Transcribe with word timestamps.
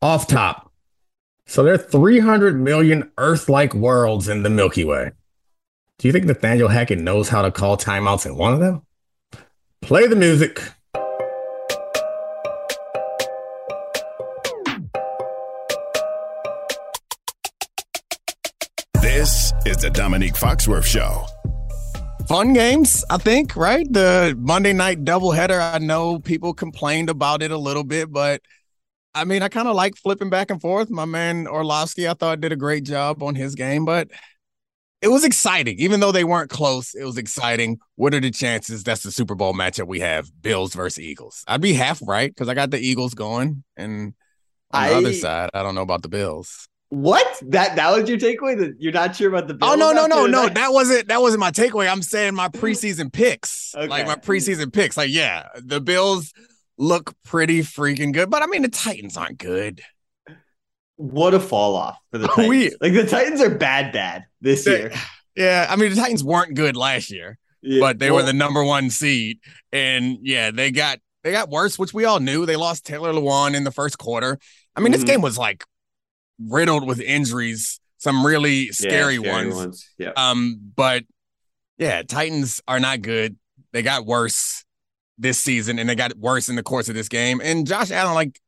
off 0.00 0.26
top. 0.26 0.70
So 1.46 1.62
there 1.62 1.74
are 1.74 1.78
300 1.78 2.60
million 2.60 3.10
Earth 3.18 3.48
like 3.48 3.74
worlds 3.74 4.28
in 4.28 4.42
the 4.42 4.50
Milky 4.50 4.84
Way. 4.84 5.12
Do 5.98 6.06
you 6.06 6.12
think 6.12 6.26
Nathaniel 6.26 6.68
Hackett 6.68 7.00
knows 7.00 7.28
how 7.28 7.42
to 7.42 7.50
call 7.50 7.76
timeouts 7.76 8.26
in 8.26 8.36
one 8.36 8.52
of 8.54 8.60
them? 8.60 8.82
Play 9.80 10.06
the 10.06 10.14
music. 10.14 10.60
This 19.00 19.52
is 19.66 19.78
the 19.78 19.90
Dominique 19.92 20.34
Foxworth 20.34 20.84
Show. 20.84 21.26
Fun 22.28 22.52
games, 22.52 23.04
I 23.08 23.16
think, 23.16 23.56
right? 23.56 23.90
The 23.90 24.36
Monday 24.38 24.74
night 24.74 25.04
doubleheader, 25.04 25.74
I 25.74 25.78
know 25.78 26.18
people 26.18 26.52
complained 26.52 27.08
about 27.08 27.42
it 27.42 27.50
a 27.50 27.56
little 27.56 27.84
bit, 27.84 28.12
but 28.12 28.42
I 29.14 29.24
mean, 29.24 29.42
I 29.42 29.48
kind 29.48 29.68
of 29.68 29.74
like 29.74 29.96
flipping 29.96 30.30
back 30.30 30.50
and 30.50 30.60
forth. 30.60 30.90
My 30.90 31.04
man 31.04 31.46
Orlovsky, 31.46 32.08
I 32.08 32.14
thought, 32.14 32.40
did 32.40 32.52
a 32.52 32.56
great 32.56 32.84
job 32.84 33.22
on 33.22 33.34
his 33.34 33.54
game, 33.54 33.84
but 33.84 34.08
it 35.00 35.08
was 35.08 35.24
exciting. 35.24 35.76
Even 35.78 36.00
though 36.00 36.12
they 36.12 36.24
weren't 36.24 36.50
close, 36.50 36.94
it 36.94 37.04
was 37.04 37.18
exciting. 37.18 37.78
What 37.96 38.14
are 38.14 38.20
the 38.20 38.30
chances 38.30 38.82
that's 38.82 39.02
the 39.02 39.12
Super 39.12 39.34
Bowl 39.34 39.54
matchup 39.54 39.86
we 39.86 40.00
have? 40.00 40.30
Bills 40.42 40.74
versus 40.74 41.00
Eagles. 41.00 41.44
I'd 41.46 41.60
be 41.60 41.72
half 41.72 42.00
right 42.06 42.30
because 42.34 42.48
I 42.48 42.54
got 42.54 42.70
the 42.70 42.78
Eagles 42.78 43.14
going. 43.14 43.64
And 43.76 44.14
on 44.72 44.88
the 44.88 44.94
I- 44.94 44.98
other 44.98 45.12
side, 45.12 45.50
I 45.54 45.62
don't 45.62 45.74
know 45.74 45.82
about 45.82 46.02
the 46.02 46.08
Bills. 46.08 46.68
What? 46.90 47.26
That 47.48 47.76
that 47.76 47.94
was 47.94 48.08
your 48.08 48.16
takeaway? 48.16 48.58
That 48.58 48.76
you're 48.78 48.94
not 48.94 49.14
sure 49.14 49.28
about 49.28 49.46
the 49.46 49.52
oh, 49.54 49.58
Bills? 49.58 49.72
Oh 49.72 49.76
no, 49.76 49.92
no, 49.92 50.06
no, 50.06 50.26
no. 50.26 50.48
That 50.48 50.72
wasn't 50.72 51.08
that 51.08 51.20
wasn't 51.20 51.40
my 51.40 51.50
takeaway. 51.50 51.90
I'm 51.90 52.00
saying 52.00 52.34
my 52.34 52.48
preseason 52.48 53.12
picks. 53.12 53.74
Like 53.74 54.06
my 54.06 54.16
preseason 54.16 54.72
picks. 54.72 54.96
Like, 54.96 55.10
yeah, 55.10 55.48
the 55.56 55.82
Bills 55.82 56.32
look 56.78 57.14
pretty 57.24 57.60
freaking 57.60 58.12
good. 58.12 58.30
But 58.30 58.42
I 58.42 58.46
mean 58.46 58.62
the 58.62 58.68
Titans 58.68 59.16
aren't 59.16 59.38
good. 59.38 59.80
What 60.96 61.34
a 61.34 61.40
fall 61.40 61.76
off 61.76 61.98
for 62.10 62.18
the 62.18 62.26
Titans. 62.28 62.48
We- 62.48 62.76
like 62.80 62.92
the 62.92 63.06
Titans 63.06 63.40
are 63.40 63.50
bad, 63.54 63.92
bad 63.92 64.24
this 64.40 64.64
They- 64.64 64.78
year. 64.78 64.92
Yeah, 65.36 65.68
I 65.70 65.76
mean 65.76 65.90
the 65.90 65.94
Titans 65.96 66.24
weren't 66.24 66.54
good 66.56 66.76
last 66.76 67.12
year. 67.12 67.38
Yeah, 67.62 67.78
but 67.78 68.00
they 68.00 68.10
well, 68.10 68.22
were 68.24 68.26
the 68.26 68.32
number 68.32 68.64
one 68.64 68.90
seed. 68.90 69.38
And 69.70 70.18
yeah, 70.22 70.50
they 70.50 70.72
got 70.72 70.98
they 71.22 71.30
got 71.30 71.48
worse, 71.48 71.78
which 71.78 71.94
we 71.94 72.04
all 72.06 72.18
knew. 72.18 72.44
They 72.44 72.56
lost 72.56 72.84
Taylor 72.84 73.12
Lewan 73.12 73.54
in 73.54 73.62
the 73.62 73.70
first 73.70 73.98
quarter. 73.98 74.40
I 74.74 74.80
mean, 74.80 74.90
this 74.90 75.04
Mhm. 75.04 75.06
game 75.06 75.20
was 75.20 75.38
like 75.38 75.62
riddled 76.44 76.88
with 76.88 76.98
injuries, 76.98 77.78
some 77.98 78.26
really 78.26 78.64
yeah, 78.66 78.72
scary, 78.72 79.20
ones. 79.20 79.88
Yeah. 79.96 80.10
Um, 80.16 80.58
but 80.74 81.04
yeah, 81.76 82.02
Titans 82.02 82.60
are 82.66 82.80
not 82.80 83.00
good. 83.02 83.36
They 83.72 83.82
got 83.82 84.06
worse 84.06 84.64
this 85.18 85.38
season, 85.38 85.78
and 85.78 85.88
they 85.88 85.94
got 85.94 86.16
worse 86.16 86.48
in 86.48 86.56
the 86.56 86.62
course 86.62 86.88
of 86.88 86.94
this 86.94 87.08
game. 87.08 87.40
And 87.42 87.66
Josh 87.66 87.90
Allen, 87.90 88.14
like 88.14 88.40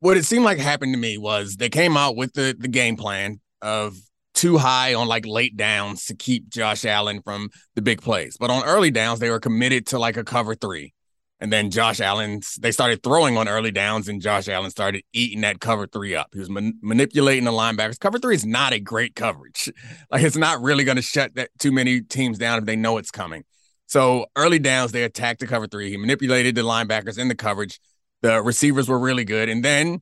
what 0.00 0.16
it 0.16 0.24
seemed 0.24 0.44
like 0.44 0.58
happened 0.58 0.92
to 0.94 0.98
me 0.98 1.18
was 1.18 1.56
they 1.56 1.68
came 1.68 1.96
out 1.96 2.16
with 2.16 2.34
the 2.34 2.56
the 2.58 2.68
game 2.68 2.96
plan 2.96 3.40
of 3.62 3.96
too 4.34 4.58
high 4.58 4.94
on 4.94 5.08
like 5.08 5.26
late 5.26 5.56
downs 5.56 6.04
to 6.06 6.14
keep 6.14 6.50
Josh 6.50 6.84
Allen 6.84 7.22
from 7.22 7.48
the 7.74 7.82
big 7.82 8.02
plays. 8.02 8.36
But 8.38 8.50
on 8.50 8.64
early 8.64 8.90
downs, 8.90 9.18
they 9.18 9.30
were 9.30 9.40
committed 9.40 9.86
to 9.88 9.98
like 9.98 10.16
a 10.16 10.24
cover 10.24 10.54
three. 10.54 10.92
And 11.38 11.52
then 11.52 11.70
Josh 11.70 12.00
Allen, 12.00 12.40
they 12.60 12.72
started 12.72 13.02
throwing 13.02 13.36
on 13.36 13.46
early 13.46 13.70
downs, 13.70 14.08
and 14.08 14.22
Josh 14.22 14.48
Allen 14.48 14.70
started 14.70 15.02
eating 15.12 15.42
that 15.42 15.60
cover 15.60 15.86
three 15.86 16.14
up. 16.14 16.28
He 16.32 16.38
was 16.38 16.48
man- 16.48 16.78
manipulating 16.80 17.44
the 17.44 17.50
linebackers. 17.50 17.98
Cover 17.98 18.18
three 18.18 18.34
is 18.34 18.46
not 18.46 18.72
a 18.72 18.80
great 18.80 19.14
coverage. 19.14 19.72
Like 20.10 20.22
it's 20.22 20.36
not 20.36 20.62
really 20.62 20.84
going 20.84 20.96
to 20.96 21.02
shut 21.02 21.34
that 21.34 21.50
too 21.58 21.72
many 21.72 22.00
teams 22.00 22.38
down 22.38 22.58
if 22.58 22.64
they 22.64 22.76
know 22.76 22.96
it's 22.96 23.10
coming. 23.10 23.44
So 23.86 24.26
early 24.36 24.58
downs, 24.58 24.92
they 24.92 25.04
attacked 25.04 25.40
the 25.40 25.46
cover 25.46 25.66
three. 25.66 25.90
He 25.90 25.96
manipulated 25.96 26.54
the 26.54 26.62
linebackers 26.62 27.18
in 27.18 27.28
the 27.28 27.34
coverage. 27.34 27.80
The 28.22 28.42
receivers 28.42 28.88
were 28.88 28.98
really 28.98 29.24
good, 29.24 29.48
and 29.48 29.64
then 29.64 30.00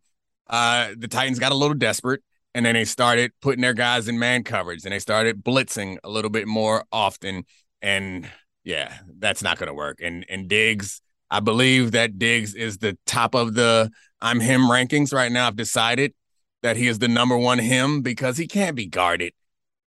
uh, 0.49 0.91
the 0.97 1.09
Titans 1.09 1.39
got 1.39 1.53
a 1.53 1.57
little 1.57 1.75
desperate, 1.75 2.23
and 2.55 2.65
then 2.65 2.75
they 2.75 2.85
started 2.85 3.33
putting 3.41 3.61
their 3.61 3.75
guys 3.75 4.09
in 4.09 4.19
man 4.19 4.45
coverage, 4.45 4.85
and 4.85 4.93
they 4.93 4.99
started 4.99 5.45
blitzing 5.45 5.99
a 6.05 6.09
little 6.09 6.31
bit 6.31 6.47
more 6.47 6.85
often. 6.93 7.45
And 7.83 8.29
yeah, 8.63 8.95
that's 9.19 9.43
not 9.43 9.59
going 9.59 9.69
to 9.69 9.75
work. 9.75 9.99
And 10.01 10.25
and 10.29 10.49
Diggs, 10.49 11.03
I 11.31 11.41
believe 11.41 11.93
that 11.93 12.19
Diggs 12.19 12.55
is 12.55 12.79
the 12.79 12.97
top 13.07 13.35
of 13.35 13.55
the 13.55 13.91
I'm 14.21 14.41
him 14.41 14.63
rankings 14.63 15.13
right 15.13 15.31
now. 15.31 15.47
I've 15.47 15.57
decided 15.57 16.15
that 16.63 16.77
he 16.77 16.87
is 16.89 16.99
the 16.99 17.09
number 17.09 17.37
one 17.37 17.59
him 17.59 18.01
because 18.01 18.39
he 18.39 18.47
can't 18.47 18.75
be 18.75 18.87
guarded 18.87 19.35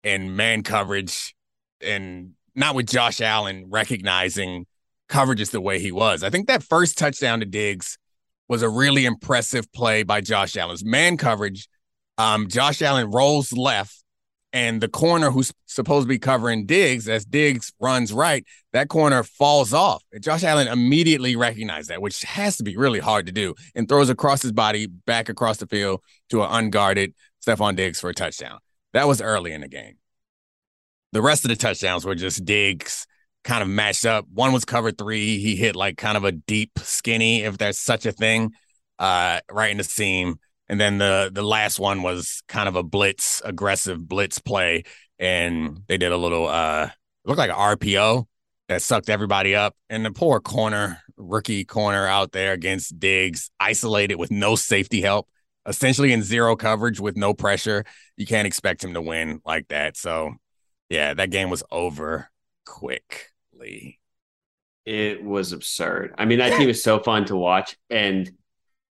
in 0.03 0.35
man 0.35 0.63
coverage 0.63 1.35
and 1.81 2.31
not 2.55 2.75
with 2.75 2.87
Josh 2.87 3.21
Allen 3.21 3.65
recognizing 3.69 4.65
coverages 5.09 5.51
the 5.51 5.61
way 5.61 5.79
he 5.79 5.91
was. 5.91 6.23
I 6.23 6.29
think 6.29 6.47
that 6.47 6.63
first 6.63 6.97
touchdown 6.97 7.39
to 7.39 7.45
Diggs 7.45 7.97
was 8.47 8.61
a 8.61 8.69
really 8.69 9.05
impressive 9.05 9.71
play 9.71 10.03
by 10.03 10.21
Josh 10.21 10.57
Allen's 10.57 10.83
man 10.83 11.17
coverage. 11.17 11.67
Um, 12.17 12.47
Josh 12.47 12.81
Allen 12.81 13.09
rolls 13.09 13.53
left, 13.53 14.03
and 14.51 14.81
the 14.81 14.87
corner 14.87 15.31
who's 15.31 15.51
supposed 15.65 16.05
to 16.05 16.09
be 16.09 16.19
covering 16.19 16.65
Diggs, 16.65 17.09
as 17.09 17.25
Diggs 17.25 17.73
runs 17.79 18.13
right, 18.13 18.45
that 18.71 18.89
corner 18.89 19.23
falls 19.23 19.73
off. 19.73 20.03
Josh 20.19 20.43
Allen 20.43 20.67
immediately 20.67 21.35
recognized 21.35 21.89
that, 21.89 22.01
which 22.01 22.21
has 22.23 22.57
to 22.57 22.63
be 22.63 22.77
really 22.77 22.99
hard 22.99 23.25
to 23.25 23.31
do, 23.31 23.55
and 23.73 23.89
throws 23.89 24.09
across 24.09 24.41
his 24.41 24.51
body 24.51 24.85
back 24.85 25.29
across 25.29 25.57
the 25.57 25.67
field 25.67 26.01
to 26.29 26.43
an 26.43 26.49
unguarded 26.51 27.13
Stephon 27.45 27.75
Diggs 27.75 27.99
for 27.99 28.09
a 28.09 28.13
touchdown. 28.13 28.59
That 28.93 29.07
was 29.07 29.21
early 29.21 29.53
in 29.53 29.61
the 29.61 29.67
game. 29.67 29.95
The 31.13 31.21
rest 31.21 31.45
of 31.45 31.49
the 31.49 31.55
touchdowns 31.55 32.05
were 32.05 32.15
just 32.15 32.43
Diggs 32.43 33.05
kind 33.43 33.61
of 33.61 33.69
matched 33.69 34.05
up. 34.05 34.25
One 34.33 34.51
was 34.51 34.65
cover 34.65 34.91
three. 34.91 35.37
He 35.37 35.55
hit 35.55 35.75
like 35.75 35.95
kind 35.95 36.17
of 36.17 36.23
a 36.23 36.31
deep 36.31 36.71
skinny, 36.79 37.43
if 37.43 37.57
there's 37.57 37.79
such 37.79 38.05
a 38.05 38.11
thing, 38.11 38.51
uh, 38.97 39.39
right 39.51 39.69
in 39.69 39.77
the 39.77 39.83
seam. 39.83 40.39
And 40.67 40.81
then 40.81 40.97
the 40.97 41.29
the 41.31 41.43
last 41.43 41.79
one 41.79 42.01
was 42.01 42.41
kind 42.47 42.67
of 42.67 42.75
a 42.75 42.83
blitz, 42.83 43.41
aggressive 43.45 44.07
blitz 44.07 44.39
play, 44.39 44.83
and 45.19 45.81
they 45.87 45.97
did 45.97 46.11
a 46.11 46.17
little 46.17 46.47
uh, 46.47 46.89
looked 47.25 47.37
like 47.37 47.51
an 47.51 47.55
RPO 47.55 48.25
that 48.69 48.81
sucked 48.81 49.09
everybody 49.09 49.55
up. 49.55 49.75
And 49.89 50.03
the 50.03 50.11
poor 50.11 50.39
corner, 50.39 50.99
rookie 51.15 51.63
corner 51.63 52.07
out 52.07 52.31
there 52.31 52.53
against 52.53 52.97
Diggs, 52.97 53.51
isolated 53.59 54.15
with 54.15 54.31
no 54.31 54.55
safety 54.55 55.01
help, 55.01 55.27
essentially 55.67 56.11
in 56.11 56.23
zero 56.23 56.55
coverage 56.55 56.99
with 56.99 57.17
no 57.17 57.33
pressure. 57.33 57.83
You 58.17 58.25
can't 58.25 58.47
expect 58.47 58.83
him 58.83 58.93
to 58.93 59.01
win 59.01 59.41
like 59.45 59.67
that. 59.67 59.97
So, 59.97 60.33
yeah, 60.93 61.15
that 61.15 61.31
game 61.31 61.49
was 61.49 61.63
over 61.71 62.29
quickly. 62.67 63.99
It 64.85 65.23
was 65.23 65.51
absurd. 65.51 66.13
I 66.17 66.25
mean, 66.25 66.37
that 66.37 66.57
team 66.57 66.69
is 66.69 66.83
so 66.83 66.99
fun 66.99 67.25
to 67.25 67.35
watch, 67.35 67.75
and 67.89 68.29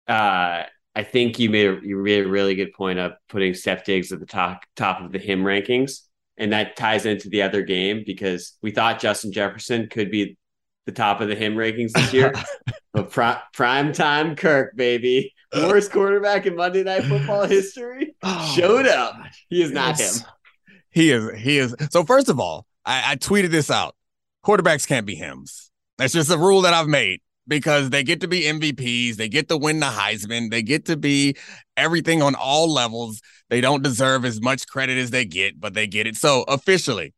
uh, 0.07 0.63
I 0.95 1.03
think 1.03 1.39
you 1.39 1.49
made 1.49 1.67
a, 1.67 1.79
you 1.81 1.97
made 1.97 2.25
a 2.25 2.29
really 2.29 2.53
good 2.53 2.73
point 2.73 2.99
of 2.99 3.13
putting 3.29 3.55
Steph 3.55 3.83
Diggs 3.83 4.11
at 4.11 4.19
the 4.19 4.25
top 4.27 4.63
top 4.75 5.01
of 5.01 5.11
the 5.11 5.17
him 5.17 5.41
rankings, 5.43 6.01
and 6.37 6.53
that 6.53 6.75
ties 6.75 7.07
into 7.07 7.29
the 7.29 7.41
other 7.41 7.63
game 7.63 8.03
because 8.05 8.53
we 8.61 8.69
thought 8.69 8.99
Justin 8.99 9.31
Jefferson 9.31 9.87
could 9.89 10.11
be 10.11 10.37
the 10.85 10.91
top 10.91 11.19
of 11.19 11.29
the 11.29 11.35
him 11.35 11.55
rankings 11.55 11.93
this 11.93 12.13
year, 12.13 12.33
but 12.93 13.09
pri- 13.09 13.41
prime 13.53 13.91
time 13.91 14.35
Kirk, 14.35 14.75
baby, 14.75 15.33
worst 15.55 15.91
quarterback 15.91 16.45
in 16.45 16.55
Monday 16.55 16.83
Night 16.83 17.05
Football 17.05 17.45
history, 17.45 18.15
showed 18.55 18.85
up. 18.85 19.15
He 19.49 19.63
is 19.63 19.71
not 19.71 19.99
him. 19.99 20.13
He 20.91 21.11
is. 21.11 21.39
He 21.39 21.57
is. 21.57 21.75
So 21.91 22.03
first 22.03 22.29
of 22.29 22.39
all, 22.39 22.65
I, 22.85 23.11
I 23.11 23.15
tweeted 23.15 23.51
this 23.51 23.69
out. 23.69 23.95
Quarterbacks 24.45 24.87
can't 24.87 25.05
be 25.05 25.15
hymns. 25.15 25.71
That's 25.97 26.13
just 26.13 26.31
a 26.31 26.37
rule 26.37 26.61
that 26.61 26.73
I've 26.73 26.87
made 26.87 27.21
because 27.47 27.89
they 27.89 28.03
get 28.03 28.21
to 28.21 28.27
be 28.27 28.41
MVPs. 28.41 29.15
They 29.15 29.29
get 29.29 29.49
to 29.49 29.57
win 29.57 29.79
the 29.79 29.87
Heisman. 29.87 30.51
They 30.51 30.61
get 30.61 30.85
to 30.85 30.97
be 30.97 31.35
everything 31.75 32.21
on 32.21 32.35
all 32.35 32.71
levels. 32.71 33.21
They 33.49 33.61
don't 33.61 33.83
deserve 33.83 34.25
as 34.25 34.41
much 34.41 34.67
credit 34.67 34.97
as 34.97 35.11
they 35.11 35.25
get, 35.25 35.59
but 35.59 35.73
they 35.73 35.87
get 35.87 36.07
it. 36.07 36.15
So 36.15 36.43
officially, 36.47 37.13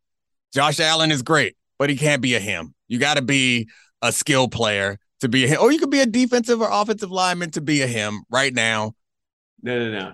Josh 0.54 0.80
Allen 0.80 1.12
is 1.12 1.22
great, 1.22 1.56
but 1.78 1.90
he 1.90 1.96
can't 1.96 2.22
be 2.22 2.36
a 2.36 2.40
him. 2.40 2.74
You 2.88 3.00
got 3.00 3.18
to 3.18 3.22
be 3.22 3.70
a 4.02 4.12
skill 4.12 4.48
player 4.48 4.98
to 5.22 5.30
be 5.30 5.46
a 5.46 5.48
him, 5.48 5.58
or 5.62 5.72
you 5.72 5.80
could 5.80 5.92
be 5.92 6.02
a 6.02 6.06
defensive 6.06 6.62
or 6.62 6.70
offensive 6.72 7.12
lineman 7.12 7.52
to 7.52 7.62
be 7.62 7.82
a 7.82 7.88
him 7.88 8.22
right 8.30 8.54
now. 8.54 8.94
No, 9.62 9.78
no, 9.78 10.00
no. 10.00 10.14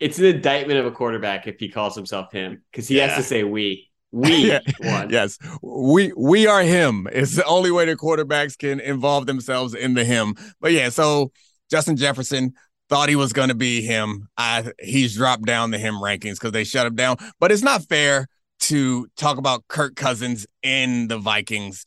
It's 0.00 0.18
an 0.18 0.24
indictment 0.26 0.78
of 0.78 0.86
a 0.86 0.90
quarterback 0.90 1.46
if 1.46 1.58
he 1.58 1.68
calls 1.68 1.94
himself 1.96 2.30
him 2.32 2.62
because 2.70 2.88
he 2.88 2.96
Yeah. 2.98 3.08
has 3.08 3.16
to 3.16 3.22
say 3.22 3.44
we. 3.44 3.84
We 4.10 4.58
won. 4.80 5.10
Yes, 5.10 5.38
we 5.62 6.14
we 6.16 6.46
are 6.46 6.62
him. 6.62 7.06
It's 7.12 7.36
the 7.36 7.44
only 7.44 7.70
way 7.70 7.84
that 7.84 7.98
quarterbacks 7.98 8.56
can 8.56 8.80
involve 8.80 9.26
themselves 9.26 9.74
in 9.74 9.92
the 9.92 10.02
him. 10.02 10.34
But 10.62 10.72
yeah, 10.72 10.88
so 10.88 11.30
Justin 11.70 11.98
Jefferson 11.98 12.54
thought 12.88 13.10
he 13.10 13.16
was 13.16 13.34
going 13.34 13.50
to 13.50 13.54
be 13.54 13.82
him. 13.82 14.26
I 14.38 14.72
he's 14.80 15.14
dropped 15.14 15.44
down 15.44 15.72
the 15.72 15.78
him 15.78 15.96
rankings 15.96 16.36
because 16.36 16.52
they 16.52 16.64
shut 16.64 16.86
him 16.86 16.94
down. 16.94 17.18
But 17.38 17.52
it's 17.52 17.62
not 17.62 17.82
fair 17.82 18.28
to 18.60 19.08
talk 19.18 19.36
about 19.36 19.68
Kirk 19.68 19.94
Cousins 19.94 20.46
in 20.62 21.08
the 21.08 21.18
Vikings 21.18 21.84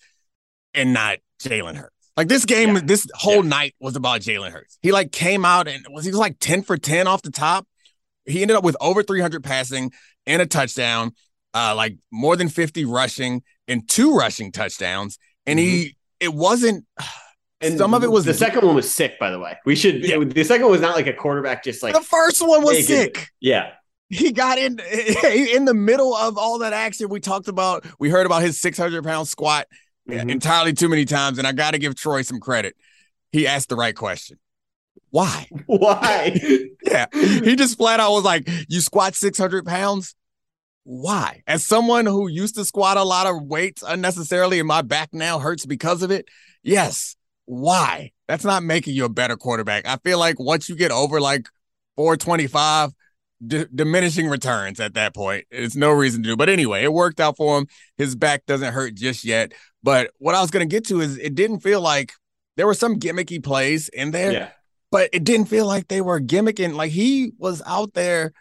and 0.76 0.94
not 0.94 1.18
Jalen 1.42 1.76
Hurts. 1.76 1.96
Like 2.18 2.28
this 2.28 2.46
game, 2.46 2.76
Yeah. 2.76 2.82
this 2.84 3.08
whole 3.16 3.38
Yeah. 3.44 3.50
night 3.50 3.76
was 3.80 3.96
about 3.96 4.22
Jalen 4.22 4.52
Hurts. 4.52 4.78
He 4.84 4.92
like 4.92 5.12
came 5.12 5.44
out 5.44 5.68
and 5.68 5.84
was 5.90 6.06
he 6.06 6.12
was 6.12 6.20
like 6.20 6.36
ten 6.40 6.62
for 6.62 6.78
ten 6.78 7.08
off 7.08 7.24
the 7.24 7.32
top. 7.32 7.66
He 8.26 8.42
ended 8.42 8.58
up 8.58 8.64
with 8.64 8.76
over 8.82 9.04
three 9.04 9.22
hundred 9.22 9.44
passing 9.44 9.92
and 10.26 10.42
a 10.42 10.46
touchdown 10.46 11.14
uh 11.54 11.74
like 11.76 11.98
more 12.12 12.36
than 12.36 12.48
50 12.48 12.86
rushing 12.86 13.44
and 13.68 13.88
two 13.90 14.16
rushing 14.16 14.52
touchdowns 14.52 15.18
and 15.46 15.60
he 15.60 15.96
it 16.20 16.34
wasn't 16.34 16.86
And 17.64 17.78
some 17.78 17.94
of 17.94 18.04
it 18.04 18.12
was 18.12 18.26
the 18.26 18.34
second 18.34 18.66
one 18.66 18.74
was 18.76 18.92
sick, 18.92 19.20
by 19.20 19.30
the 19.30 19.38
way. 19.38 19.56
We 19.68 19.76
should 19.76 20.04
Yeah. 20.04 20.18
the 20.24 20.44
second 20.44 20.64
one 20.64 20.72
was 20.72 20.82
not 20.82 20.96
like 20.96 21.06
a 21.06 21.14
quarterback 21.14 21.64
just 21.64 21.84
like 21.84 21.94
the 21.94 22.02
first 22.02 22.42
one 22.42 22.64
was 22.64 22.74
naked. 22.74 22.88
sick. 22.88 23.28
Yeah. 23.40 23.74
He 24.10 24.32
got 24.32 24.58
in 24.58 24.80
in 25.24 25.66
the 25.66 25.76
middle 25.76 26.16
of 26.16 26.40
all 26.40 26.58
that 26.60 26.74
action. 26.74 27.08
We 27.10 27.20
talked 27.20 27.48
about, 27.48 27.86
we 28.00 28.10
heard 28.10 28.26
about 28.26 28.42
his 28.42 28.60
600 28.60 29.04
pound 29.04 29.28
squat 29.28 29.68
Mhm. 30.10 30.32
entirely 30.32 30.74
too 30.74 30.90
many 30.90 31.06
times. 31.06 31.38
And 31.38 31.46
I 31.48 31.52
got 31.52 31.72
to 31.72 31.78
give 31.78 31.94
Troy 31.96 32.24
some 32.24 32.40
credit. 32.40 32.76
He 33.32 33.46
asked 33.46 33.70
the 33.70 33.76
right 33.76 33.96
question. 33.96 34.40
Why? 35.12 35.48
Why? 35.68 36.40
Yeah. 36.84 37.06
He 37.14 37.56
just 37.56 37.78
flat 37.78 38.00
out 38.00 38.12
was 38.12 38.24
like, 38.24 38.50
You 38.68 38.82
squat 38.82 39.16
600 39.16 39.66
pounds? 39.66 40.16
Why? 40.84 41.44
As 41.46 41.64
someone 41.64 42.06
who 42.06 42.28
used 42.28 42.56
to 42.56 42.66
squat 42.66 42.98
a 42.98 43.04
lot 43.04 43.28
of 43.28 43.44
weights 43.44 43.84
unnecessarily 43.86 44.60
and 44.60 44.68
my 44.68 44.82
back 44.82 45.14
now 45.14 45.38
hurts 45.40 45.66
because 45.66 46.02
of 46.02 46.10
it, 46.12 46.28
yes. 46.64 47.16
Why? 47.46 48.12
That's 48.28 48.44
not 48.44 48.64
making 48.64 48.96
you 48.96 49.06
a 49.06 49.10
better 49.10 49.38
quarterback. 49.38 49.88
I 49.88 49.98
feel 49.98 50.18
like 50.18 50.40
once 50.40 50.68
you 50.68 50.76
get 50.76 50.92
over 50.92 51.22
like 51.22 51.48
425, 51.98 52.92
d- 53.46 53.66
diminishing 53.74 54.28
returns 54.28 54.80
at 54.80 54.96
that 54.96 55.14
point. 55.14 55.46
It's 55.52 55.76
no 55.76 55.92
reason 55.92 56.24
to 56.24 56.30
do. 56.30 56.38
But 56.38 56.50
anyway, 56.50 56.84
it 56.84 56.94
worked 56.94 57.20
out 57.20 57.38
for 57.38 57.58
him. 57.58 57.68
His 57.98 58.16
back 58.16 58.46
doesn't 58.46 58.74
hurt 58.74 58.96
just 58.96 59.24
yet. 59.24 59.54
But 59.84 60.12
what 60.18 60.36
I 60.36 60.42
was 60.42 60.52
going 60.52 60.68
to 60.68 60.74
get 60.76 60.88
to 60.88 61.02
is 61.02 61.18
it 61.18 61.36
didn't 61.36 61.60
feel 61.60 61.82
like 61.82 62.14
there 62.58 62.68
were 62.68 62.74
some 62.74 63.00
gimmicky 63.00 63.44
plays 63.44 63.88
in 63.90 64.12
there 64.12 64.32
yeah. 64.32 64.50
But 64.92 65.10
it 65.14 65.24
didn't 65.24 65.48
feel 65.48 65.66
like 65.66 65.88
they 65.88 66.02
were 66.02 66.20
gimmicking. 66.20 66.76
Like 66.76 66.92
he 66.92 67.32
was 67.38 67.62
out 67.66 67.94
there, 67.94 68.34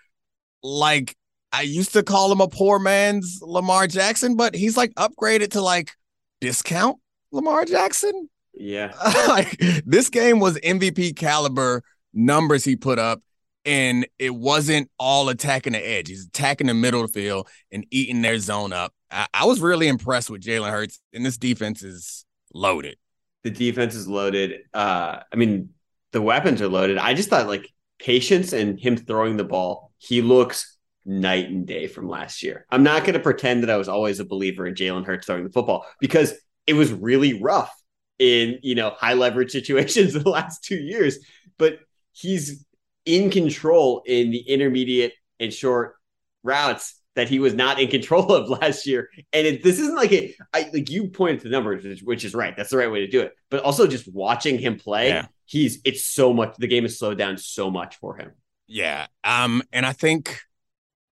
like 0.62 1.17
I 1.52 1.62
used 1.62 1.93
to 1.94 2.02
call 2.02 2.31
him 2.31 2.41
a 2.41 2.49
poor 2.49 2.79
man's 2.79 3.41
Lamar 3.43 3.87
Jackson, 3.87 4.37
but 4.37 4.55
he's 4.55 4.76
like 4.76 4.93
upgraded 4.94 5.52
to 5.52 5.62
like 5.62 5.93
discount 6.41 6.99
Lamar 7.32 7.64
Jackson. 7.64 8.29
Yeah. 8.52 8.93
like 9.29 9.56
this 9.87 10.11
game 10.11 10.41
was 10.41 10.58
MVP 10.58 11.17
caliber 11.17 11.82
numbers 12.12 12.64
he 12.64 12.76
put 12.76 12.99
up, 12.99 13.23
and 13.64 14.06
it 14.19 14.35
wasn't 14.35 14.91
all 14.99 15.29
attacking 15.29 15.73
the 15.73 15.87
edge. 15.87 16.08
He's 16.08 16.26
attacking 16.26 16.67
the 16.67 16.75
middle 16.75 17.02
of 17.02 17.12
the 17.12 17.20
field 17.20 17.49
and 17.70 17.87
eating 17.91 18.23
their 18.23 18.38
zone 18.38 18.73
up. 18.73 18.93
I, 19.11 19.26
I 19.32 19.44
was 19.44 19.61
really 19.61 19.88
impressed 19.88 20.31
with 20.31 20.43
Jalen 20.43 20.70
Hurts, 20.70 21.00
and 21.12 21.25
this 21.25 21.38
defense 21.38 21.82
is 21.82 22.25
loaded. 22.52 22.97
The 23.43 23.50
defense 23.50 23.94
is 23.94 24.06
loaded. 24.06 24.62
Uh 24.75 25.20
I 25.32 25.37
mean, 25.37 25.70
the 26.12 26.23
weapons 26.23 26.61
are 26.62 26.69
loaded. 26.69 26.99
I 26.99 27.15
just 27.15 27.29
thought 27.29 27.47
like 27.47 27.69
patience 27.99 28.53
and 28.53 28.79
him 28.79 28.97
throwing 28.97 29.37
the 29.37 29.45
ball, 29.45 29.93
he 29.99 30.23
looks 30.23 30.77
night 31.05 31.49
and 31.49 31.67
day 31.67 31.87
from 31.87 32.09
last 32.09 32.43
year. 32.43 32.67
I'm 32.71 32.83
not 32.83 33.03
going 33.03 33.15
to 33.15 33.21
pretend 33.21 33.62
that 33.62 33.71
I 33.71 33.77
was 33.77 33.89
always 33.89 34.21
a 34.21 34.25
believer 34.25 34.67
in 34.67 34.75
Jalen 34.75 35.07
Hurts 35.07 35.27
throwing 35.27 35.45
the 35.45 35.51
football 35.51 35.87
because 35.99 36.35
it 36.67 36.75
was 36.75 36.93
really 36.93 37.41
rough 37.41 37.75
in 38.19 38.59
you 38.62 38.75
know 38.75 38.91
high 38.91 39.15
leverage 39.15 39.51
situations 39.59 40.12
the 40.12 40.29
last 40.29 40.65
two 40.65 40.77
years. 40.77 41.19
But 41.59 41.79
he's 42.12 42.65
in 43.07 43.31
control 43.31 44.03
in 44.07 44.31
the 44.31 44.41
intermediate 44.41 45.15
and 45.39 45.53
short 45.53 45.95
routes 46.43 46.95
that 47.17 47.29
he 47.29 47.39
was 47.39 47.55
not 47.55 47.81
in 47.81 47.89
control 47.89 48.33
of 48.33 48.49
last 48.61 48.87
year. 48.87 49.09
And 49.33 49.47
it, 49.47 49.62
this 49.62 49.79
isn't 49.79 49.97
like 49.97 50.12
a 50.12 50.35
I 50.55 50.71
like 50.73 50.91
you 50.91 51.09
pointed 51.09 51.41
to 51.41 51.45
the 51.45 51.51
numbers, 51.53 51.85
which, 51.85 52.01
which 52.03 52.25
is 52.25 52.35
right. 52.35 52.57
That's 52.57 52.71
the 52.71 52.77
right 52.77 52.91
way 52.91 53.01
to 53.01 53.09
do 53.09 53.21
it. 53.21 53.33
But 53.51 53.62
also 53.62 53.87
just 53.87 54.12
watching 54.12 54.59
him 54.59 54.77
play, 54.79 55.09
Yeah. 55.09 55.27
He's 55.50 55.81
it's 55.85 56.06
so 56.06 56.32
much. 56.32 56.55
The 56.58 56.69
game 56.69 56.85
is 56.85 56.99
slowed 56.99 57.19
down 57.19 57.37
so 57.37 57.70
much 57.70 57.97
for 57.97 58.17
him. 58.17 58.32
Yeah. 58.69 59.08
Um, 59.25 59.62
and 59.73 59.85
I 59.85 59.93
think, 59.93 60.41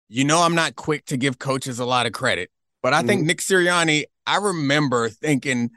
you 0.10 0.26
know, 0.26 0.42
I'm 0.42 0.56
not 0.56 0.76
quick 0.76 1.06
to 1.06 1.18
give 1.18 1.40
coaches 1.40 1.80
a 1.80 1.86
lot 1.86 2.06
of 2.06 2.12
credit, 2.12 2.52
but 2.84 2.94
I 2.94 3.02
think 3.02 3.26
Nick 3.26 3.40
Sirianni, 3.40 4.04
I 4.28 4.38
remember 4.38 5.08
thinking 5.08 5.70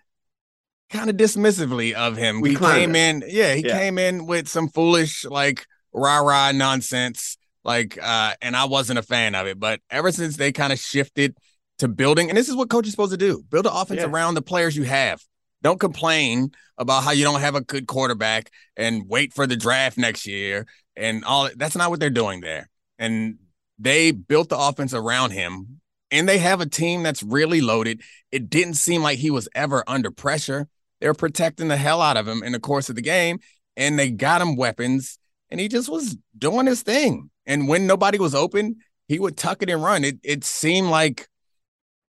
kind 0.90 1.08
of 1.08 1.16
dismissively 1.16 1.92
of 1.92 2.16
him. 2.16 2.40
We 2.40 2.50
he 2.50 2.56
came 2.56 2.96
in, 2.96 3.22
yeah, 3.28 3.54
he 3.54 3.62
Yeah. 3.64 3.78
came 3.78 3.96
in 3.96 4.26
with 4.26 4.48
some 4.48 4.68
foolish, 4.68 5.24
like 5.24 5.64
rah-rah 5.92 6.52
nonsense. 6.52 7.36
Like, 7.64 7.98
uh, 8.02 8.34
and 8.40 8.56
I 8.56 8.64
wasn't 8.64 8.98
a 8.98 9.02
fan 9.02 9.34
of 9.34 9.46
it. 9.46 9.60
But 9.60 9.80
ever 9.90 10.10
since 10.10 10.36
they 10.36 10.52
kind 10.52 10.72
of 10.72 10.78
shifted 10.78 11.36
to 11.78 11.86
building, 11.86 12.28
and 12.30 12.36
this 12.36 12.48
is 12.48 12.56
what 12.56 12.70
coach 12.70 12.86
is 12.86 12.92
supposed 12.92 13.12
to 13.12 13.18
do: 13.18 13.44
build 13.50 13.66
an 13.66 13.72
offense 13.74 14.00
Yeah. 14.00 14.08
around 14.08 14.34
the 14.34 14.42
players 14.42 14.76
you 14.76 14.84
have. 14.84 15.20
Don't 15.62 15.80
complain 15.80 16.52
about 16.76 17.02
how 17.02 17.10
you 17.10 17.24
don't 17.24 17.40
have 17.40 17.54
a 17.54 17.60
good 17.60 17.86
quarterback 17.86 18.50
and 18.76 19.08
wait 19.08 19.32
for 19.32 19.46
the 19.46 19.56
draft 19.56 19.98
next 19.98 20.26
year 20.26 20.66
and 20.96 21.24
all. 21.24 21.48
That's 21.56 21.76
not 21.76 21.90
what 21.90 22.00
they're 22.00 22.10
doing 22.10 22.40
there. 22.40 22.68
And 22.98 23.38
they 23.78 24.12
built 24.12 24.48
the 24.48 24.58
offense 24.58 24.94
around 24.94 25.32
him, 25.32 25.80
and 26.10 26.28
they 26.28 26.38
have 26.38 26.60
a 26.60 26.66
team 26.66 27.02
that's 27.02 27.22
really 27.22 27.60
loaded. 27.60 28.02
It 28.32 28.50
didn't 28.50 28.74
seem 28.74 29.02
like 29.02 29.18
he 29.18 29.30
was 29.30 29.48
ever 29.54 29.84
under 29.86 30.10
pressure. 30.10 30.68
They're 31.00 31.14
protecting 31.14 31.68
the 31.68 31.76
hell 31.76 32.00
out 32.00 32.16
of 32.16 32.26
him 32.26 32.42
in 32.42 32.52
the 32.52 32.60
course 32.60 32.88
of 32.88 32.96
the 32.96 33.02
game, 33.02 33.38
and 33.76 33.98
they 33.98 34.10
got 34.10 34.42
him 34.42 34.56
weapons, 34.56 35.18
and 35.50 35.60
he 35.60 35.68
just 35.68 35.88
was 35.88 36.16
doing 36.36 36.66
his 36.66 36.82
thing. 36.82 37.30
And 37.46 37.68
when 37.68 37.86
nobody 37.86 38.18
was 38.18 38.34
open, 38.34 38.76
he 39.06 39.18
would 39.18 39.36
tuck 39.36 39.62
it 39.62 39.70
and 39.70 39.82
run. 39.82 40.04
It 40.04 40.18
it 40.22 40.44
seemed 40.44 40.88
like 40.88 41.28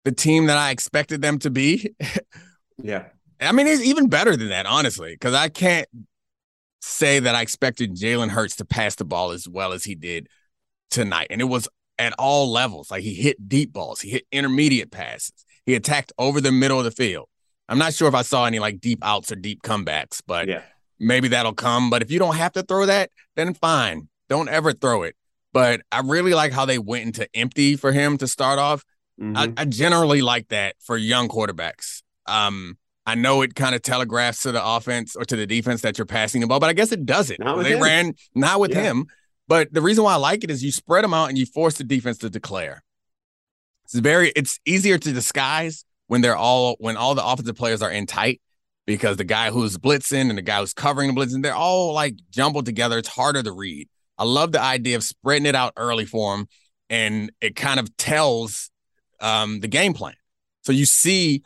the 0.04 0.12
team 0.12 0.46
that 0.46 0.58
I 0.58 0.70
expected 0.70 1.22
them 1.22 1.38
to 1.40 1.50
be. 1.50 1.94
Yeah. 2.82 3.04
I 3.40 3.52
mean, 3.52 3.66
it's 3.66 3.82
even 3.82 4.08
better 4.08 4.36
than 4.36 4.48
that, 4.48 4.66
honestly, 4.66 5.12
because 5.12 5.34
I 5.34 5.48
can't 5.48 5.88
say 6.80 7.18
that 7.18 7.34
I 7.34 7.42
expected 7.42 7.94
Jalen 7.94 8.30
Hurts 8.30 8.56
to 8.56 8.64
pass 8.64 8.94
the 8.94 9.04
ball 9.04 9.30
as 9.30 9.48
well 9.48 9.72
as 9.72 9.84
he 9.84 9.94
did 9.94 10.28
tonight. 10.90 11.28
And 11.30 11.40
it 11.40 11.44
was 11.44 11.68
at 11.98 12.12
all 12.18 12.50
levels. 12.50 12.90
Like 12.90 13.02
he 13.02 13.14
hit 13.14 13.48
deep 13.48 13.72
balls, 13.72 14.00
he 14.00 14.10
hit 14.10 14.26
intermediate 14.30 14.90
passes, 14.90 15.32
he 15.66 15.74
attacked 15.74 16.12
over 16.18 16.40
the 16.40 16.52
middle 16.52 16.78
of 16.78 16.84
the 16.84 16.90
field. 16.90 17.28
I'm 17.68 17.78
not 17.78 17.94
sure 17.94 18.08
if 18.08 18.14
I 18.14 18.22
saw 18.22 18.44
any 18.44 18.58
like 18.58 18.80
deep 18.80 18.98
outs 19.02 19.32
or 19.32 19.36
deep 19.36 19.62
comebacks, 19.62 20.20
but 20.26 20.48
Yeah. 20.48 20.62
maybe 20.98 21.28
that'll 21.28 21.54
come. 21.54 21.88
But 21.88 22.02
if 22.02 22.10
you 22.10 22.18
don't 22.18 22.36
have 22.36 22.52
to 22.52 22.62
throw 22.62 22.84
that, 22.86 23.10
then 23.36 23.54
fine. 23.54 24.08
Don't 24.28 24.48
ever 24.50 24.72
throw 24.72 25.02
it. 25.02 25.16
But 25.54 25.80
I 25.90 26.00
really 26.00 26.34
like 26.34 26.52
how 26.52 26.66
they 26.66 26.78
went 26.78 27.04
into 27.06 27.26
empty 27.34 27.76
for 27.76 27.92
him 27.92 28.18
to 28.18 28.28
start 28.28 28.58
off. 28.58 28.84
Mhm. 29.20 29.36
I, 29.56 29.62
I 29.62 29.64
generally 29.64 30.20
like 30.20 30.48
that 30.48 30.74
for 30.80 30.96
young 30.98 31.28
quarterbacks. 31.28 32.02
Um, 32.26 32.76
I 33.06 33.14
know 33.14 33.42
it 33.42 33.54
kind 33.54 33.74
of 33.74 33.82
telegraphs 33.82 34.42
to 34.42 34.52
the 34.52 34.64
offense 34.64 35.14
or 35.14 35.24
to 35.26 35.36
the 35.36 35.46
defense 35.46 35.82
that 35.82 35.98
you're 35.98 36.06
passing 36.06 36.40
the 36.40 36.46
ball, 36.46 36.60
but 36.60 36.70
I 36.70 36.72
guess 36.72 36.90
it 36.90 37.04
doesn't. 37.04 37.38
They 37.62 37.72
him. 37.72 37.82
ran 37.82 38.14
not 38.34 38.60
with 38.60 38.70
Yeah. 38.72 38.82
him. 38.82 39.06
But 39.46 39.72
the 39.74 39.82
reason 39.82 40.04
why 40.04 40.14
I 40.14 40.16
like 40.16 40.42
it 40.42 40.50
is 40.50 40.64
you 40.64 40.72
spread 40.72 41.04
them 41.04 41.12
out 41.12 41.28
and 41.28 41.36
you 41.36 41.44
force 41.44 41.74
the 41.74 41.84
defense 41.84 42.16
to 42.18 42.30
declare. 42.30 42.82
It's 43.84 43.94
very 43.98 44.30
it's 44.34 44.58
easier 44.64 44.96
to 44.96 45.12
disguise 45.12 45.84
when 46.06 46.22
they're 46.22 46.36
all 46.36 46.76
when 46.78 46.96
all 46.96 47.14
the 47.14 47.24
offensive 47.24 47.54
players 47.56 47.82
are 47.82 47.90
in 47.90 48.06
tight 48.06 48.40
because 48.86 49.18
the 49.18 49.24
guy 49.24 49.50
who's 49.50 49.76
blitzing 49.76 50.30
and 50.30 50.38
the 50.38 50.42
guy 50.42 50.60
who's 50.60 50.72
covering 50.72 51.14
the 51.14 51.20
blitzing, 51.20 51.42
they're 51.42 51.54
all 51.54 51.92
like 51.92 52.14
jumbled 52.30 52.64
together. 52.64 52.96
It's 52.98 53.08
harder 53.08 53.42
to 53.42 53.52
read. 53.52 53.88
I 54.16 54.24
love 54.24 54.52
the 54.52 54.60
idea 54.62 54.96
of 54.96 55.02
spreading 55.02 55.44
it 55.44 55.54
out 55.54 55.74
early 55.76 56.06
for 56.06 56.34
them, 56.36 56.46
and 56.88 57.30
it 57.42 57.54
kind 57.56 57.78
of 57.78 57.94
tells 57.98 58.70
um, 59.20 59.60
the 59.60 59.68
game 59.68 59.92
plan. 59.92 60.14
So 60.62 60.72
you 60.72 60.86
see, 60.86 61.42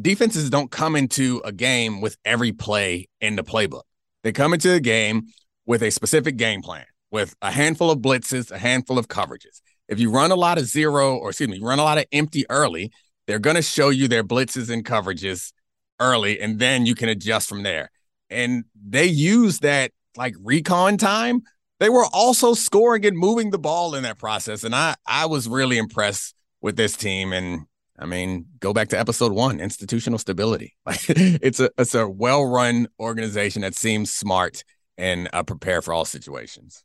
defenses 0.00 0.50
don't 0.50 0.70
come 0.70 0.96
into 0.96 1.40
a 1.44 1.52
game 1.52 2.00
with 2.00 2.16
every 2.24 2.52
play 2.52 3.08
in 3.20 3.36
the 3.36 3.44
playbook. 3.44 3.82
They 4.22 4.32
come 4.32 4.54
into 4.54 4.72
a 4.72 4.80
game 4.80 5.28
with 5.66 5.82
a 5.82 5.90
specific 5.90 6.36
game 6.36 6.62
plan, 6.62 6.86
with 7.10 7.34
a 7.42 7.50
handful 7.50 7.90
of 7.90 7.98
blitzes, 7.98 8.50
a 8.50 8.58
handful 8.58 8.98
of 8.98 9.08
coverages. 9.08 9.60
If 9.88 10.00
you 10.00 10.10
run 10.10 10.30
a 10.30 10.36
lot 10.36 10.58
of 10.58 10.64
zero, 10.64 11.16
or 11.16 11.30
excuse 11.30 11.48
me, 11.48 11.60
run 11.60 11.78
a 11.78 11.84
lot 11.84 11.98
of 11.98 12.06
empty 12.12 12.44
early, 12.48 12.90
they're 13.26 13.38
going 13.38 13.56
to 13.56 13.62
show 13.62 13.90
you 13.90 14.08
their 14.08 14.24
blitzes 14.24 14.70
and 14.70 14.84
coverages 14.84 15.52
early, 16.00 16.40
and 16.40 16.58
then 16.58 16.86
you 16.86 16.94
can 16.94 17.08
adjust 17.08 17.48
from 17.48 17.62
there. 17.62 17.90
And 18.30 18.64
they 18.74 19.06
use 19.06 19.60
that 19.60 19.92
like 20.16 20.34
recon 20.42 20.96
time. 20.96 21.42
They 21.80 21.88
were 21.88 22.06
also 22.12 22.54
scoring 22.54 23.04
and 23.04 23.16
moving 23.16 23.50
the 23.50 23.58
ball 23.58 23.94
in 23.94 24.04
that 24.04 24.18
process. 24.18 24.64
And 24.64 24.74
I, 24.74 24.94
I 25.06 25.26
was 25.26 25.48
really 25.48 25.76
impressed 25.76 26.34
with 26.60 26.76
this 26.76 26.96
team. 26.96 27.32
And 27.32 27.66
I 27.98 28.06
mean, 28.06 28.46
go 28.60 28.72
back 28.72 28.88
to 28.88 28.98
episode 28.98 29.32
one, 29.32 29.60
institutional 29.60 30.18
stability. 30.18 30.74
Like 30.86 31.00
it's 31.08 31.60
a 31.60 31.70
it's 31.78 31.94
a 31.94 32.08
well-run 32.08 32.88
organization 32.98 33.62
that 33.62 33.74
seems 33.74 34.12
smart 34.12 34.64
and 34.98 35.28
uh, 35.32 35.42
prepared 35.42 35.84
for 35.84 35.92
all 35.94 36.04
situations. 36.04 36.84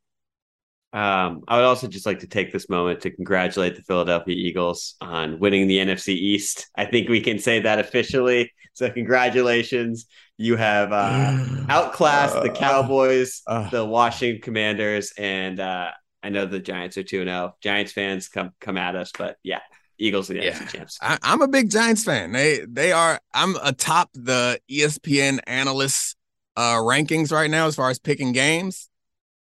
Um, 0.91 1.41
I 1.47 1.57
would 1.57 1.65
also 1.65 1.87
just 1.87 2.07
like 2.07 2.19
to 2.19 2.27
take 2.27 2.51
this 2.51 2.67
moment 2.67 3.01
to 3.01 3.11
congratulate 3.11 3.75
the 3.75 3.83
Philadelphia 3.83 4.35
Eagles 4.35 4.95
on 5.01 5.39
winning 5.39 5.67
the 5.67 5.77
NFC 5.77 6.09
East. 6.09 6.67
I 6.75 6.85
think 6.85 7.09
we 7.09 7.21
can 7.21 7.37
say 7.37 7.59
that 7.59 7.77
officially. 7.79 8.51
So, 8.73 8.89
congratulations. 8.89 10.07
You 10.37 10.55
have 10.55 10.91
uh, 10.91 11.45
outclassed 11.69 12.41
the 12.41 12.49
Cowboys, 12.49 13.41
Uh. 13.45 13.69
the 13.69 13.85
Washington 13.85 14.41
Commanders, 14.41 15.13
and 15.17 15.59
uh, 15.59 15.91
I 16.23 16.29
know 16.29 16.45
the 16.45 16.59
Giants 16.59 16.97
are 16.97 17.03
2 17.03 17.23
0. 17.23 17.55
Giants 17.61 17.91
fans 17.91 18.27
come 18.29 18.51
come 18.59 18.77
at 18.77 18.95
us, 18.95 19.11
but 19.17 19.37
yeah, 19.43 19.59
Eagles 19.99 20.29
are 20.31 20.33
the 20.35 20.43
Yeah. 20.45 20.53
NFC 20.57 20.69
champs. 20.71 20.97
I, 21.01 21.17
I'm 21.21 21.41
a 21.41 21.47
big 21.47 21.69
Giants 21.69 22.03
fan. 22.03 22.31
They 22.31 22.65
they 22.67 22.91
are. 22.91 23.19
I'm 23.33 23.55
atop 23.61 24.09
the 24.13 24.59
ESPN 24.71 25.39
analysts 25.45 26.15
uh, 26.55 26.75
rankings 26.77 27.31
right 27.31 27.49
now 27.49 27.67
as 27.67 27.75
far 27.75 27.89
as 27.89 27.99
picking 27.99 28.31
games, 28.31 28.89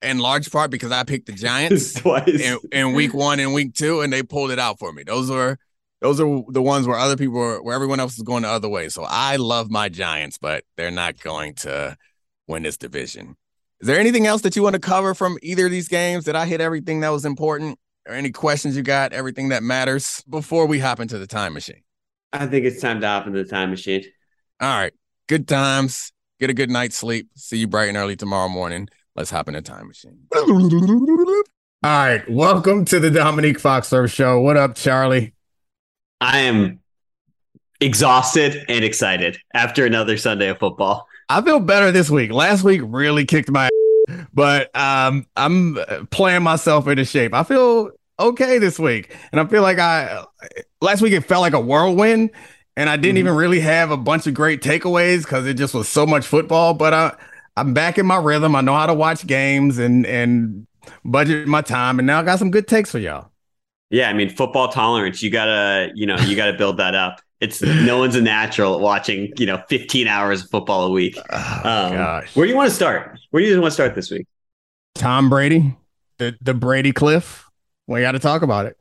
in 0.03 0.19
large 0.19 0.51
part 0.51 0.71
because 0.71 0.93
I 0.93 1.05
picked 1.05 1.27
the 1.27 1.33
Giants. 1.33 1.95
Twice. 2.01 2.29
in, 2.29 2.59
in 2.71 2.93
week 2.95 3.15
one 3.15 3.41
and 3.41 3.53
week 3.55 3.75
two, 3.75 4.01
and 4.03 4.13
they 4.13 4.23
pulled 4.23 4.51
it 4.51 4.59
out 4.59 4.79
for 4.79 4.93
me. 4.93 5.03
Those 5.05 5.31
were 5.31 5.59
those 6.01 6.21
are 6.21 6.43
the 6.49 6.63
ones 6.63 6.87
where 6.87 6.99
other 6.99 7.17
people 7.17 7.41
are, 7.41 7.63
where 7.63 7.75
everyone 7.75 8.01
else 8.01 8.17
is 8.17 8.23
going 8.23 8.43
the 8.43 8.49
other 8.49 8.69
way. 8.69 8.89
So 8.89 9.05
I 9.09 9.37
love 9.37 9.71
my 9.71 9.89
Giants, 9.89 10.37
but 10.39 10.65
they're 10.77 10.91
not 10.91 11.21
going 11.21 11.55
to 11.57 11.97
win 12.49 12.63
this 12.65 12.77
division. 12.77 13.37
Is 13.81 13.87
there 13.89 13.99
anything 13.99 14.27
else 14.27 14.43
that 14.43 14.55
you 14.57 14.63
want 14.63 14.75
to 14.75 14.81
cover 14.81 15.15
from 15.15 15.39
either 15.43 15.67
of 15.67 15.71
these 15.73 15.89
games? 15.89 16.25
Did 16.25 16.37
I 16.37 16.47
hit 16.47 16.61
everything 16.61 17.01
that 17.01 17.09
was 17.11 17.25
important? 17.25 17.79
Or 18.07 18.15
any 18.15 18.33
questions 18.33 18.77
you 18.77 18.83
got? 18.83 19.13
Everything 19.13 19.51
that 19.51 19.63
matters 19.63 20.25
before 20.29 20.67
we 20.67 20.81
hop 20.81 20.99
into 20.99 21.19
the 21.19 21.27
time 21.27 21.55
machine? 21.55 21.83
I 22.33 22.47
think 22.47 22.67
it's 22.67 22.81
time 22.81 23.01
to 23.01 23.07
hop 23.07 23.29
into 23.29 23.43
the 23.45 23.49
time 23.49 23.71
machine. 23.71 24.05
All 24.61 24.69
right. 24.69 24.93
Good 25.29 25.47
times. 25.47 26.13
Get 26.41 26.51
a 26.51 26.55
good 26.55 26.69
night's 26.69 26.97
sleep. 26.97 27.29
See 27.37 27.59
you 27.59 27.69
bright 27.69 27.89
and 27.89 27.97
early 27.97 28.17
tomorrow 28.17 28.49
morning. 28.49 28.89
Let's 29.15 29.31
hop 29.31 29.47
in 29.47 29.55
the 29.55 29.63
time 29.63 29.87
machine. 29.87 30.19
All 30.35 30.47
right. 31.85 32.29
Welcome 32.29 32.85
to 32.87 32.99
the 32.99 33.11
Dominique 33.11 33.59
Foxworth 33.59 34.13
Show. 34.13 34.41
What 34.41 34.57
up, 34.57 34.75
Charlie? 34.75 35.35
I 36.21 36.41
am 36.41 36.81
exhausted 37.81 38.65
and 38.69 38.85
excited 38.85 39.39
after 39.55 39.87
another 39.87 40.17
Sunday 40.17 40.49
of 40.49 40.59
football. 40.59 41.07
I 41.29 41.41
feel 41.43 41.61
better 41.61 41.93
this 41.93 42.11
week. 42.11 42.33
Last 42.33 42.65
week 42.65 42.81
really 42.85 43.25
kicked 43.27 43.51
my 43.51 43.67
ass, 43.67 43.71
but 44.33 44.75
um, 44.77 45.27
I'm 45.37 45.79
playing 46.11 46.43
myself 46.43 46.87
into 46.89 47.05
shape. 47.05 47.35
I 47.35 47.43
feel 47.45 47.91
okay 48.19 48.59
this 48.59 48.79
week. 48.79 49.17
And 49.33 49.41
I 49.41 49.47
feel 49.47 49.63
like 49.63 49.79
I 49.79 50.25
last 50.81 51.03
week 51.03 51.13
it 51.13 51.23
felt 51.23 51.43
like 51.43 51.55
a 51.55 51.61
whirlwind 51.61 52.31
and 52.77 52.89
I 52.89 52.97
didn't 52.97 53.17
mm-hmm. 53.17 53.19
even 53.19 53.35
really 53.35 53.61
have 53.61 53.91
a 53.91 53.97
bunch 53.97 54.27
of 54.27 54.35
great 54.35 54.63
takeaways 54.63 55.25
because 55.25 55.47
it 55.47 55.55
just 55.55 55.75
was 55.75 55.89
so 55.89 56.07
much 56.07 56.27
football. 56.27 56.75
But 56.75 56.95
I 56.95 57.13
I'm 57.57 57.75
back 57.75 57.99
in 57.99 58.07
my 58.07 58.17
rhythm. 58.17 58.57
I 58.57 58.61
know 58.61 58.75
how 58.75 58.87
to 58.87 58.95
watch 58.95 59.27
games 59.27 59.79
and 59.79 60.07
and 60.07 60.67
budget 61.05 61.47
my 61.47 61.63
time, 61.63 61.99
and 61.99 62.07
now 62.07 62.21
I 62.21 62.23
got 62.23 62.39
some 62.39 62.51
good 62.51 62.67
takes 62.67 62.91
for 62.91 62.99
y'all. 62.99 63.31
Yeah, 63.91 64.09
I 64.09 64.15
mean 64.15 64.31
football 64.31 64.69
tolerance. 64.69 65.23
You 65.23 65.31
gotta, 65.31 65.91
you 65.95 66.07
know, 66.07 66.17
you 66.21 66.35
gotta 66.35 66.55
build 66.55 66.79
that 66.79 66.95
up. 66.95 67.21
It's 67.43 67.61
no 67.61 67.99
one's 67.99 68.15
a 68.15 68.23
natural 68.23 68.77
at 68.77 68.81
watching, 68.81 69.33
you 69.37 69.47
know, 69.47 69.61
15 69.69 70.07
hours 70.07 70.45
of 70.45 70.51
football 70.51 70.85
a 70.87 70.91
week. 70.91 71.19
Oh, 71.29 71.61
um, 71.65 71.93
gosh. 71.93 72.37
Where 72.37 72.47
do 72.47 72.51
you 72.51 72.57
want 72.57 72.71
to 72.71 72.75
start? 72.75 73.19
Where 73.31 73.43
do 73.43 73.49
you 73.49 73.61
want 73.61 73.73
to 73.73 73.75
start 73.75 73.97
this 73.97 74.13
week? 74.13 74.29
Tom 74.95 75.29
Brady, 75.29 75.77
the 76.19 76.37
the 76.41 76.55
Brady 76.55 76.93
Cliff. 76.93 77.51
We 77.89 78.01
got 78.03 78.13
to 78.13 78.21
talk 78.21 78.43
about 78.43 78.67
it. 78.67 78.79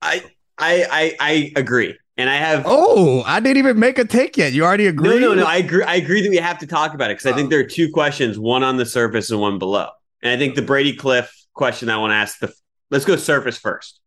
I 0.00 0.22
I 0.56 0.86
I, 0.88 1.16
I 1.18 1.52
agree. 1.56 1.98
And 2.16 2.30
I 2.30 2.36
have 2.36 2.62
oh, 2.64 3.24
I 3.26 3.40
didn't 3.40 3.56
even 3.56 3.80
make 3.80 3.98
a 3.98 4.04
take 4.04 4.36
yet. 4.36 4.52
You 4.52 4.64
already 4.64 4.86
agree? 4.86 5.08
No, 5.08 5.18
no, 5.18 5.34
no. 5.34 5.44
I 5.44 5.56
agree. 5.56 5.82
I 5.82 5.96
agree 5.96 6.22
that 6.22 6.30
we 6.30 6.36
have 6.36 6.58
to 6.58 6.68
talk 6.68 6.94
about 6.94 7.10
it 7.10 7.18
because 7.18 7.32
I 7.32 7.34
think 7.34 7.50
there 7.50 7.58
are 7.58 7.64
two 7.64 7.90
questions, 7.90 8.38
one 8.38 8.62
on 8.62 8.76
the 8.76 8.86
surface 8.86 9.32
and 9.32 9.40
one 9.40 9.58
below. 9.58 9.88
And 10.22 10.32
I 10.32 10.36
think 10.36 10.54
the 10.54 10.62
Brady 10.62 10.94
Cliff 10.94 11.34
question 11.54 11.90
I 11.90 11.96
want 11.96 12.12
to 12.12 12.16
ask 12.16 12.38
the 12.38 12.52
let's 12.92 13.04
go 13.04 13.16
surface 13.16 13.58
first. 13.58 13.98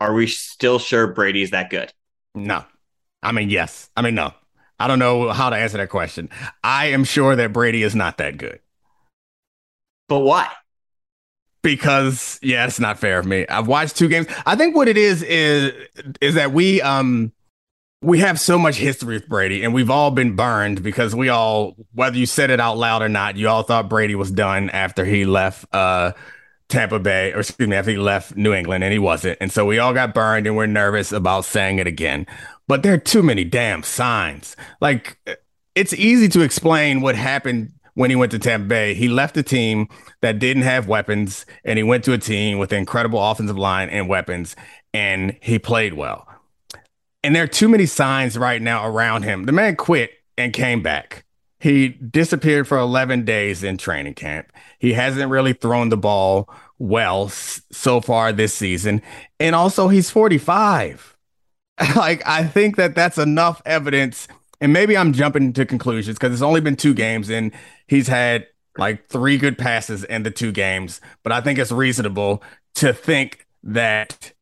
Are 0.00 0.12
we 0.12 0.26
still 0.26 0.80
sure 0.80 1.06
Brady's 1.06 1.52
that 1.52 1.70
good? 1.70 1.92
No. 2.34 2.64
I 3.22 3.32
mean, 3.32 3.50
yes. 3.50 3.90
I 3.96 4.02
mean, 4.02 4.14
no. 4.14 4.32
I 4.78 4.88
don't 4.88 4.98
know 4.98 5.30
how 5.30 5.50
to 5.50 5.56
answer 5.56 5.78
that 5.78 5.88
question. 5.88 6.28
I 6.62 6.86
am 6.86 7.04
sure 7.04 7.36
that 7.36 7.52
Brady 7.52 7.82
is 7.82 7.94
not 7.94 8.18
that 8.18 8.36
good. 8.36 8.60
But 10.08 10.20
why? 10.20 10.50
because 11.62 12.38
yeah, 12.42 12.66
it's 12.66 12.78
not 12.78 12.98
fair 12.98 13.18
of 13.18 13.26
me. 13.26 13.46
I've 13.48 13.66
watched 13.66 13.96
two 13.96 14.08
games. 14.08 14.26
I 14.46 14.54
think 14.54 14.76
what 14.76 14.86
it 14.86 14.96
is 14.96 15.22
is 15.22 15.72
is 16.20 16.34
that 16.34 16.52
we 16.52 16.80
um 16.82 17.32
we 18.02 18.18
have 18.20 18.38
so 18.38 18.58
much 18.58 18.76
history 18.76 19.14
with 19.14 19.28
Brady, 19.28 19.64
and 19.64 19.72
we've 19.72 19.90
all 19.90 20.10
been 20.10 20.36
burned 20.36 20.82
because 20.82 21.14
we 21.14 21.30
all, 21.30 21.74
whether 21.94 22.18
you 22.18 22.26
said 22.26 22.50
it 22.50 22.60
out 22.60 22.76
loud 22.76 23.00
or 23.00 23.08
not, 23.08 23.36
you 23.36 23.48
all 23.48 23.62
thought 23.62 23.88
Brady 23.88 24.14
was 24.14 24.30
done 24.30 24.68
after 24.70 25.04
he 25.04 25.24
left 25.24 25.64
uh 25.74 26.12
Tampa 26.68 26.98
Bay, 26.98 27.32
or 27.32 27.40
excuse 27.40 27.68
me, 27.68 27.76
after 27.76 27.90
he 27.90 27.96
left 27.96 28.36
New 28.36 28.52
England, 28.52 28.84
and 28.84 28.92
he 28.92 28.98
wasn't. 28.98 29.38
And 29.40 29.52
so 29.52 29.64
we 29.64 29.78
all 29.78 29.92
got 29.92 30.14
burned, 30.14 30.46
and 30.46 30.56
we're 30.56 30.66
nervous 30.66 31.12
about 31.12 31.44
saying 31.44 31.78
it 31.78 31.86
again. 31.86 32.26
But 32.66 32.82
there 32.82 32.94
are 32.94 32.98
too 32.98 33.22
many 33.22 33.44
damn 33.44 33.82
signs. 33.82 34.56
Like 34.80 35.18
it's 35.74 35.92
easy 35.92 36.28
to 36.28 36.40
explain 36.40 37.00
what 37.00 37.16
happened 37.16 37.72
when 37.94 38.10
he 38.10 38.16
went 38.16 38.32
to 38.32 38.38
Tampa 38.38 38.66
Bay. 38.66 38.94
He 38.94 39.08
left 39.08 39.36
a 39.36 39.42
team 39.42 39.88
that 40.20 40.38
didn't 40.38 40.62
have 40.62 40.88
weapons 40.88 41.46
and 41.64 41.76
he 41.76 41.82
went 41.82 42.04
to 42.04 42.12
a 42.12 42.18
team 42.18 42.58
with 42.58 42.72
incredible 42.72 43.22
offensive 43.22 43.58
line 43.58 43.88
and 43.88 44.08
weapons 44.08 44.56
and 44.92 45.36
he 45.40 45.58
played 45.58 45.94
well. 45.94 46.26
And 47.22 47.34
there 47.34 47.44
are 47.44 47.48
too 47.48 47.68
many 47.68 47.86
signs 47.86 48.36
right 48.36 48.60
now 48.60 48.86
around 48.86 49.22
him. 49.22 49.44
The 49.44 49.52
man 49.52 49.76
quit 49.76 50.10
and 50.36 50.52
came 50.52 50.82
back. 50.82 51.23
He 51.64 51.88
disappeared 51.88 52.68
for 52.68 52.76
11 52.76 53.24
days 53.24 53.64
in 53.64 53.78
training 53.78 54.14
camp. 54.14 54.52
He 54.78 54.92
hasn't 54.92 55.30
really 55.30 55.54
thrown 55.54 55.88
the 55.88 55.96
ball 55.96 56.50
well 56.78 57.30
so 57.30 58.02
far 58.02 58.32
this 58.32 58.52
season. 58.52 59.00
And 59.40 59.54
also, 59.54 59.88
he's 59.88 60.10
45. 60.10 61.16
like, 61.96 62.22
I 62.26 62.44
think 62.44 62.76
that 62.76 62.94
that's 62.94 63.16
enough 63.16 63.62
evidence 63.64 64.28
and 64.60 64.72
maybe 64.72 64.96
I'm 64.96 65.12
jumping 65.12 65.52
to 65.54 65.66
conclusions 65.66 66.16
because 66.16 66.32
it's 66.32 66.42
only 66.42 66.60
been 66.60 66.76
two 66.76 66.94
games 66.94 67.28
and 67.30 67.52
he's 67.86 68.08
had 68.08 68.46
like 68.78 69.08
three 69.08 69.38
good 69.38 69.58
passes 69.58 70.04
in 70.04 70.22
the 70.22 70.30
two 70.30 70.52
games. 70.52 71.00
But 71.22 71.32
I 71.32 71.40
think 71.40 71.58
it's 71.58 71.72
reasonable 71.72 72.42
to 72.76 72.92
think 72.92 73.46
that 73.62 74.32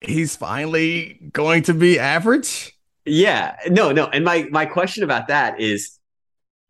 he's 0.00 0.36
finally 0.36 1.30
going 1.32 1.62
to 1.64 1.74
be 1.74 1.98
average. 1.98 2.72
Yeah, 3.04 3.56
no, 3.68 3.92
no. 3.92 4.06
And 4.06 4.24
my 4.24 4.46
my 4.50 4.66
question 4.66 5.02
about 5.02 5.28
that 5.28 5.60
is 5.60 5.97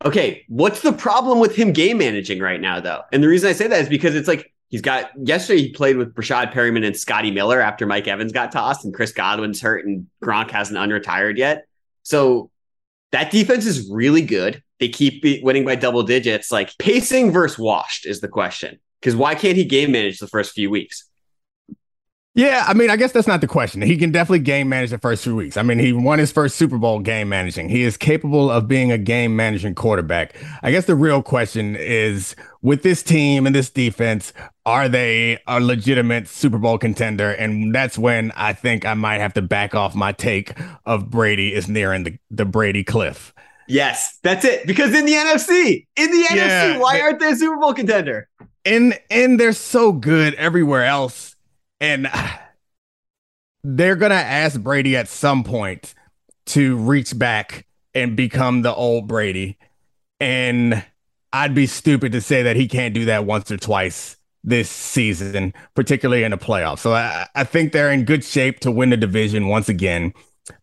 okay, 0.05 0.45
what's 0.47 0.81
the 0.81 0.93
problem 0.93 1.39
with 1.39 1.55
him 1.55 1.73
game 1.73 1.97
managing 1.97 2.39
right 2.39 2.61
now, 2.61 2.79
though? 2.79 3.01
And 3.11 3.23
the 3.23 3.27
reason 3.27 3.49
I 3.49 3.53
say 3.53 3.67
that 3.67 3.81
is 3.81 3.89
because 3.89 4.15
it's 4.15 4.27
like 4.27 4.53
he's 4.69 4.81
got 4.81 5.11
yesterday 5.21 5.63
he 5.63 5.71
played 5.71 5.97
with 5.97 6.13
Breshad 6.13 6.53
Perriman 6.53 6.85
and 6.85 6.95
Scotty 6.95 7.31
Miller 7.31 7.59
after 7.59 7.85
Mike 7.85 8.07
Evans 8.07 8.31
got 8.31 8.51
tossed 8.51 8.85
and 8.85 8.93
Chris 8.93 9.11
Godwin's 9.11 9.61
hurt 9.61 9.85
and 9.85 10.07
Gronk 10.23 10.51
hasn't 10.51 10.77
unretired 10.77 11.37
yet. 11.37 11.65
So 12.03 12.49
that 13.11 13.31
defense 13.31 13.65
is 13.65 13.89
really 13.89 14.21
good. 14.21 14.63
They 14.79 14.89
keep 14.89 15.23
winning 15.43 15.65
by 15.65 15.75
double 15.75 16.03
digits. 16.03 16.51
Like 16.51 16.77
pacing 16.77 17.31
versus 17.31 17.59
washed 17.59 18.05
is 18.05 18.21
the 18.21 18.27
question. 18.27 18.79
Because 19.01 19.15
why 19.15 19.35
can't 19.35 19.57
he 19.57 19.65
game 19.65 19.91
manage 19.91 20.19
the 20.19 20.27
first 20.27 20.53
few 20.53 20.69
weeks? 20.69 21.08
Yeah, 22.39 22.63
I 22.65 22.73
mean, 22.73 22.89
I 22.89 22.95
guess 22.95 23.11
that's 23.11 23.27
not 23.27 23.41
the 23.41 23.47
question. 23.47 23.81
He 23.81 23.97
can 23.97 24.13
definitely 24.13 24.39
game 24.39 24.69
manage 24.69 24.91
the 24.91 24.97
first 24.97 25.25
few 25.25 25.35
weeks. 25.35 25.57
I 25.57 25.61
mean, 25.61 25.77
he 25.77 25.91
won 25.91 26.19
his 26.19 26.31
first 26.31 26.55
Super 26.55 26.77
Bowl 26.77 26.99
game 26.99 27.27
managing. 27.27 27.67
He 27.67 27.83
is 27.83 27.97
capable 27.97 28.49
of 28.49 28.65
being 28.65 28.93
a 28.93 28.97
game 28.97 29.35
managing 29.35 29.75
quarterback. 29.75 30.33
I 30.63 30.71
guess 30.71 30.85
the 30.85 30.95
real 30.95 31.21
question 31.21 31.75
is 31.75 32.37
with 32.61 32.81
this 32.81 33.03
team 33.03 33.45
and 33.45 33.53
this 33.53 33.69
defense, 33.69 34.31
are 34.65 34.87
they 34.87 35.39
a 35.47 35.59
legitimate 35.59 36.29
Super 36.29 36.57
Bowl 36.57 36.77
contender? 36.77 37.31
And 37.31 37.75
that's 37.75 37.97
when 37.97 38.31
I 38.37 38.53
think 38.53 38.85
I 38.85 38.93
might 38.93 39.19
have 39.19 39.33
to 39.33 39.41
back 39.41 39.75
off 39.75 39.93
my 39.93 40.13
take 40.13 40.57
of 40.85 41.09
Brady 41.09 41.53
is 41.53 41.67
nearing 41.67 42.05
the, 42.05 42.17
the 42.31 42.45
Brady 42.45 42.85
cliff. 42.85 43.33
Yes, 43.67 44.17
that's 44.23 44.45
it. 44.45 44.65
Because 44.65 44.95
in 44.95 45.03
the 45.03 45.11
NFC, 45.11 45.85
in 45.97 46.09
the 46.09 46.25
yeah, 46.31 46.69
NFC, 46.69 46.79
why 46.79 46.93
they, 46.93 47.01
aren't 47.01 47.19
they 47.19 47.31
a 47.31 47.35
Super 47.35 47.57
Bowl 47.57 47.73
contender? 47.73 48.29
And 48.63 48.97
and 49.09 49.37
they're 49.37 49.51
so 49.51 49.91
good 49.91 50.35
everywhere 50.35 50.85
else 50.85 51.35
and 51.79 52.09
they're 53.63 53.95
going 53.95 54.11
to 54.11 54.15
ask 54.15 54.59
Brady 54.59 54.95
at 54.95 55.07
some 55.07 55.43
point 55.43 55.93
to 56.47 56.77
reach 56.77 57.17
back 57.17 57.65
and 57.93 58.15
become 58.15 58.61
the 58.61 58.73
old 58.73 59.07
Brady. 59.07 59.57
And 60.19 60.83
I'd 61.31 61.53
be 61.53 61.67
stupid 61.67 62.11
to 62.13 62.21
say 62.21 62.43
that 62.43 62.55
he 62.55 62.67
can't 62.67 62.93
do 62.93 63.05
that 63.05 63.25
once 63.25 63.51
or 63.51 63.57
twice 63.57 64.17
this 64.43 64.69
season, 64.69 65.53
particularly 65.75 66.23
in 66.23 66.31
the 66.31 66.37
playoffs. 66.37 66.79
So 66.79 66.93
I, 66.93 67.27
I 67.35 67.43
think 67.43 67.71
they're 67.71 67.91
in 67.91 68.05
good 68.05 68.23
shape 68.23 68.59
to 68.61 68.71
win 68.71 68.89
the 68.89 68.97
division 68.97 69.47
once 69.47 69.69
again, 69.69 70.13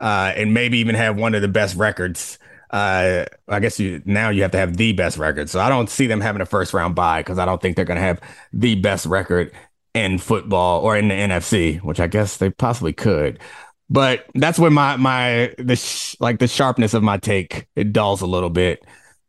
uh, 0.00 0.32
and 0.34 0.54
maybe 0.54 0.78
even 0.78 0.94
have 0.94 1.16
one 1.16 1.34
of 1.34 1.42
the 1.42 1.48
best 1.48 1.76
records. 1.76 2.38
Uh, 2.70 3.26
I 3.48 3.60
guess 3.60 3.78
you 3.78 4.02
now 4.06 4.28
you 4.30 4.42
have 4.42 4.50
to 4.50 4.58
have 4.58 4.76
the 4.76 4.92
best 4.92 5.18
record. 5.18 5.48
So 5.48 5.60
I 5.60 5.68
don't 5.68 5.88
see 5.88 6.06
them 6.06 6.20
having 6.20 6.42
a 6.42 6.46
first 6.46 6.74
round 6.74 6.94
bye 6.96 7.20
because 7.20 7.38
I 7.38 7.44
don't 7.44 7.62
think 7.62 7.76
they're 7.76 7.84
going 7.84 7.98
to 7.98 8.02
have 8.02 8.20
the 8.52 8.74
best 8.74 9.06
record 9.06 9.52
in 9.96 10.18
football 10.18 10.82
or 10.82 10.96
in 10.96 11.08
the 11.08 11.14
NFC, 11.14 11.82
which 11.82 12.00
I 12.00 12.06
guess 12.06 12.36
they 12.36 12.50
possibly 12.50 12.92
could. 12.92 13.40
But 13.88 14.26
that's 14.34 14.58
where 14.58 14.70
my 14.70 14.96
my 14.96 15.54
the 15.58 15.76
sh- 15.76 16.16
like 16.20 16.38
the 16.38 16.48
sharpness 16.48 16.92
of 16.92 17.02
my 17.02 17.16
take 17.18 17.66
it 17.76 17.92
dulls 17.92 18.20
a 18.20 18.26
little 18.26 18.50
bit 18.50 18.84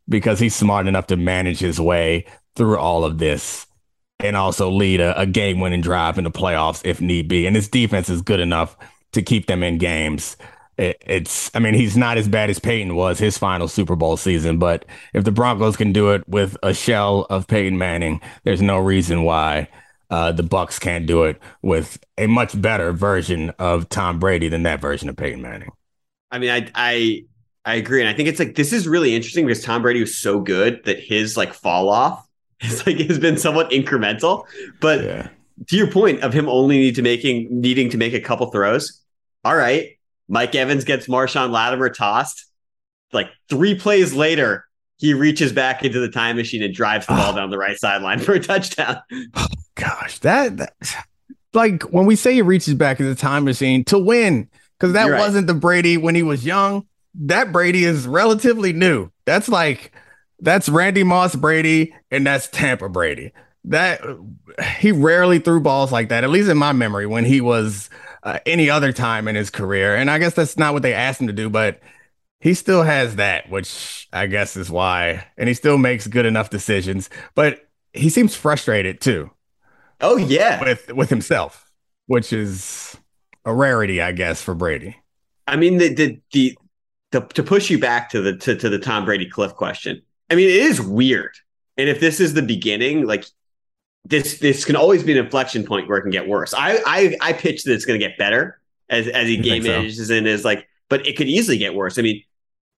because 0.10 0.40
he's 0.40 0.56
smart 0.56 0.88
enough 0.88 1.08
to 1.08 1.18
manage 1.18 1.60
his 1.60 1.80
way 1.80 2.26
through 2.56 2.78
all 2.78 3.06
of 3.06 3.18
this 3.18 3.66
and 4.20 4.36
also 4.36 4.70
lead 4.70 5.00
a, 5.00 5.18
a 5.20 5.26
game 5.26 5.60
winning 5.60 5.82
drive 5.82 6.18
in 6.18 6.24
the 6.24 6.32
playoffs 6.32 6.82
if 6.84 7.00
need 7.00 7.28
be. 7.28 7.46
And 7.46 7.56
his 7.56 7.70
defense 7.70 8.10
is 8.10 8.22
good 8.22 8.40
enough 8.40 8.76
to 9.14 9.22
keep 9.22 9.46
them 9.48 9.64
in 9.64 9.78
games. 9.78 10.36
It, 10.78 10.98
it's, 11.06 11.52
I 11.56 11.60
mean, 11.60 11.76
he's 11.76 11.96
not 11.96 12.18
as 12.18 12.28
bad 12.28 12.50
as 12.50 12.60
Peyton 12.60 12.96
was 12.96 13.20
his 13.20 13.38
final 13.38 13.68
Super 13.68 13.96
Bowl 13.96 14.18
season, 14.18 14.58
but 14.58 14.86
if 15.14 15.24
the 15.24 15.32
Broncos 15.32 15.78
can 15.78 15.94
do 15.94 16.12
it 16.12 16.28
with 16.28 16.58
a 16.64 16.74
shell 16.74 17.26
of 17.30 17.48
Peyton 17.48 17.78
Manning, 17.78 18.22
there's 18.44 18.62
no 18.62 18.78
reason 18.80 19.24
why 19.24 19.70
uh, 20.10 20.32
the 20.32 20.44
Bucs 20.44 20.80
can't 20.80 21.06
do 21.06 21.24
it 21.24 21.40
with 21.62 22.00
a 22.18 22.28
much 22.28 22.60
better 22.60 22.94
version 22.94 23.52
of 23.60 23.90
Tom 23.90 24.20
Brady 24.20 24.48
than 24.48 24.64
that 24.64 24.82
version 24.82 25.10
of 25.10 25.18
Peyton 25.18 25.42
Manning. 25.42 25.72
I 26.32 26.40
mean, 26.40 26.50
I 26.50 26.70
I 26.76 27.24
I 27.66 27.76
agree, 27.76 28.02
and 28.02 28.10
I 28.10 28.14
think 28.14 28.30
it's 28.30 28.40
like 28.40 28.56
this 28.56 28.72
is 28.72 28.88
really 28.88 29.16
interesting 29.16 29.46
because 29.46 29.64
Tom 29.64 29.82
Brady 29.82 30.00
was 30.00 30.18
so 30.18 30.40
good 30.40 30.84
that 30.86 31.00
his 31.00 31.36
like 31.36 31.54
fall 31.54 31.90
off 31.90 32.26
is 32.62 32.86
like 32.86 32.98
has 33.00 33.20
been 33.20 33.38
somewhat 33.38 33.72
incremental. 33.72 34.46
But 34.80 35.04
yeah. 35.04 35.30
to 35.68 35.76
your 35.76 35.92
point 35.92 36.22
of 36.22 36.34
him 36.34 36.48
only 36.48 36.78
need 36.78 36.96
to 36.96 37.02
making 37.02 37.48
needing 37.50 37.90
to 37.90 37.98
make 37.98 38.14
a 38.14 38.22
couple 38.22 38.50
throws, 38.52 39.02
all 39.44 39.56
right, 39.56 39.98
Mike 40.28 40.56
Evans 40.56 40.84
gets 40.84 41.08
Marshon 41.08 41.52
Lattimore 41.52 41.90
tossed. 41.90 42.46
Like 43.14 43.30
three 43.50 43.76
plays 43.76 44.14
later, 44.14 44.67
he 44.98 45.14
reaches 45.14 45.54
back 45.54 45.84
into 45.84 46.00
the 46.00 46.10
time 46.10 46.36
machine 46.36 46.64
and 46.64 46.74
drives 46.74 47.06
the 47.06 47.14
ball 47.14 47.34
down 47.34 47.50
the 47.50 47.58
right 47.58 47.78
sideline 47.78 48.20
for 48.20 48.34
a 48.34 48.40
touchdown. 48.40 48.98
Gosh, 49.76 50.20
that, 50.20 50.58
that 50.58 50.74
like 51.54 51.84
when 51.84 52.06
we 52.06 52.16
say 52.16 52.34
he 52.34 52.42
reaches 52.42 52.74
back 52.74 53.00
into 53.00 53.14
the 53.14 53.20
time 53.20 53.46
machine 53.46 53.84
to 53.86 54.00
win, 54.00 54.50
because 54.78 54.94
that 54.94 55.10
right. 55.10 55.20
wasn't 55.20 55.48
the 55.48 55.54
Brady 55.54 55.98
when 55.98 56.16
he 56.16 56.24
was 56.24 56.46
young. 56.46 56.86
That 57.16 57.52
Brady 57.52 57.84
is 57.84 58.08
relatively 58.08 58.74
new. 58.74 59.10
That's 59.26 59.50
like 59.50 59.92
that's 60.40 60.70
Randy 60.70 61.04
Moss 61.04 61.36
Brady 61.36 61.96
and 62.12 62.26
that's 62.26 62.48
Tampa 62.48 62.90
Brady. 62.90 63.34
That 63.66 64.02
he 64.78 64.92
rarely 64.92 65.40
threw 65.40 65.60
balls 65.60 65.92
like 65.92 66.10
that, 66.10 66.24
at 66.24 66.30
least 66.30 66.50
in 66.50 66.58
my 66.58 66.74
memory, 66.74 67.06
when 67.06 67.26
he 67.26 67.42
was 67.42 67.90
uh, 68.24 68.40
any 68.46 68.70
other 68.70 68.94
time 68.94 69.28
in 69.28 69.36
his 69.36 69.50
career. 69.50 69.96
And 69.96 70.10
I 70.10 70.20
guess 70.20 70.34
that's 70.34 70.58
not 70.58 70.74
what 70.74 70.84
they 70.84 70.94
asked 70.94 71.20
him 71.20 71.28
to 71.28 71.34
do, 71.34 71.50
but 71.50 71.82
he 72.40 72.54
still 72.54 72.84
has 72.84 73.16
that, 73.16 73.50
which 73.50 74.08
I 74.14 74.28
guess 74.28 74.56
is 74.58 74.70
why, 74.70 75.28
and 75.38 75.48
he 75.48 75.56
still 75.56 75.78
makes 75.78 76.08
good 76.08 76.26
enough 76.26 76.50
decisions. 76.50 77.10
But 77.36 77.68
he 77.94 78.10
seems 78.10 78.36
frustrated 78.36 79.02
too 79.02 79.32
Oh 80.00 80.18
yeah. 80.18 80.60
with 80.60 80.92
with 80.94 81.10
himself, 81.10 81.72
which 82.08 82.34
is 82.34 82.98
a 83.46 83.54
rarity, 83.54 84.02
I 84.02 84.12
guess, 84.12 84.42
for 84.42 84.56
Brady. 84.56 84.98
I 85.48 85.56
mean 85.56 85.78
the 85.78 85.94
the 85.94 86.20
the, 86.34 86.58
the 87.12 87.22
to 87.22 87.44
push 87.44 87.70
you 87.70 87.80
back 87.80 88.10
to 88.12 88.22
the 88.22 88.36
to, 88.38 88.56
to 88.56 88.70
the 88.70 88.80
Tom 88.80 89.06
Brady 89.06 89.30
Cliff 89.30 89.54
question. 89.56 90.02
I 90.30 90.36
mean, 90.36 90.50
it 90.50 90.56
is 90.56 90.82
weird. 90.82 91.36
And 91.78 91.90
if 91.90 92.00
this 92.00 92.20
is 92.20 92.34
the 92.34 92.42
beginning, 92.42 93.06
like 93.06 93.26
this 94.06 94.40
this 94.40 94.66
can 94.66 94.76
always 94.76 95.04
be 95.04 95.14
an 95.18 95.26
inflection 95.26 95.66
point 95.66 95.90
where 95.90 96.00
it 96.00 96.04
can 96.04 96.12
get 96.12 96.28
worse. 96.28 96.54
I 96.56 96.80
I 96.86 97.18
I 97.22 97.34
pitch 97.34 97.64
that 97.66 97.74
it's 97.74 97.86
gonna 97.86 98.00
get 98.00 98.18
better 98.18 98.62
as 98.90 99.08
as 99.08 99.28
he 99.28 99.38
game 99.38 99.64
think 99.64 99.66
so? 99.66 99.72
manages 99.82 100.10
and 100.10 100.28
is 100.28 100.46
like, 100.46 100.68
but 100.90 101.08
it 101.08 101.18
could 101.18 101.28
easily 101.28 101.58
get 101.58 101.76
worse. 101.76 102.00
I 102.00 102.04
mean, 102.04 102.24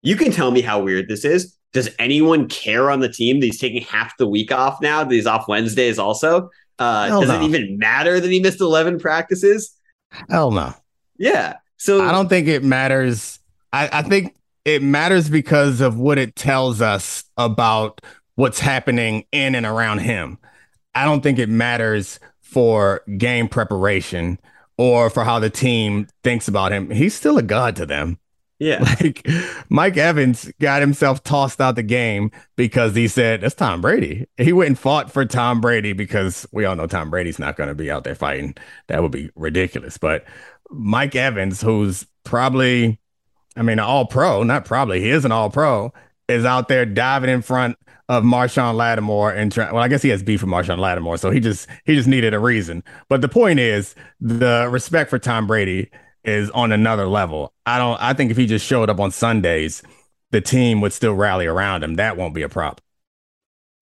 you 0.01 0.15
can 0.15 0.31
tell 0.31 0.51
me 0.51 0.61
how 0.61 0.81
weird 0.81 1.07
this 1.07 1.25
is. 1.25 1.55
Does 1.71 1.89
anyone 1.99 2.47
care 2.47 2.89
on 2.89 2.99
the 2.99 3.09
team 3.09 3.39
that 3.39 3.45
he's 3.45 3.59
taking 3.59 3.81
half 3.83 4.17
the 4.17 4.27
week 4.27 4.51
off 4.51 4.81
now? 4.81 5.03
That 5.03 5.13
he's 5.13 5.27
off 5.27 5.47
Wednesdays 5.47 5.99
also. 5.99 6.49
Uh, 6.79 7.09
does 7.19 7.27
no. 7.27 7.41
it 7.41 7.43
even 7.43 7.77
matter 7.77 8.19
that 8.19 8.31
he 8.31 8.39
missed 8.39 8.61
11 8.61 8.99
practices? 8.99 9.75
Hell 10.29 10.51
no. 10.51 10.73
Yeah. 11.17 11.57
So 11.77 12.03
I 12.03 12.11
don't 12.11 12.29
think 12.29 12.47
it 12.47 12.63
matters. 12.63 13.39
I, 13.71 13.89
I 13.91 14.01
think 14.01 14.35
it 14.65 14.81
matters 14.81 15.29
because 15.29 15.81
of 15.81 15.97
what 15.99 16.17
it 16.17 16.35
tells 16.35 16.81
us 16.81 17.25
about 17.37 18.01
what's 18.35 18.59
happening 18.59 19.25
in 19.31 19.55
and 19.55 19.65
around 19.65 19.99
him. 19.99 20.37
I 20.95 21.05
don't 21.05 21.21
think 21.21 21.39
it 21.39 21.49
matters 21.49 22.19
for 22.41 23.01
game 23.17 23.47
preparation 23.47 24.39
or 24.77 25.09
for 25.09 25.23
how 25.23 25.39
the 25.39 25.49
team 25.49 26.07
thinks 26.23 26.47
about 26.47 26.71
him. 26.71 26.89
He's 26.89 27.13
still 27.13 27.37
a 27.37 27.43
god 27.43 27.75
to 27.75 27.85
them. 27.85 28.17
Yeah. 28.59 28.83
Like 28.99 29.25
Mike 29.69 29.97
Evans 29.97 30.51
got 30.59 30.81
himself 30.81 31.23
tossed 31.23 31.61
out 31.61 31.75
the 31.75 31.83
game 31.83 32.31
because 32.57 32.93
he 32.95 33.07
said, 33.07 33.41
That's 33.41 33.55
Tom 33.55 33.81
Brady. 33.81 34.27
He 34.37 34.51
went 34.51 34.67
and 34.67 34.79
fought 34.79 35.11
for 35.11 35.25
Tom 35.25 35.61
Brady 35.61 35.93
because 35.93 36.45
we 36.51 36.65
all 36.65 36.75
know 36.75 36.87
Tom 36.87 37.09
Brady's 37.09 37.39
not 37.39 37.55
going 37.55 37.69
to 37.69 37.75
be 37.75 37.89
out 37.89 38.03
there 38.03 38.15
fighting. 38.15 38.55
That 38.87 39.01
would 39.01 39.11
be 39.11 39.29
ridiculous. 39.35 39.97
But 39.97 40.25
Mike 40.69 41.15
Evans, 41.15 41.61
who's 41.61 42.05
probably, 42.25 42.99
I 43.55 43.61
mean, 43.61 43.79
an 43.79 43.85
all 43.85 44.05
pro, 44.05 44.43
not 44.43 44.65
probably, 44.65 44.99
he 44.99 45.09
is 45.09 45.23
an 45.23 45.31
all 45.31 45.49
pro, 45.49 45.93
is 46.27 46.43
out 46.45 46.67
there 46.67 46.85
diving 46.85 47.29
in 47.29 47.41
front 47.41 47.77
of 48.09 48.23
Marshon 48.23 48.75
Lattimore 48.75 49.31
and 49.31 49.51
try, 49.51 49.71
well, 49.71 49.83
I 49.83 49.87
guess 49.87 50.01
he 50.01 50.09
has 50.09 50.23
beef 50.23 50.41
with 50.41 50.49
Marshon 50.49 50.79
Lattimore, 50.79 51.17
so 51.17 51.29
he 51.29 51.39
just 51.39 51.67
he 51.85 51.95
just 51.95 52.07
needed 52.07 52.33
a 52.33 52.39
reason. 52.39 52.83
But 53.07 53.21
the 53.21 53.29
point 53.29 53.59
is, 53.59 53.95
the 54.19 54.67
respect 54.69 55.09
for 55.09 55.19
Tom 55.19 55.47
Brady 55.47 55.91
is 56.23 56.49
on 56.51 56.71
another 56.71 57.07
level. 57.07 57.53
I 57.65 57.77
don't. 57.77 57.99
I 58.01 58.13
think 58.13 58.31
if 58.31 58.37
he 58.37 58.45
just 58.45 58.65
showed 58.65 58.89
up 58.89 58.99
on 58.99 59.11
Sundays, 59.11 59.81
the 60.31 60.41
team 60.41 60.81
would 60.81 60.93
still 60.93 61.13
rally 61.13 61.45
around 61.45 61.83
him. 61.83 61.95
That 61.95 62.17
won't 62.17 62.33
be 62.33 62.41
a 62.41 62.49
problem. 62.49 62.83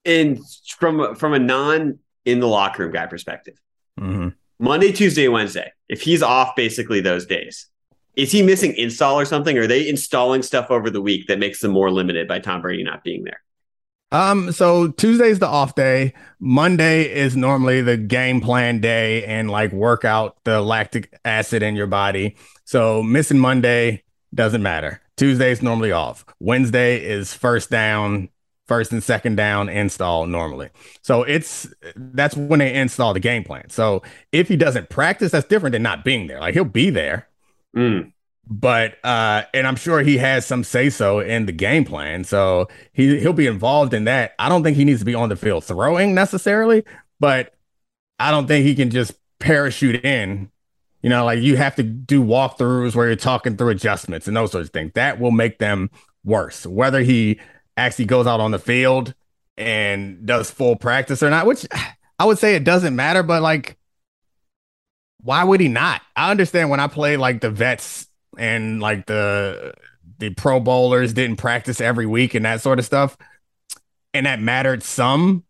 And 0.05 0.39
from 0.77 1.15
from 1.15 1.33
a 1.33 1.39
non 1.39 1.99
in 2.25 2.39
the 2.39 2.47
locker 2.47 2.83
room 2.83 2.91
guy 2.91 3.05
perspective, 3.05 3.55
Mhm. 3.99 4.33
Monday, 4.59 4.91
Tuesday, 4.91 5.27
Wednesday, 5.27 5.71
if 5.89 6.01
he's 6.01 6.23
off 6.23 6.55
basically 6.55 6.99
those 7.01 7.25
days, 7.25 7.67
is 8.15 8.31
he 8.31 8.41
missing 8.41 8.75
install 8.75 9.19
or 9.19 9.25
something? 9.25 9.57
Or 9.57 9.61
are 9.61 9.67
they 9.67 9.87
installing 9.87 10.41
stuff 10.41 10.71
over 10.71 10.89
the 10.89 11.01
week 11.01 11.27
that 11.27 11.39
makes 11.39 11.59
them 11.59 11.71
more 11.71 11.91
limited 11.91 12.27
by 12.27 12.39
Tom 12.39 12.61
Brady 12.61 12.83
not 12.83 13.03
being 13.03 13.23
there? 13.23 13.41
Um, 14.11 14.51
so 14.53 14.89
Tuesday's 14.89 15.39
the 15.39 15.47
off 15.47 15.75
day. 15.75 16.13
Monday 16.39 17.03
is 17.03 17.35
normally 17.35 17.81
the 17.81 17.97
game 17.97 18.39
plan 18.39 18.79
day 18.79 19.25
and 19.25 19.49
like 19.51 19.71
work 19.73 20.05
out 20.05 20.37
the 20.45 20.61
lactic 20.61 21.13
acid 21.25 21.61
in 21.61 21.75
your 21.75 21.87
body. 21.87 22.37
So 22.63 23.03
missing 23.03 23.39
Monday 23.39 24.03
doesn't 24.33 24.63
matter. 24.63 25.01
Tuesday's 25.17 25.61
normally 25.61 25.91
off. 25.91 26.25
Wednesday 26.39 27.03
is 27.03 27.33
first 27.33 27.69
down, 27.69 28.29
first 28.67 28.91
and 28.91 29.03
second 29.03 29.35
down 29.35 29.67
install 29.67 30.25
normally. 30.27 30.69
So 31.01 31.23
it's 31.23 31.67
that's 31.95 32.35
when 32.37 32.59
they 32.59 32.73
install 32.73 33.13
the 33.13 33.19
game 33.19 33.43
plan. 33.43 33.69
So 33.69 34.03
if 34.31 34.47
he 34.47 34.55
doesn't 34.55 34.89
practice, 34.89 35.31
that's 35.31 35.47
different 35.47 35.73
than 35.73 35.83
not 35.83 36.05
being 36.05 36.27
there. 36.27 36.39
Like 36.39 36.53
he'll 36.53 36.63
be 36.65 36.89
there, 36.89 37.27
Mm. 37.75 38.11
But 38.49 39.03
uh 39.03 39.43
and 39.53 39.67
I'm 39.67 39.75
sure 39.75 40.01
he 40.01 40.17
has 40.17 40.45
some 40.45 40.63
say 40.63 40.89
so 40.89 41.19
in 41.19 41.45
the 41.45 41.51
game 41.51 41.85
plan. 41.85 42.23
So 42.23 42.67
he 42.93 43.19
he'll 43.19 43.33
be 43.33 43.47
involved 43.47 43.93
in 43.93 44.05
that. 44.05 44.33
I 44.39 44.49
don't 44.49 44.63
think 44.63 44.77
he 44.77 44.85
needs 44.85 44.99
to 44.99 45.05
be 45.05 45.15
on 45.15 45.29
the 45.29 45.35
field 45.35 45.63
throwing 45.63 46.13
necessarily, 46.15 46.83
but 47.19 47.53
I 48.19 48.31
don't 48.31 48.47
think 48.47 48.65
he 48.65 48.75
can 48.75 48.89
just 48.89 49.13
parachute 49.39 50.03
in. 50.05 50.51
You 51.01 51.09
know, 51.09 51.25
like 51.25 51.39
you 51.39 51.57
have 51.57 51.75
to 51.75 51.83
do 51.83 52.23
walkthroughs 52.23 52.95
where 52.95 53.07
you're 53.07 53.15
talking 53.15 53.55
through 53.55 53.69
adjustments 53.69 54.27
and 54.27 54.35
those 54.35 54.51
sorts 54.51 54.67
of 54.69 54.73
things. 54.73 54.91
That 54.95 55.19
will 55.19 55.31
make 55.31 55.59
them 55.59 55.89
worse. 56.23 56.65
Whether 56.65 57.01
he 57.01 57.39
actually 57.77 58.05
goes 58.05 58.27
out 58.27 58.39
on 58.39 58.51
the 58.51 58.59
field 58.59 59.13
and 59.57 60.25
does 60.25 60.49
full 60.49 60.75
practice 60.75 61.21
or 61.21 61.29
not, 61.29 61.45
which 61.45 61.65
I 62.19 62.25
would 62.25 62.39
say 62.39 62.55
it 62.55 62.63
doesn't 62.63 62.95
matter, 62.95 63.23
but 63.23 63.41
like 63.41 63.77
why 65.21 65.43
would 65.43 65.59
he 65.59 65.67
not? 65.67 66.01
I 66.15 66.31
understand 66.31 66.69
when 66.69 66.79
I 66.79 66.87
play 66.87 67.17
like 67.17 67.41
the 67.41 67.49
vets 67.49 68.06
and 68.37 68.79
like 68.79 69.05
the 69.05 69.73
the 70.19 70.31
pro 70.31 70.59
bowlers 70.59 71.13
didn't 71.13 71.37
practice 71.37 71.81
every 71.81 72.05
week 72.05 72.33
and 72.33 72.45
that 72.45 72.61
sort 72.61 72.79
of 72.79 72.85
stuff. 72.85 73.17
And 74.13 74.25
that 74.25 74.41
mattered 74.41 74.83
some 74.83 75.43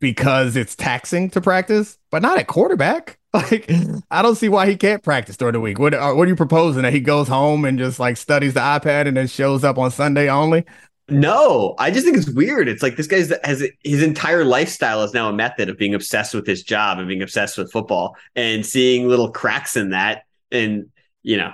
because 0.00 0.56
it's 0.56 0.74
taxing 0.74 1.28
to 1.30 1.40
practice, 1.40 1.98
but 2.10 2.22
not 2.22 2.38
at 2.38 2.46
quarterback. 2.46 3.16
Like 3.34 3.70
I 4.10 4.22
don't 4.22 4.36
see 4.36 4.48
why 4.48 4.66
he 4.66 4.74
can't 4.74 5.02
practice 5.02 5.36
during 5.36 5.52
the 5.52 5.60
week. 5.60 5.78
What 5.78 5.92
uh, 5.92 6.14
what 6.14 6.24
are 6.24 6.30
you 6.30 6.34
proposing 6.34 6.82
that 6.82 6.94
he 6.94 7.00
goes 7.00 7.28
home 7.28 7.66
and 7.66 7.78
just 7.78 8.00
like 8.00 8.16
studies 8.16 8.54
the 8.54 8.60
iPad 8.60 9.06
and 9.06 9.18
then 9.18 9.26
shows 9.26 9.64
up 9.64 9.76
on 9.76 9.90
Sunday 9.90 10.30
only? 10.30 10.64
No, 11.10 11.74
I 11.78 11.90
just 11.90 12.04
think 12.04 12.18
it's 12.18 12.28
weird. 12.28 12.68
It's 12.68 12.82
like 12.82 12.96
this 12.96 13.06
guy's 13.06 13.32
has 13.42 13.64
his 13.82 14.02
entire 14.02 14.44
lifestyle 14.44 15.02
is 15.02 15.14
now 15.14 15.28
a 15.28 15.32
method 15.32 15.70
of 15.70 15.78
being 15.78 15.94
obsessed 15.94 16.34
with 16.34 16.46
his 16.46 16.62
job 16.62 16.98
and 16.98 17.08
being 17.08 17.22
obsessed 17.22 17.56
with 17.56 17.72
football 17.72 18.16
and 18.34 18.64
seeing 18.64 19.08
little 19.08 19.30
cracks 19.30 19.76
in 19.76 19.90
that. 19.90 20.24
And, 20.50 20.90
you 21.22 21.38
know, 21.38 21.52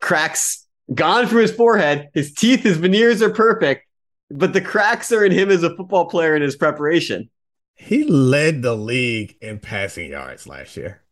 cracks 0.00 0.66
gone 0.92 1.26
from 1.26 1.38
his 1.38 1.52
forehead. 1.52 2.08
His 2.14 2.32
teeth, 2.34 2.62
his 2.62 2.76
veneers 2.78 3.22
are 3.22 3.32
perfect, 3.32 3.86
but 4.30 4.52
the 4.52 4.60
cracks 4.60 5.12
are 5.12 5.24
in 5.24 5.32
him 5.32 5.50
as 5.50 5.62
a 5.62 5.74
football 5.76 6.06
player 6.06 6.34
in 6.36 6.42
his 6.42 6.56
preparation. 6.56 7.30
He 7.74 8.04
led 8.04 8.62
the 8.62 8.74
league 8.74 9.36
in 9.40 9.58
passing 9.58 10.10
yards 10.10 10.46
last 10.46 10.76
year. 10.76 11.02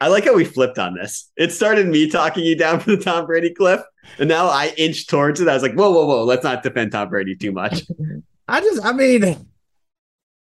I 0.00 0.08
like 0.08 0.24
how 0.24 0.34
we 0.34 0.44
flipped 0.44 0.78
on 0.78 0.94
this. 0.94 1.30
It 1.36 1.52
started 1.52 1.86
me 1.86 2.08
talking 2.10 2.44
you 2.44 2.56
down 2.56 2.80
for 2.80 2.90
the 2.94 3.02
Tom 3.02 3.26
Brady 3.26 3.54
cliff, 3.54 3.80
and 4.18 4.28
now 4.28 4.46
I 4.46 4.72
inched 4.76 5.08
towards 5.08 5.40
it. 5.40 5.48
I 5.48 5.54
was 5.54 5.62
like, 5.62 5.74
whoa, 5.74 5.90
whoa, 5.90 6.04
whoa, 6.06 6.24
let's 6.24 6.44
not 6.44 6.62
defend 6.62 6.92
Tom 6.92 7.08
Brady 7.08 7.34
too 7.34 7.52
much. 7.52 7.82
I 8.48 8.60
just, 8.60 8.84
I 8.84 8.92
mean, 8.92 9.48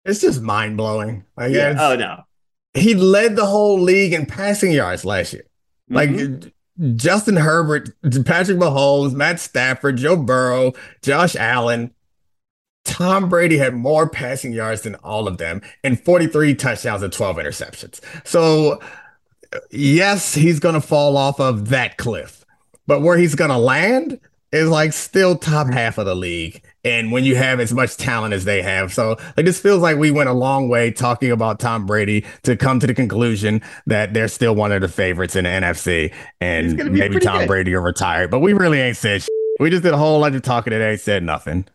it's 0.04 0.20
just 0.20 0.42
mind 0.42 0.78
blowing. 0.78 1.24
Like, 1.38 1.54
Yeah. 1.54 1.76
Oh, 1.80 1.96
no. 1.96 2.24
he 2.74 2.94
led 2.96 3.36
the 3.36 3.46
whole 3.46 3.80
league 3.80 4.14
in 4.14 4.26
passing 4.26 4.72
yards 4.72 5.06
last 5.06 5.32
year. 5.32 5.46
Like 5.90 6.10
Mhm. 6.10 6.52
Justin 6.96 7.38
Herbert, 7.38 7.90
Patrick 8.04 8.58
Mahomes, 8.58 9.14
Matt 9.14 9.40
Stafford, 9.40 9.98
Joe 9.98 10.18
Burrow, 10.18 10.74
Josh 11.02 11.36
Allen. 11.36 11.94
Tom 12.84 13.30
Brady 13.30 13.58
had 13.58 13.74
more 13.74 14.08
passing 14.08 14.54
yards 14.54 14.82
than 14.82 14.96
all 14.96 15.28
of 15.28 15.38
them 15.38 15.62
and 15.84 16.00
43 16.00 16.54
touchdowns 16.56 17.02
and 17.02 17.12
12 17.12 17.38
interceptions. 17.38 18.00
So, 18.26 18.80
yes, 19.72 20.36
he's 20.36 20.60
going 20.60 20.76
to 20.76 20.82
fall 20.82 21.18
off 21.18 21.40
of 21.40 21.70
that 21.70 21.98
cliff, 21.98 22.46
but 22.86 23.02
where 23.02 23.18
he's 23.18 23.36
going 23.36 23.50
to 23.50 23.58
land 23.58 24.20
is 24.52 24.70
like 24.70 24.94
still 24.94 25.36
top 25.36 25.68
half 25.68 25.98
of 25.98 26.06
the 26.06 26.16
league. 26.16 26.64
And 26.86 27.12
when 27.12 27.24
you 27.24 27.36
have 27.36 27.60
as 27.60 27.74
much 27.74 27.98
talent 27.98 28.34
as 28.36 28.46
they 28.46 28.62
have. 28.62 28.94
So, 28.94 29.18
like, 29.36 29.46
this 29.46 29.60
feels 29.60 29.82
like 29.82 29.98
we 29.98 30.12
went 30.12 30.30
a 30.30 30.34
long 30.34 30.70
way 30.70 30.92
talking 30.92 31.32
about 31.32 31.60
Tom 31.60 31.86
Brady 31.88 32.24
to 32.44 32.56
come 32.56 32.80
to 32.80 32.86
the 32.88 32.94
conclusion 32.94 33.62
that 33.88 34.14
they're 34.14 34.28
still 34.28 34.54
one 34.56 34.72
of 34.72 34.82
the 34.82 34.88
favorites 34.88 35.36
in 35.36 35.46
the 35.46 35.50
NFC 35.50 36.14
and 36.40 36.78
maybe 36.94 37.20
Tom 37.20 37.40
good. 37.40 37.48
Brady 37.48 37.74
will 37.76 37.82
retire. 37.82 38.28
But 38.28 38.40
we 38.40 38.54
really 38.54 38.80
ain't 38.80 38.98
said 38.98 39.24
shit. 39.24 39.30
We 39.60 39.70
just 39.72 39.82
did 39.84 39.94
a 39.94 39.98
whole 39.98 40.20
lot 40.20 40.36
of 40.36 40.42
talking 40.44 40.72
today, 40.72 40.96
said 40.96 41.24
nothing. 41.24 41.66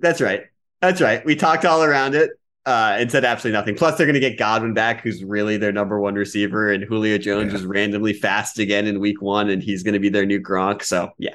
That's 0.00 0.20
right. 0.20 0.42
That's 0.82 1.00
right. 1.00 1.24
We 1.24 1.34
talked 1.34 1.64
all 1.64 1.82
around 1.82 2.14
it. 2.14 2.30
uh, 2.66 2.96
and 3.00 3.10
said 3.10 3.24
absolutely 3.24 3.58
nothing. 3.58 3.74
Plus, 3.74 3.96
they're 3.96 4.06
going 4.06 4.14
to 4.14 4.20
get 4.20 4.38
Godwin 4.38 4.74
back, 4.74 5.00
who's 5.00 5.24
really 5.24 5.56
their 5.56 5.72
number 5.72 5.98
one 5.98 6.14
receiver, 6.14 6.70
and 6.70 6.84
Julio 6.84 7.16
Jones 7.16 7.52
Yeah. 7.52 7.58
is 7.60 7.64
randomly 7.64 8.12
fast 8.12 8.58
again 8.58 8.86
in 8.86 9.00
week 9.00 9.22
one, 9.22 9.48
and 9.48 9.62
he's 9.62 9.82
going 9.82 9.94
to 9.94 9.98
be 9.98 10.10
their 10.10 10.26
new 10.26 10.40
Gronk. 10.40 10.82
So, 10.82 11.10
yeah. 11.18 11.34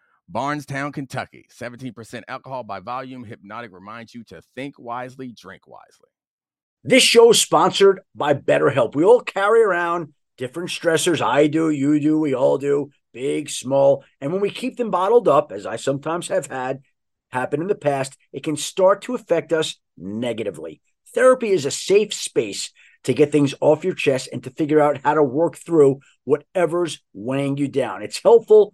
Bardstown, 0.29 0.91
Kentucky. 0.91 1.47
17% 1.51 2.23
alcohol 2.27 2.63
by 2.63 2.79
volume. 2.79 3.25
Hpnotiq 3.25 3.71
reminds 3.71 4.15
you 4.15 4.23
to 4.25 4.41
think 4.55 4.79
wisely, 4.79 5.33
drink 5.33 5.67
wisely. 5.67 6.09
This 6.83 7.03
show 7.03 7.31
is 7.31 7.41
sponsored 7.41 8.01
by 8.15 8.33
BetterHelp. 8.33 8.95
We 8.95 9.03
all 9.03 9.21
carry 9.21 9.61
around 9.61 10.13
different 10.37 10.69
stressors. 10.69 11.21
I 11.21 11.47
do, 11.47 11.69
you 11.69 11.99
do, 11.99 12.19
we 12.19 12.33
all 12.33 12.57
do, 12.57 12.89
big, 13.13 13.49
small. 13.49 14.03
And 14.19 14.31
when 14.31 14.41
we 14.41 14.49
keep 14.49 14.77
them 14.77 14.89
bottled 14.89 15.27
up, 15.27 15.51
as 15.51 15.65
I 15.65 15.75
sometimes 15.75 16.29
have 16.29 16.47
had 16.47 16.81
happen 17.31 17.61
in 17.61 17.67
the 17.67 17.75
past, 17.75 18.17
it 18.33 18.43
can 18.43 18.57
start 18.57 19.03
to 19.03 19.15
affect 19.15 19.53
us 19.53 19.79
negatively. 19.97 20.81
Therapy 21.13 21.49
is 21.49 21.65
a 21.65 21.71
safe 21.71 22.13
space 22.13 22.71
to 23.03 23.13
get 23.13 23.31
things 23.31 23.53
off 23.61 23.83
your 23.83 23.93
chest 23.93 24.29
and 24.31 24.43
to 24.43 24.49
figure 24.49 24.79
out 24.79 25.01
how 25.03 25.13
to 25.13 25.23
work 25.23 25.57
through 25.57 25.99
whatever's 26.23 27.01
weighing 27.13 27.57
you 27.57 27.67
down. 27.67 28.01
It's 28.01 28.21
helpful 28.23 28.73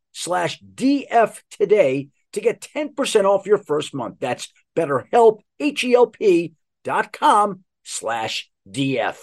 slash 0.11 0.61
DF 0.61 1.41
today 1.49 2.09
to 2.33 2.41
get 2.41 2.61
10% 2.61 3.25
off 3.25 3.45
your 3.45 3.57
first 3.57 3.93
month. 3.93 4.17
That's 4.19 4.51
betterhelp, 4.75 5.41
H-E-L-P 5.59 6.53
dot 6.83 7.13
com 7.13 7.63
slash 7.83 8.49
DF. 8.69 9.17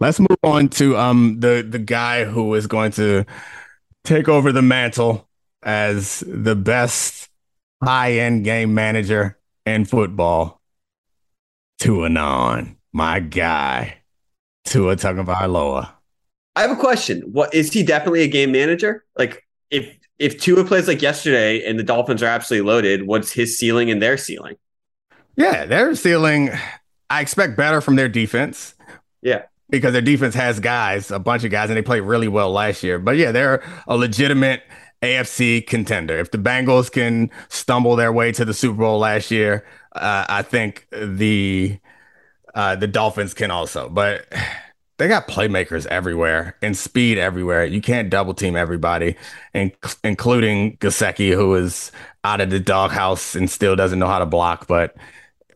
Let's 0.00 0.18
move 0.18 0.38
on 0.42 0.68
to 0.70 0.96
um 0.96 1.38
the 1.40 1.66
the 1.68 1.78
guy 1.78 2.24
who 2.24 2.54
is 2.54 2.66
going 2.66 2.92
to 2.92 3.24
take 4.04 4.28
over 4.28 4.52
the 4.52 4.62
mantle 4.62 5.28
as 5.62 6.22
the 6.26 6.56
best 6.56 7.28
high 7.82 8.14
end 8.14 8.44
game 8.44 8.74
manager 8.74 9.38
in 9.64 9.84
football. 9.84 10.60
Tuanon, 11.80 12.76
my 12.92 13.20
guy, 13.20 13.98
Tua 14.64 14.96
Tagovailoa. 14.96 15.90
I 16.56 16.62
have 16.62 16.70
a 16.70 16.76
question. 16.76 17.22
What 17.32 17.54
is 17.54 17.72
he 17.72 17.82
definitely 17.82 18.22
a 18.22 18.28
game 18.28 18.52
manager? 18.52 19.04
Like 19.16 19.43
if 19.70 19.96
if 20.18 20.40
Tua 20.40 20.64
plays 20.64 20.86
like 20.88 21.02
yesterday 21.02 21.64
and 21.68 21.78
the 21.78 21.82
Dolphins 21.82 22.22
are 22.22 22.26
absolutely 22.26 22.66
loaded, 22.68 23.06
what's 23.06 23.32
his 23.32 23.58
ceiling 23.58 23.90
and 23.90 24.00
their 24.02 24.16
ceiling? 24.16 24.56
Yeah, 25.36 25.64
their 25.66 25.94
ceiling. 25.96 26.50
I 27.10 27.20
expect 27.20 27.56
better 27.56 27.80
from 27.80 27.96
their 27.96 28.08
defense. 28.08 28.74
Yeah. 29.22 29.42
because 29.70 29.92
their 29.92 30.02
defense 30.02 30.34
has 30.34 30.60
guys, 30.60 31.10
a 31.10 31.18
bunch 31.18 31.44
of 31.44 31.50
guys, 31.50 31.70
and 31.70 31.76
they 31.76 31.82
played 31.82 32.02
really 32.02 32.28
well 32.28 32.52
last 32.52 32.82
year. 32.82 32.98
But 32.98 33.16
yeah, 33.16 33.32
they're 33.32 33.62
a 33.88 33.96
legitimate 33.96 34.62
AFC 35.02 35.66
contender. 35.66 36.18
If 36.18 36.30
the 36.30 36.38
Bengals 36.38 36.92
can 36.92 37.30
stumble 37.48 37.96
their 37.96 38.12
way 38.12 38.32
to 38.32 38.44
the 38.44 38.54
Super 38.54 38.78
Bowl 38.78 38.98
last 38.98 39.30
year, 39.30 39.66
uh, 39.94 40.26
I 40.28 40.42
think 40.42 40.86
the 40.92 41.78
uh, 42.54 42.76
the 42.76 42.86
Dolphins 42.86 43.34
can 43.34 43.50
also. 43.50 43.88
But 43.88 44.26
they 44.98 45.08
got 45.08 45.28
playmakers 45.28 45.86
everywhere 45.86 46.56
and 46.62 46.76
speed 46.76 47.18
everywhere. 47.18 47.64
You 47.64 47.80
can't 47.80 48.10
double 48.10 48.34
team 48.34 48.56
everybody, 48.56 49.16
in- 49.52 49.72
including 50.04 50.76
Gesicki, 50.78 51.32
who 51.34 51.54
is 51.54 51.90
out 52.22 52.40
of 52.40 52.50
the 52.50 52.60
doghouse 52.60 53.34
and 53.34 53.50
still 53.50 53.76
doesn't 53.76 53.98
know 53.98 54.06
how 54.08 54.20
to 54.20 54.26
block, 54.26 54.66
but 54.66 54.96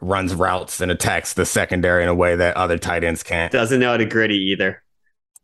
runs 0.00 0.34
routes 0.34 0.80
and 0.80 0.90
attacks 0.92 1.34
the 1.34 1.46
secondary 1.46 2.02
in 2.02 2.08
a 2.08 2.14
way 2.14 2.36
that 2.36 2.56
other 2.56 2.78
tight 2.78 3.04
ends 3.04 3.22
can't. 3.22 3.52
Doesn't 3.52 3.80
know 3.80 3.90
how 3.90 3.96
to 3.96 4.04
griddy 4.06 4.36
either. 4.52 4.82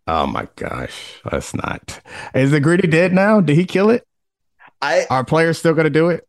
Oh 0.06 0.26
my 0.26 0.48
gosh, 0.56 1.20
that's 1.30 1.54
not. 1.54 2.00
Is 2.34 2.50
the 2.50 2.60
griddy 2.60 2.88
dead 2.88 3.12
now? 3.12 3.40
Did 3.40 3.56
he 3.56 3.64
kill 3.64 3.90
it? 3.90 4.06
I 4.80 5.06
Are 5.10 5.24
players 5.24 5.58
still 5.58 5.74
going 5.74 5.84
to 5.84 5.90
do 5.90 6.08
it? 6.10 6.26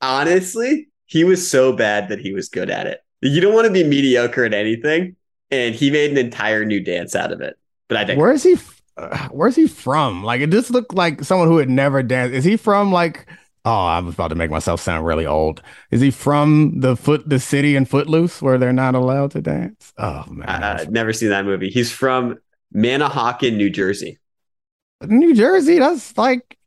honestly, 0.00 0.88
he 1.06 1.24
was 1.24 1.48
so 1.48 1.72
bad 1.72 2.08
that 2.08 2.18
he 2.20 2.32
was 2.32 2.48
good 2.48 2.70
at 2.70 2.86
it. 2.86 3.00
You 3.20 3.40
don't 3.40 3.54
want 3.54 3.66
to 3.66 3.72
be 3.72 3.84
mediocre 3.84 4.44
at 4.44 4.54
anything, 4.54 5.16
and 5.52 5.74
he 5.74 5.90
made 5.90 6.10
an 6.10 6.18
entire 6.18 6.64
new 6.64 6.80
dance 6.80 7.14
out 7.14 7.30
of 7.30 7.40
it. 7.40 7.56
But 7.88 7.98
I 7.98 8.06
think 8.06 8.18
Where 8.18 8.32
is 8.32 8.42
he? 8.42 8.56
Uh, 8.96 9.28
where's 9.30 9.54
he 9.54 9.68
from? 9.68 10.24
Like 10.24 10.40
it 10.40 10.50
just 10.50 10.70
looked 10.70 10.94
like 10.94 11.22
someone 11.22 11.48
who 11.48 11.58
had 11.58 11.70
never 11.70 12.02
danced. 12.02 12.34
Is 12.34 12.44
he 12.44 12.56
from 12.56 12.90
like? 12.90 13.28
Oh, 13.64 13.70
I 13.70 14.00
was 14.00 14.14
about 14.14 14.28
to 14.28 14.34
make 14.34 14.50
myself 14.50 14.80
sound 14.80 15.06
really 15.06 15.24
old. 15.24 15.62
Is 15.92 16.00
he 16.00 16.10
from 16.10 16.80
the 16.80 16.96
foot, 16.96 17.28
the 17.28 17.38
city 17.38 17.76
in 17.76 17.84
Footloose 17.84 18.42
where 18.42 18.58
they're 18.58 18.72
not 18.72 18.96
allowed 18.96 19.30
to 19.32 19.40
dance? 19.40 19.92
Oh 19.98 20.24
man, 20.28 20.48
uh, 20.48 20.78
I've 20.80 20.90
never 20.90 21.12
seen 21.12 21.28
that 21.28 21.44
movie. 21.44 21.70
He's 21.70 21.92
from 21.92 22.38
Manahawkin, 22.74 23.56
New 23.56 23.70
Jersey. 23.70 24.18
New 25.02 25.34
Jersey, 25.34 25.78
that's 25.78 26.16
like 26.16 26.58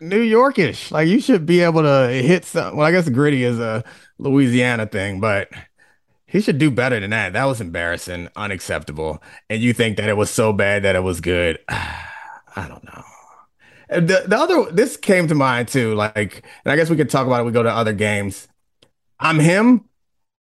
New 0.00 0.22
Yorkish. 0.22 0.90
Like 0.90 1.08
you 1.08 1.20
should 1.20 1.46
be 1.46 1.60
able 1.60 1.82
to 1.82 2.08
hit 2.08 2.44
some. 2.44 2.76
Well, 2.76 2.86
I 2.86 2.92
guess 2.92 3.08
griddy 3.08 3.44
is 3.44 3.58
a 3.58 3.84
Louisiana 4.18 4.86
thing, 4.86 5.20
but 5.20 5.50
he 6.28 6.42
should 6.42 6.58
do 6.58 6.70
better 6.70 7.00
than 7.00 7.10
that. 7.10 7.32
That 7.32 7.46
was 7.46 7.60
embarrassing, 7.60 8.28
unacceptable. 8.36 9.22
And 9.48 9.62
you 9.62 9.72
think 9.72 9.96
that 9.96 10.10
it 10.10 10.16
was 10.16 10.28
so 10.28 10.52
bad 10.52 10.82
that 10.82 10.94
it 10.94 11.02
was 11.02 11.22
good? 11.22 11.58
I 11.68 12.66
don't 12.68 12.84
know. 12.84 13.02
The 13.88 14.24
the 14.26 14.36
other 14.36 14.70
this 14.70 14.98
came 14.98 15.26
to 15.28 15.34
mind 15.34 15.68
too. 15.68 15.94
Like, 15.94 16.44
and 16.64 16.72
I 16.72 16.76
guess 16.76 16.90
we 16.90 16.96
could 16.96 17.08
talk 17.08 17.26
about 17.26 17.40
it. 17.40 17.44
We 17.44 17.52
go 17.52 17.62
to 17.62 17.70
other 17.70 17.94
games. 17.94 18.46
I'm 19.18 19.38
him. 19.38 19.86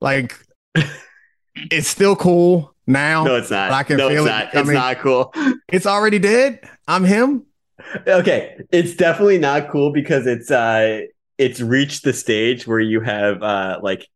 Like, 0.01 0.35
it's 1.55 1.87
still 1.87 2.15
cool 2.15 2.75
now. 2.87 3.23
No, 3.23 3.35
it's 3.35 3.51
not. 3.51 3.71
I 3.71 3.83
can 3.83 3.97
no, 3.97 4.09
feel 4.09 4.25
it's 4.25 4.31
it 4.31 4.55
not. 4.55 4.55
It's 4.55 4.69
not 4.69 4.97
cool. 4.99 5.33
It's 5.71 5.85
already 5.85 6.17
dead. 6.17 6.67
I'm 6.87 7.03
him. 7.03 7.45
okay, 8.07 8.57
it's 8.71 8.95
definitely 8.95 9.37
not 9.37 9.69
cool 9.69 9.91
because 9.91 10.25
it's 10.25 10.49
uh 10.49 11.01
it's 11.37 11.61
reached 11.61 12.03
the 12.03 12.13
stage 12.13 12.65
where 12.65 12.79
you 12.79 13.01
have 13.01 13.43
uh 13.43 13.79
like 13.83 14.07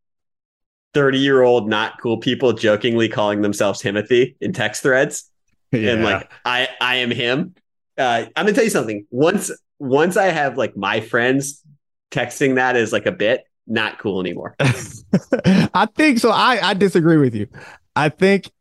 30 0.94 1.20
year 1.20 1.42
old 1.42 1.70
not 1.70 2.00
cool 2.02 2.18
people 2.18 2.54
jokingly 2.54 3.10
calling 3.10 3.42
themselves 3.42 3.80
Timothy 3.80 4.36
in 4.42 4.54
text 4.54 4.82
threads. 4.82 5.30
And 5.72 6.04
like 6.04 6.32
I 6.46 6.68
I 6.82 6.96
am 6.96 7.12
him. 7.12 7.54
Uh 7.98 8.26
I'm 8.36 8.46
gonna 8.46 8.54
tell 8.54 8.64
you 8.64 8.70
something. 8.70 9.06
Once 9.12 9.52
once 9.78 10.18
I 10.18 10.26
have 10.26 10.58
like 10.58 10.76
my 10.76 11.00
friends 11.02 11.64
texting 12.12 12.56
that 12.56 12.76
as 12.76 12.92
like 12.92 13.06
a 13.06 13.12
bit, 13.12 13.44
not 13.68 14.00
cool 14.00 14.20
anymore. 14.20 14.56
I 14.60 15.88
think 15.96 16.20
so. 16.20 16.32
I, 16.32 16.60
I 16.70 16.74
disagree 16.74 17.18
with 17.18 17.36
you. 17.36 17.48
I 17.96 18.10
think 18.10 18.52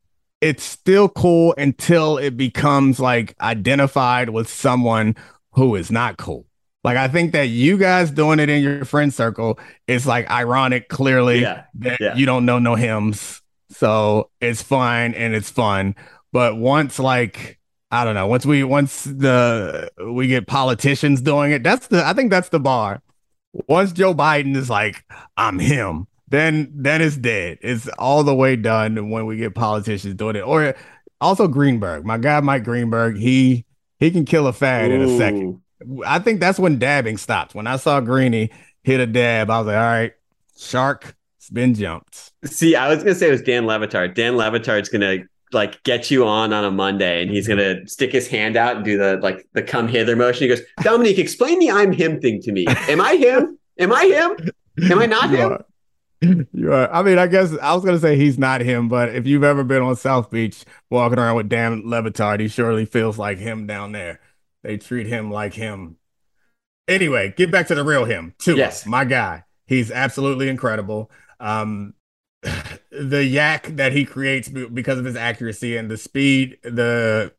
it's 0.40 0.62
still 0.62 1.08
cool 1.08 1.54
until 1.58 2.18
it 2.18 2.36
becomes 2.36 3.00
like 3.00 3.34
identified 3.40 4.30
with 4.30 4.48
someone 4.48 5.16
who 5.52 5.74
is 5.74 5.90
not 5.90 6.16
cool. 6.16 6.46
Like 6.88 6.96
I 6.96 7.08
think 7.08 7.32
that 7.32 7.48
you 7.48 7.76
guys 7.76 8.10
doing 8.10 8.38
it 8.38 8.48
in 8.48 8.62
your 8.62 8.86
friend 8.86 9.12
circle 9.12 9.58
is 9.86 10.06
like 10.06 10.30
ironic, 10.30 10.88
clearly 10.88 11.40
Yeah. 11.40 11.64
that 11.80 12.00
yeah. 12.00 12.16
you 12.16 12.24
don't 12.24 12.46
know 12.46 12.58
no 12.58 12.76
hymns. 12.76 13.42
So 13.68 14.30
it's 14.40 14.62
fine 14.62 15.12
and 15.12 15.34
it's 15.34 15.50
fun. 15.50 15.94
But 16.32 16.56
once 16.56 16.98
like 16.98 17.58
I 17.90 18.04
don't 18.04 18.14
know, 18.14 18.26
once 18.26 18.46
we 18.46 18.64
once 18.64 19.04
the 19.04 19.90
we 20.02 20.28
get 20.28 20.46
politicians 20.46 21.20
doing 21.20 21.52
it, 21.52 21.62
that's 21.62 21.88
the 21.88 22.02
I 22.06 22.14
think 22.14 22.30
that's 22.30 22.48
the 22.48 22.58
bar. 22.58 23.02
Once 23.68 23.92
Joe 23.92 24.14
Biden 24.14 24.56
is 24.56 24.70
like, 24.70 25.04
I'm 25.36 25.58
him, 25.58 26.06
then 26.28 26.72
then 26.74 27.02
it's 27.02 27.18
dead. 27.18 27.58
It's 27.60 27.86
all 27.98 28.24
the 28.24 28.34
way 28.34 28.56
done 28.56 29.10
when 29.10 29.26
we 29.26 29.36
get 29.36 29.54
politicians 29.54 30.14
doing 30.14 30.36
it. 30.36 30.40
Or 30.40 30.74
also 31.20 31.48
Greenberg, 31.48 32.06
my 32.06 32.16
guy 32.16 32.40
Mike 32.40 32.64
Greenberg, 32.64 33.18
he 33.18 33.66
he 33.98 34.10
can 34.10 34.24
kill 34.24 34.46
a 34.46 34.54
fad 34.54 34.90
in 34.90 35.02
a 35.02 35.18
second. 35.18 35.60
I 36.06 36.18
think 36.18 36.40
that's 36.40 36.58
when 36.58 36.78
dabbing 36.78 37.16
stopped. 37.16 37.54
When 37.54 37.66
I 37.66 37.76
saw 37.76 38.00
Greeny 38.00 38.50
hit 38.82 39.00
a 39.00 39.06
dab, 39.06 39.50
I 39.50 39.58
was 39.58 39.66
like, 39.66 39.76
all 39.76 39.82
right, 39.82 40.12
shark, 40.56 41.16
It's 41.38 41.50
been 41.50 41.74
jumped. 41.74 42.32
See, 42.44 42.76
I 42.76 42.88
was 42.88 43.02
gonna 43.02 43.14
say 43.14 43.28
it 43.28 43.32
was 43.32 43.42
Dan 43.42 43.66
Le 43.66 43.78
Dan 44.08 44.36
Le 44.36 44.50
Batard's 44.50 44.88
gonna 44.88 45.18
like 45.52 45.82
get 45.82 46.10
you 46.10 46.26
on 46.26 46.52
on 46.52 46.64
a 46.64 46.70
Monday, 46.70 47.22
and 47.22 47.30
he's 47.30 47.48
gonna 47.48 47.86
stick 47.86 48.12
his 48.12 48.28
hand 48.28 48.56
out 48.56 48.76
and 48.76 48.84
do 48.84 48.98
the 48.98 49.18
like 49.22 49.46
the 49.52 49.62
come 49.62 49.88
hither 49.88 50.16
motion. 50.16 50.42
He 50.42 50.48
goes, 50.48 50.62
Dominique, 50.82 51.18
explain 51.18 51.58
the 51.58 51.70
I'm 51.70 51.92
him 51.92 52.20
thing 52.20 52.40
to 52.42 52.52
me. 52.52 52.66
Am 52.66 53.00
I 53.00 53.16
him? 53.16 53.58
Am 53.78 53.92
I 53.92 54.04
him? 54.04 54.50
Am 54.90 54.98
I 54.98 55.06
not 55.06 55.30
him? 55.30 55.52
are. 55.52 55.64
You 56.52 56.72
are. 56.72 56.92
I 56.92 57.02
mean, 57.02 57.16
I 57.16 57.28
guess 57.28 57.56
I 57.62 57.74
was 57.74 57.84
gonna 57.84 57.98
say 57.98 58.16
he's 58.16 58.38
not 58.38 58.60
him, 58.60 58.88
but 58.88 59.14
if 59.14 59.26
you've 59.26 59.44
ever 59.44 59.62
been 59.64 59.82
on 59.82 59.96
South 59.96 60.30
Beach 60.30 60.64
walking 60.90 61.18
around 61.18 61.36
with 61.36 61.48
Dan 61.48 61.82
Le 61.84 62.02
Batard, 62.02 62.40
he 62.40 62.48
surely 62.48 62.84
feels 62.84 63.18
like 63.18 63.38
him 63.38 63.66
down 63.66 63.92
there. 63.92 64.20
They 64.62 64.76
treat 64.76 65.06
him 65.06 65.30
like 65.30 65.54
him. 65.54 65.96
Anyway, 66.86 67.34
get 67.36 67.50
back 67.50 67.66
to 67.68 67.74
the 67.74 67.84
real 67.84 68.04
him. 68.04 68.34
Tua, 68.38 68.56
Yes. 68.56 68.86
my 68.86 69.04
guy. 69.04 69.44
He's 69.66 69.90
absolutely 69.90 70.48
incredible. 70.48 71.10
Um, 71.38 71.94
the 72.42 73.22
YAC 73.22 73.76
that 73.76 73.92
he 73.92 74.04
creates 74.04 74.48
because 74.48 74.98
of 74.98 75.04
his 75.04 75.16
accuracy 75.16 75.76
and 75.76 75.90
the 75.90 75.96
speed, 75.96 76.58
the 76.62 77.32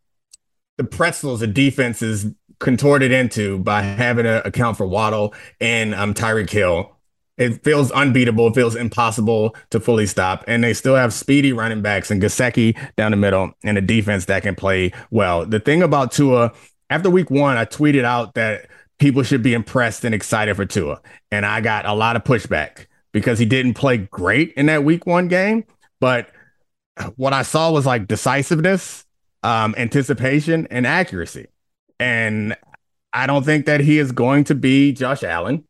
the 0.77 0.84
pretzels 0.86 1.41
the 1.41 1.47
defense 1.47 2.01
is 2.01 2.27
contorted 2.60 3.12
into 3.12 3.58
by 3.60 3.82
having 3.82 4.23
to 4.25 4.45
account 4.47 4.77
for 4.77 4.86
Waddle 4.86 5.34
and 5.60 5.93
um 5.95 6.13
Tyreek 6.13 6.49
Hill. 6.49 6.95
It 7.38 7.63
feels 7.63 7.89
unbeatable. 7.91 8.47
It 8.47 8.55
feels 8.55 8.75
impossible 8.75 9.55
to 9.69 9.79
fully 9.79 10.05
stop. 10.05 10.43
And 10.45 10.62
they 10.62 10.73
still 10.73 10.95
have 10.95 11.13
speedy 11.13 11.53
running 11.53 11.82
backs 11.82 12.12
and 12.12 12.21
Gesicki 12.21 12.77
down 12.97 13.12
the 13.12 13.17
middle 13.17 13.53
and 13.63 13.77
a 13.77 13.82
defense 13.82 14.25
that 14.25 14.43
can 14.43 14.55
play 14.55 14.91
well. 15.10 15.45
The 15.45 15.62
thing 15.62 15.82
about 15.82 16.12
Tua, 16.12 16.51
after 16.89 17.10
week 17.10 17.30
one, 17.30 17.58
I 17.58 17.65
tweeted 17.65 18.04
out 18.04 18.34
that 18.34 18.67
people 18.97 19.23
should 19.23 19.41
be 19.41 19.54
impressed 19.54 20.04
and 20.04 20.13
excited 20.13 20.56
for 20.56 20.65
Tua. 20.65 21.02
And 21.32 21.45
I 21.45 21.62
got 21.62 21.86
a 21.86 21.93
lot 21.93 22.15
of 22.15 22.23
pushback 22.23 22.88
because 23.12 23.39
he 23.39 23.45
didn't 23.45 23.73
play 23.73 23.97
great 23.97 24.54
in 24.54 24.67
that 24.67 24.84
week 24.84 25.06
one 25.06 25.28
game. 25.28 25.65
But 25.99 26.30
what 27.15 27.34
I 27.34 27.43
saw 27.43 27.71
was 27.71 27.86
like 27.86 28.08
decisiveness, 28.08 29.06
um, 29.43 29.73
anticipation, 29.78 30.67
and 30.69 30.86
accuracy. 30.86 31.47
And 31.99 32.56
I 33.13 33.28
don't 33.28 33.43
think 33.43 33.65
that 33.65 33.80
he 33.80 33.99
is 33.99 34.12
going 34.12 34.43
to 34.45 34.56
be 34.56 34.91
Josh 34.91 35.23
Allen. 35.23 35.65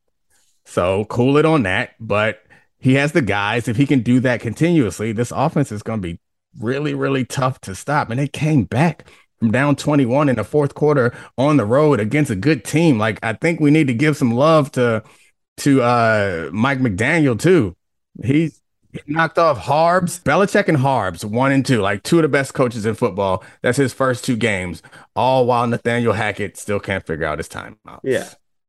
So 0.65 1.05
cool 1.05 1.37
it 1.37 1.45
on 1.45 1.63
that. 1.63 1.95
But 1.99 2.43
he 2.79 2.95
has 2.95 3.11
the 3.11 3.21
guys. 3.21 3.67
If 3.67 3.77
he 3.77 3.85
can 3.85 4.01
do 4.01 4.19
that 4.21 4.41
continuously, 4.41 5.11
this 5.11 5.31
offense 5.35 5.71
is 5.71 5.83
going 5.83 6.01
to 6.01 6.07
be 6.07 6.19
really, 6.59 6.93
really 6.93 7.25
tough 7.25 7.59
to 7.61 7.75
stop. 7.75 8.09
And 8.09 8.19
they 8.19 8.27
came 8.27 8.63
back 8.63 9.09
from 9.39 9.51
down 9.51 9.75
21 9.75 10.29
in 10.29 10.35
the 10.35 10.43
fourth 10.43 10.75
quarter 10.75 11.13
on 11.37 11.57
the 11.57 11.65
road 11.65 11.99
against 11.99 12.29
a 12.29 12.35
good 12.35 12.63
team. 12.63 12.97
Like 12.97 13.19
I 13.23 13.33
think 13.33 13.59
we 13.59 13.71
need 13.71 13.87
to 13.87 13.93
give 13.93 14.17
some 14.17 14.31
love 14.31 14.71
to 14.73 15.03
to 15.57 15.81
uh 15.81 16.49
Mike 16.51 16.79
McDaniel 16.79 17.39
too. 17.39 17.75
He's 18.23 18.61
he 18.91 19.01
knocked 19.05 19.37
off 19.37 19.59
Harbs, 19.59 20.19
Belichick 20.19 20.67
and 20.67 20.77
Harbs, 20.77 21.23
one 21.23 21.51
and 21.51 21.63
two, 21.65 21.79
like 21.79 22.01
two 22.01 22.17
of 22.17 22.23
the 22.23 22.27
best 22.27 22.55
coaches 22.55 22.87
in 22.87 22.95
football. 22.95 23.43
That's 23.61 23.77
his 23.77 23.93
first 23.93 24.25
two 24.25 24.35
games, 24.35 24.81
all 25.15 25.45
while 25.45 25.67
Nathaniel 25.67 26.13
Hackett 26.13 26.57
still 26.57 26.79
can't 26.79 27.05
figure 27.05 27.25
out 27.25 27.37
his 27.37 27.47
timeouts. 27.47 27.99
Yeah. 28.03 28.27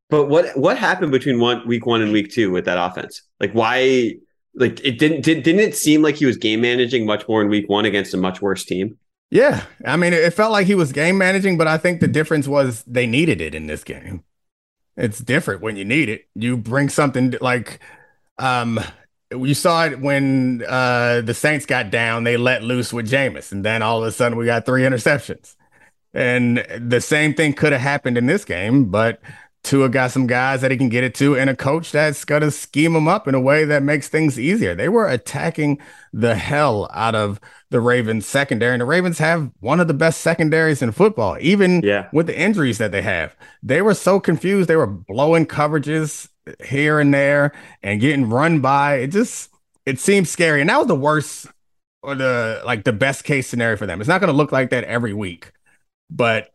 But 0.09 0.27
what 0.27 0.55
what 0.57 0.77
happened 0.77 1.11
between 1.11 1.39
one 1.39 1.65
week 1.67 1.85
one 1.85 2.01
and 2.01 2.11
week 2.11 2.31
two 2.31 2.51
with 2.51 2.65
that 2.65 2.77
offense? 2.77 3.23
Like 3.39 3.53
why 3.53 4.13
like 4.53 4.79
it 4.85 4.99
didn't 4.99 5.21
did, 5.23 5.43
didn't 5.43 5.61
it 5.61 5.75
seem 5.75 6.01
like 6.01 6.15
he 6.15 6.25
was 6.25 6.37
game 6.37 6.61
managing 6.61 7.05
much 7.05 7.27
more 7.27 7.41
in 7.41 7.49
week 7.49 7.67
one 7.69 7.85
against 7.85 8.13
a 8.13 8.17
much 8.17 8.41
worse 8.41 8.63
team? 8.63 8.97
Yeah. 9.31 9.63
I 9.85 9.95
mean, 9.95 10.13
it 10.13 10.33
felt 10.33 10.51
like 10.51 10.67
he 10.67 10.75
was 10.75 10.91
game 10.91 11.17
managing, 11.17 11.57
but 11.57 11.67
I 11.67 11.77
think 11.77 12.01
the 12.01 12.07
difference 12.07 12.47
was 12.47 12.83
they 12.83 13.07
needed 13.07 13.39
it 13.41 13.55
in 13.55 13.65
this 13.67 13.83
game. 13.83 14.23
It's 14.97 15.19
different 15.19 15.61
when 15.61 15.77
you 15.77 15.85
need 15.85 16.09
it. 16.09 16.27
You 16.35 16.57
bring 16.57 16.89
something 16.89 17.35
like 17.41 17.79
um 18.37 18.79
you 19.31 19.53
saw 19.53 19.85
it 19.85 19.99
when 20.01 20.63
uh 20.67 21.21
the 21.21 21.33
Saints 21.33 21.65
got 21.65 21.89
down, 21.91 22.25
they 22.25 22.37
let 22.37 22.63
loose 22.63 22.91
with 22.93 23.09
Jameis, 23.09 23.51
and 23.53 23.63
then 23.63 23.81
all 23.81 24.01
of 24.01 24.07
a 24.07 24.11
sudden 24.11 24.37
we 24.37 24.45
got 24.45 24.65
three 24.65 24.83
interceptions. 24.83 25.55
And 26.13 26.65
the 26.77 27.01
same 27.01 27.33
thing 27.33 27.53
could 27.53 27.71
have 27.71 27.81
happened 27.81 28.17
in 28.17 28.25
this 28.27 28.45
game, 28.45 28.85
but 28.91 29.21
Tua 29.63 29.89
got 29.89 30.09
some 30.11 30.25
guys 30.25 30.61
that 30.61 30.71
he 30.71 30.77
can 30.77 30.89
get 30.89 31.03
it 31.03 31.13
to, 31.15 31.37
and 31.37 31.49
a 31.49 31.55
coach 31.55 31.91
that's 31.91 32.25
going 32.25 32.41
to 32.41 32.49
scheme 32.49 32.93
them 32.93 33.07
up 33.07 33.27
in 33.27 33.35
a 33.35 33.39
way 33.39 33.63
that 33.63 33.83
makes 33.83 34.07
things 34.07 34.39
easier. 34.39 34.73
They 34.73 34.89
were 34.89 35.07
attacking 35.07 35.79
the 36.11 36.35
hell 36.35 36.89
out 36.93 37.13
of 37.13 37.39
the 37.69 37.79
Ravens 37.79 38.25
secondary, 38.25 38.73
and 38.73 38.81
the 38.81 38.85
Ravens 38.85 39.19
have 39.19 39.51
one 39.59 39.79
of 39.79 39.87
the 39.87 39.93
best 39.93 40.21
secondaries 40.21 40.81
in 40.81 40.91
football, 40.91 41.37
even 41.39 41.81
Yeah. 41.83 42.07
with 42.11 42.25
the 42.27 42.37
injuries 42.37 42.79
that 42.79 42.91
they 42.91 43.03
have. 43.03 43.35
They 43.61 43.81
were 43.83 43.93
so 43.93 44.19
confused. 44.19 44.67
They 44.67 44.75
were 44.75 44.87
blowing 44.87 45.45
coverages 45.45 46.27
here 46.65 46.99
and 46.99 47.13
there 47.13 47.51
and 47.83 48.01
getting 48.01 48.29
run 48.29 48.61
by. 48.61 48.95
It 48.95 49.07
just 49.07 49.49
it 49.85 49.99
seemed 49.99 50.27
scary. 50.27 50.61
And 50.61 50.69
that 50.69 50.79
was 50.79 50.87
the 50.87 50.95
worst 50.95 51.47
or 52.03 52.15
the 52.15 52.61
like 52.65 52.83
the 52.83 52.93
best 52.93 53.23
case 53.23 53.47
scenario 53.47 53.77
for 53.77 53.85
them. 53.85 54.01
It's 54.01 54.07
not 54.07 54.19
going 54.21 54.31
to 54.31 54.37
look 54.37 54.51
like 54.51 54.71
that 54.71 54.83
every 54.85 55.13
week. 55.13 55.51
But 56.09 56.51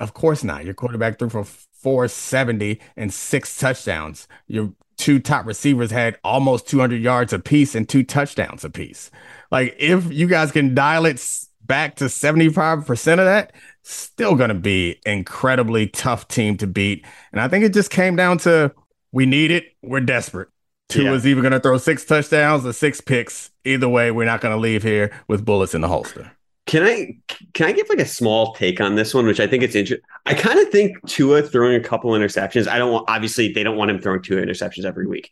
of 0.00 0.12
course 0.12 0.42
not. 0.44 0.64
Your 0.64 0.74
quarterback 0.74 1.18
threw 1.18 1.28
for 1.28 1.44
470 1.82 2.80
and 2.96 3.12
six 3.12 3.56
touchdowns. 3.58 4.28
Your 4.46 4.72
two 4.96 5.18
top 5.18 5.46
receivers 5.46 5.90
had 5.90 6.18
almost 6.22 6.68
200 6.68 7.00
yards 7.00 7.32
apiece 7.32 7.74
and 7.74 7.88
two 7.88 8.04
touchdowns 8.04 8.64
apiece. 8.64 9.10
Like 9.50 9.74
if 9.78 10.12
you 10.12 10.26
guys 10.28 10.52
can 10.52 10.74
dial 10.74 11.06
it 11.06 11.20
back 11.64 11.96
to 11.96 12.04
75% 12.04 13.12
of 13.12 13.16
that, 13.18 13.52
still 13.82 14.34
going 14.36 14.48
to 14.48 14.54
be 14.54 15.00
incredibly 15.04 15.88
tough 15.88 16.28
team 16.28 16.56
to 16.58 16.66
beat. 16.66 17.04
And 17.32 17.40
I 17.40 17.48
think 17.48 17.64
it 17.64 17.72
just 17.74 17.90
came 17.90 18.16
down 18.16 18.38
to 18.38 18.72
we 19.12 19.26
need 19.26 19.50
it. 19.50 19.64
We're 19.82 20.00
desperate. 20.00 20.48
Tua 20.88 21.04
Yeah. 21.04 21.12
is 21.14 21.26
either 21.26 21.40
going 21.40 21.52
to 21.52 21.60
throw 21.60 21.78
six 21.78 22.04
touchdowns 22.04 22.64
or 22.66 22.72
six 22.72 23.00
picks. 23.00 23.50
Either 23.64 23.88
way, 23.88 24.10
we're 24.10 24.24
not 24.26 24.40
going 24.40 24.54
to 24.54 24.60
leave 24.60 24.82
here 24.82 25.10
with 25.28 25.44
bullets 25.44 25.74
in 25.74 25.80
the 25.80 25.88
holster. 25.88 26.32
Can 26.66 26.84
I 26.84 27.16
can 27.54 27.66
I 27.66 27.72
give 27.72 27.88
like 27.88 27.98
a 27.98 28.06
small 28.06 28.54
take 28.54 28.80
on 28.80 28.94
this 28.94 29.12
one, 29.12 29.26
which 29.26 29.40
I 29.40 29.46
think 29.46 29.62
it's 29.64 29.74
interesting. 29.74 30.04
I 30.26 30.34
kind 30.34 30.60
of 30.60 30.68
think 30.68 30.96
Tua 31.08 31.42
throwing 31.42 31.74
a 31.74 31.80
couple 31.80 32.12
interceptions. 32.12 32.68
I 32.68 32.78
don't 32.78 32.92
want 32.92 33.06
obviously 33.08 33.52
they 33.52 33.62
don't 33.64 33.76
want 33.76 33.90
him 33.90 34.00
throwing 34.00 34.22
two 34.22 34.36
interceptions 34.36 34.84
every 34.84 35.06
week. 35.06 35.30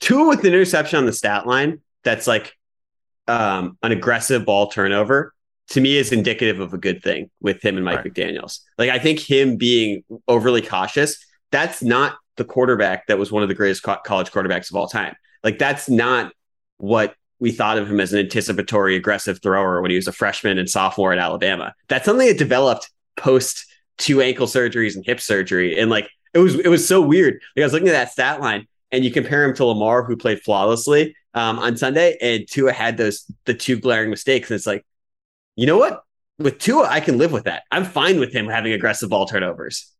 Tua 0.00 0.26
with 0.28 0.40
an 0.40 0.46
interception 0.46 0.98
on 0.98 1.06
the 1.06 1.12
stat 1.12 1.46
line 1.46 1.80
that's 2.04 2.26
like 2.26 2.56
um, 3.28 3.76
an 3.82 3.92
aggressive 3.92 4.44
ball 4.46 4.68
turnover 4.68 5.34
to 5.68 5.80
me 5.80 5.96
is 5.96 6.10
indicative 6.10 6.58
of 6.60 6.74
a 6.74 6.78
good 6.78 7.02
thing 7.02 7.30
with 7.40 7.62
him 7.64 7.76
and 7.76 7.84
Mike 7.84 7.98
Right. 7.98 8.12
McDaniels. 8.12 8.60
Like 8.78 8.90
I 8.90 8.98
think 8.98 9.20
him 9.20 9.56
being 9.56 10.02
overly 10.26 10.62
cautious, 10.62 11.24
that's 11.50 11.82
not 11.82 12.16
the 12.36 12.44
quarterback 12.44 13.06
that 13.06 13.18
was 13.18 13.30
one 13.30 13.42
of 13.42 13.48
the 13.48 13.54
greatest 13.54 13.82
co- 13.82 13.98
college 14.04 14.30
quarterbacks 14.30 14.70
of 14.70 14.76
all 14.76 14.88
time. 14.88 15.14
Like 15.44 15.58
that's 15.58 15.88
not 15.88 16.32
what 16.78 17.14
we 17.42 17.50
thought 17.50 17.76
of 17.76 17.90
him 17.90 17.98
as 17.98 18.12
an 18.12 18.20
anticipatory 18.20 18.94
aggressive 18.94 19.42
thrower 19.42 19.82
when 19.82 19.90
he 19.90 19.96
was 19.96 20.06
a 20.06 20.12
freshman 20.12 20.58
and 20.58 20.70
sophomore 20.70 21.12
at 21.12 21.18
Alabama. 21.18 21.74
That's 21.88 22.04
something 22.04 22.28
that 22.28 22.38
developed 22.38 22.88
post 23.16 23.66
two 23.98 24.22
ankle 24.22 24.46
surgeries 24.46 24.94
and 24.94 25.04
hip 25.04 25.20
surgery. 25.20 25.76
And 25.76 25.90
like 25.90 26.08
it 26.34 26.38
was 26.38 26.54
it 26.54 26.68
was 26.68 26.86
so 26.86 27.00
weird. 27.00 27.40
Like 27.56 27.62
I 27.62 27.66
was 27.66 27.72
looking 27.72 27.88
at 27.88 27.92
that 27.92 28.12
stat 28.12 28.40
line 28.40 28.68
and 28.92 29.04
you 29.04 29.10
compare 29.10 29.42
him 29.42 29.56
to 29.56 29.64
Lamar 29.64 30.04
who 30.04 30.16
played 30.16 30.40
flawlessly 30.40 31.16
um, 31.34 31.58
on 31.58 31.76
Sunday 31.76 32.16
and 32.22 32.46
Tua 32.48 32.72
had 32.72 32.96
those 32.96 33.28
the 33.44 33.54
two 33.54 33.76
glaring 33.76 34.10
mistakes. 34.10 34.48
And 34.48 34.54
it's 34.54 34.66
like, 34.66 34.86
you 35.56 35.66
know 35.66 35.78
what? 35.78 36.04
With 36.38 36.60
Tua, 36.60 36.86
I 36.88 37.00
can 37.00 37.18
live 37.18 37.32
with 37.32 37.44
that. 37.44 37.64
I'm 37.72 37.84
fine 37.84 38.20
with 38.20 38.32
him 38.32 38.46
having 38.46 38.72
aggressive 38.72 39.10
ball 39.10 39.26
turnovers. 39.26 39.90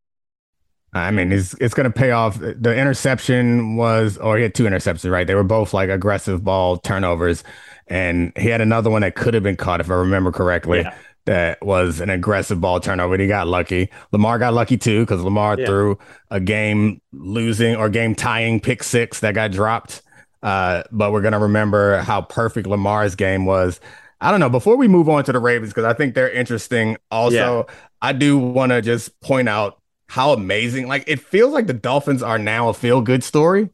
I 0.95 1.11
mean, 1.11 1.33
it's 1.33 1.55
it's 1.55 1.73
going 1.75 1.85
to 1.85 1.91
pay 1.91 2.11
off. 2.11 2.39
The 2.39 2.77
interception 2.77 3.77
was, 3.77 4.19
or 4.19 4.37
he 4.37 4.43
had 4.43 4.55
two 4.55 4.65
interceptions, 4.65 5.11
right? 5.11 5.27
They 5.27 5.35
were 5.35 5.43
both 5.45 5.73
like 5.73 5.89
aggressive 5.89 6.45
ball 6.45 6.77
turnovers, 6.77 7.45
and 7.89 8.33
he 8.37 8.49
had 8.49 8.61
another 8.61 8.91
one 8.91 9.01
that 9.03 9.15
could 9.15 9.33
have 9.35 9.43
been 9.43 9.57
caught 9.57 9.81
if 9.81 9.91
I 9.91 9.95
remember 9.95 10.31
correctly. 10.33 10.81
Yeah. 10.81 10.95
That 11.25 11.65
was 11.65 12.01
an 12.01 12.11
aggressive 12.11 12.61
ball 12.61 12.81
turnover. 12.81 13.17
He 13.17 13.29
got 13.29 13.47
lucky. 13.47 13.89
Lamar 14.11 14.39
got 14.41 14.55
lucky 14.55 14.77
too 14.77 15.01
because 15.01 15.23
Lamar 15.23 15.57
Yeah. 15.59 15.67
threw 15.67 15.99
a 16.33 16.41
game 16.41 17.01
losing 17.13 17.77
or 17.77 17.89
game 17.89 18.15
tying 18.17 18.59
pick 18.61 18.83
six 18.83 19.21
that 19.21 19.33
got 19.35 19.53
dropped. 19.53 20.03
Uh, 20.43 20.83
but 20.91 21.13
we're 21.13 21.23
gonna 21.23 21.39
remember 21.39 21.99
how 21.99 22.23
perfect 22.23 22.67
Lamar's 22.67 23.15
game 23.15 23.47
was. 23.47 23.81
I 24.21 24.31
don't 24.31 24.41
know. 24.41 24.51
Before 24.51 24.77
we 24.77 24.89
move 24.89 25.09
on 25.09 25.23
to 25.25 25.33
the 25.33 25.39
Ravens, 25.39 25.71
because 25.71 25.85
I 25.85 25.95
think 25.95 26.15
they're 26.15 26.31
interesting. 26.31 26.97
Also, 27.11 27.67
I 28.03 28.13
do 28.13 28.37
want 28.39 28.71
to 28.71 28.83
just 28.83 29.19
point 29.21 29.49
out 29.49 29.79
how 30.13 30.35
amazing. 30.35 30.89
Like 30.89 31.05
it 31.07 31.21
feels 31.21 31.55
like 31.55 31.67
the 31.67 31.73
Dolphins 31.73 32.23
are 32.23 32.39
now 32.39 32.69
a 32.69 32.75
feel 32.75 33.01
good 33.01 33.25
story. 33.25 33.71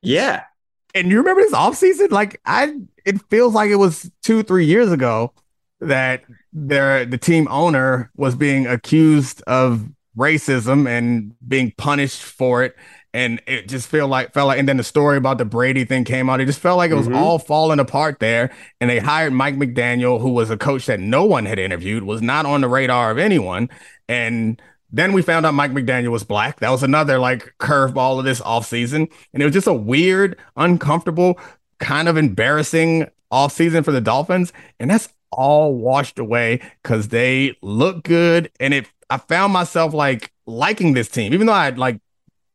Yeah. 0.00 0.44
And 0.94 1.10
you 1.10 1.18
remember 1.18 1.42
this 1.42 1.52
offseason? 1.52 2.10
Like 2.10 2.40
I 2.46 2.74
it 3.04 3.20
feels 3.28 3.52
like 3.52 3.70
it 3.70 3.76
was 3.76 4.10
two, 4.22 4.42
three 4.42 4.64
years 4.64 4.90
ago 4.90 5.34
that 5.80 6.22
their 6.54 7.04
the 7.04 7.18
team 7.18 7.46
owner 7.50 8.10
was 8.16 8.34
being 8.34 8.66
accused 8.66 9.42
of 9.46 9.86
racism 10.16 10.88
and 10.88 11.34
being 11.46 11.74
punished 11.76 12.22
for 12.22 12.62
it. 12.64 12.74
And 13.12 13.42
it 13.46 13.68
just 13.68 13.88
felt 13.88 14.08
like 14.08 14.32
felt 14.32 14.46
like 14.48 14.58
and 14.58 14.66
then 14.66 14.78
the 14.78 14.82
story 14.84 15.18
about 15.18 15.36
the 15.36 15.44
Brady 15.44 15.84
thing 15.84 16.04
came 16.04 16.30
out. 16.30 16.40
It 16.40 16.46
just 16.46 16.60
felt 16.60 16.78
like 16.78 16.90
it 16.90 16.94
was 16.94 17.08
Mhm. 17.08 17.14
all 17.16 17.38
falling 17.38 17.78
apart 17.78 18.20
there. 18.20 18.50
And 18.80 18.88
they 18.88 19.00
hired 19.00 19.34
Mike 19.34 19.56
McDaniel, 19.56 20.18
who 20.18 20.30
was 20.30 20.48
a 20.48 20.56
coach 20.56 20.86
that 20.86 20.98
no 20.98 21.26
one 21.26 21.44
had 21.44 21.58
interviewed, 21.58 22.04
was 22.04 22.22
not 22.22 22.46
on 22.46 22.62
the 22.62 22.68
radar 22.68 23.10
of 23.10 23.18
anyone. 23.18 23.68
And 24.08 24.62
then 24.90 25.12
we 25.12 25.22
found 25.22 25.44
out 25.44 25.54
Mike 25.54 25.72
McDaniel 25.72 26.10
was 26.10 26.24
black. 26.24 26.60
That 26.60 26.70
was 26.70 26.82
another 26.82 27.18
like 27.18 27.54
curveball 27.58 28.18
of 28.18 28.24
this 28.24 28.40
offseason. 28.40 29.10
And 29.32 29.42
it 29.42 29.44
was 29.44 29.54
just 29.54 29.66
a 29.66 29.72
weird, 29.74 30.38
uncomfortable 30.56 31.38
kind 31.78 32.08
of 32.08 32.16
embarrassing 32.16 33.08
off 33.30 33.52
season 33.52 33.84
for 33.84 33.92
the 33.92 34.00
Dolphins, 34.00 34.52
and 34.80 34.90
that's 34.90 35.08
all 35.30 35.74
washed 35.74 36.18
away 36.18 36.60
because 36.82 37.08
they 37.08 37.56
look 37.62 38.04
good. 38.04 38.50
And 38.60 38.74
it, 38.74 38.90
I 39.10 39.18
found 39.18 39.52
myself 39.52 39.94
like 39.94 40.32
liking 40.46 40.94
this 40.94 41.08
team, 41.08 41.34
even 41.34 41.46
though 41.46 41.52
I 41.52 41.70
like 41.70 42.00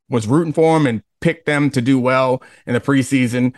was 0.10 0.28
rooting 0.28 0.54
for 0.54 0.78
them 0.78 0.88
and 0.88 1.04
picked 1.22 1.46
them 1.46 1.70
to 1.72 1.82
do 1.82 2.00
well 2.00 2.42
in 2.66 2.74
the 2.74 2.82
preseason. 2.82 3.54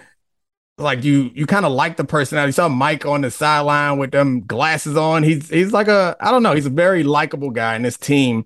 Like 0.78 1.06
you, 1.06 1.32
you 1.34 1.46
kind 1.46 1.66
of 1.66 1.72
like 1.72 1.96
the 1.96 2.04
personality. 2.04 2.50
You 2.50 2.54
saw 2.54 2.68
Mike 2.68 3.06
on 3.06 3.22
the 3.22 3.32
sideline 3.32 3.98
with 3.98 4.12
them 4.12 4.42
glasses 4.42 4.98
on. 4.98 5.24
He's 5.24 5.50
he's 5.50 5.72
like 5.72 5.88
a 5.88 6.18
I 6.20 6.32
don't 6.32 6.44
know. 6.44 6.54
He's 6.54 6.66
a 6.66 6.72
very 6.72 7.04
likable 7.04 7.50
guy, 7.50 7.76
and 7.76 7.86
this 7.86 7.98
team 7.98 8.46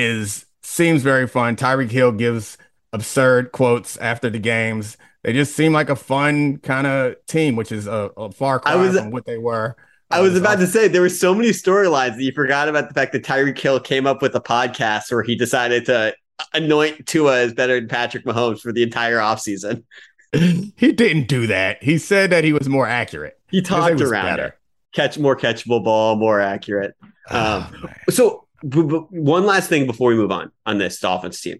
is 0.00 0.46
seems 0.62 1.02
very 1.02 1.26
fun. 1.26 1.56
Tyreek 1.56 1.90
Hill 1.90 2.12
gives 2.12 2.56
absurd 2.92 3.52
quotes 3.52 3.96
after 3.98 4.30
the 4.30 4.38
games. 4.38 4.96
They 5.22 5.32
just 5.32 5.54
seem 5.54 5.72
like 5.72 5.90
a 5.90 5.96
fun 5.96 6.58
kind 6.58 6.86
of 6.86 7.14
team, 7.26 7.56
which 7.56 7.70
is 7.72 7.86
a, 7.86 8.10
a 8.16 8.32
far 8.32 8.60
cry 8.60 8.74
was- 8.76 8.96
from 8.98 9.10
what 9.10 9.26
they 9.26 9.38
were. 9.38 9.76
I 10.12 10.20
was 10.20 10.36
about 10.36 10.58
to 10.58 10.66
say 10.66 10.88
there 10.88 11.02
were 11.02 11.08
so 11.08 11.32
many 11.36 11.50
storylines 11.50 12.16
that 12.16 12.22
you 12.24 12.32
forgot 12.32 12.68
about 12.68 12.88
the 12.88 12.94
fact 12.94 13.12
that 13.12 13.22
Tyreek 13.22 13.56
Hill 13.56 13.78
came 13.78 14.08
up 14.08 14.20
with 14.22 14.34
a 14.34 14.40
podcast 14.40 15.12
where 15.12 15.22
he 15.22 15.36
decided 15.36 15.86
to 15.86 16.12
anoint 16.52 17.06
Tua 17.06 17.38
as 17.42 17.52
better 17.54 17.78
than 17.78 17.88
Patrick 17.88 18.24
Mahomes 18.24 18.60
for 18.60 18.72
the 18.72 18.82
entire 18.82 19.18
offseason. 19.18 19.84
he 20.32 20.90
didn't 20.90 21.28
do 21.28 21.46
that. 21.46 21.80
He 21.80 21.96
said 21.96 22.30
that 22.30 22.42
he 22.42 22.52
was 22.52 22.68
more 22.68 22.88
accurate. 22.88 23.38
He 23.52 23.62
talked 23.62 23.92
was 23.92 24.02
around 24.10 24.24
better. 24.24 24.46
it. 24.46 24.54
Catch 24.94 25.16
more 25.16 25.36
catchable 25.36 25.84
ball, 25.84 26.16
more 26.16 26.40
accurate. 26.40 26.96
Um, 27.30 27.66
Oh. 27.72 27.88
So, 28.10 28.46
b- 28.66 28.82
b- 28.82 29.06
one 29.10 29.46
last 29.46 29.68
thing 29.68 29.86
before 29.86 30.10
we 30.10 30.16
move 30.16 30.30
on 30.32 30.50
on 30.66 30.78
this 30.78 30.98
Dolphins 31.00 31.40
team, 31.40 31.58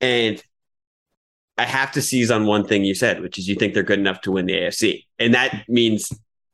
and 0.00 0.42
I 1.56 1.64
have 1.64 1.92
to 1.92 2.02
seize 2.02 2.30
on 2.30 2.46
one 2.46 2.66
thing 2.66 2.84
you 2.84 2.94
said, 2.94 3.20
which 3.20 3.38
is 3.38 3.46
you 3.48 3.54
think 3.54 3.74
they're 3.74 3.82
good 3.82 3.98
enough 3.98 4.20
to 4.22 4.32
win 4.32 4.46
the 4.46 4.54
AFC, 4.54 5.04
and 5.18 5.34
that 5.34 5.64
means 5.68 6.12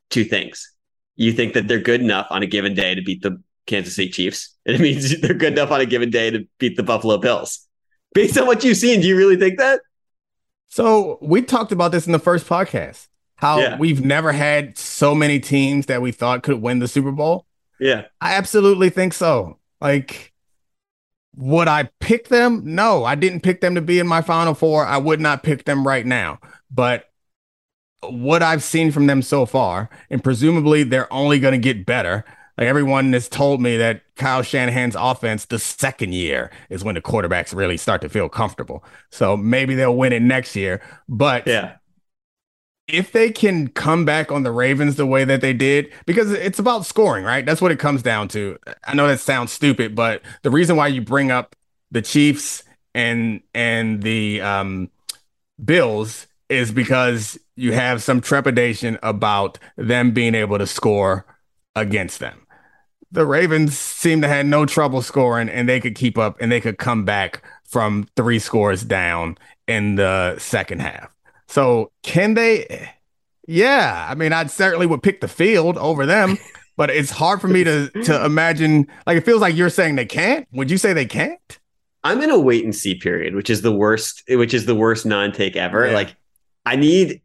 two 0.09 0.23
things. 0.23 0.71
You 1.15 1.33
think 1.33 1.53
that 1.53 1.67
they're 1.67 1.79
good 1.79 2.01
enough 2.01 2.27
on 2.29 2.43
a 2.43 2.47
given 2.47 2.73
day 2.73 2.95
to 2.95 3.01
beat 3.01 3.21
the 3.21 3.41
Kansas 3.67 3.95
City 3.95 4.09
Chiefs, 4.09 4.55
and 4.65 4.75
it 4.75 4.81
means 4.81 5.19
they're 5.21 5.33
good 5.33 5.53
enough 5.53 5.71
on 5.71 5.81
a 5.81 5.85
given 5.85 6.09
day 6.09 6.29
to 6.31 6.47
beat 6.59 6.77
the 6.77 6.83
Buffalo 6.83 7.17
Bills. 7.17 7.67
Based 8.13 8.37
on 8.37 8.45
what 8.45 8.63
you've 8.63 8.77
seen, 8.77 9.01
do 9.01 9.07
you 9.07 9.15
really 9.17 9.37
think 9.37 9.57
that? 9.57 9.81
So 10.67 11.17
we 11.21 11.41
talked 11.41 11.71
about 11.71 11.91
this 11.91 12.05
in 12.05 12.11
the 12.11 12.19
first 12.19 12.47
podcast. 12.47 13.07
How 13.35 13.59
Yeah. 13.59 13.77
we've 13.77 14.03
never 14.05 14.31
had 14.31 14.77
so 14.77 15.15
many 15.15 15.39
teams 15.39 15.87
that 15.87 16.01
we 16.01 16.11
thought 16.11 16.43
could 16.43 16.61
win 16.61 16.79
the 16.79 16.87
Super 16.87 17.11
Bowl. 17.11 17.45
Yeah, 17.79 18.03
I 18.21 18.35
absolutely 18.35 18.89
think 18.91 19.13
so. 19.13 19.57
Like, 19.81 20.33
would 21.35 21.67
I 21.67 21.89
pick 21.99 22.27
them? 22.27 22.61
No, 22.75 23.03
I 23.03 23.15
didn't 23.15 23.41
pick 23.41 23.61
them 23.61 23.75
to 23.75 23.81
be 23.81 23.99
in 23.99 24.07
my 24.07 24.21
final 24.21 24.53
four. 24.53 24.85
I 24.85 24.97
would 24.97 25.19
not 25.19 25.43
pick 25.43 25.65
them 25.65 25.87
right 25.87 26.05
now. 26.05 26.39
But 26.69 27.05
what 28.01 28.43
I've 28.43 28.63
seen 28.63 28.91
from 28.91 29.07
them 29.07 29.21
so 29.21 29.45
far, 29.45 29.89
and 30.09 30.23
presumably 30.23 30.83
they're 30.83 31.11
only 31.11 31.39
going 31.39 31.53
to 31.53 31.57
get 31.57 31.85
better. 31.85 32.25
Like 32.57 32.67
everyone 32.67 33.13
has 33.13 33.29
told 33.29 33.61
me 33.61 33.77
that 33.77 34.01
Kyle 34.15 34.41
Shanahan's 34.41 34.95
offense, 34.97 35.45
the 35.45 35.57
second 35.57 36.13
year 36.13 36.51
is 36.69 36.83
when 36.83 36.95
the 36.95 37.01
quarterbacks 37.01 37.55
really 37.55 37.77
start 37.77 38.01
to 38.01 38.09
feel 38.09 38.29
comfortable. 38.29 38.83
So 39.09 39.37
maybe 39.37 39.73
they'll 39.73 39.95
win 39.95 40.13
it 40.13 40.21
next 40.21 40.55
year. 40.55 40.81
But 41.07 41.47
yeah, 41.47 41.75
if 42.87 43.11
they 43.11 43.31
can 43.31 43.69
come 43.69 44.05
back 44.05 44.31
on 44.31 44.43
the 44.43 44.51
Ravens 44.51 44.95
the 44.95 45.05
way 45.05 45.23
that 45.23 45.41
they 45.41 45.53
did, 45.53 45.91
because 46.05 46.31
it's 46.31 46.59
about 46.59 46.85
scoring, 46.85 47.23
right? 47.23 47.45
That's 47.45 47.61
what 47.61 47.71
it 47.71 47.79
comes 47.79 48.01
down 48.01 48.27
to. 48.29 48.57
I 48.85 48.93
know 48.93 49.07
that 49.07 49.19
sounds 49.19 49.51
stupid, 49.51 49.95
but 49.95 50.21
the 50.41 50.51
reason 50.51 50.75
why 50.75 50.87
you 50.87 51.01
bring 51.01 51.31
up 51.31 51.55
the 51.91 52.01
Chiefs 52.01 52.63
and 52.93 53.41
and 53.53 54.01
the 54.03 54.41
um, 54.41 54.89
Bills 55.63 56.27
is 56.49 56.71
because 56.71 57.39
you 57.55 57.71
have 57.71 58.03
some 58.03 58.19
trepidation 58.19 58.97
about 59.03 59.57
them 59.77 60.11
being 60.11 60.35
able 60.35 60.57
to 60.57 60.67
score 60.67 61.25
against 61.75 62.19
them. 62.19 62.45
The 63.11 63.25
Ravens 63.25 63.77
seem 63.77 64.21
to 64.21 64.27
have 64.27 64.45
no 64.45 64.65
trouble 64.65 65.01
scoring, 65.01 65.49
and 65.49 65.67
they 65.67 65.79
could 65.79 65.95
keep 65.95 66.17
up, 66.17 66.37
and 66.41 66.51
they 66.51 66.61
could 66.61 66.77
come 66.77 67.05
back 67.05 67.43
from 67.63 68.07
three 68.15 68.39
scores 68.39 68.83
down 68.83 69.37
in 69.67 69.95
the 69.95 70.37
second 70.39 70.81
half. 70.81 71.13
So 71.51 71.91
can 72.03 72.33
they? 72.33 72.89
Yeah, 73.47 74.07
I 74.09 74.15
mean, 74.15 74.31
I 74.33 74.45
certainly 74.45 74.87
would 74.87 75.03
pick 75.03 75.19
the 75.21 75.27
field 75.27 75.77
over 75.77 76.05
them, 76.05 76.37
but 76.77 76.89
it's 76.89 77.09
hard 77.11 77.41
for 77.41 77.47
me 77.49 77.63
to 77.65 77.89
to 78.05 78.25
imagine. 78.25 78.87
Like, 79.05 79.17
it 79.17 79.25
feels 79.25 79.41
like 79.41 79.55
you're 79.55 79.69
saying 79.69 79.95
they 79.95 80.05
can't. 80.05 80.47
Would 80.53 80.71
you 80.71 80.77
say 80.77 80.93
they 80.93 81.05
can't? 81.05 81.39
I'm 82.03 82.21
in 82.21 82.31
a 82.31 82.39
wait 82.39 82.63
and 82.63 82.75
see 82.75 82.95
period, 82.95 83.35
which 83.35 83.49
is 83.49 83.61
the 83.61 83.71
worst, 83.71 84.23
which 84.29 84.53
is 84.53 84.65
the 84.65 84.75
worst 84.75 85.05
non 85.05 85.31
take 85.33 85.55
ever. 85.55 85.87
Yeah. 85.87 85.93
Like, 85.93 86.15
I 86.65 86.75
need 86.77 87.21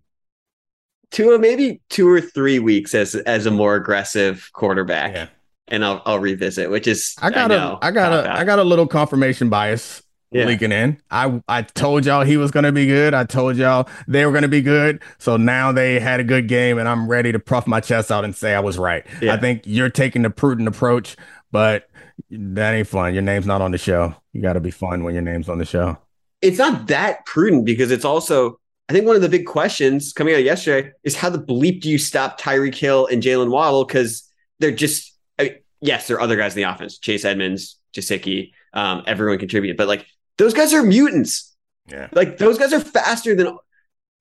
two, 1.13 1.39
maybe 1.39 1.81
two 1.89 2.09
or 2.09 2.21
three 2.21 2.59
weeks 2.59 2.95
as 2.95 3.15
as 3.15 3.47
a 3.47 3.51
more 3.51 3.77
aggressive 3.77 4.51
quarterback, 4.53 5.15
Yeah. 5.15 5.29
and 5.69 5.85
I'll 5.85 6.03
I'll 6.05 6.19
revisit. 6.19 6.69
Which 6.71 6.87
is 6.89 7.15
I 7.23 7.31
got 7.31 7.49
know, 7.49 7.79
a, 7.81 7.87
I 7.87 7.91
got 7.93 8.13
a. 8.13 8.31
I 8.31 8.45
got 8.45 8.59
a 8.59 8.65
little 8.65 8.87
confirmation 8.89 9.49
bias 9.51 10.03
Yeah. 10.33 10.45
leaking 10.45 10.73
in. 10.73 11.01
I 11.11 11.41
I 11.49 11.63
told 11.63 12.05
y'all 12.05 12.25
he 12.25 12.37
was 12.37 12.51
gonna 12.51 12.73
be 12.73 12.87
good. 12.87 13.15
I 13.15 13.25
told 13.25 13.57
y'all 13.57 13.89
they 14.09 14.27
were 14.27 14.33
gonna 14.33 14.49
be 14.49 14.61
good. 14.61 15.01
So 15.19 15.37
now 15.37 15.73
they 15.73 16.01
had 16.01 16.21
a 16.21 16.25
good 16.25 16.49
game, 16.49 16.79
and 16.79 16.89
I'm 16.89 17.09
ready 17.09 17.33
to 17.33 17.39
puff 17.39 17.67
my 17.67 17.81
chest 17.81 18.11
out 18.11 18.25
and 18.25 18.35
say 18.35 18.55
I 18.55 18.61
was 18.61 18.77
right. 18.77 19.07
Yeah. 19.23 19.35
I 19.35 19.37
think 19.37 19.63
you're 19.65 19.89
taking 19.91 20.23
the 20.23 20.31
prudent 20.31 20.69
approach, 20.69 21.17
but 21.53 21.89
that 22.31 22.75
ain't 22.75 22.89
fun. 22.89 23.15
Your 23.15 23.23
name's 23.23 23.47
not 23.47 23.63
on 23.63 23.71
the 23.71 23.79
show. 23.79 24.15
You 24.33 24.43
got 24.43 24.55
to 24.55 24.61
be 24.61 24.71
fun 24.71 25.05
when 25.05 25.15
your 25.15 25.23
name's 25.23 25.49
on 25.49 25.59
the 25.59 25.65
show. 25.65 25.99
It's 26.43 26.59
not 26.59 26.89
that 26.89 27.25
prudent 27.27 27.65
because 27.65 27.91
it's 27.91 28.05
also. 28.05 28.59
I 28.89 28.93
think 28.93 29.05
one 29.05 29.17
of 29.17 29.23
the 29.23 29.29
big 29.29 29.47
questions 29.47 30.13
coming 30.13 30.33
out 30.35 30.39
of 30.39 30.45
yesterday 30.45 30.93
is 31.03 31.17
how 31.17 31.29
the 31.29 31.41
bleep 31.41 31.81
do 31.81 31.91
you 31.91 31.99
stop 31.99 32.41
Tyreek 32.41 32.75
Hill 32.77 33.09
and 33.11 33.21
Jaylen 33.21 33.51
Waddle 33.51 33.85
because 33.85 34.31
they're 34.61 34.71
just 34.71 35.13
I 35.39 35.43
mean, 35.43 35.55
yes, 35.81 36.07
there 36.07 36.17
are 36.19 36.21
other 36.21 36.37
guys 36.37 36.57
in 36.57 36.63
the 36.63 36.71
offense, 36.71 36.99
Chase 36.99 37.25
Edmonds, 37.25 37.79
Gesicki, 37.93 38.53
um, 38.73 39.03
everyone 39.07 39.39
contributed, 39.39 39.77
but 39.77 39.89
like 39.89 40.07
those 40.39 40.55
guys 40.55 40.73
are 40.75 40.83
mutants. 40.83 41.55
Yeah. 41.89 42.09
like 42.13 42.39
those 42.39 42.59
guys 42.59 42.73
are 42.73 42.81
faster 42.81 43.37
than 43.37 43.57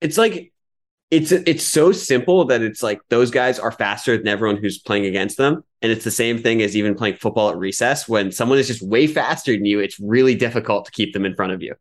it's 0.00 0.16
like 0.16 0.52
it's 1.10 1.32
it's 1.32 1.64
so 1.64 1.90
simple 1.90 2.44
that 2.44 2.62
it's 2.62 2.80
like 2.80 3.00
those 3.08 3.32
guys 3.32 3.58
are 3.58 3.72
faster 3.72 4.16
than 4.16 4.28
everyone 4.28 4.56
who's 4.56 4.78
playing 4.78 5.04
against 5.06 5.36
them 5.36 5.64
and 5.82 5.90
it's 5.90 6.04
the 6.04 6.10
same 6.12 6.40
thing 6.40 6.62
as 6.62 6.76
even 6.76 6.94
playing 6.94 7.16
football 7.16 7.50
at 7.50 7.56
recess 7.56 8.08
when 8.08 8.30
someone 8.30 8.58
is 8.58 8.68
just 8.68 8.82
way 8.82 9.08
faster 9.08 9.52
than 9.52 9.64
you 9.64 9.80
it's 9.80 9.98
really 9.98 10.36
difficult 10.36 10.84
to 10.84 10.92
keep 10.92 11.12
them 11.12 11.24
in 11.24 11.34
front 11.34 11.52
of 11.52 11.60
you 11.60 11.74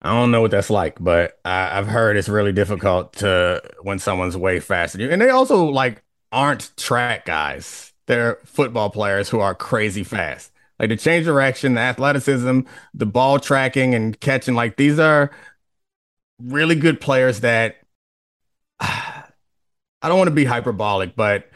I 0.00 0.12
don't 0.12 0.30
know 0.30 0.40
what 0.40 0.52
that's 0.52 0.70
like, 0.70 0.96
but 1.00 1.40
I, 1.44 1.76
I've 1.76 1.88
heard 1.88 2.16
it's 2.16 2.28
really 2.28 2.52
difficult 2.52 3.14
to 3.14 3.60
when 3.82 3.98
someone's 3.98 4.36
way 4.36 4.60
faster 4.60 4.96
than 4.98 5.06
you. 5.06 5.12
And 5.12 5.20
they 5.20 5.30
also 5.30 5.64
like 5.64 6.02
aren't 6.30 6.70
track 6.76 7.24
guys. 7.24 7.92
They're 8.06 8.38
football 8.44 8.90
players 8.90 9.28
who 9.28 9.40
are 9.40 9.54
crazy 9.54 10.04
fast. 10.04 10.52
Like 10.78 10.90
the 10.90 10.96
change 10.96 11.24
direction, 11.24 11.74
the 11.74 11.80
athleticism, 11.80 12.60
the 12.94 13.06
ball 13.06 13.38
tracking 13.38 13.94
and 13.94 14.18
catching. 14.20 14.54
Like 14.54 14.76
these 14.76 14.98
are 14.98 15.30
really 16.40 16.76
good 16.76 17.00
players 17.00 17.40
that 17.40 17.76
I 18.80 19.24
don't 20.02 20.18
want 20.18 20.28
to 20.28 20.34
be 20.34 20.44
hyperbolic, 20.44 21.16
but 21.16 21.48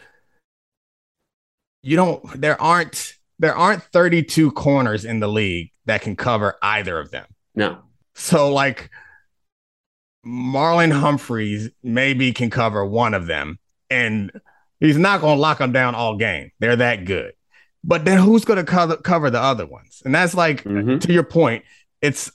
you 1.82 1.96
don't 1.96 2.40
there 2.40 2.60
aren't 2.60 3.14
there 3.38 3.54
aren't 3.54 3.82
32 3.82 4.52
corners 4.52 5.04
in 5.04 5.20
the 5.20 5.28
league 5.28 5.70
that 5.86 6.02
can 6.02 6.16
cover 6.16 6.56
either 6.62 6.98
of 6.98 7.10
them. 7.10 7.26
no 7.54 7.78
So 8.14 8.52
like 8.52 8.90
Marlon 10.26 10.92
Humphreys 10.92 11.70
maybe 11.82 12.32
can 12.32 12.50
cover 12.50 12.84
one 12.84 13.14
of 13.14 13.26
them, 13.26 13.58
and 13.90 14.30
he's 14.78 14.98
not 14.98 15.20
going 15.20 15.36
to 15.36 15.40
lock 15.40 15.58
them 15.58 15.72
down 15.72 15.94
all 15.94 16.16
game. 16.16 16.50
They're 16.60 16.76
that 16.76 17.04
good. 17.04 17.32
But 17.84 18.04
then 18.04 18.18
who's 18.18 18.44
going 18.44 18.58
to 18.58 18.64
cover 18.64 18.96
cover 18.96 19.30
the 19.30 19.40
other 19.40 19.66
ones? 19.66 20.02
And 20.04 20.14
that's 20.14 20.34
like 20.34 20.62
Mhm. 20.64 21.00
to 21.00 21.12
your 21.12 21.24
point. 21.24 21.64
It's 22.00 22.30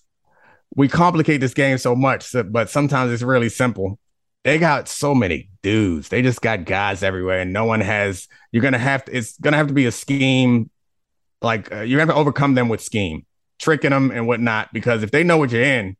we 0.76 0.88
complicate 0.88 1.40
this 1.42 1.54
game 1.54 1.78
so 1.78 1.96
much, 1.96 2.24
so- 2.24 2.44
but 2.44 2.70
sometimes 2.70 3.12
it's 3.12 3.24
really 3.24 3.50
simple. 3.50 3.98
They 4.44 4.58
got 4.60 4.88
so 4.88 5.16
many 5.16 5.50
dudes. 5.64 6.10
They 6.10 6.22
just 6.22 6.42
got 6.42 6.66
guys 6.66 7.04
everywhere, 7.04 7.40
and 7.40 7.52
no 7.54 7.66
one 7.66 7.82
has. 7.82 8.28
You're 8.52 8.62
gonna 8.64 8.78
have 8.78 9.06
to. 9.06 9.18
It's 9.18 9.38
gonna 9.40 9.58
have 9.58 9.68
to 9.68 9.74
be 9.74 9.86
a 9.86 9.92
scheme. 9.92 10.70
Like 11.42 11.72
uh, 11.72 11.82
you're 11.82 11.98
gonna 12.00 12.12
have 12.12 12.16
to 12.16 12.20
overcome 12.20 12.56
them 12.56 12.70
with 12.70 12.82
scheme, 12.82 13.26
tricking 13.60 13.92
them 13.92 14.12
and 14.12 14.28
whatnot. 14.28 14.72
Because 14.74 15.04
if 15.04 15.12
they 15.12 15.24
know 15.24 15.38
what 15.38 15.52
you're 15.52 15.64
in, 15.64 15.96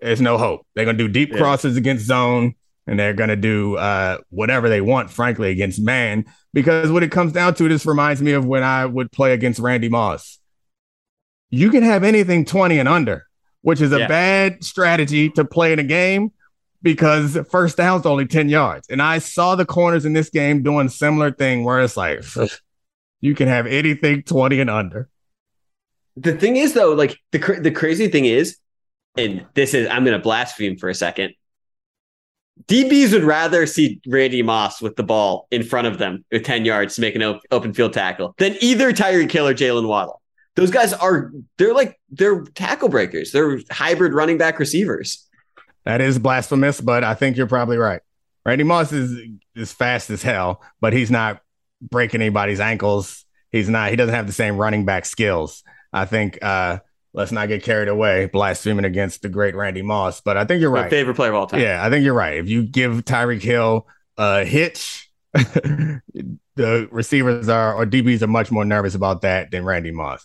there's 0.00 0.20
no 0.20 0.38
hope. 0.38 0.66
They're 0.74 0.84
gonna 0.84 0.98
do 0.98 1.08
deep 1.08 1.30
Yeah. 1.32 1.38
crosses 1.38 1.76
against 1.76 2.06
zone, 2.06 2.54
and 2.86 2.98
they're 2.98 3.14
gonna 3.14 3.36
do 3.36 3.76
uh, 3.76 4.18
whatever 4.30 4.68
they 4.68 4.80
want, 4.80 5.10
frankly, 5.10 5.50
against 5.50 5.80
man. 5.80 6.24
Because 6.52 6.90
what 6.90 7.02
it 7.02 7.10
comes 7.10 7.32
down 7.32 7.54
to, 7.54 7.68
this 7.68 7.86
reminds 7.86 8.20
me 8.22 8.32
of 8.32 8.44
when 8.46 8.62
I 8.62 8.86
would 8.86 9.10
play 9.12 9.32
against 9.32 9.58
Randy 9.60 9.88
Moss. 9.88 10.38
You 11.50 11.70
can 11.70 11.82
have 11.82 12.04
anything 12.04 12.44
20 12.44 12.78
and 12.78 12.88
under, 12.88 13.26
which 13.62 13.80
is 13.80 13.92
a 13.92 14.00
Yeah. 14.00 14.08
bad 14.08 14.64
strategy 14.64 15.30
to 15.30 15.44
play 15.44 15.72
in 15.72 15.78
a 15.78 15.84
game 15.84 16.32
because 16.82 17.38
first 17.50 17.76
down's 17.76 18.06
only 18.06 18.26
10 18.26 18.48
yards. 18.48 18.88
And 18.90 19.00
I 19.00 19.18
saw 19.18 19.54
the 19.56 19.64
corners 19.64 20.04
in 20.04 20.12
this 20.12 20.28
game 20.30 20.62
doing 20.62 20.88
similar 20.88 21.30
thing 21.32 21.64
where 21.64 21.80
it's 21.80 21.96
like 21.96 22.22
you 23.20 23.34
can 23.34 23.48
have 23.48 23.66
anything 23.66 24.22
20 24.22 24.60
and 24.60 24.68
under. 24.70 25.08
the 26.16 26.36
thing 26.36 26.56
is 26.56 26.74
though 26.74 26.92
like 26.92 27.18
the 27.32 27.38
cra- 27.40 27.60
the 27.60 27.70
crazy 27.72 28.06
thing 28.08 28.24
is 28.26 28.58
and 29.16 29.44
this 29.54 29.74
is 29.74 29.88
i'm 29.88 30.04
going 30.04 30.16
to 30.16 30.22
blaspheme 30.22 30.76
for 30.76 30.88
a 30.88 30.94
second 30.94 31.34
DBs 32.66 33.12
would 33.12 33.24
rather 33.24 33.66
see 33.66 34.00
Randy 34.06 34.42
Moss 34.42 34.80
with 34.80 34.96
the 34.96 35.02
ball 35.02 35.46
in 35.50 35.62
front 35.62 35.86
of 35.86 35.98
them 35.98 36.24
with 36.30 36.44
10 36.44 36.64
yards 36.64 36.94
to 36.94 37.00
make 37.00 37.14
an 37.14 37.22
op- 37.22 37.42
open 37.50 37.74
field 37.74 37.92
tackle 37.92 38.34
than 38.38 38.56
either 38.60 38.92
Tyreek 38.92 39.30
Hill 39.30 39.48
or 39.48 39.54
Jaylen 39.54 39.88
Waddle. 39.88 40.20
Those 40.56 40.70
guys 40.70 40.92
are, 40.92 41.32
they're 41.58 41.74
like, 41.74 41.98
they're 42.10 42.42
tackle 42.54 42.88
breakers. 42.88 43.32
They're 43.32 43.58
hybrid 43.70 44.14
running 44.14 44.38
back 44.38 44.58
receivers. 44.58 45.28
That 45.84 46.00
is 46.00 46.18
blasphemous, 46.18 46.80
but 46.80 47.02
I 47.04 47.14
think 47.14 47.36
you're 47.36 47.48
probably 47.48 47.76
right. 47.76 48.00
Randy 48.46 48.64
Moss 48.64 48.92
is 48.92 49.18
is 49.54 49.72
fast 49.72 50.10
as 50.10 50.22
hell, 50.22 50.62
but 50.80 50.92
he's 50.92 51.10
not 51.10 51.40
breaking 51.80 52.20
anybody's 52.20 52.60
ankles. 52.60 53.24
He's 53.50 53.68
not. 53.68 53.90
He 53.90 53.96
doesn't 53.96 54.14
have 54.14 54.26
the 54.26 54.32
same 54.32 54.56
running 54.56 54.84
back 54.84 55.06
skills. 55.06 55.62
I 55.92 56.04
think. 56.04 56.38
uh 56.42 56.78
Let's 57.14 57.30
not 57.30 57.46
get 57.46 57.62
carried 57.62 57.86
away 57.86 58.26
blaspheming 58.26 58.84
against 58.84 59.22
the 59.22 59.28
great 59.28 59.54
Randy 59.54 59.82
Moss. 59.82 60.20
But 60.20 60.36
I 60.36 60.44
think 60.44 60.60
you're 60.60 60.72
My 60.72 60.82
right. 60.82 60.90
favorite 60.90 61.14
player 61.14 61.30
of 61.30 61.36
all 61.36 61.46
time. 61.46 61.60
Yeah, 61.60 61.84
I 61.84 61.88
think 61.88 62.04
you're 62.04 62.12
right. 62.12 62.36
If 62.38 62.48
you 62.48 62.64
give 62.64 63.04
Tyreek 63.04 63.40
Hill 63.40 63.86
a 64.18 64.44
hitch, 64.44 65.10
the 65.32 66.88
receivers 66.90 67.48
are 67.48 67.74
or 67.74 67.86
DBs 67.86 68.22
are 68.22 68.26
much 68.26 68.50
more 68.50 68.64
nervous 68.64 68.96
about 68.96 69.22
that 69.22 69.52
than 69.52 69.64
Randy 69.64 69.92
Moss. 69.92 70.24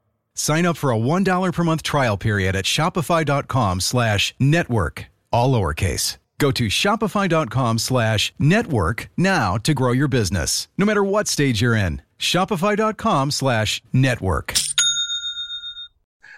Sign 0.41 0.65
up 0.65 0.75
for 0.75 0.91
a 0.91 0.97
$1 0.97 1.53
per 1.53 1.63
month 1.63 1.83
trial 1.83 2.17
period 2.17 2.55
at 2.55 2.65
shopify.com 2.65 3.79
slash 3.79 4.33
network, 4.39 5.05
all 5.31 5.53
lowercase. 5.53 6.17
Go 6.39 6.49
to 6.49 6.65
shopify.com 6.65 7.77
slash 7.77 8.33
network 8.39 9.11
now 9.15 9.57
to 9.57 9.75
grow 9.75 9.91
your 9.91 10.07
business, 10.07 10.67
no 10.79 10.85
matter 10.87 11.03
what 11.03 11.27
stage 11.27 11.61
you're 11.61 11.75
in. 11.75 12.01
Shopify.com 12.17 13.29
slash 13.29 13.83
network. 13.93 14.55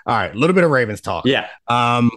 All 0.06 0.18
right, 0.18 0.36
a 0.36 0.38
little 0.38 0.54
bit 0.54 0.66
of 0.66 0.72
Ravens 0.72 1.00
talk. 1.00 1.26
Yeah. 1.26 1.48
Um, 1.70 2.12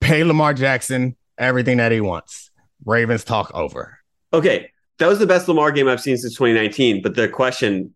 pay 0.00 0.22
Lamar 0.22 0.54
Jackson 0.54 1.16
everything 1.36 1.78
that 1.78 1.90
he 1.90 2.00
wants. 2.00 2.52
Ravens 2.84 3.24
talk 3.24 3.50
over. 3.52 3.98
Okay. 4.32 4.70
That 4.98 5.08
was 5.08 5.18
the 5.18 5.26
best 5.26 5.48
Lamar 5.48 5.72
game 5.72 5.88
I've 5.88 6.00
seen 6.00 6.16
since 6.16 6.34
2019. 6.34 7.02
But 7.02 7.16
the 7.16 7.28
question, 7.28 7.92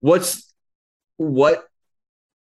what's 0.00 0.52
what 1.16 1.69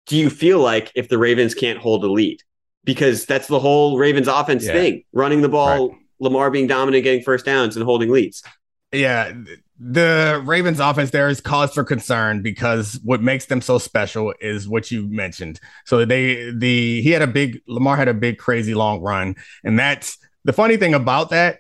do 0.09 0.17
you 0.17 0.29
feel 0.29 0.59
like 0.59 0.91
if 0.95 1.07
the 1.07 1.17
Ravens 1.17 1.53
can't 1.53 1.79
hold 1.79 2.03
a 2.03 2.11
lead? 2.11 2.41
Because 2.83 3.25
that's 3.25 3.47
the 3.47 3.59
whole 3.59 3.97
Ravens 3.97 4.27
offense 4.27 4.65
Yeah. 4.65 4.73
thing. 4.73 5.03
Running 5.13 5.41
the 5.41 5.49
ball, 5.49 5.95
Lamar 6.19 6.49
being 6.49 6.65
dominant, 6.65 7.03
getting 7.03 7.21
first 7.21 7.45
downs 7.45 7.75
and 7.77 7.85
holding 7.85 8.09
leads. 8.09 8.43
Yeah, 8.91 9.31
the 9.79 10.41
Ravens 10.43 10.79
offense 10.79 11.11
there 11.11 11.29
is 11.29 11.39
cause 11.39 11.73
for 11.73 11.83
concern 11.83 12.41
because 12.41 12.99
what 13.03 13.21
makes 13.21 13.45
them 13.45 13.61
so 13.61 13.77
special 13.77 14.33
is 14.41 14.67
what 14.67 14.89
you 14.89 15.07
mentioned. 15.07 15.59
So 15.85 16.03
they 16.05 16.51
the 16.51 17.01
he 17.01 17.11
had 17.11 17.21
a 17.21 17.27
big 17.27 17.61
Lamar 17.67 17.95
had 17.95 18.07
a 18.07 18.13
big 18.15 18.39
crazy 18.39 18.73
long 18.73 18.99
run 19.01 19.35
and 19.63 19.77
that's 19.77 20.17
the 20.43 20.53
funny 20.53 20.77
thing 20.77 20.95
about 20.95 21.29
that 21.29 21.59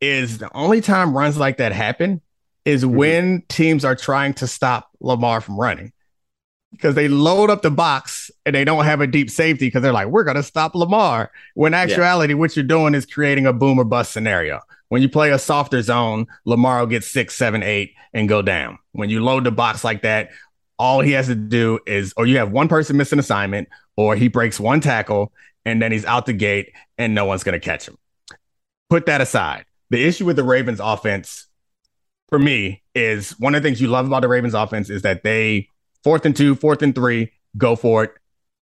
is 0.00 0.38
the 0.38 0.50
only 0.54 0.80
time 0.80 1.16
runs 1.16 1.36
like 1.36 1.56
that 1.56 1.72
happen 1.72 2.20
is 2.64 2.84
mm-hmm. 2.84 2.96
when 2.96 3.42
teams 3.48 3.84
are 3.84 3.96
trying 3.96 4.34
to 4.34 4.46
stop 4.46 4.88
Lamar 5.00 5.40
from 5.40 5.58
running. 5.58 5.92
Because 6.72 6.94
they 6.94 7.08
load 7.08 7.48
up 7.50 7.62
the 7.62 7.70
box 7.70 8.30
and 8.44 8.54
they 8.54 8.64
don't 8.64 8.84
have 8.84 9.00
a 9.00 9.06
deep 9.06 9.30
safety 9.30 9.66
because 9.66 9.82
they're 9.82 9.92
like, 9.92 10.08
we're 10.08 10.24
going 10.24 10.36
to 10.36 10.42
stop 10.42 10.74
Lamar. 10.74 11.30
When 11.54 11.72
actuality, 11.72 12.34
what 12.34 12.54
you're 12.56 12.64
doing 12.64 12.94
is 12.94 13.06
creating 13.06 13.46
a 13.46 13.52
boom 13.52 13.78
or 13.78 13.84
bust 13.84 14.12
scenario. 14.12 14.60
When 14.88 15.02
you 15.02 15.08
play 15.08 15.30
a 15.30 15.38
softer 15.38 15.82
zone, 15.82 16.26
Lamar 16.44 16.80
will 16.80 16.86
get 16.86 17.04
six, 17.04 17.34
seven, 17.34 17.62
eight, 17.62 17.94
and 18.12 18.28
go 18.28 18.42
down. 18.42 18.78
When 18.92 19.10
you 19.10 19.22
load 19.22 19.44
the 19.44 19.50
box 19.50 19.82
like 19.82 20.02
that, 20.02 20.30
all 20.78 21.00
he 21.00 21.12
has 21.12 21.26
to 21.26 21.34
do 21.34 21.80
is, 21.86 22.14
or 22.16 22.26
you 22.26 22.38
have 22.38 22.52
one 22.52 22.68
person 22.68 22.96
miss 22.96 23.12
an 23.12 23.18
assignment, 23.18 23.68
or 23.96 24.14
he 24.14 24.28
breaks 24.28 24.60
one 24.60 24.80
tackle, 24.80 25.32
and 25.64 25.82
then 25.82 25.90
he's 25.90 26.04
out 26.04 26.26
the 26.26 26.32
gate, 26.32 26.72
and 26.96 27.14
no 27.14 27.24
one's 27.24 27.44
going 27.44 27.58
to 27.58 27.64
catch 27.64 27.88
him. 27.88 27.98
Put 28.88 29.06
that 29.06 29.20
aside. 29.20 29.64
The 29.90 30.04
issue 30.04 30.24
with 30.24 30.36
the 30.36 30.44
Ravens 30.44 30.80
offense, 30.80 31.46
for 32.28 32.38
me, 32.38 32.82
is 32.94 33.32
one 33.38 33.54
of 33.54 33.62
the 33.62 33.68
things 33.68 33.80
you 33.80 33.88
love 33.88 34.06
about 34.06 34.22
the 34.22 34.28
Ravens 34.28 34.54
offense 34.54 34.88
is 34.88 35.02
that 35.02 35.22
they 35.22 35.68
fourth 36.08 36.24
and 36.24 36.34
two, 36.34 36.54
fourth 36.54 36.80
and 36.80 36.94
three, 36.94 37.30
go 37.58 37.76
for 37.76 38.04
it. 38.04 38.12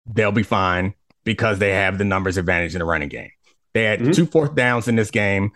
They'll 0.06 0.30
be 0.30 0.42
fine 0.42 0.92
because 1.24 1.58
they 1.58 1.70
have 1.72 1.96
the 1.96 2.04
numbers 2.04 2.36
advantage 2.36 2.74
in 2.74 2.80
the 2.80 2.84
running 2.84 3.08
game. 3.08 3.30
They 3.72 3.84
had 3.84 4.00
Mhm. 4.00 4.14
two 4.14 4.26
fourth 4.26 4.54
downs 4.54 4.88
in 4.88 4.96
this 4.96 5.10
game 5.10 5.52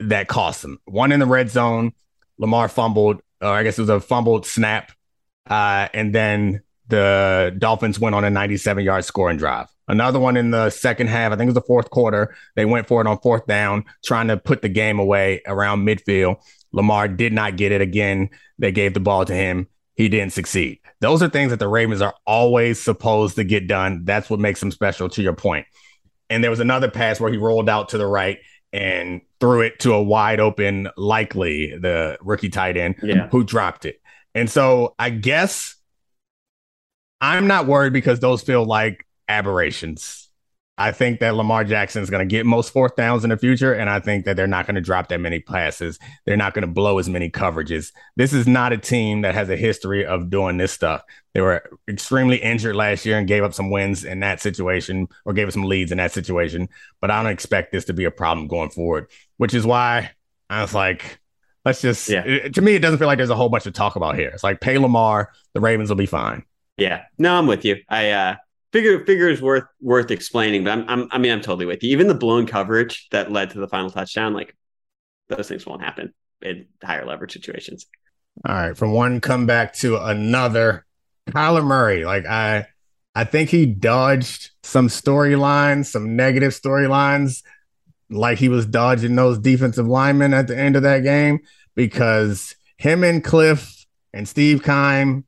that 0.00 0.26
cost 0.26 0.62
them. 0.62 0.80
One 0.86 1.12
in 1.12 1.20
the 1.20 1.26
red 1.26 1.48
zone, 1.48 1.92
Lamar 2.38 2.66
fumbled, 2.68 3.20
or 3.40 3.48
I 3.50 3.62
guess 3.62 3.78
it 3.78 3.82
was 3.82 3.88
a 3.90 4.00
fumbled 4.00 4.46
snap. 4.46 4.90
Uh, 5.48 5.86
and 5.94 6.12
then 6.12 6.62
the 6.88 7.54
Dolphins 7.56 8.00
went 8.00 8.16
on 8.16 8.24
a 8.24 8.30
97 8.30 8.84
yard 8.84 9.04
scoring 9.04 9.36
drive. 9.36 9.68
Another 9.86 10.18
one 10.18 10.36
in 10.36 10.50
the 10.50 10.70
second 10.70 11.06
half, 11.08 11.30
I 11.30 11.36
think 11.36 11.42
it 11.48 11.54
was 11.54 11.54
the 11.54 11.60
fourth 11.68 11.90
quarter. 11.90 12.34
They 12.56 12.64
went 12.64 12.88
for 12.88 13.00
it 13.00 13.06
on 13.06 13.18
fourth 13.20 13.46
down, 13.46 13.84
trying 14.04 14.26
to 14.28 14.36
put 14.38 14.60
the 14.62 14.68
game 14.68 14.98
away 14.98 15.40
around 15.46 15.86
midfield. 15.86 16.36
Lamar 16.72 17.06
did 17.06 17.32
not 17.32 17.56
get 17.56 17.70
it 17.70 17.80
again. 17.80 18.30
They 18.58 18.72
gave 18.72 18.94
the 18.94 19.00
ball 19.00 19.24
to 19.24 19.34
him. 19.34 19.68
He 19.94 20.08
didn't 20.08 20.32
succeed. 20.32 20.80
Those 21.00 21.22
are 21.22 21.28
things 21.28 21.50
that 21.50 21.58
the 21.58 21.68
Ravens 21.68 22.00
are 22.00 22.14
always 22.26 22.80
supposed 22.80 23.36
to 23.36 23.44
get 23.44 23.66
done. 23.66 24.04
That's 24.04 24.30
what 24.30 24.40
makes 24.40 24.60
them 24.60 24.70
special, 24.70 25.08
to 25.10 25.22
your 25.22 25.34
point. 25.34 25.66
And 26.30 26.42
there 26.42 26.50
was 26.50 26.60
another 26.60 26.90
pass 26.90 27.20
where 27.20 27.30
he 27.30 27.36
rolled 27.36 27.68
out 27.68 27.90
to 27.90 27.98
the 27.98 28.06
right 28.06 28.38
and 28.72 29.20
threw 29.38 29.60
it 29.60 29.78
to 29.80 29.92
a 29.92 30.02
wide 30.02 30.40
open, 30.40 30.88
likely 30.96 31.76
the 31.76 32.16
rookie 32.22 32.48
tight 32.48 32.78
end 32.78 32.94
Yeah. 33.02 33.28
who 33.28 33.44
dropped 33.44 33.84
it. 33.84 34.00
And 34.34 34.48
so 34.48 34.94
I 34.98 35.10
guess 35.10 35.76
I'm 37.20 37.46
not 37.46 37.66
worried 37.66 37.92
because 37.92 38.18
those 38.20 38.42
feel 38.42 38.64
like 38.64 39.06
aberrations. 39.28 40.21
I 40.82 40.90
think 40.90 41.20
that 41.20 41.36
Lamar 41.36 41.62
Jackson 41.62 42.02
is 42.02 42.10
going 42.10 42.28
to 42.28 42.30
get 42.30 42.44
most 42.44 42.72
fourth 42.72 42.96
downs 42.96 43.22
in 43.22 43.30
the 43.30 43.36
future, 43.36 43.72
and 43.72 43.88
I 43.88 44.00
think 44.00 44.24
that 44.24 44.34
they're 44.34 44.48
not 44.48 44.66
going 44.66 44.74
to 44.74 44.80
drop 44.80 45.08
that 45.10 45.20
many 45.20 45.38
passes. 45.38 45.96
They're 46.26 46.36
not 46.36 46.54
going 46.54 46.66
to 46.66 46.72
blow 46.72 46.98
as 46.98 47.08
many 47.08 47.30
coverages. 47.30 47.92
This 48.16 48.32
is 48.32 48.48
not 48.48 48.72
a 48.72 48.76
team 48.78 49.20
that 49.20 49.36
has 49.36 49.48
a 49.48 49.56
history 49.56 50.04
of 50.04 50.28
doing 50.28 50.56
this 50.56 50.72
stuff. 50.72 51.02
They 51.34 51.40
were 51.40 51.62
extremely 51.86 52.38
injured 52.38 52.74
last 52.74 53.06
year 53.06 53.16
and 53.16 53.28
gave 53.28 53.44
up 53.44 53.54
some 53.54 53.70
wins 53.70 54.04
in 54.04 54.18
that 54.20 54.40
situation, 54.40 55.06
or 55.24 55.32
gave 55.34 55.46
us 55.46 55.54
some 55.54 55.62
leads 55.62 55.92
in 55.92 55.98
that 55.98 56.10
situation. 56.10 56.68
But 57.00 57.12
I 57.12 57.22
don't 57.22 57.30
expect 57.30 57.70
this 57.70 57.84
to 57.84 57.92
be 57.92 58.04
a 58.04 58.10
problem 58.10 58.48
going 58.48 58.70
forward, 58.70 59.06
which 59.36 59.54
is 59.54 59.64
why 59.64 60.10
I 60.50 60.62
was 60.62 60.74
like, 60.74 61.20
let's 61.64 61.80
just. 61.80 62.08
Yeah. 62.08 62.24
it- 62.24 62.54
to 62.54 62.60
me, 62.60 62.74
it 62.74 62.80
doesn't 62.80 62.98
feel 62.98 63.06
like 63.06 63.18
there's 63.18 63.30
a 63.30 63.36
whole 63.36 63.48
bunch 63.50 63.62
to 63.64 63.70
talk 63.70 63.94
about 63.94 64.16
here. 64.16 64.30
It's 64.30 64.42
like 64.42 64.60
pay 64.60 64.78
Lamar, 64.78 65.30
the 65.52 65.60
Ravens 65.60 65.90
will 65.90 65.96
be 65.96 66.06
fine. 66.06 66.42
Yeah. 66.76 67.04
No, 67.18 67.36
I'm 67.36 67.46
with 67.46 67.64
you. 67.64 67.76
I 67.88 68.10
uh 68.10 68.36
figure 68.72 69.04
figure 69.04 69.28
is 69.28 69.40
worth 69.42 69.64
worth 69.80 70.10
explaining, 70.10 70.64
but 70.64 70.70
I'm, 70.70 70.84
I'm 70.88 71.08
I 71.10 71.18
mean 71.18 71.32
I'm 71.32 71.40
totally 71.40 71.66
with 71.66 71.82
you. 71.82 71.90
Even 71.90 72.08
the 72.08 72.14
blown 72.14 72.46
coverage 72.46 73.08
that 73.10 73.30
led 73.30 73.50
to 73.50 73.58
the 73.58 73.68
final 73.68 73.90
touchdown, 73.90 74.34
like 74.34 74.56
those 75.28 75.48
things 75.48 75.66
won't 75.66 75.82
happen 75.82 76.12
in 76.40 76.66
higher 76.82 77.06
leverage 77.06 77.32
situations. 77.32 77.86
All 78.46 78.54
right, 78.54 78.76
from 78.76 78.92
one 78.92 79.20
comeback 79.20 79.74
to 79.76 79.98
another. 79.98 80.86
Kyler 81.30 81.64
Murray, 81.64 82.04
like 82.04 82.26
I, 82.26 82.66
I 83.14 83.22
think 83.24 83.50
he 83.50 83.64
dodged 83.64 84.50
some 84.64 84.88
storylines, 84.88 85.86
some 85.86 86.16
negative 86.16 86.52
storylines, 86.52 87.42
like 88.10 88.38
he 88.38 88.48
was 88.48 88.66
dodging 88.66 89.14
those 89.14 89.38
defensive 89.38 89.86
linemen 89.86 90.34
at 90.34 90.48
the 90.48 90.58
end 90.58 90.74
of 90.74 90.82
that 90.82 91.04
game 91.04 91.40
because 91.74 92.56
him 92.76 93.04
and 93.04 93.22
Cliff 93.22 93.86
and 94.12 94.28
Steve 94.28 94.64
Keim, 94.64 95.24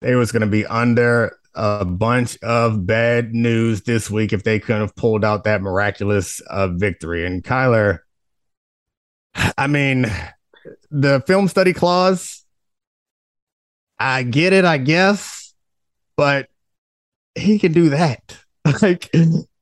they 0.00 0.14
was 0.14 0.30
going 0.30 0.42
to 0.42 0.46
be 0.46 0.64
under 0.64 1.36
a 1.54 1.84
bunch 1.84 2.38
of 2.42 2.86
bad 2.86 3.34
news 3.34 3.82
this 3.82 4.10
week 4.10 4.32
if 4.32 4.42
they 4.44 4.58
couldn't 4.58 4.82
have 4.82 4.96
pulled 4.96 5.24
out 5.24 5.44
that 5.44 5.62
miraculous 5.62 6.40
uh, 6.40 6.68
victory. 6.68 7.26
And 7.26 7.42
Kyler, 7.42 8.00
I 9.56 9.66
mean, 9.66 10.06
the 10.90 11.22
film 11.26 11.48
study 11.48 11.72
clause, 11.72 12.44
I 13.98 14.22
get 14.22 14.52
it, 14.52 14.64
I 14.64 14.78
guess, 14.78 15.54
but 16.16 16.48
he 17.34 17.58
can 17.58 17.72
do 17.72 17.90
that. 17.90 18.36
Like 18.82 19.10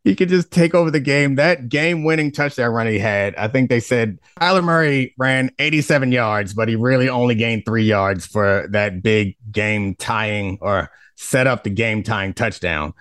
he 0.09 0.17
could 0.17 0.31
just 0.31 0.51
take 0.51 0.75
over 0.75 0.91
the 0.91 1.01
game. 1.01 1.35
That 1.35 1.69
game 1.69 2.03
winning 2.03 2.33
touchdown 2.33 2.73
run 2.73 2.87
he 2.87 2.99
had, 2.99 3.35
I 3.37 3.47
think 3.47 3.69
they 3.69 3.79
said 3.79 4.19
Kyler 4.41 4.65
Murray 4.65 5.15
ran 5.19 5.51
87 5.59 6.13
yards, 6.13 6.55
but 6.55 6.67
he 6.67 6.77
really 6.77 7.11
only 7.11 7.35
gained 7.35 7.67
three 7.67 7.85
yards 7.85 8.25
for 8.25 8.67
that 8.71 9.03
big 9.03 9.37
game 9.53 9.95
tying 9.97 10.57
or 10.63 10.91
set 11.17 11.47
up 11.47 11.63
the 11.63 11.69
game 11.69 12.03
tying 12.03 12.33
touchdown. 12.33 12.95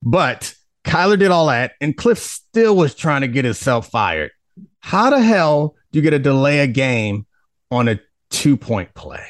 But 0.00 0.54
Kyler 0.84 1.18
did 1.18 1.32
all 1.32 1.48
that, 1.48 1.72
and 1.80 1.96
Cliff 1.96 2.18
still 2.18 2.76
was 2.76 2.94
trying 2.94 3.22
to 3.22 3.28
get 3.28 3.44
himself 3.44 3.90
fired. 3.90 4.30
How 4.78 5.10
the 5.10 5.20
hell 5.20 5.74
do 5.90 5.98
you 5.98 6.02
get 6.04 6.12
a 6.12 6.20
delay 6.20 6.60
a 6.60 6.68
game 6.68 7.26
on 7.72 7.88
a 7.88 7.98
two 8.30 8.56
point 8.56 8.94
play? 8.94 9.26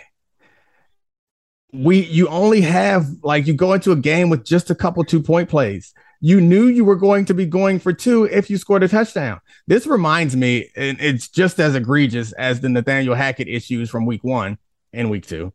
We 1.73 2.05
you 2.05 2.29
only 2.29 2.61
have 2.61 3.07
like 3.23 3.47
you 3.47 3.55
go 3.55 3.73
into 3.73 3.93
a 3.93 3.97
game 3.97 4.29
with 4.29 4.45
just 4.45 4.69
a 4.69 4.75
couple 4.75 5.03
two 5.05 5.23
point 5.23 5.49
plays. 5.49 5.95
You 6.25 6.41
knew 6.41 6.69
you 6.69 6.87
were 6.87 6.97
going 6.97 7.27
to 7.27 7.35
be 7.35 7.45
going 7.45 7.79
for 7.79 7.93
two 7.93 8.25
if 8.25 8.49
you 8.49 8.57
scored 8.57 8.83
a 8.83 8.89
touchdown. 8.89 9.43
This 9.67 9.87
reminds 9.87 10.35
me, 10.35 10.71
and 10.75 10.97
it's 10.99 11.29
just 11.29 11.61
as 11.61 11.75
egregious 11.75 12.33
as 12.33 12.61
the 12.61 12.71
Nathaniel 12.71 13.15
Hackett 13.15 13.47
issues 13.47 13.91
from 13.91 14.07
week 14.07 14.25
one 14.25 14.57
and 14.95 15.11
week 15.11 15.27
two. 15.27 15.53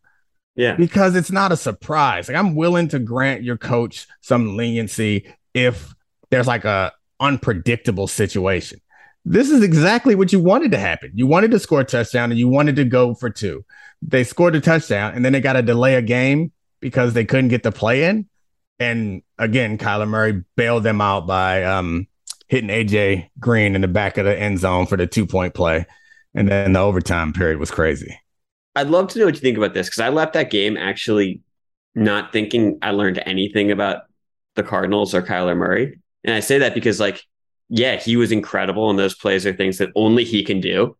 Yeah. 0.55 0.75
Because 0.75 1.15
it's 1.15 1.31
not 1.31 1.51
a 1.51 1.57
surprise. 1.57 2.27
Like 2.27 2.37
I'm 2.37 2.53
willing 2.53 2.87
to 2.89 2.99
grant 2.99 3.41
your 3.41 3.57
coach 3.57 4.05
some 4.21 4.57
leniency 4.57 5.33
if 5.55 5.91
there's 6.29 6.45
like 6.45 6.65
a 6.65 6.93
unpredictable 7.19 8.05
situation. 8.05 8.79
This 9.25 9.49
is 9.49 9.63
exactly 9.63 10.13
what 10.13 10.31
you 10.31 10.39
wanted 10.39 10.69
to 10.73 10.77
happen. 10.77 11.09
You 11.15 11.25
wanted 11.25 11.49
to 11.49 11.57
score 11.57 11.81
a 11.81 11.83
touchdown 11.83 12.29
and 12.29 12.39
you 12.39 12.47
wanted 12.47 12.75
to 12.75 12.85
go 12.85 13.15
for 13.15 13.31
two. 13.31 13.65
They 14.03 14.23
scored 14.23 14.53
a 14.53 14.61
touchdown 14.61 15.15
and 15.15 15.25
then 15.25 15.33
they 15.33 15.41
got 15.41 15.53
to 15.53 15.63
delay 15.63 15.95
a 15.95 16.03
game 16.03 16.51
because 16.79 17.13
they 17.13 17.25
couldn't 17.25 17.49
get 17.49 17.63
the 17.63 17.71
play 17.71 18.03
in. 18.03 18.27
And 18.79 19.21
again, 19.37 19.77
Kyler 19.77 20.07
Murray 20.07 20.43
bailed 20.55 20.83
them 20.83 21.01
out 21.01 21.27
by 21.27 21.63
um, 21.63 22.07
hitting 22.47 22.69
AJ 22.69 23.29
Green 23.39 23.75
in 23.75 23.81
the 23.81 23.87
back 23.87 24.17
of 24.17 24.25
the 24.25 24.37
end 24.37 24.59
zone 24.59 24.85
for 24.85 24.97
the 24.97 25.07
two 25.07 25.25
point 25.25 25.53
play. 25.53 25.85
And 26.33 26.47
then 26.47 26.73
the 26.73 26.79
overtime 26.79 27.33
period 27.33 27.59
was 27.59 27.71
crazy. 27.71 28.19
I'd 28.75 28.87
love 28.87 29.09
to 29.09 29.19
know 29.19 29.25
what 29.25 29.35
you 29.35 29.41
think 29.41 29.57
about 29.57 29.73
this 29.73 29.87
because 29.87 29.99
I 29.99 30.09
left 30.09 30.33
that 30.33 30.51
game 30.51 30.77
actually 30.77 31.41
not 31.95 32.31
thinking 32.31 32.77
I 32.81 32.91
learned 32.91 33.21
anything 33.25 33.71
about 33.71 34.03
the 34.55 34.63
Cardinals 34.63 35.13
or 35.13 35.21
Kyler 35.21 35.57
Murray. 35.57 35.99
And 36.23 36.35
I 36.35 36.39
say 36.39 36.59
that 36.59 36.73
because, 36.73 36.99
like, 36.99 37.21
yeah, 37.69 37.97
he 37.97 38.15
was 38.15 38.31
incredible, 38.31 38.89
and 38.89 38.97
those 38.97 39.15
plays 39.15 39.45
are 39.45 39.53
things 39.53 39.77
that 39.77 39.89
only 39.95 40.23
he 40.23 40.43
can 40.43 40.59
do. 40.59 40.97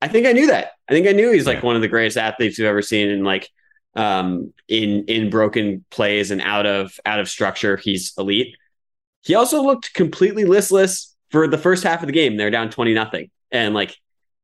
I 0.00 0.08
think 0.08 0.26
I 0.26 0.32
knew 0.32 0.46
that. 0.48 0.72
I 0.88 0.92
think 0.92 1.08
I 1.08 1.12
knew 1.12 1.32
he's 1.32 1.46
like 1.46 1.58
yeah. 1.58 1.66
one 1.66 1.76
of 1.76 1.82
the 1.82 1.88
greatest 1.88 2.16
athletes 2.16 2.58
we've 2.58 2.66
ever 2.68 2.82
seen, 2.82 3.08
and 3.10 3.24
like 3.24 3.48
um, 3.98 4.54
in 4.68 5.04
in 5.06 5.28
broken 5.28 5.84
plays 5.90 6.30
and 6.30 6.40
out 6.40 6.66
of 6.66 6.98
out 7.04 7.18
of 7.18 7.28
structure, 7.28 7.76
he's 7.76 8.12
elite. 8.16 8.56
He 9.22 9.34
also 9.34 9.62
looked 9.62 9.92
completely 9.92 10.44
listless 10.44 11.14
for 11.30 11.48
the 11.48 11.58
first 11.58 11.82
half 11.82 12.00
of 12.02 12.06
the 12.06 12.12
game. 12.12 12.36
They're 12.36 12.50
down 12.50 12.70
twenty 12.70 12.94
nothing, 12.94 13.30
and 13.50 13.74
like 13.74 13.96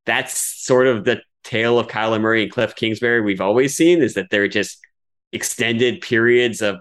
that's 0.07 0.37
sort 0.37 0.89
of 0.89 1.05
the 1.05 1.23
tale 1.45 1.79
of 1.79 1.87
Kyler 1.87 2.21
Murray 2.21 2.43
and 2.43 2.51
Cliff 2.51 2.75
Kingsbury 2.75 3.21
we've 3.21 3.41
always 3.41 3.77
seen 3.77 4.03
is 4.03 4.15
that 4.15 4.29
they're 4.31 4.49
just 4.49 4.79
extended 5.33 6.01
periods 6.01 6.61
of 6.61 6.81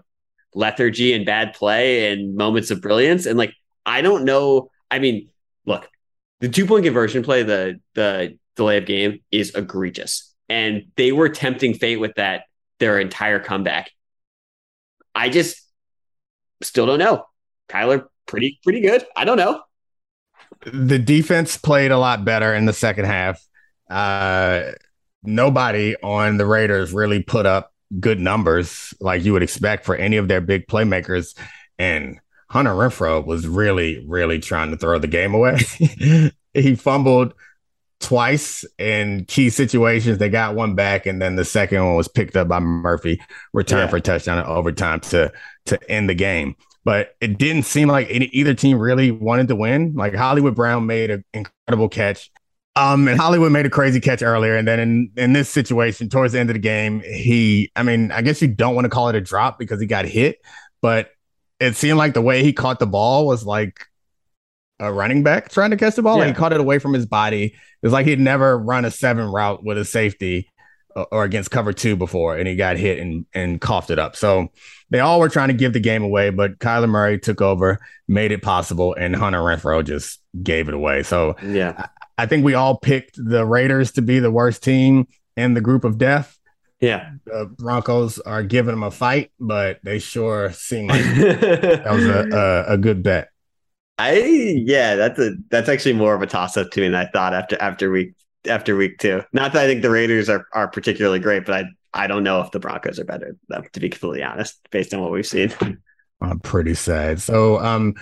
lethargy 0.56 1.14
and 1.14 1.26
bad 1.26 1.54
play 1.54 2.12
and 2.12 2.36
moments 2.36 2.72
of 2.72 2.82
brilliance. 2.82 3.26
And 3.26 3.38
like, 3.38 3.54
I 3.86 4.02
don't 4.02 4.26
know. 4.26 4.70
I 4.90 5.00
mean, 5.00 5.30
look, 5.66 5.90
the 6.40 6.50
two 6.50 6.66
point 6.66 6.86
conversion 6.86 7.24
play, 7.24 7.44
the 7.44 7.80
the 7.94 8.38
delay 8.56 8.78
of 8.78 8.86
game 8.86 9.20
is 9.32 9.54
egregious. 9.54 10.34
And 10.50 10.86
they 10.98 11.12
were 11.12 11.30
tempting 11.30 11.76
fate 11.76 11.98
with 11.98 12.16
that 12.16 12.44
their 12.84 13.00
entire 13.00 13.40
comeback. 13.40 13.92
I 15.16 15.30
just 15.30 15.62
still 16.62 16.86
don't 16.86 17.00
know. 17.00 17.26
Kyler, 17.70 18.08
pretty, 18.26 18.60
pretty 18.62 18.82
good. 18.82 19.06
I 19.16 19.24
don't 19.24 19.38
know. 19.38 19.62
The 20.66 21.00
defense 21.00 21.56
played 21.56 21.92
a 21.92 21.98
lot 21.98 22.26
better 22.26 22.54
in 22.54 22.66
the 22.66 22.74
second 22.74 23.06
half. 23.06 23.42
Uh, 23.90 24.72
nobody 25.24 25.96
on 26.04 26.36
the 26.36 26.46
Raiders 26.46 26.92
really 26.92 27.24
put 27.24 27.46
up 27.46 27.72
good 28.02 28.20
numbers 28.20 28.94
like 29.00 29.24
you 29.24 29.32
would 29.32 29.44
expect 29.44 29.86
for 29.86 29.96
any 29.96 30.18
of 30.18 30.28
their 30.28 30.42
big 30.42 30.68
playmakers. 30.68 31.38
And 31.80 32.20
Hunter 32.50 32.72
Renfrow 32.72 33.26
was 33.26 33.48
really, 33.48 34.06
really 34.06 34.40
trying 34.40 34.72
to 34.72 34.78
throw 34.78 35.00
the 35.00 35.08
game 35.08 35.34
away. 35.34 35.60
he 36.54 36.76
fumbled 36.76 37.34
twice 38.04 38.66
in 38.78 39.26
key 39.26 39.50
situations. 39.50 40.18
They 40.18 40.30
got 40.30 40.56
one 40.56 40.76
back, 40.76 41.06
and 41.06 41.22
then 41.22 41.36
the 41.36 41.46
second 41.46 41.84
one 41.86 41.96
was 41.96 42.08
picked 42.08 42.36
up 42.36 42.48
by 42.48 42.60
Murphy, 42.60 43.22
returned 43.54 43.88
yeah. 43.88 43.90
for 43.90 43.98
a 43.98 44.02
touchdown 44.02 44.40
in 44.40 44.46
overtime 44.46 45.00
to 45.02 45.32
to 45.66 45.92
end 45.92 46.10
the 46.10 46.16
game. 46.16 46.56
But 46.86 47.16
it 47.22 47.38
didn't 47.38 47.64
seem 47.64 47.88
like 47.88 48.08
any, 48.10 48.26
either 48.28 48.54
team 48.54 48.78
really 48.78 49.10
wanted 49.10 49.48
to 49.48 49.56
win. 49.56 49.94
Like 49.96 50.14
Hollywood 50.14 50.56
Brown 50.56 50.86
made 50.86 51.10
an 51.10 51.24
incredible 51.34 51.88
catch 51.88 52.30
um, 52.76 53.08
and 53.08 53.20
Hollywood 53.20 53.52
made 53.52 53.68
a 53.68 53.70
crazy 53.70 54.00
catch 54.00 54.24
earlier, 54.24 54.56
and 54.56 54.68
then 54.68 54.80
in 54.80 55.12
in 55.16 55.34
this 55.34 55.48
situation, 55.48 56.10
towards 56.10 56.34
the 56.34 56.40
end 56.40 56.50
of 56.50 56.56
the 56.56 56.60
game, 56.60 57.02
he, 57.02 57.72
I 57.76 57.84
mean, 57.84 58.12
I 58.12 58.24
guess 58.24 58.42
you 58.42 58.48
don't 58.48 58.74
want 58.74 58.86
to 58.86 58.90
call 58.90 59.10
it 59.10 59.16
a 59.16 59.22
drop 59.22 59.60
because 59.60 59.80
he 59.80 59.86
got 59.86 60.06
hit, 60.06 60.40
but 60.82 61.12
it 61.60 61.76
seemed 61.76 62.00
like 62.00 62.16
the 62.16 62.22
way 62.22 62.44
he 62.44 62.52
caught 62.52 62.80
the 62.80 62.88
ball 62.88 63.28
was 63.28 63.46
like 63.46 63.86
a 64.84 64.92
running 64.92 65.24
back 65.24 65.50
trying 65.50 65.72
to 65.72 65.78
catch 65.78 65.96
the 65.96 66.02
ball. 66.02 66.18
Yeah. 66.18 66.26
Like 66.26 66.36
he 66.36 66.40
caught 66.40 66.54
it 66.54 66.60
away 66.60 66.80
from 66.80 66.94
his 66.94 67.06
body. 67.06 67.56
It's 67.82 67.94
like 67.94 68.06
he'd 68.06 68.20
never 68.20 68.58
run 68.58 68.86
a 68.86 68.92
seven 68.92 69.26
route 69.26 69.64
with 69.64 69.78
a 69.78 69.86
safety 69.86 70.50
uh, 70.96 71.06
or 71.12 71.24
against 71.24 71.52
cover 71.52 71.74
two 71.74 71.96
before, 71.96 72.38
and 72.38 72.48
he 72.48 72.56
got 72.56 72.78
hit 72.78 73.00
and 73.00 73.26
and 73.34 73.62
coughed 73.62 73.90
it 73.90 74.00
up. 74.00 74.16
So 74.16 74.50
they 74.90 75.00
all 75.00 75.20
were 75.20 75.30
trying 75.30 75.48
to 75.48 75.54
give 75.54 75.74
the 75.74 75.80
game 75.80 76.04
away, 76.04 76.30
but 76.30 76.60
Kyler 76.60 76.90
Murray 76.90 77.18
took 77.18 77.42
over, 77.42 77.80
made 78.08 78.32
it 78.32 78.42
possible, 78.42 78.94
and 78.94 79.16
Hunter 79.16 79.40
Renfrow 79.40 79.84
just 79.84 80.20
gave 80.42 80.68
it 80.68 80.74
away. 80.74 81.04
So 81.04 81.36
yeah, 81.44 81.88
I 82.18 82.26
think 82.26 82.46
we 82.46 82.54
all 82.54 82.78
picked 82.78 83.18
the 83.18 83.46
Raiders 83.46 83.94
to 83.94 84.02
be 84.02 84.20
the 84.20 84.32
worst 84.32 84.64
team 84.64 85.08
in 85.36 85.54
the 85.54 85.62
group 85.62 85.84
of 85.84 85.98
death. 85.98 86.38
Yeah. 86.80 87.12
The 87.26 87.46
Broncos 87.46 88.20
are 88.20 88.44
giving 88.44 88.74
them 88.74 88.84
a 88.84 88.92
fight, 88.92 89.32
but 89.40 89.80
they 89.84 90.00
sure 90.00 90.52
seem 90.52 90.88
like 90.88 91.02
that 91.16 91.88
was 91.90 92.06
a, 92.06 92.28
a, 92.30 92.74
a, 92.74 92.78
good 92.78 93.02
bet. 93.02 93.30
I 94.04 94.20
yeah, 94.66 94.96
that's 94.96 95.20
a 95.20 95.36
that's 95.50 95.70
actually 95.70 95.94
more 95.94 96.14
of 96.14 96.22
a 96.22 96.28
toss 96.28 96.58
up 96.58 96.72
to 96.72 96.82
me 96.82 96.88
than 96.88 96.96
I 96.96 97.06
thought 97.06 97.34
after 97.34 97.62
after 97.62 97.90
week 97.90 98.14
after 98.48 98.76
week 98.76 98.98
two. 98.98 99.24
Not 99.32 99.54
that 99.54 99.64
I 99.64 99.68
think 99.68 99.82
the 99.82 99.90
Raiders 99.90 100.30
are 100.30 100.46
are 100.54 100.68
particularly 100.68 101.20
great, 101.20 101.46
but 101.46 101.56
I 101.56 101.66
I 101.94 102.08
don't 102.08 102.24
know 102.24 102.42
if 102.42 102.52
the 102.52 102.60
Broncos 102.60 103.00
are 103.00 103.06
better 103.06 103.28
than 103.28 103.62
them, 103.62 103.70
to 103.72 103.80
be 103.80 103.90
completely 103.90 104.24
honest, 104.24 104.60
based 104.72 104.94
on 104.94 105.02
what 105.02 105.12
we've 105.12 105.26
seen. 105.26 105.54
I'm 106.22 106.40
pretty 106.40 106.74
sad. 106.74 107.22
So 107.22 107.60
um 107.60 107.96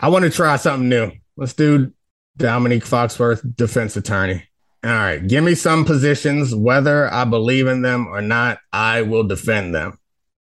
I 0.00 0.08
want 0.08 0.24
to 0.24 0.30
try 0.30 0.56
something 0.56 0.88
new. 0.88 1.12
Let's 1.36 1.54
do 1.54 1.92
Dominique 2.36 2.84
Foxworth, 2.84 3.56
defense 3.56 3.96
attorney. 3.96 4.44
All 4.84 4.90
right, 4.90 5.26
give 5.26 5.42
me 5.42 5.54
some 5.54 5.84
positions. 5.84 6.54
Whether 6.54 7.10
I 7.12 7.24
believe 7.24 7.68
in 7.68 7.82
them 7.82 8.08
or 8.08 8.20
not, 8.20 8.58
I 8.72 9.02
will 9.02 9.24
defend 9.24 9.74
them. 9.74 9.98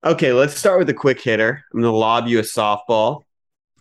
Okay, 0.04 0.34
let's 0.34 0.58
start 0.58 0.80
with 0.80 0.90
a 0.90 0.94
quick 0.94 1.22
hitter. 1.22 1.64
I'm 1.74 1.82
going 1.82 1.92
to 1.92 1.98
lob 1.98 2.28
you 2.28 2.40
a 2.40 2.42
softball. 2.42 3.24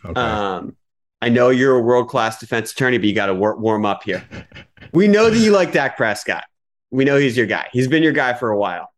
Okay. 0.05 0.19
Um, 0.19 0.75
I 1.21 1.29
know 1.29 1.49
you're 1.49 1.75
a 1.75 1.81
world 1.81 2.09
class 2.09 2.39
defense 2.39 2.71
attorney, 2.71 2.97
but 2.97 3.07
you 3.07 3.15
got 3.15 3.27
to 3.27 3.33
wor- 3.33 3.57
warm 3.57 3.85
up 3.85 4.03
here. 4.03 4.27
we 4.93 5.07
know 5.07 5.29
that 5.29 5.37
you 5.37 5.51
like 5.51 5.71
Dak 5.71 5.95
Prescott. 5.95 6.43
We 6.91 7.05
know 7.05 7.17
he's 7.17 7.37
your 7.37 7.45
guy. 7.45 7.69
He's 7.71 7.87
been 7.87 8.03
your 8.03 8.11
guy 8.11 8.33
for 8.33 8.51
a 8.51 8.57
while. 8.57 8.91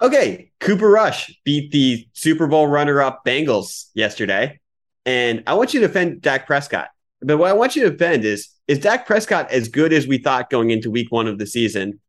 Okay, 0.00 0.52
Cooper 0.60 0.88
Rush 0.88 1.34
beat 1.44 1.72
the 1.72 2.06
Super 2.12 2.46
Bowl 2.46 2.66
runner 2.66 3.00
up 3.00 3.24
Bengals 3.24 3.86
yesterday. 3.94 4.60
And 5.06 5.42
I 5.46 5.54
want 5.54 5.74
you 5.74 5.80
to 5.80 5.86
defend 5.86 6.20
Dak 6.20 6.46
Prescott. 6.46 6.88
But 7.20 7.38
what 7.38 7.50
I 7.50 7.54
want 7.54 7.76
you 7.76 7.84
to 7.84 7.90
defend 7.90 8.24
is 8.24 8.50
is 8.68 8.78
Dak 8.78 9.06
Prescott 9.06 9.50
as 9.50 9.68
good 9.68 9.92
as 9.92 10.06
we 10.06 10.18
thought 10.18 10.50
going 10.50 10.70
into 10.70 10.90
week 10.90 11.10
one 11.10 11.26
of 11.26 11.38
the 11.38 11.46
season 11.46 12.00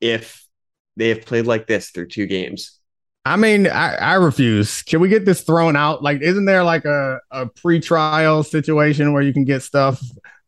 if 0.00 0.46
they 0.96 1.08
have 1.10 1.24
played 1.24 1.46
like 1.46 1.66
this 1.66 1.90
through 1.90 2.08
two 2.08 2.26
games? 2.26 2.77
I 3.24 3.36
mean, 3.36 3.66
I, 3.66 3.94
I 3.96 4.14
refuse. 4.14 4.82
Can 4.82 5.00
we 5.00 5.08
get 5.08 5.24
this 5.24 5.42
thrown 5.42 5.76
out? 5.76 6.02
Like, 6.02 6.22
isn't 6.22 6.46
there 6.46 6.64
like 6.64 6.84
a, 6.84 7.20
a 7.30 7.46
pre-trial 7.46 8.42
situation 8.42 9.12
where 9.12 9.22
you 9.22 9.32
can 9.32 9.44
get 9.44 9.62
stuff 9.62 10.02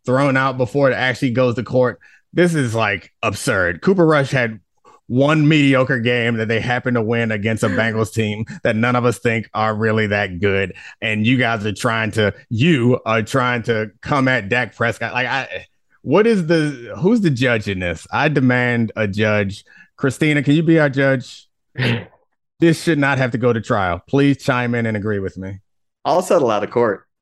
thrown 0.06 0.36
out 0.36 0.56
before 0.56 0.90
it 0.90 0.94
actually 0.94 1.32
goes 1.32 1.56
to 1.56 1.62
court? 1.62 2.00
This 2.32 2.54
is 2.54 2.74
like 2.74 3.12
absurd. 3.22 3.82
Cooper 3.82 4.06
Rush 4.06 4.30
had 4.30 4.60
one 5.08 5.48
mediocre 5.48 5.98
game 5.98 6.36
that 6.36 6.46
they 6.46 6.60
happen 6.60 6.94
to 6.94 7.02
win 7.02 7.32
against 7.32 7.64
a 7.64 7.68
Bengals 7.68 8.12
team 8.12 8.44
that 8.62 8.76
none 8.76 8.94
of 8.94 9.04
us 9.04 9.18
think 9.18 9.50
are 9.52 9.74
really 9.74 10.06
that 10.06 10.38
good. 10.38 10.72
And 11.02 11.26
you 11.26 11.36
guys 11.36 11.66
are 11.66 11.72
trying 11.72 12.12
to, 12.12 12.32
you 12.48 13.00
are 13.04 13.20
trying 13.20 13.64
to 13.64 13.90
come 14.02 14.28
at 14.28 14.48
Dak 14.48 14.76
Prescott. 14.76 15.12
Like, 15.12 15.26
I, 15.26 15.66
what 16.02 16.28
is 16.28 16.46
the, 16.46 16.94
who's 16.96 17.22
the 17.22 17.30
judge 17.30 17.66
in 17.66 17.80
this? 17.80 18.06
I 18.12 18.28
demand 18.28 18.92
a 18.94 19.08
judge. 19.08 19.64
Christina, 19.96 20.44
can 20.44 20.54
you 20.54 20.62
be 20.62 20.78
our 20.78 20.88
judge? 20.88 21.48
this 22.60 22.82
should 22.82 22.98
not 22.98 23.18
have 23.18 23.32
to 23.32 23.38
go 23.38 23.52
to 23.52 23.60
trial. 23.60 24.02
Please 24.08 24.42
chime 24.42 24.74
in 24.74 24.86
and 24.86 24.96
agree 24.96 25.18
with 25.18 25.36
me. 25.38 25.58
I'll 26.04 26.22
settle 26.22 26.50
out 26.50 26.64
of 26.64 26.70
court. 26.70 27.06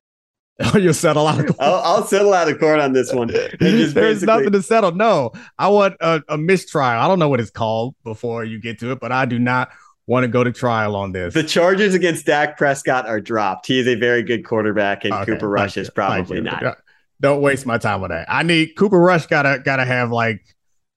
Oh, 0.61 0.77
you'll 0.77 0.93
settle 0.93 1.25
out. 1.25 1.39
Of 1.39 1.45
court. 1.47 1.57
I'll, 1.61 1.75
I'll 1.75 2.03
settle 2.05 2.33
out 2.33 2.49
of 2.49 2.59
court 2.59 2.79
on 2.81 2.91
this 2.91 3.13
one. 3.13 3.29
Just 3.29 3.59
There's 3.61 3.93
basically- 3.93 4.25
nothing 4.27 4.51
to 4.51 4.61
settle. 4.61 4.91
No, 4.91 5.31
I 5.57 5.69
want 5.69 5.95
a, 6.01 6.21
a 6.27 6.37
mistrial. 6.37 6.85
I 6.99 7.07
don't 7.07 7.17
know 7.17 7.29
what 7.29 7.39
it's 7.39 7.49
called 7.49 7.95
before 8.03 8.43
you 8.43 8.59
get 8.59 8.77
to 8.81 8.91
it, 8.91 8.99
but 8.99 9.13
I 9.13 9.23
do 9.25 9.39
not 9.39 9.69
want 10.05 10.25
to 10.25 10.27
go 10.27 10.43
to 10.43 10.51
trial 10.51 10.97
on 10.97 11.13
this. 11.13 11.33
The 11.33 11.43
charges 11.43 11.93
against 11.95 12.25
Dak 12.25 12.57
Prescott 12.57 13.07
are 13.07 13.21
dropped. 13.21 13.67
He 13.67 13.79
is 13.79 13.87
a 13.87 13.95
very 13.95 14.21
good 14.21 14.43
quarterback, 14.43 15.05
and 15.05 15.13
Okay, 15.13 15.27
Cooper 15.31 15.47
Rush 15.47 15.75
thank 15.75 15.83
is 15.83 15.89
probably 15.89 16.41
not. 16.41 16.79
Don't 17.21 17.41
waste 17.41 17.65
my 17.65 17.77
time 17.77 18.01
with 18.01 18.11
that. 18.11 18.25
I 18.29 18.43
need 18.43 18.75
Cooper 18.75 18.99
Rush. 18.99 19.27
Gotta 19.27 19.61
gotta 19.63 19.85
have 19.85 20.11
like 20.11 20.43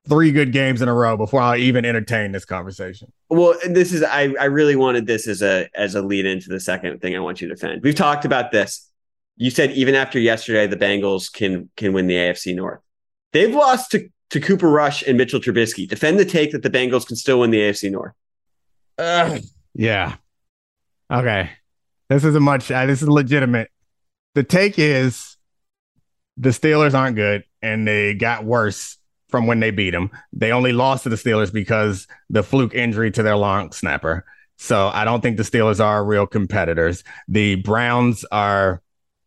three 0.09 0.33
good 0.33 0.53
games 0.53 0.83
in 0.83 0.89
a 0.89 0.95
row 0.95 1.17
before 1.17 1.41
I'll 1.41 1.57
even 1.57 1.85
entertain 1.85 2.33
this 2.33 2.45
conversation. 2.45 3.13
Well, 3.29 3.55
this 3.65 3.93
is 3.93 4.03
I, 4.03 4.35
I 4.41 4.47
really 4.47 4.77
wanted 4.77 5.07
this 5.07 5.29
as 5.29 5.43
a 5.43 5.69
as 5.75 5.95
a 5.95 6.03
lead 6.03 6.27
into 6.27 6.49
the 6.49 6.61
second 6.61 7.01
thing 7.01 7.17
I 7.17 7.21
want 7.21 7.41
you 7.41 7.49
to 7.49 7.55
defend. 7.55 7.83
We've 7.83 7.95
talked 7.95 8.25
about 8.25 8.51
this. 8.51 8.89
You 9.37 9.51
said 9.51 9.73
even 9.73 9.95
after 9.95 10.19
yesterday, 10.19 10.67
the 10.67 10.77
Bengals 10.77 11.33
can 11.33 11.71
can 11.77 11.93
win 11.93 12.07
the 12.07 12.15
AFC 12.15 12.55
North. 12.55 12.81
They've 13.33 13.55
lost 13.55 13.93
to, 13.93 14.09
to 14.31 14.41
Cooper 14.41 14.69
Rush 14.69 15.03
and 15.03 15.17
Mitchell 15.17 15.41
Trubisky. 15.41 15.89
Defend 15.89 16.19
the 16.19 16.25
take 16.25 16.53
that 16.53 16.63
the 16.63 16.71
Bengals 16.71 17.07
can 17.07 17.17
still 17.17 17.41
win 17.41 17.51
the 17.51 17.59
AFC 17.59 17.91
North. 17.91 18.13
Yeah. 19.75 20.17
Okay. 21.11 21.51
This 22.09 22.25
is 22.25 22.35
a 22.35 22.41
much. 22.41 22.71
Uh, 22.71 22.87
this 22.87 23.01
is 23.01 23.09
legitimate. 23.09 23.71
The 24.35 24.43
take 24.43 24.79
is 24.79 25.37
the 26.37 26.51
Steelers 26.51 26.95
aren't 26.95 27.17
good, 27.17 27.45
and 27.63 27.87
they 27.87 28.15
got 28.15 28.45
worse 28.45 28.99
from 29.33 29.49
when 29.49 29.59
they 29.59 29.73
beat 29.73 29.91
them. 29.91 30.11
They 30.33 30.53
only 30.53 30.73
lost 30.73 31.03
to 31.03 31.09
the 31.09 31.17
Steelers 31.17 31.53
because 31.53 32.07
the 32.31 32.45
fluke 32.45 32.75
injury 32.75 33.11
to 33.11 33.23
their 33.25 33.37
long 33.37 33.73
snapper. 33.73 34.25
So 34.59 34.89
I 34.95 35.05
don't 35.05 35.21
think 35.21 35.37
the 35.39 35.43
Steelers 35.43 35.85
are 35.85 36.05
real 36.05 36.29
competitors. 36.29 37.03
The 37.27 37.57
Browns 37.57 38.25
are 38.31 38.81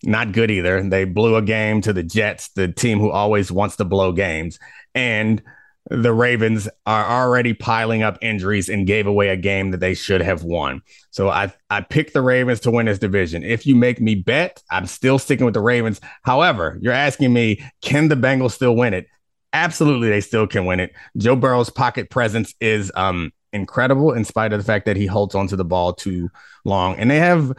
not 0.04 0.32
good 0.32 0.50
either. 0.50 0.82
They 0.88 1.04
blew 1.04 1.36
a 1.36 1.42
game 1.42 1.82
to 1.82 1.92
the 1.92 2.04
Jets, 2.04 2.50
the 2.50 2.70
team 2.70 3.00
who 3.00 3.12
always 3.12 3.52
wants 3.52 3.76
to 3.78 3.86
blow 3.86 4.14
games. 4.14 4.60
And 4.94 5.42
the 5.90 6.14
Ravens 6.14 6.68
are 6.86 7.06
already 7.06 7.54
piling 7.54 8.02
up 8.02 8.18
injuries 8.22 8.70
and 8.70 8.88
gave 8.88 9.06
away 9.06 9.30
a 9.30 9.38
game 9.38 9.72
that 9.72 9.80
they 9.80 9.94
should 9.94 10.22
have 10.22 10.44
won. 10.44 10.82
So 11.12 11.30
I 11.30 11.54
I 11.70 11.82
picked 11.82 12.14
the 12.14 12.22
Ravens 12.22 12.60
to 12.62 12.72
win 12.72 12.88
this 12.88 12.98
division. 12.98 13.44
If 13.44 13.68
you 13.68 13.76
make 13.76 14.02
me 14.02 14.16
bet, 14.16 14.64
I'm 14.72 14.88
still 14.88 15.20
sticking 15.20 15.46
with 15.46 15.54
the 15.54 15.62
Ravens. 15.62 16.02
However, 16.24 16.80
you're 16.82 16.94
asking 16.94 17.34
me, 17.34 17.64
can 17.82 18.08
the 18.08 18.16
Bengals 18.16 18.54
still 18.54 18.76
win 18.76 18.94
it? 18.94 19.08
Absolutely, 19.56 20.10
they 20.10 20.20
still 20.20 20.48
can 20.48 20.66
win 20.66 20.82
it. 20.82 20.92
Joe 21.16 21.38
Burrow's 21.38 21.70
pocket 21.70 22.10
presence 22.10 22.54
is 22.60 22.92
um 22.96 23.32
incredible 23.54 24.12
in 24.12 24.26
spite 24.26 24.52
of 24.52 24.60
the 24.60 24.66
fact 24.66 24.86
that 24.86 24.98
he 24.98 25.06
holds 25.06 25.34
onto 25.34 25.56
the 25.56 25.64
ball 25.64 25.94
too 25.94 26.30
long. 26.66 26.96
And 26.96 27.10
they 27.10 27.20
have 27.20 27.54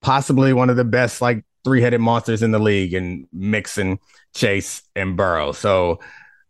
possibly 0.00 0.52
one 0.52 0.70
of 0.70 0.76
the 0.76 0.84
best 0.84 1.20
like 1.20 1.44
three-headed 1.64 2.00
monsters 2.00 2.42
in 2.42 2.52
the 2.52 2.60
league 2.60 2.94
in 2.94 3.26
Mixon, 3.32 3.98
Chase, 4.32 4.82
and 4.94 5.16
Burrow. 5.16 5.50
So 5.50 5.98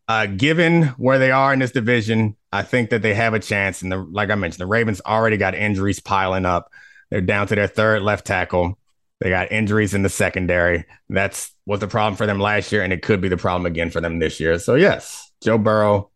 uh, 0.07 0.26
given 0.26 0.88
where 0.98 1.18
they 1.18 1.30
are 1.30 1.53
in 1.53 1.61
this 1.61 1.72
division, 1.72 2.36
I 2.53 2.62
think 2.62 2.90
that 2.90 3.01
they 3.01 3.14
have 3.14 3.32
a 3.32 3.40
chance. 3.40 3.80
And 3.80 3.90
the, 3.90 3.96
like 3.96 4.28
I 4.28 4.34
mentioned, 4.34 4.61
the 4.61 4.66
Ravens 4.66 5.01
already 5.07 5.38
got 5.38 5.55
injuries 5.55 5.98
piling 5.98 6.44
up. 6.44 6.70
They're 7.11 7.22
down 7.22 7.46
to 7.46 7.55
their 7.55 7.68
third 7.68 8.03
left 8.03 8.26
tackle. 8.26 8.78
They 9.20 9.28
got 9.30 9.52
injuries 9.52 9.92
in 9.94 10.02
the 10.02 10.08
secondary. 10.08 10.86
That's 11.08 11.52
was 11.66 11.80
the 11.80 11.88
problem 11.88 12.16
for 12.16 12.26
them 12.26 12.40
last 12.40 12.72
year, 12.72 12.82
and 12.82 12.92
it 12.92 13.02
could 13.02 13.20
be 13.20 13.28
the 13.28 13.36
problem 13.36 13.66
again 13.66 13.90
for 13.90 14.00
them 14.00 14.18
this 14.18 14.40
year. 14.40 14.58
So 14.58 14.74
yes, 14.76 15.30
Joe 15.42 15.58
Burrow, 15.58 16.10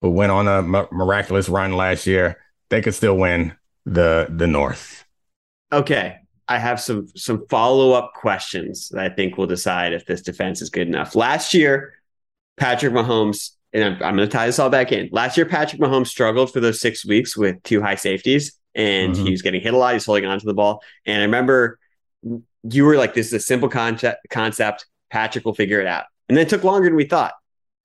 who 0.00 0.10
went 0.10 0.32
on 0.32 0.48
a 0.48 0.62
miraculous 0.62 1.48
run 1.48 1.72
last 1.74 2.06
year, 2.06 2.38
they 2.70 2.80
could 2.80 2.94
still 2.94 3.16
win 3.16 3.54
the 3.84 4.26
the 4.30 4.46
North. 4.46 5.04
Okay. 5.72 6.16
I 6.48 6.58
have 6.58 6.80
some 6.80 7.06
some 7.16 7.46
follow-up 7.48 8.12
questions 8.14 8.88
that 8.90 9.00
I 9.12 9.14
think 9.14 9.36
will 9.36 9.46
decide 9.46 9.92
if 9.92 10.06
this 10.06 10.22
defense 10.22 10.60
is 10.60 10.70
good 10.70 10.88
enough. 10.88 11.14
Last 11.14 11.54
year, 11.54 11.94
Patrick 12.56 12.92
Mahomes, 12.92 13.50
and 13.72 13.84
I'm, 13.84 13.92
I'm 14.02 14.16
going 14.16 14.28
to 14.28 14.32
tie 14.32 14.46
this 14.46 14.58
all 14.58 14.68
back 14.70 14.90
in. 14.92 15.08
Last 15.12 15.36
year, 15.36 15.46
Patrick 15.46 15.80
Mahomes 15.80 16.08
struggled 16.08 16.52
for 16.52 16.60
those 16.60 16.80
six 16.80 17.06
weeks 17.06 17.36
with 17.36 17.62
two 17.62 17.80
high 17.80 17.94
safeties, 17.94 18.58
and 18.74 19.14
Mhm. 19.14 19.24
he 19.24 19.30
was 19.30 19.40
getting 19.42 19.60
hit 19.62 19.72
a 19.72 19.76
lot. 19.76 19.92
He's 19.94 20.04
holding 20.04 20.26
on 20.26 20.38
to 20.40 20.46
the 20.46 20.52
ball. 20.54 20.82
And 21.06 21.20
I 21.20 21.24
remember 21.24 21.78
you 22.62 22.84
were 22.84 22.96
like, 22.96 23.14
this 23.14 23.28
is 23.28 23.32
a 23.32 23.40
simple 23.40 23.68
concept, 23.68 24.28
concept. 24.30 24.86
Patrick 25.10 25.44
will 25.44 25.54
figure 25.54 25.80
it 25.80 25.86
out. 25.86 26.04
And 26.28 26.36
then 26.36 26.46
it 26.46 26.48
took 26.48 26.64
longer 26.64 26.88
than 26.88 26.96
we 26.96 27.04
thought. 27.04 27.34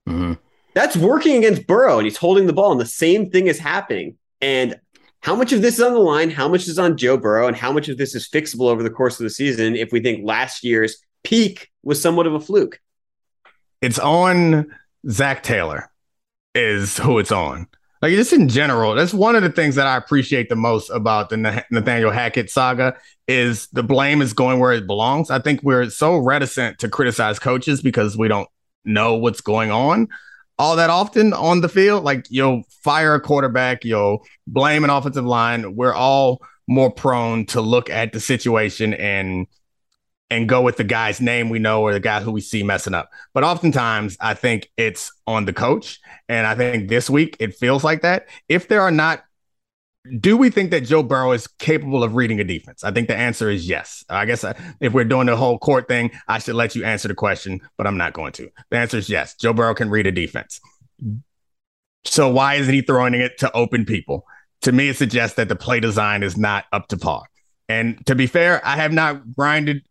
Mhm. 0.07 0.37
That's 0.73 0.95
working 0.95 1.37
against 1.37 1.67
Burrow, 1.67 1.97
and 1.97 2.05
he's 2.05 2.17
holding 2.17 2.45
the 2.45 2.53
ball, 2.53 2.71
and 2.71 2.79
the 2.79 2.85
same 2.85 3.29
thing 3.29 3.47
is 3.47 3.59
happening. 3.59 4.17
And 4.41 4.79
how 5.21 5.35
much 5.35 5.51
of 5.51 5.61
this 5.61 5.75
is 5.75 5.81
on 5.81 5.93
the 5.93 5.99
line? 5.99 6.29
How 6.29 6.47
much 6.47 6.67
is 6.67 6.77
on 6.77 6.95
Joe 6.95 7.17
Burrow? 7.17 7.47
And 7.47 7.57
how 7.57 7.71
much 7.71 7.89
of 7.89 7.97
this 7.97 8.15
is 8.15 8.29
fixable 8.29 8.69
over 8.69 8.83
the 8.83 8.89
course 8.89 9.19
of 9.19 9.23
the 9.23 9.29
season 9.29 9.75
if 9.75 9.91
we 9.91 9.99
think 9.99 10.25
last 10.25 10.63
year's 10.63 10.97
peak 11.23 11.71
was 11.83 12.01
somewhat 12.01 12.27
of 12.27 12.33
a 12.33 12.39
fluke? 12.39 12.79
It's 13.81 13.99
on 13.99 14.71
Zac 15.09 15.43
Taylor, 15.43 15.89
is 16.55 16.97
who 16.97 17.19
it's 17.19 17.31
on. 17.31 17.67
Like 18.01 18.11
just 18.13 18.33
in 18.33 18.47
general, 18.47 18.95
that's 18.95 19.13
one 19.13 19.35
of 19.35 19.43
the 19.43 19.49
things 19.49 19.75
that 19.75 19.87
I 19.87 19.97
appreciate 19.97 20.49
the 20.49 20.55
most 20.55 20.89
about 20.89 21.29
the 21.29 21.37
Nathaniel 21.71 22.11
Hackett 22.11 22.49
saga 22.49 22.95
is 23.27 23.67
the 23.67 23.83
blame 23.83 24.21
is 24.21 24.33
going 24.33 24.59
where 24.59 24.73
it 24.73 24.87
belongs. 24.87 25.29
I 25.29 25.39
think 25.39 25.63
we're 25.63 25.89
so 25.89 26.17
reticent 26.17 26.79
to 26.79 26.89
criticize 26.89 27.39
coaches 27.39 27.81
because 27.81 28.17
we 28.17 28.27
don't 28.27 28.47
know 28.85 29.15
what's 29.15 29.41
going 29.41 29.71
on 29.71 30.07
all 30.59 30.75
that 30.75 30.89
often 30.89 31.33
on 31.33 31.61
the 31.61 31.69
field. 31.69 32.03
Like 32.03 32.25
you'll 32.29 32.63
fire 32.83 33.15
a 33.15 33.21
quarterback, 33.21 33.83
you'll 33.85 34.25
blame 34.47 34.83
an 34.83 34.89
offensive 34.89 35.25
line. 35.25 35.75
We're 35.75 35.93
all 35.93 36.41
more 36.67 36.91
prone 36.91 37.45
to 37.47 37.61
look 37.61 37.89
at 37.89 38.11
the 38.11 38.19
situation 38.19 38.93
and 38.93 39.47
and 40.29 40.49
go 40.49 40.61
with 40.61 40.77
the 40.77 40.83
guy's 40.83 41.21
name 41.21 41.49
we 41.49 41.59
know 41.59 41.81
or 41.81 41.93
the 41.93 41.99
guy 41.99 42.21
who 42.21 42.31
we 42.31 42.41
see 42.41 42.63
messing 42.63 42.93
up. 42.93 43.09
But 43.33 43.43
oftentimes, 43.43 44.17
I 44.19 44.33
think 44.33 44.69
it's 44.77 45.11
on 45.25 45.45
the 45.45 45.53
coach. 45.53 45.99
And 46.27 46.45
I 46.45 46.55
think 46.55 46.89
this 46.89 47.09
week 47.09 47.37
it 47.39 47.55
feels 47.55 47.83
like 47.83 48.01
that. 48.01 48.27
If 48.49 48.67
there 48.67 48.81
are 48.81 48.91
not, 48.91 49.23
do 50.19 50.37
we 50.37 50.49
think 50.49 50.71
that 50.71 50.81
Joe 50.81 51.03
Burrow 51.03 51.31
is 51.31 51.47
capable 51.47 52.03
of 52.03 52.15
reading 52.15 52.39
a 52.39 52.43
defense? 52.43 52.83
I 52.83 52.91
think 52.91 53.07
the 53.07 53.15
answer 53.15 53.49
is 53.49 53.67
yes. 53.67 54.03
I 54.09 54.25
guess 54.25 54.43
I, 54.43 54.55
if 54.79 54.93
we're 54.93 55.05
doing 55.05 55.27
the 55.27 55.35
whole 55.35 55.59
court 55.59 55.87
thing, 55.87 56.11
I 56.27 56.39
should 56.39 56.55
let 56.55 56.75
you 56.75 56.83
answer 56.83 57.07
the 57.07 57.15
question, 57.15 57.61
but 57.77 57.87
I'm 57.87 57.97
not 57.97 58.13
going 58.13 58.33
to. 58.33 58.49
The 58.69 58.77
answer 58.77 58.97
is 58.97 59.09
yes. 59.09 59.35
Joe 59.35 59.53
Burrow 59.53 59.73
can 59.73 59.89
read 59.89 60.07
a 60.07 60.11
defense. 60.11 60.59
So 62.05 62.29
why 62.29 62.55
isn't 62.55 62.73
he 62.73 62.81
throwing 62.81 63.13
it 63.13 63.37
to 63.39 63.51
open 63.53 63.85
people? 63.85 64.25
To 64.61 64.71
me, 64.71 64.89
it 64.89 64.97
suggests 64.97 65.35
that 65.35 65.49
the 65.49 65.55
play 65.55 65.79
design 65.79 66.23
is 66.23 66.37
not 66.37 66.65
up 66.71 66.87
to 66.89 66.97
par. 66.97 67.23
And 67.69 68.05
to 68.05 68.15
be 68.15 68.27
fair, 68.27 68.65
I 68.65 68.77
have 68.77 68.93
not 68.93 69.35
grinded 69.35 69.86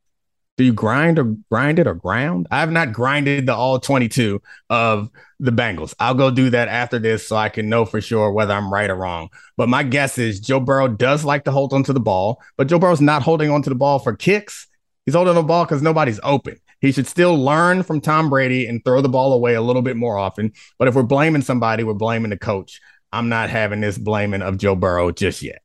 do 0.56 0.64
you 0.64 0.72
grind 0.72 1.18
or 1.18 1.36
grind 1.50 1.78
it 1.78 1.86
or 1.86 1.94
ground? 1.94 2.46
I 2.50 2.60
have 2.60 2.70
not 2.70 2.92
grinded 2.92 3.46
the 3.46 3.54
all 3.54 3.78
22 3.78 4.40
of 4.70 5.10
the 5.38 5.50
Bengals. 5.50 5.94
I'll 5.98 6.14
go 6.14 6.30
do 6.30 6.50
that 6.50 6.68
after 6.68 6.98
this 6.98 7.28
so 7.28 7.36
I 7.36 7.50
can 7.50 7.68
know 7.68 7.84
for 7.84 8.00
sure 8.00 8.32
whether 8.32 8.54
I'm 8.54 8.72
right 8.72 8.88
or 8.88 8.96
wrong. 8.96 9.28
But 9.56 9.68
my 9.68 9.82
guess 9.82 10.16
is 10.16 10.40
Joe 10.40 10.60
Burrow 10.60 10.88
does 10.88 11.24
like 11.24 11.44
to 11.44 11.52
hold 11.52 11.74
onto 11.74 11.92
the 11.92 12.00
ball, 12.00 12.40
but 12.56 12.68
Joe 12.68 12.78
Burrow's 12.78 13.02
not 13.02 13.22
holding 13.22 13.50
onto 13.50 13.68
the 13.68 13.76
ball 13.76 13.98
for 13.98 14.16
kicks. 14.16 14.66
He's 15.04 15.14
holding 15.14 15.34
the 15.34 15.42
ball 15.42 15.64
because 15.64 15.82
nobody's 15.82 16.20
open. 16.22 16.56
He 16.80 16.92
should 16.92 17.06
still 17.06 17.36
learn 17.36 17.82
from 17.82 18.00
Tom 18.00 18.30
Brady 18.30 18.66
and 18.66 18.84
throw 18.84 19.00
the 19.00 19.08
ball 19.08 19.32
away 19.32 19.54
a 19.54 19.62
little 19.62 19.82
bit 19.82 19.96
more 19.96 20.16
often. 20.18 20.52
But 20.78 20.88
if 20.88 20.94
we're 20.94 21.02
blaming 21.02 21.42
somebody, 21.42 21.84
we're 21.84 21.94
blaming 21.94 22.30
the 22.30 22.38
coach. 22.38 22.80
I'm 23.12 23.28
not 23.28 23.50
having 23.50 23.80
this 23.80 23.98
blaming 23.98 24.42
of 24.42 24.58
Joe 24.58 24.74
Burrow 24.74 25.10
just 25.10 25.42
yet. 25.42 25.62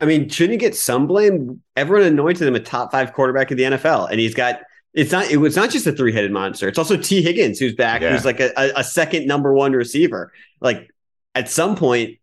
I 0.00 0.04
mean, 0.06 0.28
shouldn't 0.28 0.52
he 0.52 0.58
get 0.58 0.76
some 0.76 1.06
blame? 1.06 1.60
Everyone 1.76 2.06
anointed 2.06 2.46
him 2.46 2.54
a 2.54 2.60
top 2.60 2.92
five 2.92 3.12
quarterback 3.12 3.50
of 3.50 3.56
the 3.56 3.64
NFL, 3.64 4.10
and 4.10 4.20
he's 4.20 4.34
got. 4.34 4.60
It's 4.94 5.12
not. 5.12 5.30
It 5.30 5.36
was 5.38 5.54
not 5.56 5.70
just 5.70 5.86
a 5.86 5.92
three 5.92 6.12
headed 6.12 6.32
monster. 6.32 6.68
It's 6.68 6.78
also 6.78 6.96
Tee 6.96 7.20
Higgins 7.22 7.58
who's 7.58 7.74
back, 7.74 8.00
Yeah. 8.00 8.12
who's 8.12 8.24
like 8.24 8.40
a, 8.40 8.50
a, 8.56 8.80
a 8.80 8.84
second 8.84 9.26
number 9.26 9.52
one 9.52 9.72
receiver. 9.72 10.32
Like 10.60 10.88
at 11.34 11.48
some 11.48 11.76
point, 11.76 12.18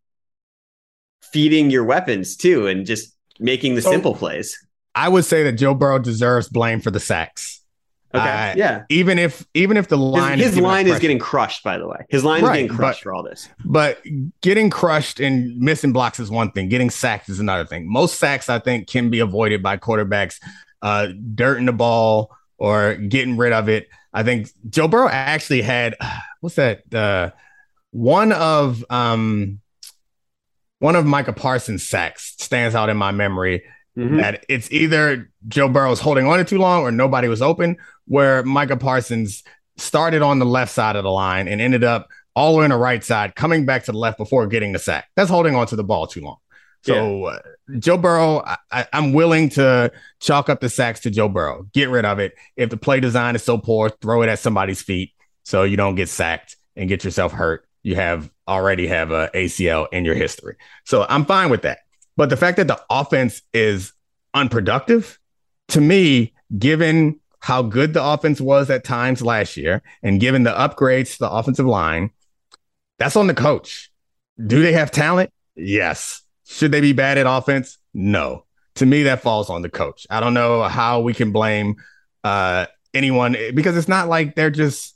feeding 1.32 1.70
your 1.70 1.84
weapons 1.84 2.36
too, 2.36 2.68
and 2.68 2.86
just 2.86 3.16
making 3.40 3.76
the 3.76 3.82
So- 3.82 3.92
simple 3.92 4.16
plays. 4.16 4.58
I 4.98 5.10
would 5.10 5.26
say 5.26 5.44
that 5.44 5.54
Joe 5.54 5.74
Burrow 5.74 6.00
deserves 6.00 6.48
blame 6.48 6.80
for 6.80 6.90
the 6.92 7.02
sacks. 7.02 7.62
Okay, 8.16 8.30
I- 8.30 8.54
yeah. 8.56 8.84
Even 8.90 9.20
if 9.20 9.46
even 9.54 9.78
if 9.78 9.88
the 9.88 9.98
line 9.98 10.40
his 10.40 10.54
is 10.54 10.60
line 10.60 10.88
is 10.88 11.00
getting 11.00 11.20
crushed. 11.20 11.64
By 11.64 11.78
the 11.78 11.88
way, 11.88 12.06
his 12.10 12.24
line 12.24 12.44
Right, 12.44 12.52
is 12.52 12.62
getting 12.64 12.78
crushed 12.78 13.00
but- 13.00 13.04
for 13.04 13.14
all 13.14 13.24
this. 13.24 13.50
But 13.64 14.02
getting 14.42 14.70
crushed 14.70 15.20
and 15.20 15.58
missing 15.60 15.94
blocks 15.94 16.20
is 16.20 16.30
one 16.32 16.52
thing. 16.52 16.70
Getting 16.70 16.90
sacked 16.90 17.30
is 17.30 17.40
another 17.40 17.66
thing. 17.66 17.92
Most 17.92 18.20
sacks, 18.20 18.50
I 18.50 18.60
think, 18.60 18.88
can 18.88 19.10
be 19.10 19.20
avoided 19.20 19.62
by 19.64 19.78
quarterbacks 19.78 20.40
uh, 20.82 21.08
dirting 21.34 21.66
the 21.66 21.74
ball 21.74 22.36
or 22.58 22.96
getting 22.96 23.38
rid 23.38 23.54
of 23.54 23.70
it. 23.70 23.88
I 24.14 24.24
think 24.24 24.50
Joe 24.70 24.88
Burrow 24.88 25.10
actually 25.10 25.62
had 25.62 25.96
what's 26.42 26.56
that? 26.56 26.94
Uh, 26.94 27.32
one 27.92 28.32
of 28.32 28.84
um, 28.90 29.60
one 30.80 30.96
of 30.96 31.06
Micah 31.06 31.34
Parsons' 31.34 31.88
sacks 31.88 32.36
stands 32.38 32.76
out 32.76 32.90
in 32.90 32.98
my 32.98 33.12
memory. 33.12 33.64
Mhm. 33.98 34.20
That 34.20 34.46
it's 34.50 34.70
either 34.74 35.32
Joe 35.48 35.70
Burrow's 35.70 36.02
holding 36.02 36.28
on 36.28 36.40
it 36.42 36.48
too 36.50 36.58
long 36.58 36.82
or 36.84 36.92
nobody 36.92 37.30
was 37.30 37.42
open. 37.42 37.78
Where 38.08 38.44
Micah 38.44 38.78
Parsons 38.78 39.44
started 39.78 40.22
on 40.22 40.40
the 40.40 40.46
left 40.46 40.72
side 40.72 40.96
of 40.96 41.04
the 41.04 41.12
line 41.12 41.48
and 41.48 41.60
ended 41.60 41.84
up 41.84 42.08
all 42.36 42.54
the 42.54 42.60
way 42.60 42.64
on 42.66 42.70
the 42.70 42.78
right 42.78 43.04
side, 43.04 43.36
coming 43.36 43.66
back 43.66 43.86
to 43.86 43.92
the 43.92 43.98
left 43.98 44.18
before 44.18 44.46
getting 44.48 44.74
the 44.74 44.80
sack. 44.80 45.08
That's 45.16 45.30
holding 45.30 45.56
on 45.56 45.68
to 45.68 45.76
the 45.76 45.84
ball 45.84 46.08
too 46.08 46.22
long. 46.22 46.38
So 46.86 47.26
uh, 47.26 47.40
Joe 47.80 47.98
Burrow, 47.98 48.44
I, 48.72 48.86
am 48.94 49.12
willing 49.14 49.50
to 49.50 49.92
chalk 50.20 50.50
up 50.50 50.60
the 50.60 50.70
sacks 50.70 51.00
to 51.02 51.10
Joe 51.10 51.28
Burrow. 51.28 51.66
Get 51.74 51.90
rid 51.90 52.06
of 52.06 52.20
it. 52.20 52.34
If 52.56 52.70
the 52.70 52.78
play 52.78 53.00
design 53.00 53.36
is 53.36 53.44
so 53.44 53.58
poor, 53.58 53.90
throw 53.90 54.22
it 54.22 54.30
at 54.30 54.38
somebody's 54.38 54.84
feet 54.84 55.12
so 55.44 55.64
you 55.64 55.78
don't 55.78 55.96
get 55.96 56.10
sacked 56.10 56.58
and 56.76 56.88
get 56.88 57.04
yourself 57.04 57.32
hurt. 57.32 57.68
You 57.82 57.96
have 57.96 58.30
already 58.48 58.86
have 58.88 59.12
a 59.12 59.32
ACL 59.34 59.88
in 59.92 60.06
your 60.06 60.14
history. 60.14 60.58
So 60.84 61.06
I'm 61.10 61.26
fine 61.26 61.50
with 61.50 61.64
that. 61.64 61.80
But 62.18 62.30
the 62.30 62.38
fact 62.38 62.58
that 62.58 62.68
the 62.68 62.80
offense 62.90 63.42
is 63.52 63.92
unproductive, 64.34 65.20
to 65.70 65.82
me, 65.82 66.34
given 66.58 67.20
how 67.46 67.62
good 67.62 67.94
the 67.94 68.04
offense 68.04 68.42
was 68.42 68.72
at 68.72 68.84
times 68.84 69.22
last 69.22 69.56
year 69.56 69.84
and 70.02 70.20
given 70.20 70.42
the 70.42 70.50
upgrades 70.50 71.12
to 71.12 71.20
the 71.20 71.30
offensive 71.30 71.68
line, 71.68 72.10
that's 72.98 73.16
on 73.16 73.28
the 73.28 73.36
coach. 73.36 73.92
Do 74.44 74.64
they 74.64 74.74
have 74.74 74.90
talent? 74.90 75.30
Yes. 75.56 76.24
Should 76.48 76.72
they 76.72 76.82
be 76.82 76.92
bad 76.92 77.20
at 77.20 77.28
offense? 77.28 77.78
No. 77.94 78.46
To 78.78 78.88
me, 78.88 79.04
that 79.04 79.22
falls 79.22 79.52
on 79.52 79.62
the 79.62 79.70
coach. 79.70 80.08
I 80.10 80.22
don't 80.22 80.34
know 80.34 80.64
how 80.64 81.02
we 81.02 81.14
can 81.14 81.32
blame 81.32 81.76
uh, 82.24 82.66
anyone 82.96 83.38
because 83.54 83.78
it's 83.78 83.88
not 83.88 84.10
like 84.10 84.34
they're 84.34 84.50
just. 84.50 84.96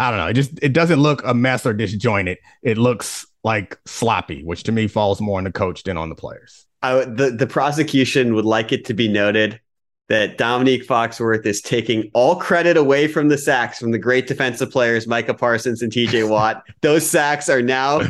I 0.00 0.10
don't 0.10 0.18
know. 0.18 0.26
It 0.26 0.34
just 0.34 0.50
it 0.62 0.72
doesn't 0.72 0.98
look 0.98 1.22
a 1.24 1.32
mess 1.32 1.64
or 1.64 1.74
disjointed. 1.74 2.38
It 2.64 2.76
looks 2.76 3.24
like 3.44 3.78
sloppy, 3.86 4.42
which 4.42 4.64
to 4.64 4.72
me 4.72 4.88
falls 4.88 5.20
more 5.20 5.38
on 5.38 5.44
the 5.44 5.52
coach 5.52 5.84
than 5.84 5.96
on 5.96 6.08
the 6.08 6.16
players. 6.16 6.66
I, 6.82 7.04
the 7.04 7.30
the 7.30 7.46
prosecution 7.46 8.34
would 8.34 8.44
like 8.44 8.72
it 8.72 8.84
to 8.86 8.94
be 8.94 9.06
noted 9.06 9.60
that 10.08 10.36
Dominique 10.36 10.86
Foxworth 10.86 11.46
is 11.46 11.62
taking 11.62 12.10
all 12.12 12.36
credit 12.36 12.76
away 12.76 13.08
from 13.08 13.28
the 13.28 13.38
sacks 13.38 13.78
from 13.78 13.90
the 13.90 13.98
great 13.98 14.26
defensive 14.26 14.70
players, 14.70 15.06
Micah 15.06 15.34
Parsons 15.34 15.82
and 15.82 15.90
TJ 15.90 16.28
Watt. 16.30 16.62
Those 16.82 17.08
sacks 17.08 17.48
are 17.48 17.62
now 17.62 18.00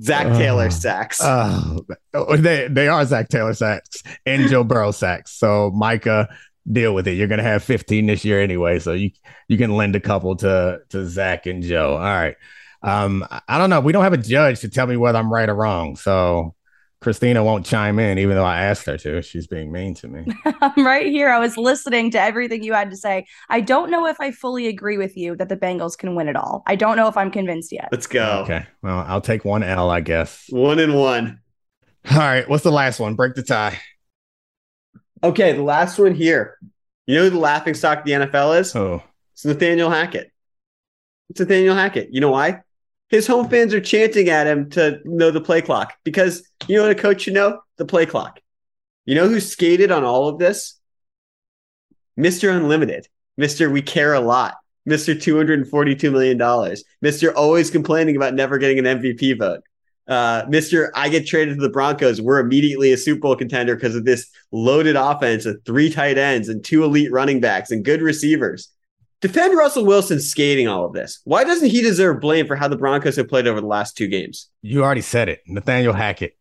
Zac 0.00 0.26
Taylor 0.36 0.70
sacks. 0.70 1.20
Uh, 1.20 1.78
they 2.38 2.68
they 2.68 2.88
are 2.88 3.04
Zac 3.04 3.28
Taylor 3.28 3.54
sacks 3.54 4.02
and 4.24 4.48
Joe 4.48 4.64
Burrow 4.64 4.92
sacks. 4.92 5.32
So 5.32 5.70
Micah, 5.74 6.28
deal 6.70 6.94
with 6.94 7.08
it. 7.08 7.12
You're 7.12 7.28
gonna 7.28 7.42
have 7.42 7.62
15 7.64 8.06
this 8.06 8.24
year 8.24 8.40
anyway, 8.40 8.78
so 8.78 8.92
you 8.92 9.10
you 9.48 9.56
can 9.56 9.76
lend 9.76 9.96
a 9.96 10.00
couple 10.00 10.36
to 10.36 10.80
to 10.90 11.06
Zac 11.06 11.46
and 11.46 11.62
Joe. 11.62 11.92
All 11.94 11.98
right. 11.98 12.36
Um, 12.82 13.26
I 13.48 13.58
don't 13.58 13.70
know. 13.70 13.80
We 13.80 13.92
don't 13.92 14.04
have 14.04 14.12
a 14.12 14.18
judge 14.18 14.60
to 14.60 14.68
tell 14.68 14.86
me 14.86 14.96
whether 14.96 15.18
I'm 15.18 15.32
right 15.32 15.48
or 15.48 15.54
wrong. 15.54 15.96
So 15.96 16.54
Christina 17.00 17.44
won't 17.44 17.66
chime 17.66 17.98
in, 17.98 18.18
even 18.18 18.36
though 18.36 18.44
I 18.44 18.62
asked 18.62 18.86
her 18.86 18.96
to. 18.98 19.20
She's 19.22 19.46
being 19.46 19.70
mean 19.70 19.94
to 19.96 20.08
me. 20.08 20.26
I'm 20.60 20.84
right 20.84 21.06
here. 21.06 21.28
I 21.28 21.38
was 21.38 21.56
listening 21.56 22.10
to 22.12 22.20
everything 22.20 22.62
you 22.62 22.72
had 22.72 22.90
to 22.90 22.96
say. 22.96 23.26
I 23.48 23.60
don't 23.60 23.90
know 23.90 24.06
if 24.06 24.18
I 24.20 24.30
fully 24.30 24.66
agree 24.66 24.96
with 24.96 25.16
you 25.16 25.36
that 25.36 25.48
the 25.48 25.56
Bengals 25.56 25.96
can 25.96 26.14
win 26.14 26.28
it 26.28 26.36
all. 26.36 26.62
I 26.66 26.74
don't 26.74 26.96
know 26.96 27.06
if 27.08 27.16
I'm 27.16 27.30
convinced 27.30 27.70
yet. 27.70 27.88
Let's 27.92 28.06
go. 28.06 28.40
Okay. 28.44 28.66
Well, 28.82 29.04
I'll 29.06 29.20
take 29.20 29.44
one 29.44 29.62
L, 29.62 29.90
I 29.90 30.00
guess. 30.00 30.46
One 30.48 30.78
and 30.78 30.94
one. 30.94 31.40
All 32.10 32.18
right. 32.18 32.48
What's 32.48 32.64
the 32.64 32.72
last 32.72 32.98
one? 32.98 33.14
Break 33.14 33.34
the 33.34 33.42
tie. 33.42 33.78
Okay. 35.22 35.52
The 35.52 35.62
last 35.62 35.98
one 35.98 36.14
here. 36.14 36.58
You 37.06 37.16
know 37.16 37.24
who 37.24 37.30
the 37.30 37.38
laughing 37.38 37.74
stock 37.74 38.00
of 38.00 38.04
the 38.04 38.12
NFL 38.12 38.58
is? 38.58 38.74
Oh. 38.74 39.02
It's 39.34 39.44
Nathaniel 39.44 39.90
Hackett. 39.90 40.32
It's 41.28 41.40
Nathaniel 41.40 41.74
Hackett. 41.74 42.08
You 42.10 42.20
know 42.20 42.30
why? 42.30 42.62
His 43.08 43.26
home 43.26 43.48
fans 43.48 43.72
are 43.72 43.80
chanting 43.80 44.28
at 44.28 44.46
him 44.46 44.70
to 44.70 45.00
know 45.04 45.30
the 45.30 45.40
play 45.40 45.62
clock 45.62 45.94
because 46.04 46.48
you 46.66 46.76
know 46.76 46.82
what 46.82 46.92
a 46.92 46.94
coach 46.94 47.22
should 47.22 47.34
know? 47.34 47.60
The 47.76 47.84
play 47.84 48.06
clock. 48.06 48.40
You 49.04 49.14
know 49.14 49.28
who 49.28 49.40
skated 49.40 49.90
on 49.90 50.04
all 50.04 50.28
of 50.28 50.38
this? 50.38 50.80
Mr. 52.18 52.54
Unlimited, 52.54 53.06
Mr. 53.40 53.70
We 53.70 53.82
Care 53.82 54.14
a 54.14 54.20
Lot, 54.20 54.56
Mr. 54.88 55.14
$242 55.14 56.10
million, 56.10 56.38
Mr. 56.38 57.32
Always 57.34 57.70
complaining 57.70 58.16
about 58.16 58.34
never 58.34 58.58
getting 58.58 58.84
an 58.84 59.00
MVP 59.00 59.38
vote. 59.38 59.62
Uh, 60.08 60.44
Mr. 60.46 60.90
I 60.94 61.08
get 61.08 61.26
traded 61.26 61.56
to 61.56 61.60
the 61.60 61.68
Broncos. 61.68 62.20
We're 62.20 62.38
immediately 62.38 62.92
a 62.92 62.96
Super 62.96 63.20
Bowl 63.20 63.36
contender 63.36 63.74
because 63.74 63.96
of 63.96 64.04
this 64.04 64.30
loaded 64.52 64.94
offense 64.96 65.46
of 65.46 65.60
three 65.64 65.90
tight 65.90 66.16
ends 66.16 66.48
and 66.48 66.64
two 66.64 66.84
elite 66.84 67.10
running 67.10 67.40
backs 67.40 67.70
and 67.70 67.84
good 67.84 68.00
receivers. 68.00 68.70
Defend 69.20 69.56
Russell 69.56 69.86
Wilson 69.86 70.20
skating 70.20 70.68
all 70.68 70.84
of 70.84 70.92
this. 70.92 71.20
Why 71.24 71.44
doesn't 71.44 71.70
he 71.70 71.80
deserve 71.80 72.20
blame 72.20 72.46
for 72.46 72.56
how 72.56 72.68
the 72.68 72.76
Broncos 72.76 73.16
have 73.16 73.28
played 73.28 73.46
over 73.46 73.60
the 73.60 73.66
last 73.66 73.96
two 73.96 74.08
games? 74.08 74.50
You 74.62 74.84
already 74.84 75.00
said 75.00 75.28
it. 75.28 75.42
Nathaniel 75.46 75.94
Hackett. 75.94 76.36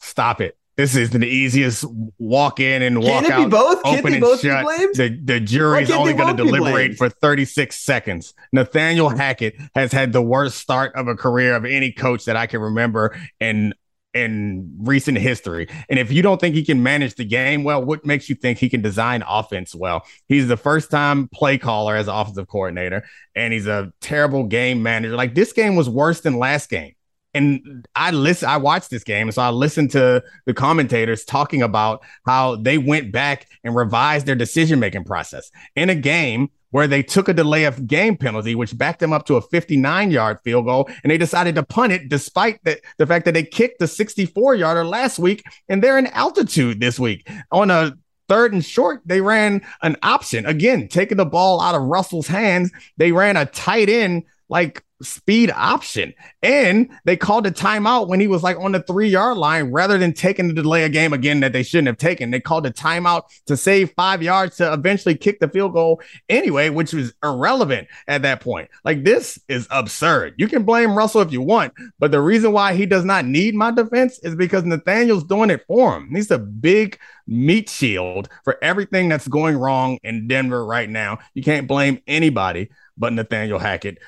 Stop 0.00 0.40
it. 0.40 0.56
This 0.76 0.96
is 0.96 1.10
the 1.10 1.24
easiest 1.24 1.84
walk 2.18 2.58
in 2.58 2.82
and 2.82 2.98
walk 2.98 3.24
out. 3.24 3.30
Can 3.30 3.40
it. 3.40 3.44
Be 3.44 3.50
both? 3.50 3.82
Can't 3.84 3.98
open 4.00 4.12
they 4.12 4.20
both 4.20 4.40
shut. 4.40 4.58
Be 4.58 4.64
blamed? 4.64 4.94
The, 4.96 5.20
the 5.22 5.40
jury's 5.40 5.90
only 5.90 6.14
going 6.14 6.36
to 6.36 6.44
deliberate 6.44 6.96
for 6.96 7.08
36 7.08 7.78
seconds. 7.78 8.34
Nathaniel 8.52 9.10
Hackett 9.10 9.54
has 9.76 9.92
had 9.92 10.12
the 10.12 10.22
worst 10.22 10.58
start 10.58 10.92
of 10.96 11.06
a 11.06 11.14
career 11.14 11.54
of 11.54 11.64
any 11.64 11.92
coach 11.92 12.24
that 12.24 12.36
I 12.36 12.46
can 12.46 12.60
remember. 12.60 13.16
And 13.40 13.74
in 14.14 14.72
recent 14.78 15.18
history. 15.18 15.68
And 15.88 15.98
if 15.98 16.12
you 16.12 16.22
don't 16.22 16.40
think 16.40 16.54
he 16.54 16.64
can 16.64 16.82
manage 16.82 17.16
the 17.16 17.24
game 17.24 17.64
well, 17.64 17.84
what 17.84 18.06
makes 18.06 18.28
you 18.28 18.34
think 18.36 18.58
he 18.58 18.70
can 18.70 18.80
design 18.80 19.24
offense 19.28 19.74
well? 19.74 20.06
He's 20.28 20.48
the 20.48 20.56
first 20.56 20.90
time 20.90 21.28
play 21.28 21.58
caller 21.58 21.96
as 21.96 22.08
offensive 22.08 22.48
coordinator, 22.48 23.04
and 23.34 23.52
he's 23.52 23.66
a 23.66 23.92
terrible 24.00 24.44
game 24.44 24.82
manager. 24.82 25.16
Like 25.16 25.34
this 25.34 25.52
game 25.52 25.76
was 25.76 25.88
worse 25.88 26.20
than 26.20 26.38
last 26.38 26.70
game. 26.70 26.94
And 27.36 27.84
I 27.96 28.12
listen, 28.12 28.48
I 28.48 28.58
watched 28.58 28.90
this 28.90 29.02
game, 29.02 29.30
so 29.32 29.42
I 29.42 29.50
listened 29.50 29.90
to 29.90 30.22
the 30.46 30.54
commentators 30.54 31.24
talking 31.24 31.62
about 31.62 32.04
how 32.24 32.54
they 32.54 32.78
went 32.78 33.10
back 33.10 33.48
and 33.64 33.74
revised 33.74 34.24
their 34.26 34.36
decision 34.36 34.78
making 34.78 35.02
process 35.02 35.50
in 35.74 35.90
a 35.90 35.96
game 35.96 36.50
where 36.74 36.88
they 36.88 37.04
took 37.04 37.28
a 37.28 37.32
delay 37.32 37.66
of 37.66 37.86
game 37.86 38.16
penalty, 38.16 38.56
which 38.56 38.76
backed 38.76 38.98
them 38.98 39.12
up 39.12 39.24
to 39.24 39.36
a 39.36 39.40
59 39.40 40.10
yard 40.10 40.40
field 40.42 40.64
goal. 40.64 40.90
And 41.04 41.10
they 41.12 41.16
decided 41.16 41.54
to 41.54 41.62
punt 41.62 41.92
it 41.92 42.08
despite 42.08 42.58
the, 42.64 42.80
the 42.98 43.06
fact 43.06 43.26
that 43.26 43.34
they 43.34 43.44
kicked 43.44 43.78
the 43.78 43.86
64 43.86 44.56
yarder 44.56 44.84
last 44.84 45.20
week 45.20 45.44
and 45.68 45.80
they're 45.80 45.98
in 45.98 46.08
altitude 46.08 46.80
this 46.80 46.98
week. 46.98 47.30
On 47.52 47.70
a 47.70 47.96
third 48.28 48.52
and 48.52 48.64
short, 48.64 49.02
they 49.06 49.20
ran 49.20 49.64
an 49.82 49.96
option 50.02 50.46
again, 50.46 50.88
taking 50.88 51.16
the 51.16 51.24
ball 51.24 51.60
out 51.60 51.76
of 51.76 51.82
Russell's 51.82 52.26
hands. 52.26 52.72
They 52.96 53.12
ran 53.12 53.36
a 53.36 53.46
tight 53.46 53.88
end 53.88 54.24
like 54.48 54.82
speed 55.04 55.50
option. 55.54 56.12
And 56.42 56.90
they 57.04 57.16
called 57.16 57.46
a 57.46 57.50
timeout 57.50 58.08
when 58.08 58.20
he 58.20 58.26
was 58.26 58.42
like 58.42 58.58
on 58.58 58.72
the 58.72 58.82
three 58.82 59.08
yard 59.08 59.36
line 59.36 59.70
rather 59.70 59.98
than 59.98 60.12
taking 60.12 60.48
the 60.48 60.54
delay 60.54 60.84
a 60.84 60.88
game 60.88 61.12
again 61.12 61.40
that 61.40 61.52
they 61.52 61.62
shouldn't 61.62 61.88
have 61.88 61.98
taken. 61.98 62.30
They 62.30 62.40
called 62.40 62.66
a 62.66 62.70
timeout 62.70 63.22
to 63.46 63.56
save 63.56 63.92
five 63.92 64.22
yards 64.22 64.56
to 64.56 64.72
eventually 64.72 65.14
kick 65.14 65.40
the 65.40 65.48
field 65.48 65.72
goal 65.72 66.00
anyway, 66.28 66.68
which 66.68 66.92
was 66.92 67.14
irrelevant 67.22 67.88
at 68.08 68.22
that 68.22 68.40
point. 68.40 68.68
Like 68.84 69.04
this 69.04 69.38
is 69.48 69.66
absurd. 69.70 70.34
You 70.38 70.48
can 70.48 70.64
blame 70.64 70.96
Russell 70.96 71.20
if 71.20 71.32
you 71.32 71.42
want, 71.42 71.72
but 71.98 72.10
the 72.10 72.20
reason 72.20 72.52
why 72.52 72.74
he 72.74 72.86
does 72.86 73.04
not 73.04 73.24
need 73.24 73.54
my 73.54 73.70
defense 73.70 74.18
is 74.20 74.34
because 74.34 74.64
Nathaniel's 74.64 75.24
doing 75.24 75.50
it 75.50 75.64
for 75.66 75.96
him. 75.96 76.08
He's 76.14 76.30
a 76.30 76.38
big 76.38 76.98
meat 77.26 77.68
shield 77.68 78.28
for 78.44 78.58
everything 78.62 79.08
that's 79.08 79.28
going 79.28 79.56
wrong 79.56 79.98
in 80.02 80.28
Denver 80.28 80.64
right 80.64 80.88
now. 80.88 81.18
You 81.34 81.42
can't 81.42 81.66
blame 81.66 82.00
anybody 82.06 82.70
but 82.96 83.12
Nathaniel 83.12 83.58
Hackett 83.58 83.98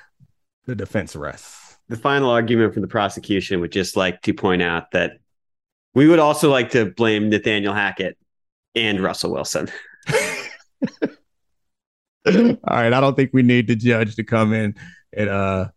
the 0.67 0.75
defense 0.75 1.17
rests. 1.17 1.79
The 1.89 1.97
final 1.97 2.31
argument 2.31 2.75
from 2.75 2.83
the 2.83 2.89
prosecution 2.89 3.61
would 3.61 3.73
just 3.73 3.97
like 3.97 4.23
to 4.23 4.35
point 4.35 4.62
out 4.62 4.91
that 4.91 5.19
we 5.95 6.09
would 6.09 6.19
also 6.19 6.51
like 6.51 6.71
to 6.73 6.87
blame 6.87 7.31
Nathaniel 7.31 7.73
Hackett 7.73 8.19
and 8.75 9.01
Russell 9.01 9.33
Wilson. 9.33 9.71
all 10.12 11.14
right, 12.27 12.93
I 12.93 13.01
don't 13.01 13.14
think 13.14 13.31
we 13.33 13.43
need 13.43 13.69
the 13.69 13.77
judge 13.77 14.17
to 14.17 14.25
come 14.25 14.53
in 14.53 14.75
and 15.17 15.31
uh 15.31 15.69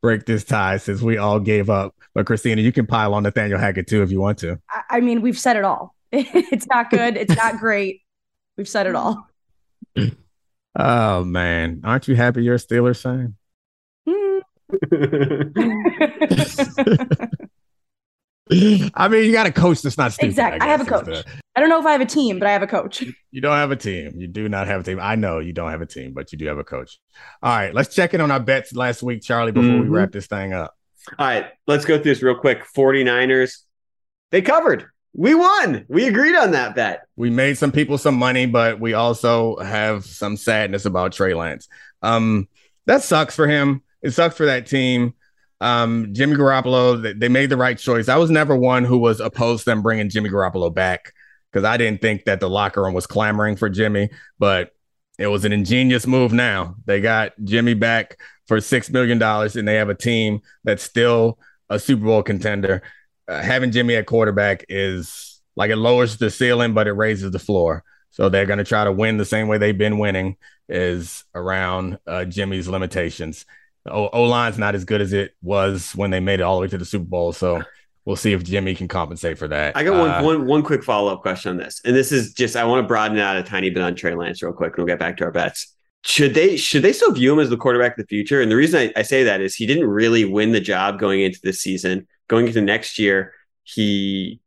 break 0.00 0.24
this 0.24 0.44
tie 0.44 0.78
since 0.78 1.02
we 1.02 1.18
all 1.18 1.40
gave 1.40 1.68
up. 1.68 1.94
But 2.14 2.26
Christina, 2.26 2.62
you 2.62 2.72
can 2.72 2.86
pile 2.86 3.12
on 3.12 3.22
Nathaniel 3.22 3.58
Hackett 3.58 3.86
too 3.86 4.02
if 4.02 4.10
you 4.10 4.20
want 4.20 4.38
to. 4.38 4.58
I 4.88 5.00
mean, 5.00 5.20
we've 5.20 5.38
said 5.38 5.56
it 5.56 5.64
all. 5.64 5.94
it's 6.12 6.66
not 6.68 6.90
good. 6.90 7.16
It's 7.16 7.36
not 7.36 7.58
great. 7.58 8.02
We've 8.56 8.68
said 8.68 8.86
it 8.86 8.94
all. 8.94 9.26
Oh 10.78 11.24
man, 11.24 11.80
aren't 11.82 12.06
you 12.06 12.14
happy 12.14 12.44
you're 12.44 12.54
a 12.54 12.58
Steelers 12.58 13.02
fan? 13.02 13.34
I 18.94 19.08
mean, 19.08 19.24
you 19.24 19.32
got 19.32 19.46
a 19.46 19.52
coach 19.52 19.82
that's 19.82 19.96
not 19.96 20.12
stupid. 20.12 20.30
Exactly. 20.30 20.60
I, 20.60 20.66
I 20.66 20.68
have 20.68 20.80
a 20.80 20.84
coach. 20.84 21.06
The, 21.06 21.24
I 21.54 21.60
don't 21.60 21.68
know 21.68 21.78
if 21.78 21.86
I 21.86 21.92
have 21.92 22.00
a 22.00 22.06
team, 22.06 22.38
but 22.38 22.48
I 22.48 22.52
have 22.52 22.62
a 22.62 22.66
coach. 22.66 23.04
You 23.30 23.40
don't 23.40 23.56
have 23.56 23.70
a 23.70 23.76
team. 23.76 24.14
You 24.16 24.26
do 24.26 24.48
not 24.48 24.66
have 24.66 24.80
a 24.80 24.84
team. 24.84 24.98
I 25.00 25.14
know 25.14 25.38
you 25.38 25.52
don't 25.52 25.70
have 25.70 25.82
a 25.82 25.86
team, 25.86 26.12
but 26.12 26.32
you 26.32 26.38
do 26.38 26.46
have 26.46 26.58
a 26.58 26.64
coach. 26.64 26.98
All 27.42 27.56
right, 27.56 27.72
let's 27.72 27.94
check 27.94 28.12
in 28.12 28.20
on 28.20 28.30
our 28.30 28.40
bets 28.40 28.74
last 28.74 29.02
week, 29.02 29.22
Charlie, 29.22 29.52
before 29.52 29.70
mm-hmm. 29.70 29.82
we 29.82 29.88
wrap 29.88 30.10
this 30.10 30.26
thing 30.26 30.52
up. 30.52 30.74
All 31.18 31.26
right, 31.26 31.46
let's 31.66 31.84
go 31.84 31.96
through 31.96 32.12
this 32.12 32.22
real 32.22 32.34
quick. 32.34 32.64
49ers, 32.76 33.58
they 34.30 34.42
covered. 34.42 34.86
We 35.12 35.34
won. 35.34 35.86
We 35.88 36.06
agreed 36.06 36.36
on 36.36 36.52
that 36.52 36.74
bet. 36.74 37.02
We 37.16 37.30
made 37.30 37.58
some 37.58 37.72
people 37.72 37.98
some 37.98 38.14
money, 38.14 38.46
but 38.46 38.80
we 38.80 38.94
also 38.94 39.56
have 39.58 40.04
some 40.04 40.36
sadness 40.36 40.86
about 40.86 41.12
Trey 41.12 41.34
Lance. 41.34 41.68
Um, 42.02 42.48
that 42.86 43.02
sucks 43.02 43.34
for 43.34 43.46
him. 43.46 43.82
It 44.02 44.12
sucks 44.12 44.36
for 44.36 44.46
that 44.46 44.66
team. 44.66 45.14
Um, 45.60 46.14
Jimmy 46.14 46.36
Garoppolo, 46.36 47.18
they, 47.18 47.28
made 47.28 47.50
the 47.50 47.56
right 47.56 47.78
choice. 47.78 48.08
I 48.08 48.16
was 48.16 48.30
never 48.30 48.56
one 48.56 48.84
who 48.84 48.96
was 48.96 49.20
opposed 49.20 49.64
to 49.64 49.70
them 49.70 49.82
bringing 49.82 50.08
Jimmy 50.08 50.30
Garoppolo 50.30 50.72
back 50.72 51.12
because 51.52 51.64
I 51.64 51.76
didn't 51.76 52.00
think 52.00 52.24
that 52.24 52.40
the 52.40 52.48
locker 52.48 52.82
room 52.82 52.94
was 52.94 53.06
clamoring 53.06 53.56
for 53.56 53.68
Jimmy, 53.68 54.08
but 54.38 54.74
it 55.18 55.26
was 55.26 55.44
an 55.44 55.52
ingenious 55.52 56.06
move 56.06 56.32
now. 56.32 56.76
They 56.86 57.02
got 57.02 57.32
Jimmy 57.44 57.74
back 57.74 58.16
for 58.46 58.56
$6 58.56 58.90
million 58.90 59.22
and 59.22 59.68
they 59.68 59.74
have 59.74 59.90
a 59.90 59.94
team 59.94 60.40
that's 60.64 60.82
still 60.82 61.38
a 61.68 61.78
Super 61.78 62.04
Bowl 62.04 62.22
contender. 62.22 62.82
uh, 63.28 63.42
having 63.42 63.70
Jimmy 63.70 63.96
at 63.96 64.06
quarterback 64.06 64.64
is 64.68 65.40
like 65.56 65.70
it 65.70 65.76
lowers 65.76 66.16
the 66.16 66.30
ceiling, 66.30 66.72
but 66.72 66.86
it 66.86 66.92
raises 66.92 67.30
the 67.30 67.38
floor. 67.38 67.84
So 68.10 68.28
they're 68.28 68.46
going 68.46 68.58
to 68.58 68.64
try 68.64 68.84
to 68.84 68.92
win 68.92 69.18
the 69.18 69.24
same 69.24 69.46
way 69.46 69.58
they've 69.58 69.76
been 69.76 69.98
winning 69.98 70.36
is 70.68 71.24
around 71.34 71.98
uh, 72.06 72.24
Jimmy's 72.24 72.66
limitations. 72.66 73.44
O 73.90 74.22
line's 74.24 74.58
not 74.58 74.74
as 74.74 74.84
good 74.84 75.00
as 75.00 75.12
it 75.12 75.34
was 75.42 75.92
when 75.94 76.10
they 76.10 76.20
made 76.20 76.40
it 76.40 76.42
all 76.42 76.56
the 76.56 76.62
way 76.62 76.68
to 76.68 76.78
the 76.78 76.84
Super 76.84 77.04
Bowl. 77.04 77.32
So 77.32 77.62
we'll 78.04 78.16
see 78.16 78.32
if 78.32 78.42
Jimmy 78.42 78.74
can 78.74 78.88
compensate 78.88 79.38
for 79.38 79.48
that. 79.48 79.76
I 79.76 79.84
got 79.84 79.98
one, 79.98 80.10
uh, 80.10 80.22
one, 80.22 80.46
one 80.46 80.62
quick 80.62 80.82
follow 80.82 81.12
up 81.12 81.22
question 81.22 81.50
on 81.50 81.56
this, 81.56 81.80
and 81.84 81.94
this 81.94 82.12
is 82.12 82.32
just 82.32 82.56
I 82.56 82.64
want 82.64 82.82
to 82.82 82.88
broaden 82.88 83.18
out 83.18 83.36
a 83.36 83.42
tiny 83.42 83.70
bit 83.70 83.82
on 83.82 83.94
Trey 83.94 84.14
Lance 84.14 84.42
real 84.42 84.52
quick, 84.52 84.70
and 84.70 84.78
we'll 84.78 84.86
get 84.86 84.98
back 84.98 85.16
to 85.18 85.24
our 85.24 85.30
bets. 85.30 85.74
Should 86.02 86.34
they 86.34 86.56
should 86.56 86.82
they 86.82 86.92
still 86.92 87.12
view 87.12 87.32
him 87.32 87.40
as 87.40 87.50
the 87.50 87.56
quarterback 87.58 87.92
of 87.92 87.98
the 87.98 88.08
future? 88.08 88.40
And 88.40 88.50
the 88.50 88.56
reason 88.56 88.80
I, 88.80 89.00
I 89.00 89.02
say 89.02 89.24
that 89.24 89.40
is 89.40 89.54
he 89.54 89.66
didn't 89.66 89.86
really 89.86 90.24
win 90.24 90.52
the 90.52 90.60
job 90.60 90.98
going 90.98 91.20
into 91.20 91.38
this 91.42 91.60
season. 91.60 92.06
Going 92.28 92.46
into 92.46 92.60
next 92.60 92.98
year, 92.98 93.34
he 93.64 94.40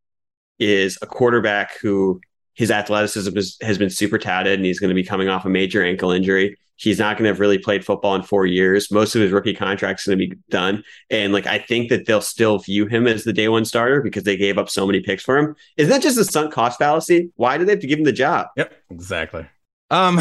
is 0.58 0.98
a 1.00 1.06
quarterback 1.06 1.78
who 1.78 2.20
his 2.54 2.70
athleticism 2.70 3.36
is, 3.36 3.56
has 3.62 3.78
been 3.78 3.90
super 3.90 4.18
touted, 4.18 4.54
and 4.54 4.64
he's 4.64 4.80
going 4.80 4.88
to 4.88 4.94
be 4.94 5.04
coming 5.04 5.28
off 5.28 5.44
a 5.44 5.48
major 5.48 5.84
ankle 5.84 6.10
injury. 6.10 6.56
He's 6.76 6.98
not 6.98 7.16
going 7.16 7.24
to 7.24 7.30
have 7.30 7.40
really 7.40 7.58
played 7.58 7.84
football 7.84 8.14
in 8.16 8.22
four 8.22 8.46
years. 8.46 8.90
Most 8.90 9.14
of 9.14 9.22
his 9.22 9.30
rookie 9.30 9.54
contract's 9.54 10.06
going 10.06 10.18
to 10.18 10.26
be 10.28 10.34
done. 10.50 10.82
And 11.08 11.32
like, 11.32 11.46
I 11.46 11.58
think 11.58 11.88
that 11.90 12.06
they'll 12.06 12.20
still 12.20 12.58
view 12.58 12.86
him 12.86 13.06
as 13.06 13.24
the 13.24 13.32
day 13.32 13.48
one 13.48 13.64
starter 13.64 14.02
because 14.02 14.24
they 14.24 14.36
gave 14.36 14.58
up 14.58 14.68
so 14.68 14.86
many 14.86 15.00
picks 15.00 15.22
for 15.22 15.38
him. 15.38 15.54
Is 15.76 15.88
that 15.88 16.02
just 16.02 16.18
a 16.18 16.24
sunk 16.24 16.52
cost 16.52 16.78
fallacy? 16.78 17.30
Why 17.36 17.58
do 17.58 17.64
they 17.64 17.72
have 17.72 17.80
to 17.80 17.86
give 17.86 17.98
him 17.98 18.04
the 18.04 18.12
job? 18.12 18.48
Yep, 18.56 18.74
exactly. 18.90 19.46
Um, 19.90 20.18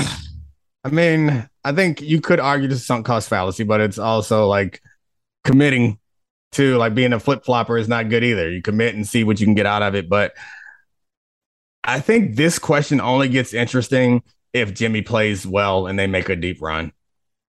I 0.84 0.90
mean, 0.90 1.50
I 1.64 1.72
think 1.72 2.02
you 2.02 2.22
could 2.22 2.40
argue 2.40 2.68
the 2.68 2.78
sunk 2.78 3.06
cost 3.06 3.30
fallacy, 3.30 3.64
but 3.64 3.82
it's 3.82 3.98
also 3.98 4.48
like 4.48 4.82
committing 5.44 5.98
to 6.52 6.78
like 6.78 6.94
being 6.94 7.14
a 7.14 7.20
flip 7.20 7.44
flopper 7.44 7.78
is 7.78 7.88
not 7.88 8.10
good 8.10 8.24
either. 8.24 8.50
You 8.52 8.62
commit 8.62 8.96
and 8.96 9.08
see 9.08 9.24
what 9.24 9.40
you 9.40 9.48
can 9.48 9.56
get 9.56 9.66
out 9.66 9.82
of 9.82 9.96
it. 9.96 10.08
But 10.08 10.34
I 11.84 12.00
think 12.00 12.36
this 12.36 12.60
question 12.60 13.02
only 13.02 13.28
gets 13.28 13.54
interesting 13.54 14.24
if 14.54 14.74
Jimmy 14.74 15.02
plays 15.02 15.46
well 15.46 15.88
and 15.88 15.98
they 15.98 16.08
make 16.08 16.30
a 16.30 16.36
deep 16.36 16.62
run. 16.62 16.94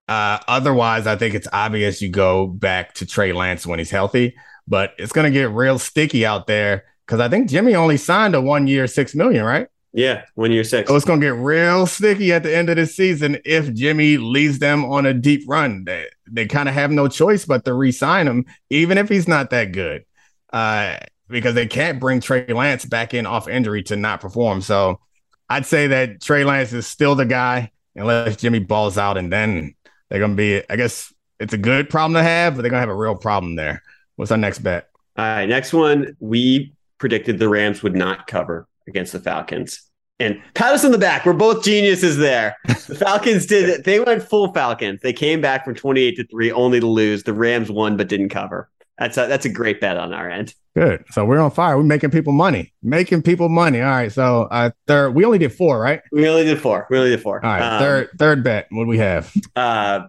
Uh, 0.08 0.38
otherwise, 0.48 1.06
I 1.06 1.16
think 1.16 1.34
it's 1.34 1.48
obvious 1.52 2.02
you 2.02 2.10
go 2.10 2.46
back 2.46 2.94
to 2.94 3.06
Trey 3.06 3.32
Lance 3.32 3.66
when 3.66 3.78
he's 3.78 3.90
healthy, 3.90 4.34
but 4.66 4.94
it's 4.98 5.12
going 5.12 5.30
to 5.30 5.30
get 5.30 5.50
real 5.50 5.78
sticky 5.78 6.26
out 6.26 6.46
there 6.46 6.84
because 7.06 7.20
I 7.20 7.28
think 7.28 7.48
Jimmy 7.48 7.74
only 7.74 7.96
signed 7.96 8.34
a 8.34 8.40
one 8.40 8.66
year, 8.66 8.86
six 8.86 9.14
million, 9.14 9.44
right? 9.44 9.68
Yeah, 9.92 10.24
one 10.34 10.50
year, 10.50 10.64
six. 10.64 10.88
So 10.88 10.96
it's 10.96 11.04
going 11.04 11.20
to 11.20 11.26
get 11.26 11.34
real 11.34 11.86
sticky 11.86 12.32
at 12.32 12.42
the 12.42 12.54
end 12.54 12.68
of 12.68 12.76
the 12.76 12.86
season 12.86 13.38
if 13.44 13.72
Jimmy 13.72 14.16
leads 14.16 14.58
them 14.58 14.84
on 14.84 15.06
a 15.06 15.14
deep 15.14 15.44
run. 15.46 15.84
They, 15.84 16.06
they 16.28 16.46
kind 16.46 16.68
of 16.68 16.74
have 16.74 16.90
no 16.90 17.06
choice 17.06 17.44
but 17.44 17.64
to 17.64 17.74
re 17.74 17.92
sign 17.92 18.26
him, 18.26 18.44
even 18.70 18.98
if 18.98 19.08
he's 19.08 19.28
not 19.28 19.50
that 19.50 19.72
good. 19.72 20.04
Uh, 20.52 20.96
because 21.28 21.54
they 21.54 21.66
can't 21.66 22.00
bring 22.00 22.20
Trey 22.20 22.46
Lance 22.46 22.84
back 22.84 23.14
in 23.14 23.24
off 23.24 23.48
injury 23.48 23.82
to 23.84 23.96
not 23.96 24.20
perform. 24.20 24.60
So 24.60 25.00
I'd 25.48 25.66
say 25.66 25.88
that 25.88 26.20
Trey 26.20 26.44
Lance 26.44 26.72
is 26.72 26.86
still 26.86 27.14
the 27.14 27.26
guy 27.26 27.70
unless 27.94 28.36
Jimmy 28.36 28.60
balls 28.60 28.98
out, 28.98 29.16
and 29.16 29.32
then 29.32 29.74
they're 30.08 30.20
to 30.32 30.36
be. 30.36 30.62
I 30.68 30.76
guess 30.76 31.12
it's 31.38 31.52
a 31.52 31.58
good 31.58 31.90
problem 31.90 32.14
to 32.14 32.22
have, 32.22 32.54
but 32.54 32.62
they're 32.62 32.70
to 32.82 32.86
have 32.86 32.88
a 32.88 32.94
real 32.94 33.16
problem 33.16 33.56
there. 33.56 33.82
What's 34.16 34.30
our 34.30 34.38
next 34.38 34.60
bet? 34.60 34.88
All 35.16 35.24
right, 35.24 35.46
next 35.46 35.72
one. 35.72 36.16
We 36.20 36.74
predicted 36.98 37.38
the 37.38 37.48
Rams 37.48 37.82
would 37.82 37.96
not 37.96 38.26
cover 38.26 38.66
against 38.88 39.12
the 39.12 39.20
Falcons. 39.20 39.82
And 40.20 40.40
pat 40.54 40.72
us 40.72 40.84
on 40.84 40.92
the 40.92 40.98
back. 40.98 41.26
We're 41.26 41.32
both 41.32 41.64
geniuses 41.64 42.16
there. 42.16 42.56
The 42.66 42.94
Falcons 42.94 43.46
did 43.46 43.84
They 43.84 43.98
went 43.98 44.22
full 44.22 44.52
Falcons. 44.52 45.00
They 45.00 45.12
came 45.12 45.40
back 45.40 45.64
from 45.64 45.74
28 45.74 46.16
to 46.16 46.26
3 46.28 46.52
only 46.52 46.78
to 46.78 46.86
lose. 46.86 47.24
The 47.24 47.32
Rams 47.32 47.70
won 47.70 47.96
but 47.96 48.08
didn't 48.08 48.28
cover. 48.28 48.70
That's 48.98 49.16
a, 49.16 49.26
that's 49.26 49.44
a 49.44 49.48
great 49.48 49.80
bet 49.80 49.96
on 49.96 50.12
our 50.12 50.30
end. 50.30 50.54
Good. 50.76 51.04
So 51.10 51.24
we're 51.24 51.38
on 51.38 51.50
fire. 51.50 51.76
We're 51.76 51.84
making 51.84 52.10
people 52.10 52.32
money. 52.32 52.72
Making 52.82 53.22
people 53.22 53.48
money. 53.48 53.80
All 53.80 53.90
right. 53.90 54.12
So 54.12 54.42
uh 54.50 54.70
third 54.86 55.10
we 55.14 55.24
only 55.24 55.38
did 55.38 55.52
four, 55.52 55.80
right? 55.80 56.00
We 56.10 56.28
only 56.28 56.44
did 56.44 56.60
four. 56.60 56.86
We 56.90 56.98
only 56.98 57.10
did 57.10 57.22
four. 57.22 57.44
All 57.44 57.50
right. 57.50 57.62
Um, 57.62 57.80
third 57.80 58.10
third 58.18 58.44
bet. 58.44 58.66
What 58.70 58.84
do 58.84 58.88
we 58.88 58.98
have? 58.98 59.32
Uh 59.54 60.08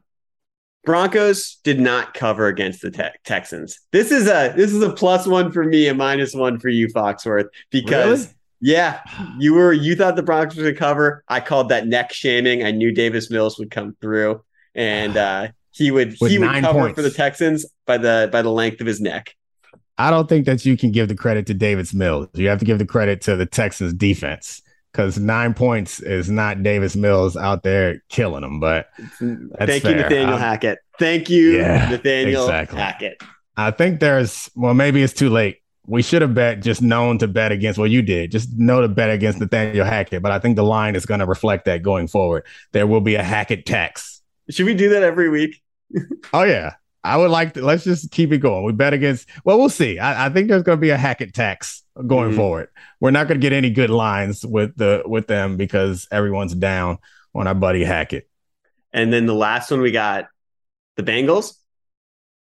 Broncos 0.85 1.55
did 1.63 1.79
not 1.79 2.13
cover 2.13 2.47
against 2.47 2.81
the 2.81 2.91
te- 2.91 3.17
Texans. 3.23 3.79
This 3.91 4.11
is 4.11 4.27
a 4.27 4.53
this 4.55 4.71
is 4.71 4.81
a 4.83 4.93
plus 4.93 5.27
one 5.27 5.51
for 5.51 5.63
me, 5.63 5.87
a 5.87 5.93
minus 5.93 6.33
one 6.33 6.59
for 6.59 6.69
you, 6.69 6.87
Foxworth, 6.87 7.47
because 7.71 8.25
really? 8.25 8.35
yeah, 8.61 9.01
you 9.39 9.55
were 9.55 9.73
you 9.73 9.95
thought 9.95 10.15
the 10.15 10.23
Broncos 10.23 10.57
would 10.57 10.77
cover. 10.77 11.23
I 11.27 11.39
called 11.39 11.69
that 11.69 11.87
neck 11.87 12.13
shaming. 12.13 12.63
I 12.63 12.71
knew 12.71 12.91
Davis 12.91 13.31
Mills 13.31 13.57
would 13.57 13.71
come 13.71 13.95
through, 13.99 14.43
and 14.75 15.17
uh, 15.17 15.47
he 15.75 15.91
would 15.91 16.15
With 16.21 16.31
he 16.31 16.39
would 16.39 16.61
cover 16.61 16.79
points. 16.79 16.95
for 16.95 17.01
the 17.01 17.11
Texans 17.11 17.65
by 17.85 17.97
the 17.97 18.29
by 18.31 18.41
the 18.41 18.49
length 18.49 18.79
of 18.81 18.87
his 18.87 19.01
neck. 19.01 19.35
I 19.97 20.09
don't 20.09 20.27
think 20.27 20.45
that 20.45 20.65
you 20.65 20.77
can 20.77 20.91
give 20.91 21.07
the 21.07 21.15
credit 21.15 21.47
to 21.47 21.53
Davis 21.53 21.93
Mills. 21.93 22.27
You 22.33 22.49
have 22.49 22.59
to 22.59 22.65
give 22.65 22.79
the 22.79 22.85
credit 22.85 23.21
to 23.21 23.35
the 23.35 23.45
Texans 23.45 23.93
defense 23.93 24.61
because 24.91 25.17
nine 25.17 25.53
points 25.53 26.01
is 26.01 26.29
not 26.29 26.63
Davis 26.63 26.95
Mills 26.95 27.35
out 27.35 27.63
there 27.63 28.01
killing 28.09 28.41
them. 28.41 28.59
But 28.59 28.87
thank 29.19 29.83
fair. 29.83 29.91
you, 29.91 29.95
Nathaniel 29.97 30.35
I'm, 30.35 30.39
Hackett. 30.39 30.79
Thank 30.97 31.29
you, 31.29 31.57
yeah, 31.57 31.89
Nathaniel 31.89 32.43
exactly. 32.43 32.79
Hackett. 32.79 33.21
I 33.57 33.71
think 33.71 33.99
there's 33.99 34.49
well, 34.55 34.73
maybe 34.73 35.03
it's 35.03 35.13
too 35.13 35.29
late. 35.29 35.59
We 35.87 36.01
should 36.01 36.21
have 36.23 36.33
bet 36.33 36.61
just 36.61 36.81
known 36.81 37.19
to 37.19 37.27
bet 37.27 37.51
against 37.51 37.77
what 37.77 37.83
well, 37.83 37.91
you 37.91 38.01
did, 38.01 38.31
just 38.31 38.51
know 38.53 38.81
to 38.81 38.87
bet 38.87 39.11
against 39.11 39.39
Nathaniel 39.39 39.85
Hackett. 39.85 40.21
But 40.21 40.31
I 40.31 40.39
think 40.39 40.55
the 40.55 40.63
line 40.63 40.95
is 40.95 41.05
going 41.05 41.19
to 41.19 41.25
reflect 41.25 41.65
that 41.65 41.83
going 41.83 42.07
forward. 42.07 42.45
There 42.71 42.87
will 42.87 43.01
be 43.01 43.15
a 43.15 43.23
Hackett 43.23 43.65
tax. 43.65 44.21
Should 44.49 44.65
we 44.65 44.73
do 44.73 44.89
that 44.89 45.03
every 45.03 45.29
week? 45.29 45.61
Oh 46.33 46.43
yeah, 46.43 46.73
I 47.03 47.17
would 47.17 47.31
like 47.31 47.53
to. 47.53 47.61
Let's 47.61 47.83
just 47.83 48.11
keep 48.11 48.31
it 48.31 48.39
going. 48.39 48.63
We 48.63 48.71
bet 48.71 48.93
against. 48.93 49.29
Well, 49.43 49.57
we'll 49.57 49.69
see. 49.69 49.99
I, 49.99 50.25
I 50.25 50.29
think 50.29 50.47
there's 50.47 50.63
going 50.63 50.77
to 50.77 50.81
be 50.81 50.89
a 50.89 50.97
Hackett 50.97 51.33
tax 51.33 51.83
going 52.07 52.29
mm-hmm. 52.29 52.37
forward. 52.37 52.69
We're 52.99 53.11
not 53.11 53.27
going 53.27 53.39
to 53.39 53.41
get 53.41 53.53
any 53.53 53.69
good 53.69 53.89
lines 53.89 54.45
with 54.45 54.75
the 54.75 55.03
with 55.05 55.27
them 55.27 55.57
because 55.57 56.07
everyone's 56.11 56.55
down 56.55 56.97
on 57.33 57.47
our 57.47 57.55
buddy 57.55 57.83
Hackett. 57.83 58.29
And 58.91 59.11
then 59.11 59.25
the 59.25 59.35
last 59.35 59.69
one 59.69 59.81
we 59.81 59.91
got 59.91 60.27
the 60.95 61.03
Bengals. 61.03 61.53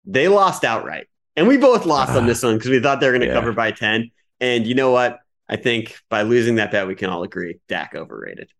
They 0.04 0.28
lost 0.28 0.64
outright, 0.64 1.08
and 1.36 1.46
we 1.46 1.56
both 1.56 1.86
lost 1.86 2.12
uh, 2.12 2.18
on 2.18 2.26
this 2.26 2.42
one 2.42 2.56
because 2.56 2.70
we 2.70 2.80
thought 2.80 3.00
they 3.00 3.06
were 3.06 3.12
going 3.12 3.20
to 3.22 3.28
yeah. 3.28 3.34
cover 3.34 3.52
by 3.52 3.70
ten. 3.70 4.10
And 4.40 4.66
you 4.66 4.74
know 4.74 4.90
what? 4.90 5.20
I 5.48 5.56
think 5.56 5.96
by 6.08 6.22
losing 6.22 6.56
that 6.56 6.70
bet, 6.70 6.86
we 6.86 6.94
can 6.94 7.10
all 7.10 7.22
agree 7.22 7.60
Dak 7.68 7.94
overrated. 7.94 8.50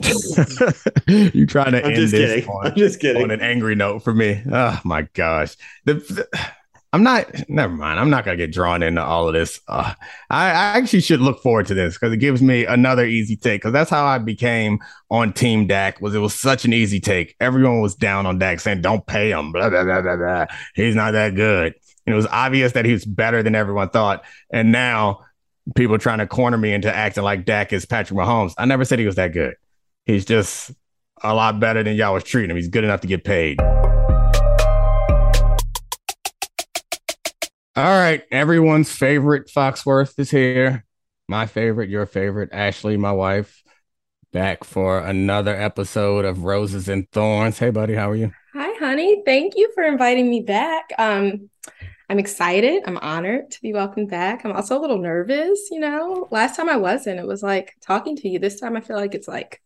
you 1.34 1.46
trying 1.46 1.72
to 1.72 1.84
I'm 1.84 1.92
end 1.92 1.96
this 1.96 2.10
kidding. 2.10 2.48
On, 2.48 2.66
I'm 2.66 2.74
just 2.74 3.00
kidding. 3.00 3.22
on 3.22 3.30
an 3.30 3.40
angry 3.40 3.74
note 3.74 4.00
for 4.00 4.14
me. 4.14 4.42
Oh 4.50 4.80
my 4.84 5.02
gosh. 5.14 5.56
The, 5.84 5.94
the, 5.94 6.28
I'm 6.92 7.04
not 7.04 7.48
never 7.48 7.72
mind. 7.72 8.00
I'm 8.00 8.10
not 8.10 8.24
gonna 8.24 8.36
get 8.36 8.52
drawn 8.52 8.82
into 8.82 9.02
all 9.02 9.28
of 9.28 9.34
this. 9.34 9.60
Uh, 9.68 9.94
I, 10.28 10.46
I, 10.46 10.64
actually 10.78 11.02
should 11.02 11.20
look 11.20 11.40
forward 11.40 11.66
to 11.66 11.74
this 11.74 11.94
because 11.94 12.12
it 12.12 12.16
gives 12.16 12.42
me 12.42 12.64
another 12.64 13.04
easy 13.04 13.36
take. 13.36 13.60
Because 13.60 13.72
that's 13.72 13.90
how 13.90 14.04
I 14.04 14.18
became 14.18 14.80
on 15.08 15.32
Team 15.32 15.68
Dak. 15.68 16.00
Was 16.00 16.14
it 16.16 16.18
was 16.18 16.34
such 16.34 16.64
an 16.64 16.72
easy 16.72 16.98
take. 16.98 17.36
Everyone 17.38 17.80
was 17.80 17.94
down 17.94 18.26
on 18.26 18.38
Dak, 18.38 18.58
saying 18.58 18.80
don't 18.80 19.06
pay 19.06 19.30
him. 19.30 19.52
Blah 19.52 19.70
blah 19.70 19.84
blah 19.84 20.02
blah 20.02 20.16
blah. 20.16 20.46
He's 20.74 20.96
not 20.96 21.12
that 21.12 21.36
good. 21.36 21.74
And 22.06 22.12
it 22.12 22.16
was 22.16 22.26
obvious 22.26 22.72
that 22.72 22.84
he 22.84 22.92
was 22.92 23.04
better 23.04 23.42
than 23.44 23.54
everyone 23.54 23.90
thought. 23.90 24.24
And 24.52 24.72
now 24.72 25.20
people 25.76 25.94
are 25.94 25.98
trying 25.98 26.18
to 26.18 26.26
corner 26.26 26.58
me 26.58 26.72
into 26.72 26.92
acting 26.92 27.22
like 27.22 27.44
Dak 27.44 27.72
is 27.72 27.86
Patrick 27.86 28.18
Mahomes. 28.18 28.54
I 28.58 28.64
never 28.64 28.84
said 28.84 28.98
he 28.98 29.06
was 29.06 29.14
that 29.14 29.32
good. 29.32 29.54
He's 30.06 30.24
just 30.24 30.72
a 31.22 31.34
lot 31.34 31.60
better 31.60 31.82
than 31.82 31.96
y'all 31.96 32.14
was 32.14 32.24
treating 32.24 32.50
him. 32.50 32.56
He's 32.56 32.68
good 32.68 32.84
enough 32.84 33.02
to 33.02 33.06
get 33.06 33.24
paid. 33.24 33.60
All 37.76 37.98
right, 37.98 38.22
everyone's 38.30 38.90
favorite 38.90 39.48
Foxworth 39.48 40.18
is 40.18 40.30
here. 40.30 40.84
My 41.28 41.46
favorite, 41.46 41.88
your 41.88 42.06
favorite, 42.06 42.50
Ashley, 42.52 42.96
my 42.96 43.12
wife, 43.12 43.62
back 44.32 44.64
for 44.64 44.98
another 44.98 45.54
episode 45.54 46.24
of 46.24 46.42
Roses 46.42 46.88
and 46.88 47.08
Thorns. 47.12 47.58
Hey, 47.58 47.70
buddy, 47.70 47.94
how 47.94 48.10
are 48.10 48.16
you? 48.16 48.32
Hi, 48.54 48.72
honey. 48.78 49.22
Thank 49.24 49.54
you 49.56 49.70
for 49.74 49.84
inviting 49.84 50.28
me 50.28 50.40
back. 50.40 50.90
Um, 50.98 51.48
I'm 52.08 52.18
excited. 52.18 52.82
I'm 52.86 52.98
honored 52.98 53.52
to 53.52 53.62
be 53.62 53.72
welcomed 53.72 54.10
back. 54.10 54.44
I'm 54.44 54.52
also 54.52 54.76
a 54.76 54.80
little 54.80 54.98
nervous. 54.98 55.68
You 55.70 55.78
know, 55.78 56.26
last 56.32 56.56
time 56.56 56.68
I 56.68 56.76
wasn't. 56.76 57.20
It 57.20 57.26
was 57.26 57.42
like 57.42 57.76
talking 57.80 58.16
to 58.16 58.28
you. 58.28 58.40
This 58.40 58.58
time 58.58 58.76
I 58.76 58.80
feel 58.80 58.96
like 58.96 59.14
it's 59.14 59.28
like 59.28 59.62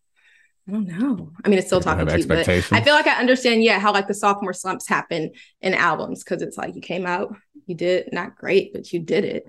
I 0.67 0.73
don't 0.73 0.87
know. 0.87 1.31
I 1.45 1.49
mean, 1.49 1.59
it's 1.59 1.67
still 1.67 1.81
talking 1.81 2.07
to 2.07 2.19
you, 2.19 2.27
but 2.27 2.49
I 2.49 2.61
feel 2.81 2.95
like 2.95 3.07
I 3.07 3.21
understand, 3.21 3.62
yeah, 3.62 3.79
how 3.79 3.93
like 3.93 4.09
the 4.09 4.15
sophomore 4.15 4.55
slumps 4.55 4.89
happen 4.89 5.33
in 5.61 5.75
albums 5.75 6.25
because 6.25 6.41
it's 6.41 6.57
like 6.57 6.75
you 6.75 6.81
came 6.81 7.05
out, 7.05 7.37
you 7.67 7.75
did 7.75 8.09
not 8.12 8.37
great, 8.37 8.73
but 8.73 8.91
you 8.91 9.01
did 9.01 9.25
it. 9.25 9.47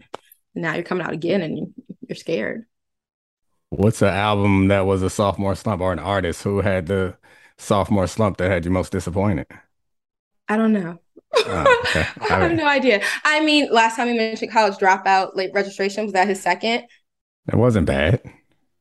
And 0.56 0.64
now 0.64 0.74
you're 0.74 0.84
coming 0.84 1.06
out 1.06 1.14
again 1.14 1.42
and 1.42 1.74
you're 2.08 2.18
scared. 2.18 2.66
What's 3.70 4.02
an 4.02 4.10
album 4.10 4.68
that 4.68 4.86
was 4.86 5.04
a 5.04 5.10
sophomore 5.10 5.56
slump 5.56 5.82
or 5.82 5.94
an 5.94 6.00
artist 6.00 6.44
who 6.44 6.60
had 6.60 6.88
the 6.88 7.18
sophomore 7.58 8.08
slump 8.08 8.38
that 8.38 8.52
had 8.52 8.66
you 8.66 8.72
most 8.72 8.92
disappointed? 8.92 9.48
I 10.50 10.58
don't 10.58 10.74
know. 10.74 11.00
Oh, 11.34 11.84
okay. 11.86 12.06
I 12.30 12.40
have 12.40 12.52
no 12.54 12.68
idea. 12.68 13.02
I 13.24 13.40
mean, 13.40 13.72
last 13.72 13.96
time 13.96 14.10
you 14.10 14.16
mentioned 14.16 14.52
college 14.52 14.76
dropout, 14.76 15.36
late 15.36 15.52
registration, 15.54 16.04
was 16.04 16.14
that 16.14 16.28
his 16.28 16.42
second? 16.42 16.84
It 17.48 17.56
wasn't 17.56 17.88
bad 17.88 18.22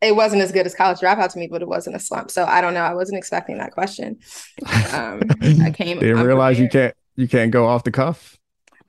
it 0.05 0.15
wasn't 0.15 0.43
as 0.43 0.53
good 0.53 0.67
as 0.67 0.75
college 0.75 0.99
dropout 0.99 1.33
to 1.33 1.39
me, 1.39 1.47
but 1.47 1.63
it 1.63 1.69
wasn't 1.69 1.97
a 1.97 1.99
slump. 1.99 2.31
So 2.31 2.45
I 2.45 2.61
don't 2.61 2.75
know. 2.75 2.83
I 2.83 2.95
wasn't 2.95 3.19
expecting 3.19 3.59
that 3.59 3.73
question. 3.73 4.19
Um, 4.93 5.23
I 5.63 5.71
came. 5.75 5.99
Didn't 5.99 6.23
realize 6.23 6.59
you 6.59 6.69
can't 6.69 6.95
you 7.17 7.27
can't 7.27 7.51
go 7.51 7.67
off 7.67 7.85
the 7.85 7.91
cuff. 7.91 8.39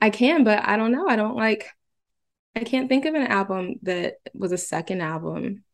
I 0.00 0.10
can, 0.10 0.44
but 0.44 0.66
I 0.66 0.76
don't 0.76 0.92
know. 0.92 1.08
I 1.08 1.16
don't 1.16 1.36
like. 1.36 1.70
I 2.54 2.64
can't 2.64 2.88
think 2.88 3.04
of 3.04 3.14
an 3.14 3.26
album 3.26 3.76
that 3.82 4.16
was 4.34 4.52
a 4.52 4.58
second 4.58 5.00
album 5.00 5.64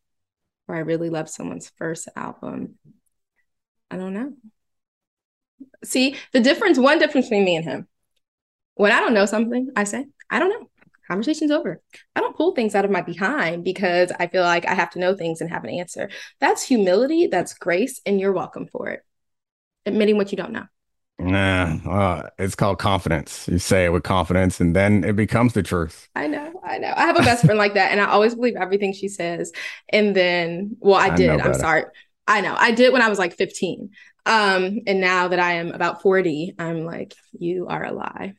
where 0.65 0.77
I 0.77 0.81
really 0.81 1.09
loved 1.09 1.29
someone's 1.29 1.71
first 1.77 2.07
album. 2.15 2.75
I 3.91 3.97
don't 3.97 4.13
know. 4.13 4.33
See, 5.83 6.15
the 6.31 6.39
difference, 6.39 6.77
one 6.77 6.99
difference 6.99 7.27
between 7.27 7.45
me 7.45 7.55
and 7.55 7.65
him. 7.65 7.87
When 8.75 8.91
I 8.91 8.99
don't 8.99 9.13
know 9.13 9.25
something, 9.25 9.69
I 9.75 9.83
say, 9.83 10.07
I 10.29 10.39
don't 10.39 10.49
know. 10.49 10.69
Conversation's 11.13 11.51
over. 11.51 11.79
I 12.15 12.21
don't 12.21 12.35
pull 12.35 12.55
things 12.55 12.73
out 12.73 12.85
of 12.85 12.89
my 12.89 13.03
behind 13.03 13.63
because 13.63 14.11
I 14.19 14.25
feel 14.25 14.41
like 14.41 14.65
I 14.65 14.73
have 14.73 14.89
to 14.91 14.99
know 14.99 15.15
things 15.15 15.41
and 15.41 15.49
have 15.51 15.63
an 15.63 15.69
answer. 15.69 16.09
That's 16.39 16.63
humility, 16.63 17.27
that's 17.27 17.53
grace, 17.53 18.01
and 18.03 18.19
you're 18.19 18.33
welcome 18.33 18.65
for 18.65 18.89
it. 18.89 19.01
Admitting 19.85 20.17
what 20.17 20.31
you 20.31 20.37
don't 20.37 20.53
know. 20.53 20.65
Nah, 21.19 21.77
uh, 21.87 22.29
it's 22.39 22.55
called 22.55 22.79
confidence. 22.79 23.47
You 23.47 23.59
say 23.59 23.85
it 23.85 23.89
with 23.89 24.01
confidence, 24.01 24.59
and 24.59 24.75
then 24.75 25.03
it 25.03 25.15
becomes 25.15 25.53
the 25.53 25.61
truth. 25.61 26.09
I 26.15 26.25
know, 26.25 26.51
I 26.63 26.79
know. 26.79 26.91
I 26.97 27.05
have 27.05 27.15
a 27.15 27.21
best 27.21 27.45
friend 27.45 27.59
like 27.59 27.75
that, 27.75 27.91
and 27.91 28.01
I 28.01 28.05
always 28.05 28.33
believe 28.33 28.55
everything 28.55 28.91
she 28.93 29.07
says. 29.07 29.51
And 29.89 30.15
then, 30.15 30.77
well, 30.79 30.99
I, 30.99 31.09
I 31.09 31.15
did. 31.15 31.27
know 31.27 31.43
I'm 31.43 31.53
sorry. 31.53 31.83
I 32.27 32.41
know. 32.41 32.55
I 32.57 32.71
did 32.71 32.91
when 32.91 33.03
I 33.03 33.09
was 33.09 33.19
like 33.19 33.35
15. 33.35 33.91
Um, 34.25 34.79
and 34.87 34.99
now 34.99 35.27
that 35.27 35.39
I 35.39 35.53
am 35.53 35.73
about 35.73 36.01
40, 36.01 36.55
I'm 36.57 36.85
like, 36.85 37.13
you 37.37 37.67
are 37.67 37.83
a 37.83 37.91
lie. 37.91 38.33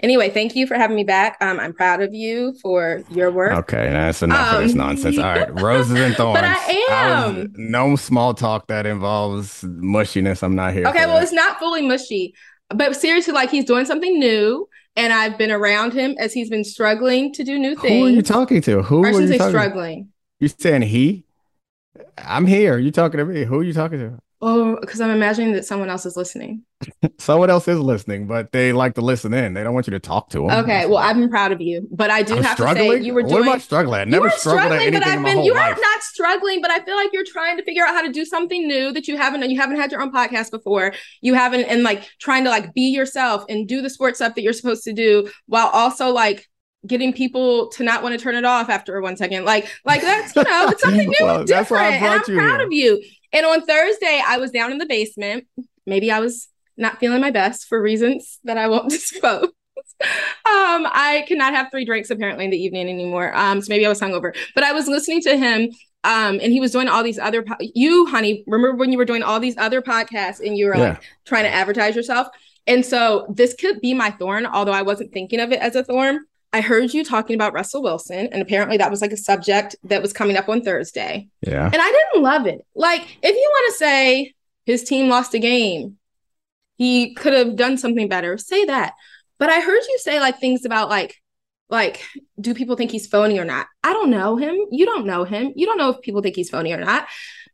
Anyway, 0.00 0.30
thank 0.30 0.54
you 0.54 0.66
for 0.66 0.74
having 0.74 0.94
me 0.94 1.02
back. 1.04 1.36
Um, 1.40 1.58
I'm 1.58 1.72
proud 1.72 2.00
of 2.00 2.14
you 2.14 2.54
for 2.62 3.02
your 3.10 3.30
work. 3.32 3.52
Okay, 3.52 3.88
that's 3.90 4.22
enough 4.22 4.54
of 4.54 4.62
this 4.62 4.72
Um, 4.72 4.78
nonsense. 4.78 5.18
All 5.18 5.24
right, 5.24 5.60
roses 5.60 5.98
and 5.98 6.14
thorns. 6.14 6.40
But 6.40 6.44
I 6.44 7.26
was- 7.26 7.36
am. 7.36 7.52
no 7.56 7.96
small 7.96 8.32
talk 8.34 8.68
that 8.68 8.86
involves 8.86 9.62
mushiness. 9.62 10.42
I'm 10.42 10.54
not 10.54 10.72
here. 10.72 10.86
Okay, 10.86 11.06
well, 11.06 11.16
that. 11.16 11.24
it's 11.24 11.32
not 11.32 11.58
fully 11.58 11.82
mushy, 11.82 12.34
but 12.70 12.94
seriously, 12.94 13.32
like 13.34 13.50
he's 13.50 13.64
doing 13.64 13.84
something 13.86 14.18
new, 14.18 14.68
and 14.94 15.12
I've 15.12 15.36
been 15.36 15.50
around 15.50 15.94
him 15.94 16.14
as 16.20 16.32
he's 16.32 16.48
been 16.48 16.64
struggling 16.64 17.32
to 17.34 17.42
do 17.42 17.58
new 17.58 17.74
things. 17.74 18.00
who 18.00 18.06
are 18.06 18.10
you 18.10 18.22
talking 18.22 18.62
to? 18.62 18.82
Who 18.82 19.04
I 19.04 19.08
are 19.10 19.20
you 19.20 19.26
say 19.28 19.38
talking? 19.38 19.50
struggling. 19.52 20.08
You're 20.38 20.50
saying 20.56 20.82
he? 20.82 21.24
I'm 22.16 22.46
here. 22.46 22.78
You're 22.78 22.92
talking 22.92 23.18
to 23.18 23.24
me? 23.24 23.44
Who 23.44 23.58
are 23.58 23.64
you 23.64 23.72
talking 23.72 23.98
to? 23.98 24.18
Oh, 24.40 24.78
because 24.80 25.00
I'm 25.00 25.10
imagining 25.10 25.52
that 25.54 25.64
someone 25.64 25.90
else 25.90 26.06
is 26.06 26.16
listening. 26.16 26.62
Someone 27.18 27.50
else 27.50 27.66
is 27.66 27.80
listening, 27.80 28.28
but 28.28 28.52
they 28.52 28.72
like 28.72 28.94
to 28.94 29.00
listen 29.00 29.34
in. 29.34 29.52
They 29.52 29.64
don't 29.64 29.74
want 29.74 29.88
you 29.88 29.90
to 29.92 29.98
talk 29.98 30.30
to 30.30 30.46
them. 30.46 30.50
Okay, 30.62 30.86
well, 30.86 30.98
I've 30.98 31.16
been 31.16 31.28
proud 31.28 31.50
of 31.50 31.60
you, 31.60 31.88
but 31.90 32.08
I 32.08 32.22
do 32.22 32.36
I'm 32.36 32.44
have 32.44 32.54
struggling. 32.54 32.90
to 32.92 32.98
say 32.98 33.04
you 33.04 33.14
were 33.14 33.22
what 33.22 33.30
doing. 33.30 33.48
am 33.48 33.54
I 33.54 33.58
struggling? 33.58 34.00
you 34.06 34.12
Never 34.12 34.30
struggled 34.30 34.62
struggling, 34.72 34.92
but 34.92 35.04
I've 35.04 35.24
been. 35.24 35.42
You 35.42 35.54
life. 35.54 35.76
are 35.76 35.80
not 35.80 36.02
struggling, 36.02 36.62
but 36.62 36.70
I 36.70 36.78
feel 36.84 36.94
like 36.94 37.10
you're 37.12 37.24
trying 37.26 37.56
to 37.56 37.64
figure 37.64 37.84
out 37.84 37.94
how 37.94 38.02
to 38.02 38.12
do 38.12 38.24
something 38.24 38.68
new 38.68 38.92
that 38.92 39.08
you 39.08 39.16
haven't. 39.16 39.50
You 39.50 39.58
haven't 39.58 39.76
had 39.78 39.90
your 39.90 40.00
own 40.02 40.12
podcast 40.12 40.52
before. 40.52 40.92
You 41.20 41.34
haven't, 41.34 41.64
and 41.64 41.82
like 41.82 42.08
trying 42.20 42.44
to 42.44 42.50
like 42.50 42.72
be 42.74 42.90
yourself 42.90 43.44
and 43.48 43.66
do 43.66 43.82
the 43.82 43.90
sports 43.90 44.18
stuff 44.20 44.36
that 44.36 44.42
you're 44.42 44.52
supposed 44.52 44.84
to 44.84 44.92
do, 44.92 45.28
while 45.46 45.66
also 45.72 46.10
like 46.12 46.48
getting 46.88 47.12
people 47.12 47.68
to 47.70 47.82
not 47.84 48.02
want 48.02 48.18
to 48.18 48.22
turn 48.22 48.34
it 48.34 48.44
off 48.44 48.68
after 48.68 49.00
one 49.00 49.16
second. 49.16 49.44
Like, 49.44 49.70
like 49.84 50.00
that's 50.00 50.34
you 50.34 50.42
know, 50.42 50.68
it's 50.70 50.82
something 50.84 51.08
new 51.08 51.14
Well, 51.20 51.40
and 51.40 51.48
that's 51.48 51.70
why 51.70 51.86
I 51.88 51.90
different. 51.92 52.28
And 52.28 52.40
I'm 52.40 52.46
proud 52.48 52.58
here. 52.60 52.66
of 52.66 52.72
you. 52.72 53.02
And 53.32 53.46
on 53.46 53.64
Thursday, 53.66 54.22
I 54.26 54.38
was 54.38 54.50
down 54.50 54.72
in 54.72 54.78
the 54.78 54.86
basement. 54.86 55.46
Maybe 55.86 56.10
I 56.10 56.20
was 56.20 56.48
not 56.76 56.98
feeling 56.98 57.20
my 57.20 57.30
best 57.30 57.66
for 57.68 57.80
reasons 57.80 58.38
that 58.44 58.56
I 58.58 58.68
won't 58.68 58.90
disclose. 58.90 59.50
Um, 60.00 60.86
I 60.86 61.24
cannot 61.28 61.54
have 61.54 61.70
three 61.70 61.84
drinks 61.84 62.10
apparently 62.10 62.44
in 62.44 62.50
the 62.50 62.56
evening 62.62 62.88
anymore. 62.88 63.36
Um, 63.36 63.60
so 63.60 63.66
maybe 63.68 63.84
I 63.84 63.88
was 63.88 64.00
hungover, 64.00 64.34
but 64.54 64.64
I 64.64 64.72
was 64.72 64.86
listening 64.88 65.20
to 65.22 65.36
him. 65.36 65.70
Um, 66.04 66.38
and 66.40 66.52
he 66.52 66.60
was 66.60 66.70
doing 66.70 66.88
all 66.88 67.02
these 67.02 67.18
other 67.18 67.42
po- 67.42 67.56
you, 67.60 68.06
honey. 68.06 68.44
Remember 68.46 68.76
when 68.76 68.92
you 68.92 68.98
were 68.98 69.04
doing 69.04 69.22
all 69.24 69.40
these 69.40 69.56
other 69.58 69.82
podcasts 69.82 70.38
and 70.40 70.56
you 70.56 70.66
were 70.66 70.76
Yeah. 70.76 70.88
like 70.90 71.02
trying 71.26 71.42
to 71.44 71.50
advertise 71.50 71.96
yourself? 71.96 72.28
And 72.68 72.86
so 72.86 73.26
this 73.34 73.54
could 73.54 73.80
be 73.80 73.94
my 73.94 74.10
thorn, 74.12 74.46
although 74.46 74.72
I 74.72 74.82
wasn't 74.82 75.12
thinking 75.12 75.40
of 75.40 75.50
it 75.50 75.58
as 75.60 75.74
a 75.74 75.82
thorn. 75.82 76.20
I 76.52 76.60
heard 76.62 76.94
you 76.94 77.04
talking 77.04 77.34
about 77.34 77.52
Russell 77.52 77.82
Wilson, 77.82 78.28
and 78.32 78.40
apparently 78.40 78.78
that 78.78 78.90
was 78.90 79.02
like 79.02 79.12
a 79.12 79.18
subject 79.18 79.76
that 79.84 80.00
was 80.00 80.12
coming 80.12 80.36
up 80.36 80.48
on 80.48 80.62
Thursday. 80.62 81.28
Yeah. 81.42 81.66
And 81.66 81.76
I 81.76 82.06
didn't 82.12 82.22
love 82.22 82.46
it. 82.46 82.66
Like, 82.74 83.02
if 83.22 83.34
you 83.34 83.50
want 83.52 83.72
to 83.72 83.78
say 83.78 84.34
his 84.64 84.84
team 84.84 85.08
lost 85.08 85.34
a 85.34 85.38
game, 85.38 85.98
he 86.76 87.14
could 87.14 87.34
have 87.34 87.56
done 87.56 87.76
something 87.76 88.08
better, 88.08 88.38
say 88.38 88.64
that. 88.64 88.94
But 89.38 89.50
I 89.50 89.60
heard 89.60 89.82
you 89.88 89.98
say 89.98 90.20
like 90.20 90.38
things 90.38 90.64
about 90.64 90.88
like, 90.88 91.16
like, 91.68 92.02
do 92.40 92.54
people 92.54 92.76
think 92.76 92.90
he's 92.90 93.06
phony 93.06 93.38
or 93.38 93.44
not? 93.44 93.66
I 93.82 93.92
don't 93.92 94.10
know 94.10 94.36
him. 94.36 94.56
You 94.70 94.86
don't 94.86 95.06
know 95.06 95.24
him. 95.24 95.52
You 95.54 95.66
don't 95.66 95.76
know 95.76 95.90
if 95.90 96.00
people 96.00 96.22
think 96.22 96.34
he's 96.34 96.50
phony 96.50 96.72
or 96.72 96.80
not. 96.80 97.06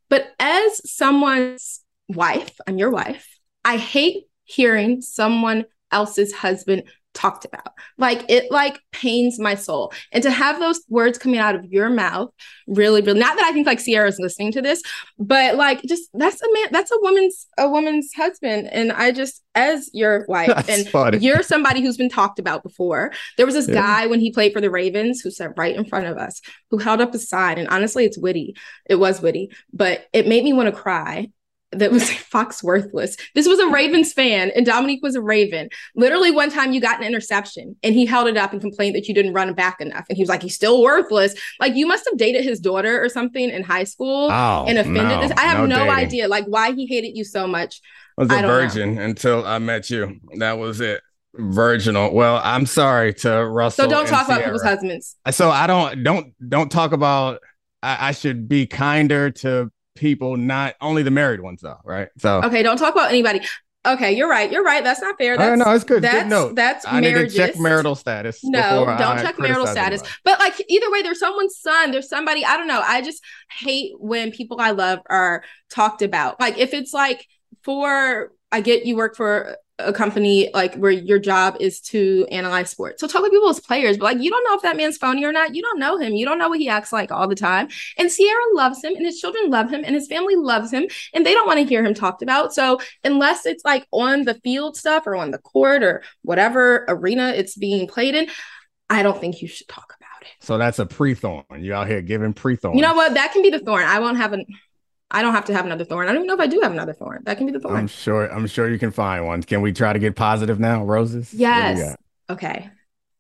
But 0.08 0.32
as 0.38 0.88
someone's 0.88 1.80
wife, 2.08 2.60
I'm 2.66 2.78
your 2.78 2.90
wife, 2.90 3.26
I 3.64 3.76
hate 3.76 4.26
hearing 4.44 5.00
someone 5.00 5.64
else's 5.90 6.32
husband 6.32 6.84
talked 7.14 7.44
about. 7.44 7.68
Like 7.96 8.24
it 8.28 8.50
like 8.50 8.80
pains 8.92 9.38
my 9.38 9.54
soul. 9.54 9.92
And 10.12 10.22
to 10.24 10.30
have 10.30 10.58
those 10.60 10.80
words 10.88 11.16
coming 11.16 11.38
out 11.38 11.54
of 11.54 11.64
your 11.64 11.88
mouth 11.88 12.30
really, 12.66 13.00
really 13.02 13.20
not 13.20 13.36
that 13.36 13.44
I 13.44 13.52
think 13.52 13.66
like 13.66 13.82
Ciara's 13.82 14.18
listening 14.18 14.52
to 14.52 14.62
this, 14.62 14.82
but 15.18 15.56
like 15.56 15.82
just 15.82 16.10
that's 16.14 16.42
a 16.42 16.52
man, 16.52 16.68
that's 16.72 16.90
a 16.90 16.98
woman's 17.00 17.46
a 17.58 17.68
woman's 17.68 18.12
husband. 18.14 18.68
And 18.72 18.92
I 18.92 19.12
just 19.12 19.42
as 19.54 19.88
your 19.92 20.24
wife 20.28 20.48
That's 20.48 20.68
and 20.68 20.88
funny. 20.88 21.18
you're 21.18 21.42
somebody 21.42 21.80
who's 21.80 21.96
been 21.96 22.08
talked 22.10 22.38
about 22.38 22.62
before. 22.62 23.12
There 23.36 23.46
was 23.46 23.54
this 23.54 23.68
Yeah. 23.68 23.74
guy 23.74 24.06
when 24.06 24.18
he 24.20 24.32
played 24.32 24.52
for 24.52 24.60
the 24.60 24.70
Ravens 24.70 25.20
who 25.20 25.30
sat 25.30 25.52
right 25.56 25.76
in 25.76 25.84
front 25.84 26.06
of 26.06 26.16
us, 26.18 26.40
who 26.70 26.78
held 26.78 27.00
up 27.00 27.14
a 27.14 27.18
sign. 27.18 27.58
And 27.58 27.68
honestly, 27.68 28.04
it's 28.04 28.18
witty. 28.18 28.56
It 28.86 28.96
was 28.96 29.22
witty, 29.22 29.50
but 29.72 30.06
it 30.12 30.26
made 30.26 30.42
me 30.44 30.52
want 30.52 30.66
to 30.74 30.80
cry. 30.80 31.28
That 31.78 31.90
was 31.90 32.10
Fox 32.12 32.62
worthless. 32.62 33.16
This 33.34 33.46
was 33.48 33.58
a 33.58 33.68
Ravens 33.68 34.12
fan, 34.12 34.50
and 34.54 34.64
Dominique 34.66 35.02
was 35.02 35.14
a 35.14 35.20
Raven. 35.22 35.68
Literally, 35.94 36.30
one 36.30 36.50
time 36.50 36.72
you 36.72 36.80
got 36.80 37.00
an 37.00 37.06
interception, 37.06 37.76
and 37.82 37.94
he 37.94 38.06
held 38.06 38.28
it 38.28 38.36
up 38.36 38.52
and 38.52 38.60
complained 38.60 38.94
that 38.96 39.08
you 39.08 39.14
didn't 39.14 39.32
run 39.34 39.52
back 39.54 39.80
enough. 39.80 40.04
And 40.08 40.16
he 40.16 40.22
was 40.22 40.28
like, 40.28 40.42
"He's 40.42 40.54
still 40.54 40.82
worthless." 40.82 41.34
Like 41.60 41.74
you 41.74 41.86
must 41.86 42.04
have 42.08 42.18
dated 42.18 42.44
his 42.44 42.60
daughter 42.60 43.02
or 43.02 43.08
something 43.08 43.48
in 43.50 43.62
high 43.62 43.84
school 43.84 44.28
Oh, 44.30 44.64
and 44.66 44.78
offended 44.78 45.04
no, 45.04 45.20
this. 45.20 45.32
I 45.36 45.42
have 45.42 45.68
no, 45.68 45.76
dating. 45.76 45.90
idea, 45.92 46.28
like 46.28 46.44
why 46.46 46.72
he 46.72 46.86
hated 46.86 47.16
you 47.16 47.24
so 47.24 47.46
much. 47.46 47.80
I 48.18 48.22
was 48.22 48.30
I 48.30 48.38
a 48.38 48.42
know. 48.42 48.48
virgin 48.48 48.98
until 48.98 49.44
I 49.44 49.58
met 49.58 49.90
you. 49.90 50.20
That 50.38 50.58
was 50.58 50.80
it. 50.80 51.00
Virginal. 51.36 52.14
Well, 52.14 52.40
I'm 52.44 52.64
sorry 52.64 53.12
to 53.14 53.44
Russell. 53.44 53.84
So 53.86 53.90
don't 53.90 54.06
talk 54.06 54.26
about 54.26 54.44
people's 54.44 54.62
husbands. 54.62 55.16
So 55.32 55.50
I 55.50 55.66
don't 55.66 56.04
don't 56.04 56.32
don't 56.48 56.70
talk 56.70 56.92
about. 56.92 57.40
I, 57.82 58.08
I 58.08 58.12
should 58.12 58.48
be 58.48 58.66
kinder 58.66 59.30
to 59.30 59.70
people, 59.94 60.36
not 60.36 60.74
only 60.80 61.02
the 61.02 61.10
married 61.10 61.40
ones, 61.40 61.60
though. 61.60 61.78
Right. 61.84 62.08
So 62.18 62.42
Okay, 62.42 62.62
don't 62.62 62.76
talk 62.78 62.94
about 62.94 63.10
anybody. 63.10 63.40
Okay, 63.86 64.12
you're 64.12 64.28
right. 64.30 64.50
You're 64.50 64.64
right. 64.64 64.82
That's 64.82 65.02
not 65.02 65.18
fair. 65.18 65.36
That's 65.36 65.62
no, 65.62 65.74
it's 65.74 65.84
good. 65.84 65.96
Good 65.96 66.04
That's 66.04 66.28
note. 66.28 66.54
that's 66.54 66.86
I 66.86 67.00
need 67.00 67.12
to 67.12 67.28
check 67.28 67.58
marital 67.58 67.94
status. 67.94 68.42
No, 68.42 68.86
don't 68.86 68.88
I 68.88 69.22
check 69.22 69.38
marital 69.38 69.66
status. 69.66 70.00
anybody. 70.00 70.16
But 70.24 70.38
like 70.38 70.54
either 70.68 70.90
way, 70.90 71.02
there's 71.02 71.18
someone's 71.20 71.58
son, 71.58 71.90
there's 71.90 72.08
somebody, 72.08 72.46
I 72.46 72.56
don't 72.56 72.66
know. 72.66 72.80
I 72.82 73.02
just 73.02 73.22
hate 73.58 73.92
when 73.98 74.30
people 74.30 74.58
I 74.58 74.70
love 74.70 75.00
are 75.10 75.44
talked 75.68 76.00
about. 76.00 76.40
Like 76.40 76.56
if 76.56 76.72
it's 76.72 76.94
like 76.94 77.26
for 77.62 78.32
I 78.50 78.62
get 78.62 78.86
you 78.86 78.96
work 78.96 79.16
for 79.16 79.58
a 79.80 79.92
company 79.92 80.50
like 80.54 80.76
where 80.76 80.92
your 80.92 81.18
job 81.18 81.56
is 81.58 81.80
to 81.80 82.26
analyze 82.30 82.70
sports. 82.70 83.00
So 83.00 83.08
talk 83.08 83.24
to 83.24 83.30
people 83.30 83.48
as 83.48 83.58
players, 83.58 83.98
but 83.98 84.04
like 84.04 84.22
you 84.22 84.30
don't 84.30 84.44
know 84.44 84.54
if 84.54 84.62
that 84.62 84.76
man's 84.76 84.96
phony 84.96 85.24
or 85.24 85.32
not. 85.32 85.54
You 85.54 85.62
don't 85.62 85.80
know 85.80 85.98
him. 85.98 86.14
You 86.14 86.24
don't 86.24 86.38
know 86.38 86.48
what 86.48 86.60
he 86.60 86.68
acts 86.68 86.92
like 86.92 87.10
all 87.10 87.26
the 87.26 87.34
time. 87.34 87.68
And 87.98 88.08
Ciara 88.08 88.54
loves 88.54 88.84
him 88.84 88.94
and 88.94 89.04
his 89.04 89.20
children 89.20 89.50
love 89.50 89.70
him 89.70 89.82
and 89.84 89.94
his 89.94 90.06
family 90.06 90.36
loves 90.36 90.72
him 90.72 90.86
and 91.12 91.26
they 91.26 91.34
don't 91.34 91.46
want 91.46 91.58
to 91.58 91.66
hear 91.66 91.84
him 91.84 91.92
talked 91.92 92.22
about. 92.22 92.54
So 92.54 92.78
unless 93.02 93.46
it's 93.46 93.64
like 93.64 93.86
on 93.90 94.24
the 94.24 94.34
field 94.34 94.76
stuff 94.76 95.06
or 95.06 95.16
on 95.16 95.32
the 95.32 95.38
court 95.38 95.82
or 95.82 96.02
whatever 96.22 96.84
arena 96.88 97.30
it's 97.30 97.56
being 97.56 97.88
played 97.88 98.14
in, 98.14 98.28
I 98.88 99.02
don't 99.02 99.20
think 99.20 99.42
you 99.42 99.48
should 99.48 99.66
talk 99.66 99.94
about 99.98 100.22
it. 100.22 100.28
So 100.40 100.56
that's 100.56 100.78
a 100.78 100.86
pre-thorn. 100.86 101.44
You 101.58 101.74
out 101.74 101.88
here 101.88 102.00
giving 102.00 102.32
pre-thorn. 102.32 102.76
You 102.76 102.82
know 102.82 102.94
what? 102.94 103.14
That 103.14 103.32
can 103.32 103.42
be 103.42 103.50
the 103.50 103.58
thorn. 103.58 103.82
I 103.84 103.98
won't 103.98 104.18
have 104.18 104.32
an 104.32 104.46
I 105.14 105.22
don't 105.22 105.32
have 105.32 105.44
to 105.44 105.54
have 105.54 105.64
another 105.64 105.84
thorn. 105.84 106.08
I 106.08 106.12
don't 106.12 106.24
even 106.24 106.26
know 106.26 106.34
if 106.34 106.40
I 106.40 106.48
do 106.48 106.60
have 106.60 106.72
another 106.72 106.92
thorn. 106.92 107.22
That 107.24 107.38
can 107.38 107.46
be 107.46 107.52
the 107.52 107.60
thorn. 107.60 107.76
I'm 107.76 107.86
sure. 107.86 108.26
I'm 108.26 108.48
sure 108.48 108.68
you 108.68 108.80
can 108.80 108.90
find 108.90 109.24
one. 109.24 109.44
Can 109.44 109.62
we 109.62 109.72
try 109.72 109.92
to 109.92 109.98
get 110.00 110.16
positive 110.16 110.58
now, 110.58 110.84
roses? 110.84 111.32
What 111.32 111.38
do 111.38 111.38
you 111.38 111.44
Yes. 111.44 111.96
Okay. 112.28 112.68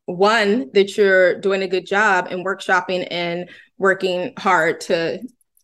One, 0.06 0.70
that 0.74 0.96
you're 0.96 1.40
doing 1.40 1.62
a 1.62 1.68
good 1.68 1.86
job 1.86 2.26
and 2.30 2.44
workshopping 2.44 3.06
and 3.10 3.48
working 3.78 4.34
hard 4.36 4.80
to 4.82 5.20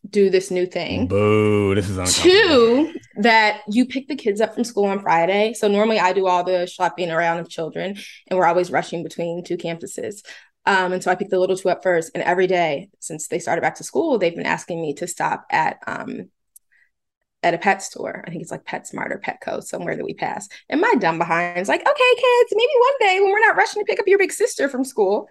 do 0.09 0.29
this 0.29 0.49
new 0.49 0.65
thing. 0.65 1.07
Boo! 1.07 1.75
This 1.75 1.89
is. 1.89 2.17
Two, 2.17 2.93
that 3.17 3.61
you 3.67 3.85
pick 3.85 4.07
the 4.07 4.15
kids 4.15 4.41
up 4.41 4.53
from 4.53 4.63
school 4.63 4.85
on 4.85 4.99
Friday. 5.01 5.53
So 5.53 5.67
normally 5.67 5.99
I 5.99 6.13
do 6.13 6.27
all 6.27 6.43
the 6.43 6.65
shopping 6.65 7.11
around 7.11 7.39
of 7.39 7.49
children, 7.49 7.97
and 8.27 8.39
we're 8.39 8.47
always 8.47 8.71
rushing 8.71 9.03
between 9.03 9.43
two 9.43 9.57
campuses. 9.57 10.23
Um, 10.65 10.93
and 10.93 11.03
so 11.03 11.11
I 11.11 11.15
picked 11.15 11.31
the 11.31 11.39
little 11.39 11.57
two 11.57 11.69
up 11.69 11.83
first. 11.83 12.11
And 12.13 12.23
every 12.23 12.47
day 12.47 12.89
since 12.99 13.27
they 13.27 13.39
started 13.39 13.61
back 13.61 13.75
to 13.75 13.83
school, 13.83 14.17
they've 14.17 14.35
been 14.35 14.45
asking 14.45 14.81
me 14.81 14.93
to 14.95 15.07
stop 15.07 15.45
at 15.49 15.79
um 15.87 16.29
at 17.43 17.53
a 17.53 17.57
pet 17.57 17.81
store. 17.81 18.23
I 18.25 18.29
think 18.29 18.41
it's 18.41 18.51
like 18.51 18.65
PetSmart 18.65 19.11
or 19.11 19.19
Petco, 19.19 19.63
somewhere 19.63 19.95
that 19.95 20.05
we 20.05 20.13
pass. 20.13 20.47
And 20.69 20.79
my 20.79 20.93
dumb 20.99 21.17
behind 21.17 21.59
is 21.59 21.67
like, 21.67 21.81
okay, 21.81 22.15
kids, 22.15 22.53
maybe 22.53 22.69
one 22.79 22.93
day 22.99 23.19
when 23.19 23.31
we're 23.31 23.47
not 23.47 23.55
rushing 23.55 23.81
to 23.81 23.85
pick 23.85 23.99
up 23.99 24.07
your 24.07 24.19
big 24.19 24.31
sister 24.31 24.69
from 24.69 24.85
school. 24.85 25.27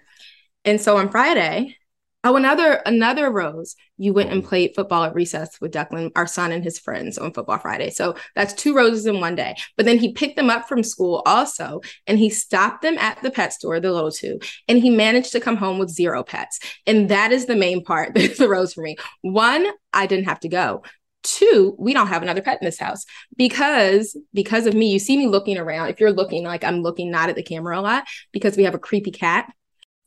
And 0.64 0.80
so 0.80 0.96
on 0.96 1.08
Friday, 1.08 1.76
Oh, 2.22 2.36
another 2.36 2.82
another 2.84 3.30
rose. 3.30 3.76
You 3.96 4.12
went 4.12 4.30
and 4.30 4.40
mm-hmm. 4.40 4.48
played 4.48 4.72
football 4.74 5.04
at 5.04 5.14
recess 5.14 5.58
with 5.58 5.72
Declan, 5.72 6.10
our 6.16 6.26
son, 6.26 6.52
and 6.52 6.62
his 6.62 6.78
friends 6.78 7.16
on 7.16 7.32
Football 7.32 7.58
Friday. 7.58 7.88
So 7.88 8.14
that's 8.36 8.52
two 8.52 8.74
roses 8.74 9.06
in 9.06 9.20
one 9.20 9.36
day. 9.36 9.56
But 9.78 9.86
then 9.86 9.98
he 9.98 10.12
picked 10.12 10.36
them 10.36 10.50
up 10.50 10.68
from 10.68 10.82
school 10.82 11.22
also, 11.24 11.80
and 12.06 12.18
he 12.18 12.28
stopped 12.28 12.82
them 12.82 12.98
at 12.98 13.22
the 13.22 13.30
pet 13.30 13.54
store, 13.54 13.80
the 13.80 13.90
little 13.90 14.10
two, 14.10 14.38
and 14.68 14.78
he 14.78 14.90
managed 14.90 15.32
to 15.32 15.40
come 15.40 15.56
home 15.56 15.78
with 15.78 15.88
zero 15.88 16.22
pets. 16.22 16.58
And 16.86 17.08
that 17.08 17.32
is 17.32 17.46
the 17.46 17.56
main 17.56 17.82
part. 17.82 18.12
That's 18.14 18.36
the 18.36 18.50
rose 18.50 18.74
for 18.74 18.82
me. 18.82 18.96
One, 19.22 19.66
I 19.94 20.06
didn't 20.06 20.26
have 20.26 20.40
to 20.40 20.48
go. 20.48 20.82
Two, 21.22 21.74
we 21.78 21.94
don't 21.94 22.08
have 22.08 22.22
another 22.22 22.42
pet 22.42 22.58
in 22.60 22.66
this 22.66 22.78
house 22.78 23.06
because 23.36 24.16
because 24.34 24.66
of 24.66 24.74
me. 24.74 24.92
You 24.92 24.98
see 24.98 25.16
me 25.16 25.26
looking 25.26 25.56
around. 25.56 25.88
If 25.88 26.00
you're 26.00 26.12
looking 26.12 26.44
like 26.44 26.64
I'm 26.64 26.82
looking 26.82 27.10
not 27.10 27.30
at 27.30 27.36
the 27.36 27.42
camera 27.42 27.78
a 27.78 27.82
lot 27.82 28.04
because 28.32 28.58
we 28.58 28.64
have 28.64 28.74
a 28.74 28.78
creepy 28.78 29.10
cat. 29.10 29.50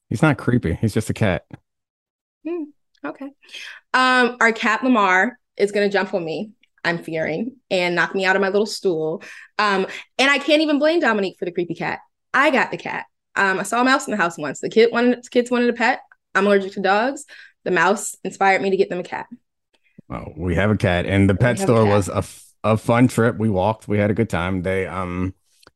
He's 0.10 0.22
not 0.22 0.38
creepy. 0.38 0.74
He's 0.76 0.94
just 0.94 1.10
a 1.10 1.14
cat. 1.14 1.46
Hmm, 2.48 2.64
okay. 3.06 3.30
Um, 3.94 4.38
our 4.42 4.52
cat 4.52 4.84
Lamar 4.84 5.38
is 5.58 5.72
gonna 5.72 5.90
jump 5.90 6.14
on 6.14 6.26
me. 6.26 6.52
I'm 6.84 7.02
fearing 7.04 7.56
and 7.72 7.96
knock 7.96 8.14
me 8.14 8.26
out 8.26 8.36
of 8.36 8.42
my 8.42 8.50
little 8.50 8.66
stool. 8.66 9.24
Um, 9.58 9.88
and 10.18 10.30
I 10.30 10.38
can't 10.38 10.62
even 10.62 10.80
blame 10.80 11.00
Dominique 11.00 11.38
for 11.40 11.46
the 11.46 11.52
creepy 11.52 11.76
cat. 11.76 12.00
I 12.34 12.52
got 12.52 12.72
the 12.72 12.78
cat. 12.78 13.06
Um, 13.36 13.60
I 13.60 13.64
saw 13.64 13.82
a 13.82 13.86
mouse 13.86 14.08
in 14.08 14.12
the 14.12 14.18
house 14.18 14.38
once. 14.38 14.60
The 14.60 14.70
kid 14.70 14.92
wanted 14.92 15.30
kids 15.32 15.50
wanted 15.50 15.70
a 15.70 15.74
pet. 15.74 16.02
I'm 16.36 16.46
allergic 16.46 16.74
to 16.74 16.82
dogs. 16.82 17.26
The 17.64 17.72
mouse 17.72 18.16
inspired 18.24 18.62
me 18.62 18.70
to 18.70 18.78
get 18.78 18.90
them 18.90 19.00
a 19.00 19.04
cat. 19.04 19.28
Well, 20.10 20.34
we 20.36 20.56
have 20.56 20.70
a 20.70 20.78
cat, 20.78 21.06
and 21.06 21.30
the 21.30 21.36
pet 21.36 21.58
store 21.60 21.84
a 21.84 21.86
was 21.86 22.10
a, 22.10 22.18
f- 22.18 22.46
a 22.64 22.78
fun 22.78 23.08
trip. 23.08 23.38
We 23.38 23.50
walked. 23.50 23.88
We 23.88 23.98
had 23.98 24.12
a 24.12 24.14
good 24.14 24.30
time. 24.30 24.62
They 24.62 24.86
um 24.86 25.34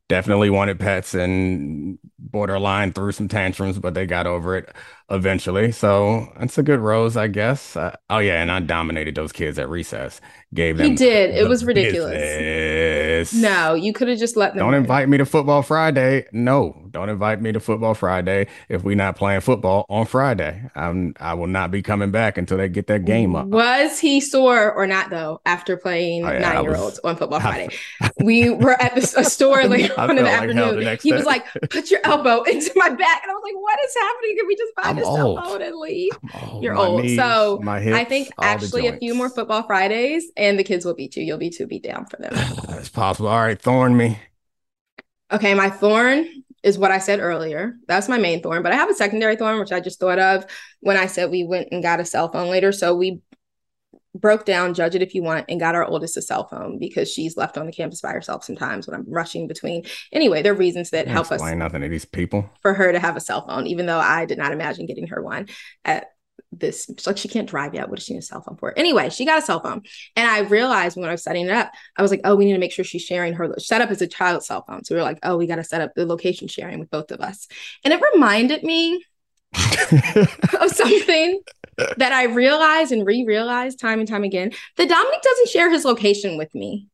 definitely 0.10 0.50
wanted 0.50 0.80
pets 0.80 1.14
and 1.14 2.00
borderline 2.20 2.94
threw 2.94 3.12
some 3.12 3.28
tantrums, 3.28 3.80
but 3.80 3.94
they 3.94 4.06
got 4.06 4.28
over 4.28 4.56
it 4.58 4.74
eventually. 5.10 5.72
So 5.72 6.32
that's 6.40 6.58
a 6.58 6.64
good 6.64 6.80
rose, 6.80 7.18
I 7.18 7.28
guess. 7.28 7.76
Uh, 7.76 7.96
oh 8.10 8.20
yeah, 8.20 8.42
and 8.42 8.52
I 8.52 8.60
dominated 8.60 9.16
those 9.16 9.32
kids 9.32 9.58
at 9.60 9.70
recess. 9.70 10.22
Gave 10.54 10.78
them. 10.78 10.90
He 10.90 10.96
did. 10.96 11.36
It 11.36 11.48
was 11.48 11.66
ridiculous. 11.66 12.12
Business. 12.12 13.34
No, 13.34 13.74
you 13.74 13.94
could 13.94 14.08
have 14.08 14.18
just 14.18 14.38
let 14.38 14.54
them. 14.54 14.60
Don't 14.60 14.74
invite 14.74 15.10
me 15.10 15.18
to 15.18 15.26
football 15.26 15.62
Friday. 15.62 16.26
No, 16.32 16.88
don't 16.92 17.10
invite 17.10 17.42
me 17.42 17.52
to 17.52 17.60
football 17.60 17.94
Friday 17.94 18.48
if 18.70 18.84
we're 18.84 18.96
not 18.96 19.16
playing 19.16 19.42
football 19.42 19.86
on 19.90 20.06
Friday. 20.06 20.70
I'm 20.76 21.14
I 21.20 21.34
will 21.34 21.48
not 21.48 21.72
be 21.72 21.82
coming 21.82 22.12
back 22.12 22.38
until 22.38 22.58
they 22.58 22.70
get 22.70 22.88
that 22.88 23.06
game 23.06 23.36
up. 23.36 23.48
Was 23.48 24.00
he 24.00 24.22
sore 24.22 24.74
or 24.74 24.88
not 24.88 25.10
though? 25.10 25.42
After 25.46 25.76
playing 25.78 26.26
oh, 26.26 26.32
yeah, 26.32 26.40
nine 26.40 26.64
year 26.64 26.76
olds 26.76 27.00
on 27.00 27.16
football 27.18 27.40
Friday, 27.42 27.76
we 28.24 28.50
were 28.50 28.82
at 28.82 28.96
the, 28.96 29.02
a 29.18 29.24
store 29.24 29.64
later 29.68 30.00
on 30.00 30.12
in 30.12 30.16
the 30.16 30.24
like 30.24 30.32
afternoon. 30.32 30.80
The 30.80 30.96
he 30.96 31.10
day. 31.10 31.18
was 31.18 31.26
like, 31.26 31.46
"Put 31.70 31.92
your 31.92 32.00
elbow 32.04 32.44
into 32.52 32.72
my 32.76 32.90
back," 32.90 33.24
and 33.24 33.32
I 33.32 33.34
was 33.34 33.44
like, 33.44 33.62
"What 33.62 33.80
is 33.84 33.96
happening? 33.96 34.38
Can 34.38 34.48
we 34.48 34.56
just 34.56 34.76
buy 34.76 34.97
I'm 35.00 35.06
old. 35.06 35.38
cell 35.38 35.50
phone 35.50 35.62
and 35.62 35.76
leave?" 35.76 36.12
Old. 36.42 36.64
You're 36.64 36.74
my 36.74 36.86
old, 36.86 37.04
knees, 37.04 37.18
so 37.18 37.60
hips, 37.60 37.96
I 37.96 38.04
think 38.04 38.30
actually 38.42 38.88
a 38.88 38.98
few 38.98 39.14
more 39.14 39.30
football 39.30 39.64
Fridays, 39.64 40.32
and 40.38 40.58
the 40.58 40.64
kids 40.64 40.86
will 40.86 40.96
beat 40.96 41.16
you. 41.16 41.24
You'll 41.24 41.38
be 41.38 41.50
too 41.50 41.68
beat 41.68 41.84
down 41.84 42.06
for 42.06 42.18
them. 42.18 42.34
That's 42.68 42.90
possible. 42.90 43.30
All 43.30 43.42
right, 43.42 43.60
thorn 43.60 43.96
me. 43.96 44.20
Okay, 45.32 45.54
my 45.54 45.70
thorn 45.70 46.26
is 46.64 46.78
what 46.78 46.92
I 46.92 47.00
said 47.00 47.20
earlier. 47.20 47.78
That's 47.88 48.10
my 48.10 48.18
main 48.18 48.42
thorn, 48.42 48.64
but 48.64 48.72
I 48.72 48.76
have 48.76 48.90
a 48.90 48.94
secondary 48.94 49.36
thorn, 49.36 49.60
which 49.60 49.72
I 49.72 49.80
just 49.80 50.00
thought 50.00 50.20
of 50.20 50.46
when 50.82 50.98
I 50.98 51.06
said 51.06 51.30
we 51.30 51.44
went 51.44 51.70
and 51.72 51.84
got 51.84 52.00
a 52.00 52.06
cell 52.06 52.32
phone 52.32 52.50
later. 52.50 52.72
So 52.72 52.96
we 52.96 53.22
broke 54.16 54.46
down, 54.46 54.74
judge 54.74 54.96
it 54.96 55.02
if 55.02 55.14
you 55.14 55.24
want, 55.24 55.46
and 55.50 55.60
got 55.60 55.76
our 55.76 55.86
oldest 55.86 56.18
a 56.18 56.22
cell 56.22 56.48
phone 56.48 56.80
because 56.80 57.12
she's 57.12 57.38
left 57.38 57.58
on 57.58 57.66
the 57.66 57.72
campus 57.72 58.02
by 58.02 58.12
herself 58.12 58.44
sometimes 58.44 58.88
when 58.88 58.96
I'm 58.96 59.06
rushing 59.08 59.48
between. 59.48 59.86
Anyway, 60.12 60.42
there 60.42 60.54
are 60.54 60.58
reasons 60.58 60.90
that 60.92 61.08
help 61.08 61.32
us. 61.32 61.42
nothing 61.56 61.82
to 61.82 61.90
these 61.90 62.06
people. 62.06 62.50
For 62.62 62.74
her 62.74 62.92
to 62.92 63.00
have 63.00 63.16
a 63.16 63.22
cell 63.22 63.46
phone, 63.48 63.68
even 63.68 63.86
though 63.86 64.00
I 64.00 64.26
did 64.26 64.38
not 64.38 64.52
imagine 64.52 64.86
getting 64.86 65.08
her 65.08 65.22
one 65.22 65.48
at 65.86 66.08
this 66.52 66.90
like 67.06 67.18
she 67.18 67.28
can't 67.28 67.50
drive 67.50 67.74
yet. 67.74 67.90
What 67.90 67.98
does 67.98 68.06
she 68.06 68.14
need 68.14 68.20
a 68.20 68.24
cell 68.24 68.42
phone 68.42 68.58
for? 68.58 68.78
Anyway, 68.78 69.10
she 69.10 69.26
got 69.26 69.40
a 69.40 69.46
cell 69.46 69.60
phone. 69.60 69.82
And 70.16 70.30
I 70.30 70.40
realized 70.40 70.98
when 70.98 71.10
I 71.10 71.12
was 71.12 71.24
setting 71.24 71.46
it 71.46 71.52
up, 71.52 71.72
I 71.98 72.02
was 72.02 72.12
like, 72.12 72.22
oh, 72.24 72.36
we 72.36 72.46
need 72.46 72.54
to 72.54 72.60
make 72.60 72.72
sure 72.72 72.86
she's 72.86 73.04
sharing 73.04 73.34
her 73.34 73.54
setup 73.58 73.92
as 73.92 74.02
a 74.02 74.08
child 74.08 74.44
cell 74.44 74.64
phone. 74.66 74.84
So 74.84 74.96
we 74.96 75.00
were 75.00 75.06
like, 75.06 75.20
oh, 75.24 75.38
we 75.38 75.48
got 75.48 75.58
to 75.58 75.64
set 75.64 75.82
up 75.82 75.92
the 75.96 76.06
location 76.06 76.48
sharing 76.48 76.80
with 76.80 76.90
both 76.90 77.12
of 77.12 77.20
us. 77.20 77.48
And 77.84 77.94
it 77.94 78.02
reminded 78.14 78.64
me 78.64 79.04
of 80.62 80.72
something 80.72 81.42
that 81.98 82.12
I 82.12 82.26
realize 82.26 82.92
and 82.92 83.06
re-realize 83.06 83.76
time 83.76 84.00
and 84.00 84.08
time 84.08 84.24
again 84.24 84.52
that 84.78 84.90
Dominique 84.90 85.22
doesn't 85.22 85.50
share 85.50 85.70
his 85.70 85.86
location 85.86 86.38
with 86.38 86.54
me. 86.56 86.88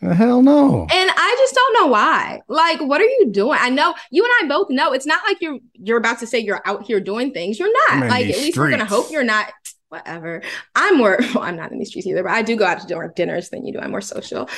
Hell 0.00 0.42
no. 0.42 0.82
And 0.82 1.10
I 1.10 1.36
just 1.38 1.54
don't 1.54 1.74
know 1.80 1.86
why. 1.86 2.42
Like, 2.48 2.80
what 2.80 3.00
are 3.00 3.06
you 3.06 3.30
doing? 3.30 3.58
I 3.60 3.70
know 3.70 3.94
you 4.10 4.24
and 4.24 4.32
I 4.42 4.48
both 4.48 4.68
know 4.68 4.92
it's 4.92 5.06
not 5.06 5.22
like 5.26 5.40
you're 5.40 5.58
you're 5.72 5.96
about 5.96 6.18
to 6.18 6.26
say 6.26 6.38
you're 6.38 6.60
out 6.66 6.84
here 6.84 7.00
doing 7.00 7.32
things. 7.32 7.58
You're 7.58 7.72
not. 7.88 8.08
Like, 8.08 8.26
at 8.26 8.26
least 8.26 8.38
streets. 8.40 8.58
we're 8.58 8.70
gonna 8.70 8.84
hope 8.84 9.10
you're 9.10 9.24
not. 9.24 9.52
Whatever. 9.88 10.42
I'm 10.74 10.98
more. 10.98 11.18
Well, 11.34 11.44
I'm 11.44 11.56
not 11.56 11.72
in 11.72 11.78
these 11.78 11.88
streets 11.88 12.06
either, 12.06 12.22
but 12.22 12.32
I 12.32 12.42
do 12.42 12.56
go 12.56 12.66
out 12.66 12.80
to 12.80 12.86
dinner, 12.86 13.12
dinners 13.14 13.48
than 13.48 13.64
you 13.64 13.72
do. 13.72 13.78
I'm 13.78 13.90
more 13.90 14.00
social. 14.00 14.50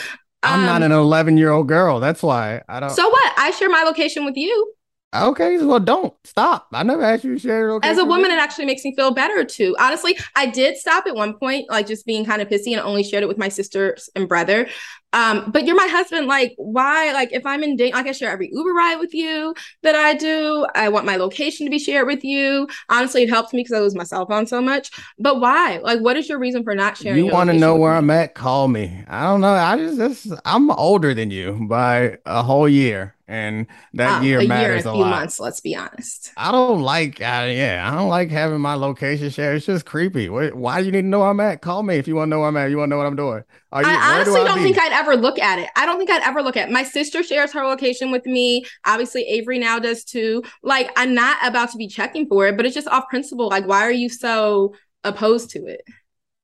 I'm 0.42 0.60
um, 0.60 0.66
not 0.66 0.82
an 0.82 0.92
11 0.92 1.36
year 1.36 1.50
old 1.50 1.68
girl. 1.68 2.00
That's 2.00 2.22
why 2.22 2.62
I 2.68 2.80
don't. 2.80 2.90
So 2.90 3.08
what? 3.08 3.32
I 3.36 3.50
share 3.52 3.68
my 3.68 3.82
location 3.82 4.24
with 4.24 4.36
you. 4.36 4.72
Okay, 5.14 5.56
well, 5.64 5.80
don't 5.80 6.12
stop. 6.24 6.68
I 6.70 6.82
never 6.82 7.02
asked 7.02 7.24
you 7.24 7.32
to 7.32 7.38
share. 7.40 7.70
Okay, 7.72 7.88
As 7.88 7.96
a 7.96 8.04
woman, 8.04 8.28
me. 8.28 8.34
it 8.36 8.38
actually 8.38 8.66
makes 8.66 8.84
me 8.84 8.94
feel 8.94 9.10
better 9.10 9.42
too. 9.42 9.74
Honestly, 9.80 10.18
I 10.36 10.44
did 10.44 10.76
stop 10.76 11.06
at 11.06 11.14
one 11.14 11.32
point, 11.38 11.70
like 11.70 11.86
just 11.86 12.04
being 12.04 12.26
kind 12.26 12.42
of 12.42 12.48
pissy, 12.48 12.72
and 12.72 12.80
only 12.80 13.02
shared 13.02 13.22
it 13.22 13.26
with 13.26 13.38
my 13.38 13.48
sisters 13.48 14.10
and 14.14 14.28
brother. 14.28 14.68
Um, 15.14 15.50
but 15.50 15.64
you're 15.64 15.76
my 15.76 15.86
husband. 15.86 16.26
Like, 16.26 16.52
why? 16.58 17.12
Like, 17.12 17.32
if 17.32 17.46
I'm 17.46 17.62
in 17.62 17.76
danger, 17.76 17.96
like 17.96 18.06
I 18.06 18.12
share 18.12 18.30
every 18.30 18.50
Uber 18.52 18.70
ride 18.74 18.96
with 18.96 19.14
you 19.14 19.54
that 19.82 19.94
I 19.94 20.12
do. 20.12 20.66
I 20.74 20.90
want 20.90 21.06
my 21.06 21.16
location 21.16 21.64
to 21.64 21.70
be 21.70 21.78
shared 21.78 22.06
with 22.06 22.22
you. 22.22 22.68
Honestly, 22.90 23.22
it 23.22 23.30
helps 23.30 23.54
me 23.54 23.60
because 23.60 23.72
I 23.72 23.80
lose 23.80 23.94
my 23.94 24.04
cell 24.04 24.26
phone 24.26 24.46
so 24.46 24.60
much. 24.60 24.90
But 25.18 25.40
why? 25.40 25.78
Like, 25.82 26.00
what 26.00 26.18
is 26.18 26.28
your 26.28 26.38
reason 26.38 26.64
for 26.64 26.74
not 26.74 26.98
sharing? 26.98 27.24
You 27.24 27.32
want 27.32 27.48
to 27.48 27.56
know 27.56 27.76
where? 27.76 27.94
I'm 27.94 28.10
at? 28.10 28.34
Call 28.34 28.68
me. 28.68 29.04
I 29.08 29.22
don't 29.22 29.40
know. 29.40 29.54
I 29.54 29.78
just, 29.78 29.96
this, 29.96 30.32
I'm 30.44 30.70
older 30.70 31.14
than 31.14 31.30
you 31.30 31.66
by 31.66 32.18
a 32.26 32.42
whole 32.42 32.68
year 32.68 33.14
and 33.28 33.66
that 33.92 34.18
um, 34.18 34.24
year 34.24 34.40
a 34.40 34.46
matters 34.46 34.84
year 34.84 34.92
a, 34.92 34.94
a 34.94 34.94
few 34.94 35.02
lot. 35.02 35.10
months. 35.10 35.38
Let's 35.38 35.60
be 35.60 35.76
honest. 35.76 36.32
I 36.36 36.50
don't 36.50 36.80
like, 36.80 37.20
uh, 37.20 37.46
yeah, 37.50 37.88
I 37.88 37.94
don't 37.94 38.08
like 38.08 38.30
having 38.30 38.60
my 38.60 38.74
location 38.74 39.28
shared. 39.28 39.58
It's 39.58 39.66
just 39.66 39.84
creepy. 39.84 40.28
Why, 40.30 40.48
why 40.48 40.80
do 40.80 40.86
you 40.86 40.92
need 40.92 41.02
to 41.02 41.06
know 41.06 41.20
where 41.20 41.28
I'm 41.28 41.40
at? 41.40 41.60
Call 41.60 41.82
me 41.82 41.96
if 41.96 42.08
you 42.08 42.16
want 42.16 42.28
to 42.28 42.30
know 42.30 42.40
where 42.40 42.48
I'm 42.48 42.56
at. 42.56 42.70
You 42.70 42.78
want 42.78 42.88
to 42.88 42.90
know 42.90 42.96
what 42.96 43.06
I'm 43.06 43.16
doing. 43.16 43.44
You, 43.74 43.82
I 43.84 44.14
honestly 44.14 44.40
do 44.40 44.44
not 44.46 44.58
think 44.58 44.78
I'd 44.78 44.92
ever 44.92 45.14
look 45.14 45.38
at 45.38 45.58
it. 45.58 45.68
I 45.76 45.84
don't 45.84 45.98
think 45.98 46.10
I'd 46.10 46.22
ever 46.22 46.42
look 46.42 46.56
at 46.56 46.68
it. 46.68 46.72
My 46.72 46.82
sister 46.82 47.22
shares 47.22 47.52
her 47.52 47.64
location 47.64 48.10
with 48.10 48.24
me. 48.24 48.64
Obviously, 48.86 49.24
Avery 49.24 49.58
now 49.58 49.78
does 49.78 50.04
too. 50.04 50.42
Like, 50.62 50.90
I'm 50.96 51.14
not 51.14 51.36
about 51.46 51.70
to 51.72 51.78
be 51.78 51.86
checking 51.86 52.26
for 52.26 52.46
it, 52.48 52.56
but 52.56 52.64
it's 52.64 52.74
just 52.74 52.88
off 52.88 53.08
principle. 53.08 53.48
Like, 53.48 53.66
why 53.66 53.82
are 53.82 53.92
you 53.92 54.08
so 54.08 54.74
opposed 55.04 55.50
to 55.50 55.66
it? 55.66 55.82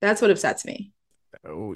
That's 0.03 0.21
what 0.21 0.31
upsets 0.31 0.67
me 0.67 0.94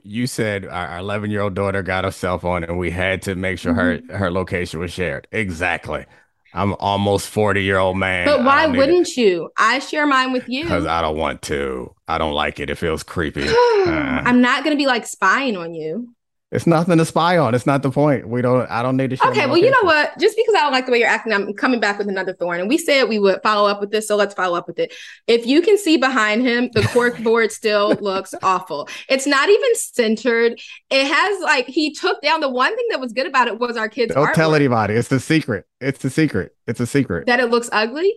you 0.02 0.26
said 0.26 0.66
our 0.66 0.98
11 0.98 1.30
year 1.30 1.42
old 1.42 1.54
daughter 1.54 1.82
got 1.82 2.04
a 2.04 2.12
cell 2.12 2.38
phone 2.38 2.64
and 2.64 2.78
we 2.78 2.90
had 2.90 3.22
to 3.22 3.34
make 3.34 3.58
sure 3.58 3.72
mm-hmm. 3.72 4.10
her 4.12 4.18
her 4.18 4.30
location 4.30 4.80
was 4.80 4.92
shared. 4.92 5.26
Exactly. 5.32 6.06
I'm 6.54 6.74
almost 6.74 7.28
40 7.28 7.62
year 7.62 7.76
old 7.76 7.98
man. 7.98 8.26
But 8.26 8.44
why 8.44 8.66
wouldn't 8.66 9.16
you? 9.16 9.50
I 9.58 9.80
share 9.80 10.06
mine 10.06 10.32
with 10.32 10.48
you. 10.48 10.64
Because 10.64 10.86
i 10.86 11.02
don't 11.02 11.16
want 11.16 11.42
to. 11.42 11.94
I 12.08 12.16
don't 12.16 12.32
like 12.32 12.58
it. 12.58 12.70
It 12.70 12.76
feels 12.76 13.02
creepy. 13.02 13.48
Uh, 13.78 14.22
i'm 14.26 14.42
not 14.42 14.64
going 14.64 14.76
to 14.76 14.78
be 14.78 14.86
like 14.86 15.06
spying 15.06 15.56
on 15.56 15.72
you 15.72 16.12
it's 16.50 16.66
nothing 16.66 16.96
to 16.96 17.04
spy 17.04 17.36
on. 17.36 17.54
It's 17.54 17.66
not 17.66 17.82
the 17.82 17.90
point. 17.90 18.26
We 18.26 18.40
don't. 18.40 18.68
I 18.70 18.82
don't 18.82 18.96
need 18.96 19.10
to. 19.10 19.28
okay. 19.28 19.46
Well, 19.46 19.58
you 19.58 19.70
know 19.70 19.82
what? 19.82 20.18
Just 20.18 20.34
because 20.34 20.54
I 20.54 20.60
don't 20.60 20.72
like 20.72 20.86
the 20.86 20.92
way 20.92 20.98
you're 20.98 21.08
acting, 21.08 21.34
I'm 21.34 21.52
coming 21.52 21.78
back 21.78 21.98
with 21.98 22.08
another 22.08 22.32
thorn. 22.32 22.60
And 22.60 22.70
we 22.70 22.78
said 22.78 23.04
we 23.04 23.18
would 23.18 23.42
follow 23.42 23.68
up 23.68 23.80
with 23.80 23.90
this, 23.90 24.08
so 24.08 24.16
let's 24.16 24.34
follow 24.34 24.56
up 24.56 24.66
with 24.66 24.78
it. 24.78 24.94
If 25.26 25.46
you 25.46 25.60
can 25.60 25.76
see 25.76 25.98
behind 25.98 26.42
him, 26.42 26.70
the 26.72 26.82
cork 26.84 27.18
board 27.22 27.52
still 27.52 27.94
looks 28.00 28.32
awful. 28.42 28.88
It's 29.10 29.26
not 29.26 29.50
even 29.50 29.74
centered. 29.74 30.58
It 30.88 31.06
has 31.06 31.42
like 31.42 31.66
he 31.66 31.92
took 31.92 32.22
down 32.22 32.40
the 32.40 32.48
one 32.48 32.74
thing 32.74 32.86
that 32.90 33.00
was 33.00 33.12
good 33.12 33.26
about 33.26 33.48
it 33.48 33.58
was 33.58 33.76
our 33.76 33.90
kids. 33.90 34.14
Don't 34.14 34.28
artwork. 34.28 34.34
tell 34.34 34.54
anybody. 34.54 34.94
It's 34.94 35.08
the 35.08 35.20
secret. 35.20 35.66
It's 35.82 36.00
the 36.00 36.08
secret. 36.08 36.56
It's 36.66 36.80
a 36.80 36.86
secret 36.86 37.26
that 37.26 37.40
it 37.40 37.50
looks 37.50 37.68
ugly. 37.72 38.14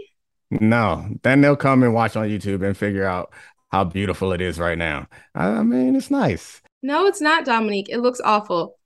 No, 0.52 1.06
then 1.24 1.42
they'll 1.42 1.58
come 1.58 1.84
and 1.84 1.94
watch 1.94 2.16
on 2.16 2.30
YouTube 2.30 2.66
and 2.66 2.78
figure 2.78 3.06
out 3.06 3.34
how 3.74 3.84
beautiful 3.84 4.32
it 4.32 4.40
is 4.40 4.58
right 4.58 4.78
now. 4.78 5.08
I 5.36 5.64
mean, 5.64 5.96
it's 5.96 6.12
nice. 6.12 6.62
No, 6.84 7.06
it's 7.08 7.22
not 7.22 7.46
Dominique. 7.46 7.90
It 7.90 8.00
looks 8.00 8.22
awful. 8.24 8.78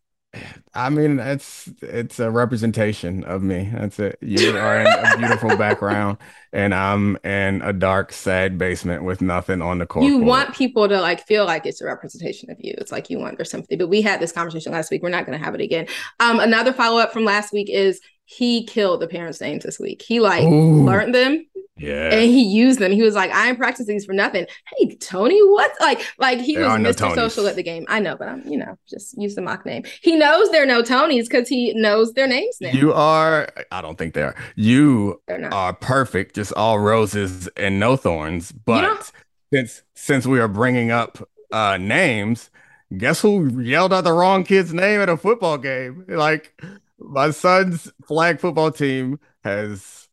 I 0.73 0.89
mean, 0.89 1.19
it's 1.19 1.69
it's 1.81 2.19
a 2.19 2.29
representation 2.29 3.23
of 3.23 3.41
me. 3.41 3.71
That's 3.73 3.97
it. 3.99 4.17
You 4.21 4.57
are 4.57 4.81
in 4.81 4.87
a 4.87 5.17
beautiful 5.17 5.55
background, 5.57 6.17
and 6.51 6.75
I'm 6.75 7.17
in 7.23 7.61
a 7.61 7.71
dark, 7.71 8.11
sad 8.11 8.57
basement 8.57 9.05
with 9.05 9.21
nothing 9.21 9.61
on 9.61 9.79
the 9.79 9.85
court. 9.85 10.05
You 10.05 10.17
want 10.17 10.53
people 10.53 10.89
to 10.89 10.99
like 10.99 11.25
feel 11.25 11.45
like 11.45 11.65
it's 11.65 11.79
a 11.79 11.85
representation 11.85 12.51
of 12.51 12.57
you. 12.59 12.73
It's 12.77 12.91
like 12.91 13.09
you 13.09 13.19
want 13.19 13.37
their 13.37 13.45
sympathy. 13.45 13.77
But 13.77 13.87
we 13.87 14.01
had 14.01 14.19
this 14.19 14.33
conversation 14.33 14.73
last 14.73 14.91
week. 14.91 15.01
We're 15.01 15.09
not 15.09 15.25
going 15.25 15.37
to 15.37 15.43
have 15.43 15.55
it 15.55 15.61
again. 15.61 15.87
Um, 16.19 16.41
another 16.41 16.73
follow 16.73 16.99
up 16.99 17.13
from 17.13 17.23
last 17.23 17.53
week 17.53 17.69
is 17.69 18.01
he 18.25 18.65
killed 18.65 19.01
the 19.01 19.07
parents' 19.07 19.39
names 19.39 19.63
this 19.63 19.79
week. 19.79 20.01
He 20.01 20.19
like 20.19 20.43
Ooh. 20.43 20.83
learned 20.83 21.15
them 21.15 21.45
Yeah. 21.77 22.09
And 22.13 22.31
he 22.31 22.43
used 22.43 22.79
them. 22.79 22.91
He 22.91 23.01
was 23.01 23.15
like, 23.15 23.31
I 23.31 23.49
ain't 23.49 23.57
practicing 23.57 23.95
these 23.95 24.05
for 24.05 24.13
nothing. 24.13 24.47
Hey, 24.77 24.95
Tony, 24.95 25.41
what? 25.49 25.73
Like, 25.81 26.01
like 26.17 26.39
he 26.39 26.55
There 26.55 26.69
was 26.69 26.79
no 26.79 26.91
Mr. 26.91 27.09
Tonys. 27.09 27.15
Social 27.15 27.47
at 27.47 27.55
the 27.55 27.63
game. 27.63 27.85
I 27.89 27.99
know, 27.99 28.15
but 28.15 28.29
I'm, 28.29 28.47
you 28.47 28.57
know, 28.57 28.77
just 28.87 29.17
use 29.17 29.35
the 29.35 29.41
mock 29.41 29.65
name. 29.65 29.83
He 30.01 30.15
knows 30.15 30.49
there 30.51 30.63
are 30.63 30.67
no 30.67 30.81
Tonys 30.81 31.23
because 31.23 31.49
he 31.49 31.73
knows 31.73 32.13
their 32.13 32.27
names 32.27 32.57
now. 32.61 32.71
You 32.71 32.93
are, 32.93 33.49
I 33.71 33.81
don't 33.81 33.97
think 33.97 34.13
they 34.13 34.21
are. 34.21 34.35
You 34.55 35.21
They're 35.27 35.73
perfect, 35.73 36.35
just 36.35 36.53
all 36.53 36.79
roses 36.79 37.47
and 37.57 37.79
no 37.79 37.97
thorns. 37.97 38.51
But 38.51 39.11
since 39.53 39.83
since 39.95 40.25
we 40.25 40.39
are 40.39 40.47
bringing 40.47 40.91
up 40.91 41.27
uh 41.51 41.77
names, 41.77 42.49
guess 42.97 43.21
who 43.21 43.61
yelled 43.61 43.93
out 43.93 44.03
the 44.03 44.13
wrong 44.13 44.43
kid's 44.43 44.73
name 44.73 45.01
at 45.01 45.09
a 45.09 45.17
football 45.17 45.57
game? 45.57 46.05
Like 46.07 46.61
my 46.99 47.31
son's 47.31 47.91
flag 48.07 48.39
football 48.39 48.71
team 48.71 49.19
has 49.43 50.04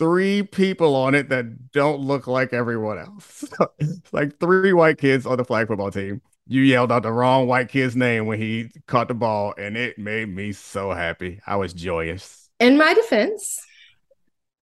three 0.00 0.42
people 0.42 0.96
on 0.96 1.14
it 1.14 1.28
that 1.28 1.70
don't 1.72 2.00
look 2.00 2.26
like 2.26 2.52
everyone 2.52 2.98
else. 2.98 3.44
like 4.12 4.40
three 4.40 4.72
white 4.72 4.98
kids 4.98 5.26
on 5.26 5.36
the 5.36 5.44
flag 5.44 5.68
football 5.68 5.90
team. 5.90 6.22
You 6.48 6.62
yelled 6.62 6.90
out 6.90 7.04
the 7.04 7.12
wrong 7.12 7.46
white 7.46 7.68
kid's 7.68 7.94
name 7.94 8.26
when 8.26 8.40
he 8.40 8.70
caught 8.88 9.06
the 9.06 9.14
ball, 9.14 9.54
and 9.56 9.76
it 9.76 9.98
made 9.98 10.34
me 10.34 10.50
so 10.50 10.90
happy. 10.90 11.40
I 11.46 11.56
was 11.56 11.72
joyous. 11.72 12.48
In 12.58 12.76
my 12.76 12.94
defense, 12.94 13.60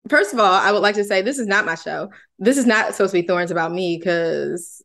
first 0.09 0.33
of 0.33 0.41
all, 0.41 0.53
I 0.53 0.73
would 0.73 0.83
like 0.83 0.97
to 0.97 1.05
say 1.05 1.23
this 1.23 1.39
is 1.39 1.47
not 1.47 1.67
my 1.67 1.77
show. 1.77 2.11
This 2.41 2.57
is 2.57 2.67
not 2.67 2.95
supposed 2.95 3.13
to 3.13 3.21
be 3.21 3.27
Thorns 3.27 3.53
about 3.53 3.73
me 3.73 3.99
because 3.99 4.83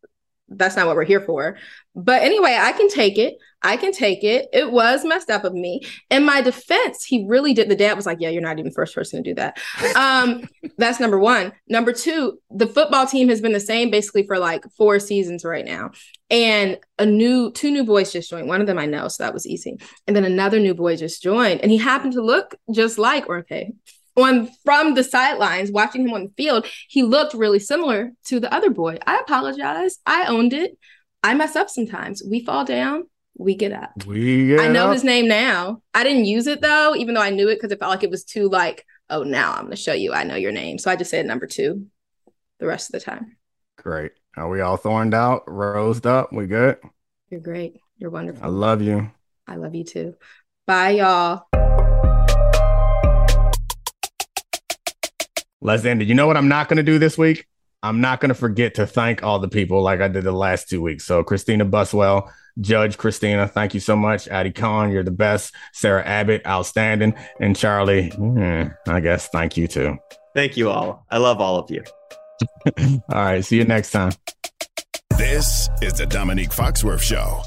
that's 0.50 0.76
not 0.76 0.86
what 0.86 0.96
we're 0.96 1.06
here 1.06 1.22
for. 1.22 1.58
But 1.96 2.22
anyway, 2.22 2.58
I 2.60 2.74
can 2.74 2.90
take 2.90 3.18
it. 3.18 3.38
I 3.64 3.78
can 3.78 3.92
take 3.92 4.24
it. 4.24 4.50
It 4.54 4.72
was 4.72 5.06
messed 5.06 5.30
up 5.30 5.44
of 5.44 5.54
me. 5.54 5.82
In 6.10 6.26
my 6.26 6.42
defense, 6.42 7.04
he 7.04 7.26
really 7.28 7.54
did. 7.54 7.70
The 7.70 7.76
dad 7.76 7.96
was 7.96 8.06
like, 8.06 8.18
Yeah, 8.20 8.30
you're 8.30 8.42
not 8.42 8.58
even 8.58 8.70
the 8.70 8.76
first 8.76 8.96
person 8.96 9.24
to 9.24 9.30
do 9.30 9.36
that. 9.36 9.60
Um, 9.96 10.48
that's 10.78 11.00
number 11.00 11.20
one. 11.20 11.54
Number 11.68 11.94
two, 11.94 12.40
the 12.50 12.68
football 12.68 13.06
team 13.06 13.30
has 13.30 13.42
been 13.42 13.54
the 13.54 13.60
same 13.60 13.92
basically 13.92 14.26
for 14.26 14.40
like 14.40 14.64
four 14.78 15.00
seasons 15.00 15.46
right 15.46 15.66
now. 15.66 15.92
And 16.30 16.78
a 16.98 17.06
new 17.06 17.52
two 17.52 17.72
new 17.72 17.84
boys 17.84 18.12
just 18.12 18.30
joined. 18.30 18.48
One 18.48 18.62
of 18.62 18.68
them 18.68 18.80
I 18.80 18.86
know, 18.86 19.08
so 19.08 19.24
that 19.24 19.34
was 19.34 19.46
easy. 19.46 19.78
And 20.08 20.16
then 20.16 20.26
another 20.26 20.60
new 20.60 20.74
boy 20.74 20.96
just 20.96 21.22
joined, 21.22 21.62
and 21.62 21.72
he 21.72 21.78
happened 21.78 22.14
to 22.14 22.22
look 22.22 22.56
just 22.74 22.98
like 22.98 23.28
or 23.30 23.40
okay. 23.40 23.74
On 24.18 24.50
from 24.66 24.94
the 24.94 25.06
sidelines, 25.06 25.72
watching 25.72 26.06
him 26.08 26.14
on 26.14 26.26
the 26.26 26.34
field, 26.36 26.66
he 26.90 27.02
looked 27.02 27.34
really 27.34 27.60
similar 27.60 28.12
to 28.26 28.42
the 28.42 28.54
other 28.54 28.70
boy. 28.70 28.98
I 29.08 29.20
apologize. 29.20 30.00
I 30.06 30.26
owned 30.26 30.52
it. 30.54 30.78
I 31.24 31.34
mess 31.34 31.56
up 31.56 31.70
sometimes. 31.70 32.22
We 32.28 32.44
fall 32.44 32.66
down, 32.66 33.04
we 33.38 33.56
get 33.56 33.72
up. 33.72 33.92
We 34.06 34.48
get 34.48 34.60
I 34.60 34.68
know 34.68 34.88
up. 34.88 34.94
his 34.94 35.04
name 35.04 35.28
now. 35.28 35.82
I 35.94 36.04
didn't 36.04 36.26
use 36.26 36.48
it 36.48 36.62
though, 36.62 36.96
even 36.96 37.16
though 37.16 37.22
I 37.22 37.30
knew 37.30 37.50
it 37.50 37.56
because 37.56 37.72
it 37.72 37.80
felt 37.80 37.92
like 37.92 38.04
it 38.04 38.10
was 38.10 38.24
too 38.24 38.50
like, 38.50 38.86
oh, 39.10 39.24
now 39.24 39.52
I'm 39.52 39.62
going 39.62 39.72
to 39.72 39.76
show 39.76 39.94
you 39.94 40.14
I 40.14 40.24
know 40.24 40.36
your 40.36 40.52
name. 40.52 40.78
So 40.78 40.92
I 40.92 40.96
just 40.96 41.12
said 41.12 41.26
number 41.26 41.48
two 41.48 41.88
the 42.60 42.68
rest 42.68 42.94
of 42.94 43.00
the 43.00 43.06
time. 43.06 43.38
Great. 43.78 44.12
Are 44.38 44.50
we 44.50 44.62
all 44.62 44.78
thorned 44.78 45.14
out, 45.14 45.44
rosed 45.48 46.06
up? 46.06 46.32
We 46.32 46.48
good? 46.48 46.78
You're 47.30 47.42
great. 47.42 47.80
You're 47.98 48.12
wonderful. 48.12 48.44
I 48.44 48.48
love 48.48 48.82
you. 48.82 49.12
I 49.48 49.56
love 49.56 49.76
you 49.76 49.84
too. 49.84 50.16
Bye, 50.68 50.92
y'all. 50.92 51.48
Let's 55.60 55.86
end 55.86 56.02
it. 56.02 56.08
You 56.08 56.16
know 56.16 56.28
what 56.28 56.38
I'm 56.38 56.48
not 56.48 56.70
going 56.70 56.78
to 56.78 56.84
do 56.84 56.98
this 56.98 57.18
week? 57.18 57.46
I'm 57.84 58.00
not 58.02 58.20
going 58.20 58.30
to 58.30 58.36
forget 58.36 58.76
to 58.76 58.86
thank 58.86 59.24
all 59.24 59.40
the 59.40 59.48
people 59.48 59.82
like 59.82 60.02
I 60.02 60.08
did 60.08 60.24
the 60.24 60.32
last 60.32 60.70
two 60.70 60.82
weeks. 60.82 61.06
So, 61.06 61.24
Christina 61.24 61.66
Buswell, 61.66 62.32
Judge 62.60 62.98
Christina, 62.98 63.48
thank 63.48 63.74
you 63.74 63.80
so 63.80 63.96
much. 63.96 64.28
Addie 64.28 64.52
Khan, 64.52 64.92
you're 64.92 65.04
the 65.04 65.12
best. 65.12 65.54
Sarah 65.74 66.06
Abbott, 66.06 66.46
outstanding. 66.46 67.16
And 67.40 67.56
Charlie, 67.56 68.10
hmm, 68.10 68.64
I 68.88 69.00
guess 69.00 69.28
thank 69.30 69.58
you 69.58 69.68
too. 69.68 69.98
Thank 70.36 70.58
you 70.58 70.70
all. 70.70 71.06
I 71.10 71.18
love 71.18 71.40
all 71.40 71.58
of 71.58 71.70
you. 71.70 71.84
All 72.78 73.00
right. 73.10 73.46
See 73.46 73.58
you 73.58 73.66
next 73.66 73.92
time. 73.92 74.14
This 75.18 75.70
is 75.82 75.94
the 75.94 76.08
Dominique 76.08 76.50
Foxworth 76.50 77.02
Show. 77.02 77.44